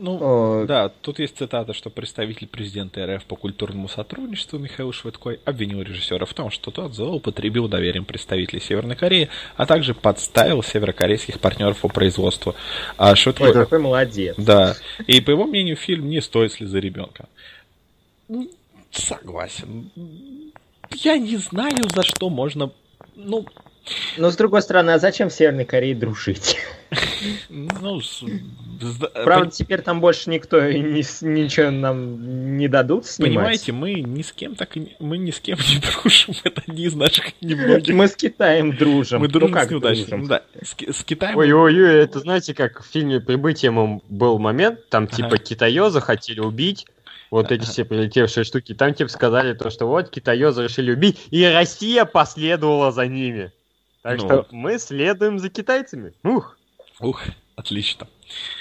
Ну, 0.00 0.18
О, 0.20 0.64
да, 0.66 0.88
тут 0.88 1.18
есть 1.18 1.36
цитата, 1.36 1.72
что 1.72 1.90
представитель 1.90 2.46
президента 2.46 3.04
РФ 3.06 3.24
по 3.24 3.36
культурному 3.36 3.88
сотрудничеству 3.88 4.58
Михаил 4.58 4.92
Швыдкой 4.92 5.40
обвинил 5.44 5.82
режиссера 5.82 6.24
в 6.24 6.34
том, 6.34 6.50
что 6.50 6.70
тот 6.70 6.94
злоупотребил 6.94 7.68
доверием 7.68 8.04
представителей 8.04 8.60
Северной 8.60 8.96
Кореи, 8.96 9.28
а 9.56 9.66
также 9.66 9.94
подставил 9.94 10.62
северокорейских 10.62 11.40
партнеров 11.40 11.80
по 11.80 11.88
производству. 11.88 12.54
А 12.96 13.14
Швыдкой... 13.16 13.48
Ой, 13.48 13.54
какой 13.54 13.80
молодец. 13.80 14.36
Да. 14.38 14.76
И 15.06 15.20
по 15.20 15.30
его 15.30 15.44
мнению, 15.44 15.76
фильм 15.76 16.08
не 16.08 16.20
стоит 16.20 16.52
слезы 16.52 16.78
ребенка. 16.80 17.28
М, 18.28 18.48
Согласен. 18.90 19.90
Я 20.94 21.18
не 21.18 21.36
знаю, 21.36 21.88
за 21.94 22.02
что 22.02 22.30
можно. 22.30 22.70
Ну, 23.14 23.46
Но 24.16 24.30
с 24.30 24.36
другой 24.36 24.62
стороны, 24.62 24.90
а 24.92 24.98
зачем 24.98 25.28
в 25.28 25.32
Северной 25.32 25.64
Корее 25.64 25.94
дружить? 25.94 26.56
ну, 27.48 28.00
с- 28.00 28.24
Правда, 29.24 29.50
теперь 29.50 29.82
там 29.82 30.00
больше 30.00 30.30
никто 30.30 30.64
и 30.64 30.78
ни 30.80 31.02
с- 31.02 31.22
ничего 31.22 31.70
нам 31.70 32.56
не 32.56 32.68
дадут 32.68 33.06
снимать. 33.06 33.34
Понимаете, 33.34 33.72
мы 33.72 33.94
ни 33.94 34.22
с 34.22 34.32
кем 34.32 34.54
так 34.54 34.76
и 34.76 34.80
не- 34.80 34.96
мы 35.00 35.18
ни 35.18 35.30
с 35.30 35.40
кем 35.40 35.58
не 35.58 35.80
дружим. 36.02 36.34
Это 36.44 36.62
одни 36.66 36.84
из 36.84 36.94
наших 36.94 37.40
немногих. 37.40 37.94
Мы 37.94 38.06
с 38.08 38.14
Китаем 38.16 38.76
дружим. 38.76 39.20
Мы 39.20 39.26
Ну 39.26 39.32
дружим 39.32 39.52
как 39.52 39.68
с 39.68 39.70
неудачником. 39.70 40.26
Да, 40.28 40.42
с, 40.62 40.74
с 40.74 41.04
Китаем. 41.04 41.36
Ой-ой-ой, 41.36 41.96
это 42.02 42.20
знаете, 42.20 42.54
как 42.54 42.82
в 42.82 42.86
фильме 42.86 43.20
«Прибытие» 43.20 43.70
был 44.08 44.38
момент, 44.38 44.88
там 44.88 45.06
типа 45.08 45.28
Ага. 45.28 45.38
китаёза 45.38 46.00
хотели 46.00 46.40
убить, 46.40 46.86
вот 47.30 47.52
эти 47.52 47.64
все 47.64 47.84
прилетевшие 47.84 48.44
штуки, 48.44 48.74
там 48.74 48.94
типа 48.94 49.10
сказали 49.10 49.52
то, 49.54 49.70
что 49.70 49.86
вот 49.86 50.08
китаёзы 50.08 50.62
решили 50.64 50.92
убить, 50.92 51.18
и 51.30 51.44
Россия 51.44 52.04
последовала 52.04 52.90
за 52.92 53.06
ними. 53.06 53.52
Так 54.02 54.18
Ну. 54.18 54.24
что 54.24 54.46
мы 54.50 54.78
следуем 54.78 55.38
за 55.38 55.48
китайцами. 55.48 56.12
Ух. 56.22 56.56
Ух, 57.00 57.22
отлично. 57.56 58.06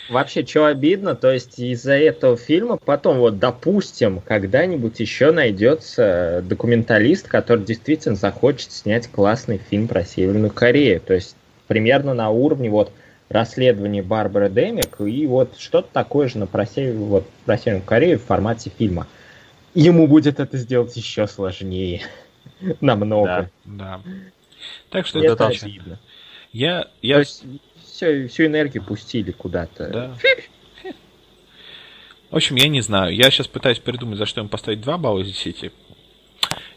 Вообще, 0.09 0.45
что 0.45 0.65
обидно, 0.67 1.15
то 1.15 1.31
есть 1.31 1.59
из-за 1.59 1.93
этого 1.93 2.37
фильма 2.37 2.77
потом, 2.77 3.17
вот, 3.17 3.39
допустим, 3.39 4.21
когда-нибудь 4.21 4.99
еще 4.99 5.31
найдется 5.31 6.41
документалист, 6.47 7.27
который 7.27 7.65
действительно 7.65 8.15
захочет 8.15 8.71
снять 8.71 9.07
классный 9.09 9.57
фильм 9.57 9.87
про 9.87 10.03
Северную 10.05 10.51
Корею. 10.51 11.01
То 11.01 11.13
есть 11.13 11.35
примерно 11.67 12.13
на 12.13 12.29
уровне 12.29 12.69
вот 12.69 12.91
расследования 13.29 14.01
Барбары 14.01 14.49
Демик 14.49 15.01
и 15.01 15.27
вот 15.27 15.57
что-то 15.57 15.89
такое 15.91 16.29
же 16.29 16.37
на 16.37 16.47
про, 16.47 16.65
Север- 16.65 16.95
вот, 16.95 17.27
про 17.45 17.57
Северную 17.57 17.83
Корею 17.85 18.19
в 18.19 18.23
формате 18.23 18.71
фильма. 18.77 19.07
Ему 19.73 20.07
будет 20.07 20.39
это 20.39 20.57
сделать 20.57 20.95
еще 20.95 21.27
сложнее. 21.27 22.01
Намного. 22.81 23.49
Да. 23.65 24.01
Так 24.89 25.05
что 25.07 25.19
это 25.19 25.33
это 25.33 25.47
обидно. 25.47 25.99
Я, 26.51 26.83
То 26.83 26.89
я, 27.01 27.19
есть 27.19 27.43
всё- 27.85 28.27
всю 28.27 28.45
энергию 28.45 28.83
пустили 28.83 29.31
куда-то. 29.31 29.87
да. 29.89 30.17
В 32.29 32.35
общем, 32.35 32.57
я 32.57 32.67
не 32.67 32.81
знаю. 32.81 33.15
Я 33.15 33.31
сейчас 33.31 33.47
пытаюсь 33.47 33.79
придумать, 33.79 34.17
за 34.17 34.25
что 34.25 34.41
им 34.41 34.49
поставить 34.49 34.81
2 34.81 34.97
балла 34.97 35.21
из 35.21 35.27
10. 35.27 35.71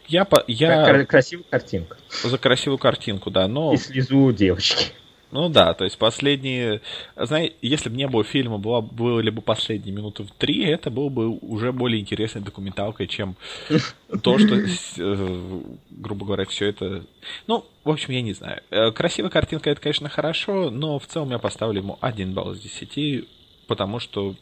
Я, 0.07 0.27
я 0.47 1.05
красивая 1.05 1.43
картинка. 1.49 1.97
за 2.23 2.37
красивую 2.37 2.77
картинку, 2.77 3.29
да, 3.31 3.47
но... 3.47 3.73
И 3.73 3.77
слезу 3.77 4.31
девочки. 4.31 4.91
Ну 5.31 5.47
да, 5.47 5.73
то 5.73 5.85
есть 5.85 5.97
последние... 5.97 6.81
Знаете, 7.15 7.55
если 7.61 7.89
бы 7.89 7.95
не 7.95 8.07
было 8.07 8.23
фильма, 8.23 8.57
была, 8.57 8.81
были 8.81 9.29
бы 9.29 9.41
последние 9.41 9.95
минуты 9.95 10.23
в 10.23 10.31
три, 10.31 10.63
это 10.65 10.89
было 10.89 11.09
бы 11.09 11.29
уже 11.29 11.71
более 11.71 12.01
интересной 12.01 12.41
документалкой, 12.41 13.07
чем 13.07 13.35
то, 14.23 14.37
что, 14.37 14.55
э, 14.55 15.61
грубо 15.89 16.25
говоря, 16.25 16.45
все 16.45 16.67
это... 16.67 17.05
Ну, 17.47 17.65
в 17.83 17.89
общем, 17.89 18.13
я 18.13 18.21
не 18.21 18.33
знаю. 18.33 18.61
Э, 18.71 18.91
Красивая 18.91 19.29
картинка, 19.29 19.69
это, 19.69 19.79
конечно, 19.79 20.09
хорошо, 20.09 20.69
но 20.69 20.99
в 20.99 21.07
целом 21.07 21.31
я 21.31 21.39
поставлю 21.39 21.81
ему 21.81 21.97
один 22.01 22.33
балл 22.33 22.51
из 22.51 22.59
десяти, 22.59 23.27
потому 23.67 23.99
что 23.99 24.35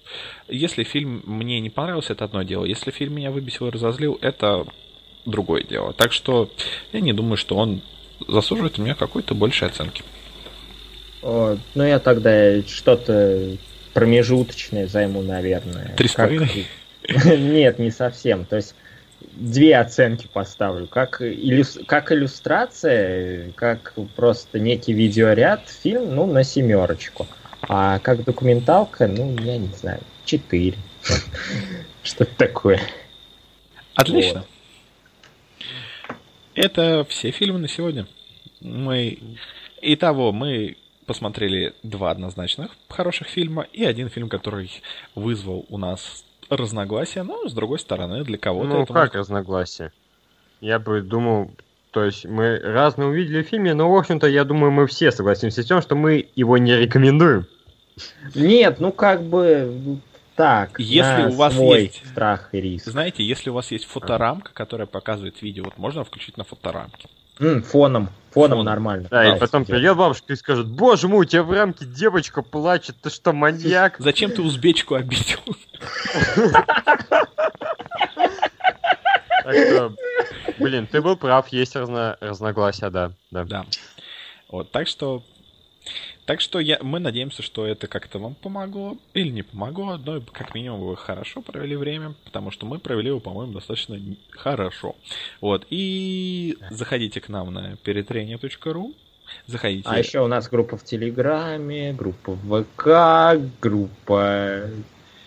если 0.47 0.83
фильм 0.83 1.21
мне 1.27 1.59
не 1.59 1.69
понравился, 1.69 2.13
это 2.13 2.25
одно 2.25 2.41
дело. 2.41 2.65
Если 2.65 2.89
фильм 2.89 3.13
меня 3.13 3.29
выбесил 3.29 3.67
и 3.67 3.71
разозлил, 3.71 4.17
это 4.21 4.65
другое 5.25 5.61
дело. 5.61 5.93
Так 5.93 6.13
что 6.13 6.49
я 6.93 6.99
не 6.99 7.13
думаю, 7.13 7.37
что 7.37 7.55
он 7.55 7.83
заслуживает 8.27 8.79
у 8.79 8.81
меня 8.81 8.95
какой-то 8.95 9.35
большей 9.35 9.67
оценки. 9.67 10.03
О, 11.21 11.57
ну, 11.75 11.83
я 11.83 11.99
тогда 11.99 12.61
что-то 12.63 13.57
промежуточное 13.93 14.87
займу, 14.87 15.21
наверное. 15.21 15.93
Три 15.97 16.07
с 16.07 16.13
половиной? 16.13 16.67
Нет, 17.25 17.79
не 17.79 17.91
совсем. 17.91 18.45
То 18.45 18.57
есть 18.57 18.75
две 19.33 19.77
оценки 19.77 20.27
поставлю. 20.31 20.87
Как, 20.87 21.21
иллюс- 21.21 21.83
как 21.85 22.11
иллюстрация, 22.11 23.51
как 23.53 23.93
просто 24.15 24.59
некий 24.59 24.93
видеоряд, 24.93 25.69
фильм, 25.69 26.15
ну, 26.15 26.25
на 26.25 26.43
семерочку. 26.43 27.27
А 27.61 27.99
как 27.99 28.23
документалка, 28.23 29.07
ну, 29.07 29.35
я 29.41 29.57
не 29.57 29.73
знаю, 29.75 29.99
четыре. 30.25 30.77
Что-то 32.03 32.33
такое. 32.35 32.79
Отлично. 33.95 34.45
Это 36.55 37.05
все 37.09 37.31
фильмы 37.31 37.59
на 37.59 37.67
сегодня. 37.67 38.07
Мы... 38.61 39.19
Итого, 39.81 40.31
мы 40.33 40.75
посмотрели 41.09 41.73
два 41.81 42.11
однозначных 42.11 42.69
хороших 42.87 43.27
фильма 43.27 43.63
и 43.73 43.83
один 43.83 44.09
фильм, 44.09 44.29
который 44.29 44.69
вызвал 45.15 45.65
у 45.69 45.79
нас 45.79 46.23
разногласия, 46.51 47.23
но 47.23 47.49
с 47.49 47.53
другой 47.53 47.79
стороны, 47.79 48.23
для 48.23 48.37
кого-то 48.37 48.67
ну 48.69 48.83
это 48.83 48.93
как 48.93 49.03
может- 49.05 49.15
разногласия? 49.15 49.91
Я 50.61 50.77
бы 50.77 51.01
думал, 51.01 51.51
то 51.89 52.03
есть 52.03 52.25
мы 52.25 52.59
разные 52.59 53.07
увидели 53.07 53.41
в 53.41 53.47
фильме, 53.47 53.73
но, 53.73 53.91
в 53.91 53.95
общем-то, 53.97 54.27
я 54.27 54.43
думаю, 54.43 54.71
мы 54.71 54.85
все 54.85 55.11
согласимся 55.11 55.63
с 55.63 55.65
тем, 55.65 55.81
что 55.81 55.95
мы 55.95 56.27
его 56.35 56.59
не 56.59 56.75
рекомендуем. 56.75 57.47
Нет, 58.35 58.79
ну 58.79 58.91
как 58.91 59.23
бы 59.23 59.97
так. 60.35 60.79
Если 60.79 61.23
у 61.23 61.31
вас 61.31 61.55
свой 61.55 61.85
есть- 61.85 62.07
страх 62.07 62.49
и 62.53 62.61
риск. 62.61 62.85
Знаете, 62.85 63.23
если 63.23 63.49
у 63.49 63.53
вас 63.53 63.71
есть 63.71 63.85
фоторамка, 63.85 64.53
которая 64.53 64.85
показывает 64.85 65.41
видео, 65.41 65.63
вот 65.63 65.79
можно 65.79 66.03
включить 66.03 66.37
на 66.37 66.43
фоторамке. 66.43 67.09
М, 67.39 67.63
фоном, 67.63 68.09
фоном 68.31 68.57
Фон. 68.59 68.65
нормально. 68.65 69.07
Да, 69.09 69.23
Да, 69.23 69.35
и 69.35 69.39
потом 69.39 69.63
идет. 69.63 69.75
придет 69.75 69.97
бабушка 69.97 70.33
и 70.33 70.35
скажет, 70.35 70.67
боже 70.67 71.07
мой, 71.07 71.21
у 71.21 71.25
тебя 71.25 71.43
в 71.43 71.51
рамке 71.51 71.85
девочка 71.85 72.41
плачет, 72.41 72.97
ты 73.01 73.09
что, 73.09 73.31
маньяк? 73.33 73.95
Зачем 73.99 74.31
ты 74.31 74.41
узбечку 74.41 74.95
обидел? 74.95 75.39
Так 79.43 79.55
что, 79.55 79.93
блин, 80.59 80.85
ты 80.87 81.01
был 81.01 81.15
прав, 81.15 81.47
есть 81.49 81.75
разно- 81.75 82.17
разногласия, 82.19 82.89
да. 82.89 83.11
да. 83.31 83.45
Да. 83.45 83.65
Вот, 84.49 84.71
так 84.71 84.87
что... 84.87 85.23
Так 86.29 86.41
что 86.41 86.59
я, 86.59 86.77
мы 86.83 86.99
надеемся, 86.99 87.41
что 87.41 87.65
это 87.65 87.87
как-то 87.87 88.19
вам 88.19 88.35
помогло 88.35 88.99
или 89.15 89.31
не 89.31 89.41
помогло, 89.41 89.97
но 89.97 90.21
как 90.31 90.53
минимум 90.53 90.81
вы 90.81 90.95
хорошо 90.95 91.41
провели 91.41 91.75
время, 91.75 92.13
потому 92.23 92.51
что 92.51 92.67
мы 92.67 92.77
провели 92.77 93.07
его, 93.07 93.19
по-моему, 93.19 93.53
достаточно 93.53 93.99
хорошо. 94.29 94.95
Вот, 95.41 95.65
и 95.71 96.55
заходите 96.69 97.19
к 97.19 97.29
нам 97.29 97.51
на 97.51 97.77
перетрение.ру, 97.77 98.93
заходите... 99.47 99.89
А 99.89 99.97
еще 99.97 100.19
у 100.19 100.27
нас 100.27 100.47
группа 100.49 100.77
в 100.77 100.83
Телеграме, 100.83 101.93
группа 101.93 102.33
в 102.33 102.63
ВК, 102.63 103.41
группа 103.59 104.69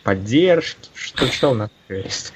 поддержки, 0.05 0.89
что, 0.95 1.27
что 1.27 1.51
у 1.51 1.55
нас 1.55 1.71
есть. 1.89 2.33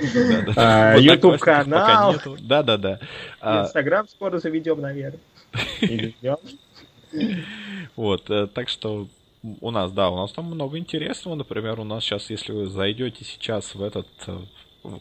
А, 0.56 0.96
YouTube 0.96 1.38
канал. 1.38 2.16
Да-да-да. 2.40 2.98
А, 3.40 3.62
Инстаграм 3.62 4.08
скоро 4.08 4.38
заведем, 4.40 4.80
наверное. 4.80 5.20
Вот, 7.94 8.30
э, 8.30 8.46
так 8.46 8.68
что 8.68 9.08
у 9.60 9.70
нас, 9.70 9.92
да, 9.92 10.10
у 10.10 10.16
нас 10.16 10.32
там 10.32 10.46
много 10.46 10.78
интересного. 10.78 11.34
Например, 11.36 11.78
у 11.80 11.84
нас 11.84 12.04
сейчас, 12.04 12.30
если 12.30 12.52
вы 12.52 12.66
зайдете 12.66 13.24
сейчас 13.24 13.74
в 13.74 13.82
этот 13.82 14.08
э, 14.26 14.38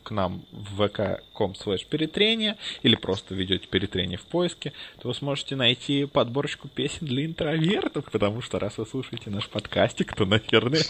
к 0.04 0.12
нам 0.12 0.44
в 0.52 0.82
vk.com 0.82 1.54
slash 1.54 1.86
перетрение 1.88 2.58
или 2.84 2.96
просто 2.96 3.36
ведете 3.36 3.68
перетрение 3.68 4.18
в 4.18 4.26
поиске, 4.26 4.74
то 5.02 5.08
вы 5.08 5.14
сможете 5.14 5.56
найти 5.56 6.06
подборочку 6.06 6.68
песен 6.68 7.08
для 7.08 7.26
интровертов, 7.26 8.06
потому 8.12 8.42
что 8.42 8.60
раз 8.60 8.78
вы 8.78 8.86
слушаете 8.86 9.30
наш 9.30 9.48
подкастик, 9.48 10.14
то, 10.16 10.26
наверное, 10.26 10.84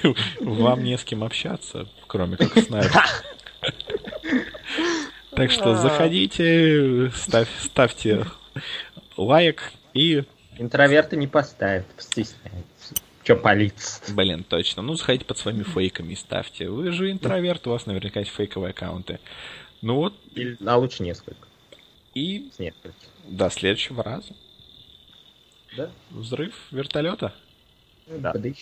вам 0.40 0.84
не 0.84 0.96
с 0.96 1.04
кем 1.04 1.24
общаться, 1.24 1.88
кроме 2.06 2.36
как 2.36 2.56
с 2.56 2.68
нами. 2.68 2.90
Так 5.30 5.50
что 5.50 5.76
заходите, 5.76 7.10
ставь, 7.14 7.48
ставьте 7.60 8.26
лайк 9.16 9.72
и... 9.94 10.24
Интроверты 10.60 11.16
не 11.16 11.26
поставят, 11.26 11.86
постесняются. 11.86 12.94
Че 13.22 13.34
палиться? 13.34 14.12
Блин, 14.12 14.44
точно. 14.44 14.82
Ну, 14.82 14.92
заходите 14.92 15.24
под 15.24 15.38
своими 15.38 15.62
фейками 15.62 16.12
и 16.12 16.16
ставьте. 16.16 16.68
Вы 16.68 16.92
же 16.92 17.10
интроверт, 17.10 17.66
у 17.66 17.70
вас 17.70 17.86
наверняка 17.86 18.20
есть 18.20 18.32
фейковые 18.32 18.72
аккаунты. 18.72 19.20
Ну 19.80 19.94
вот. 19.94 20.14
Или, 20.34 20.58
а 20.66 20.76
лучше 20.76 21.02
несколько. 21.02 21.48
И... 22.12 22.50
С 22.54 22.58
нескольких. 22.58 22.92
До 23.24 23.48
следующего 23.48 24.02
раза. 24.02 24.34
Да. 25.78 25.90
Взрыв 26.10 26.54
вертолета. 26.70 27.32
Да. 28.06 28.32
Подыщ. 28.32 28.58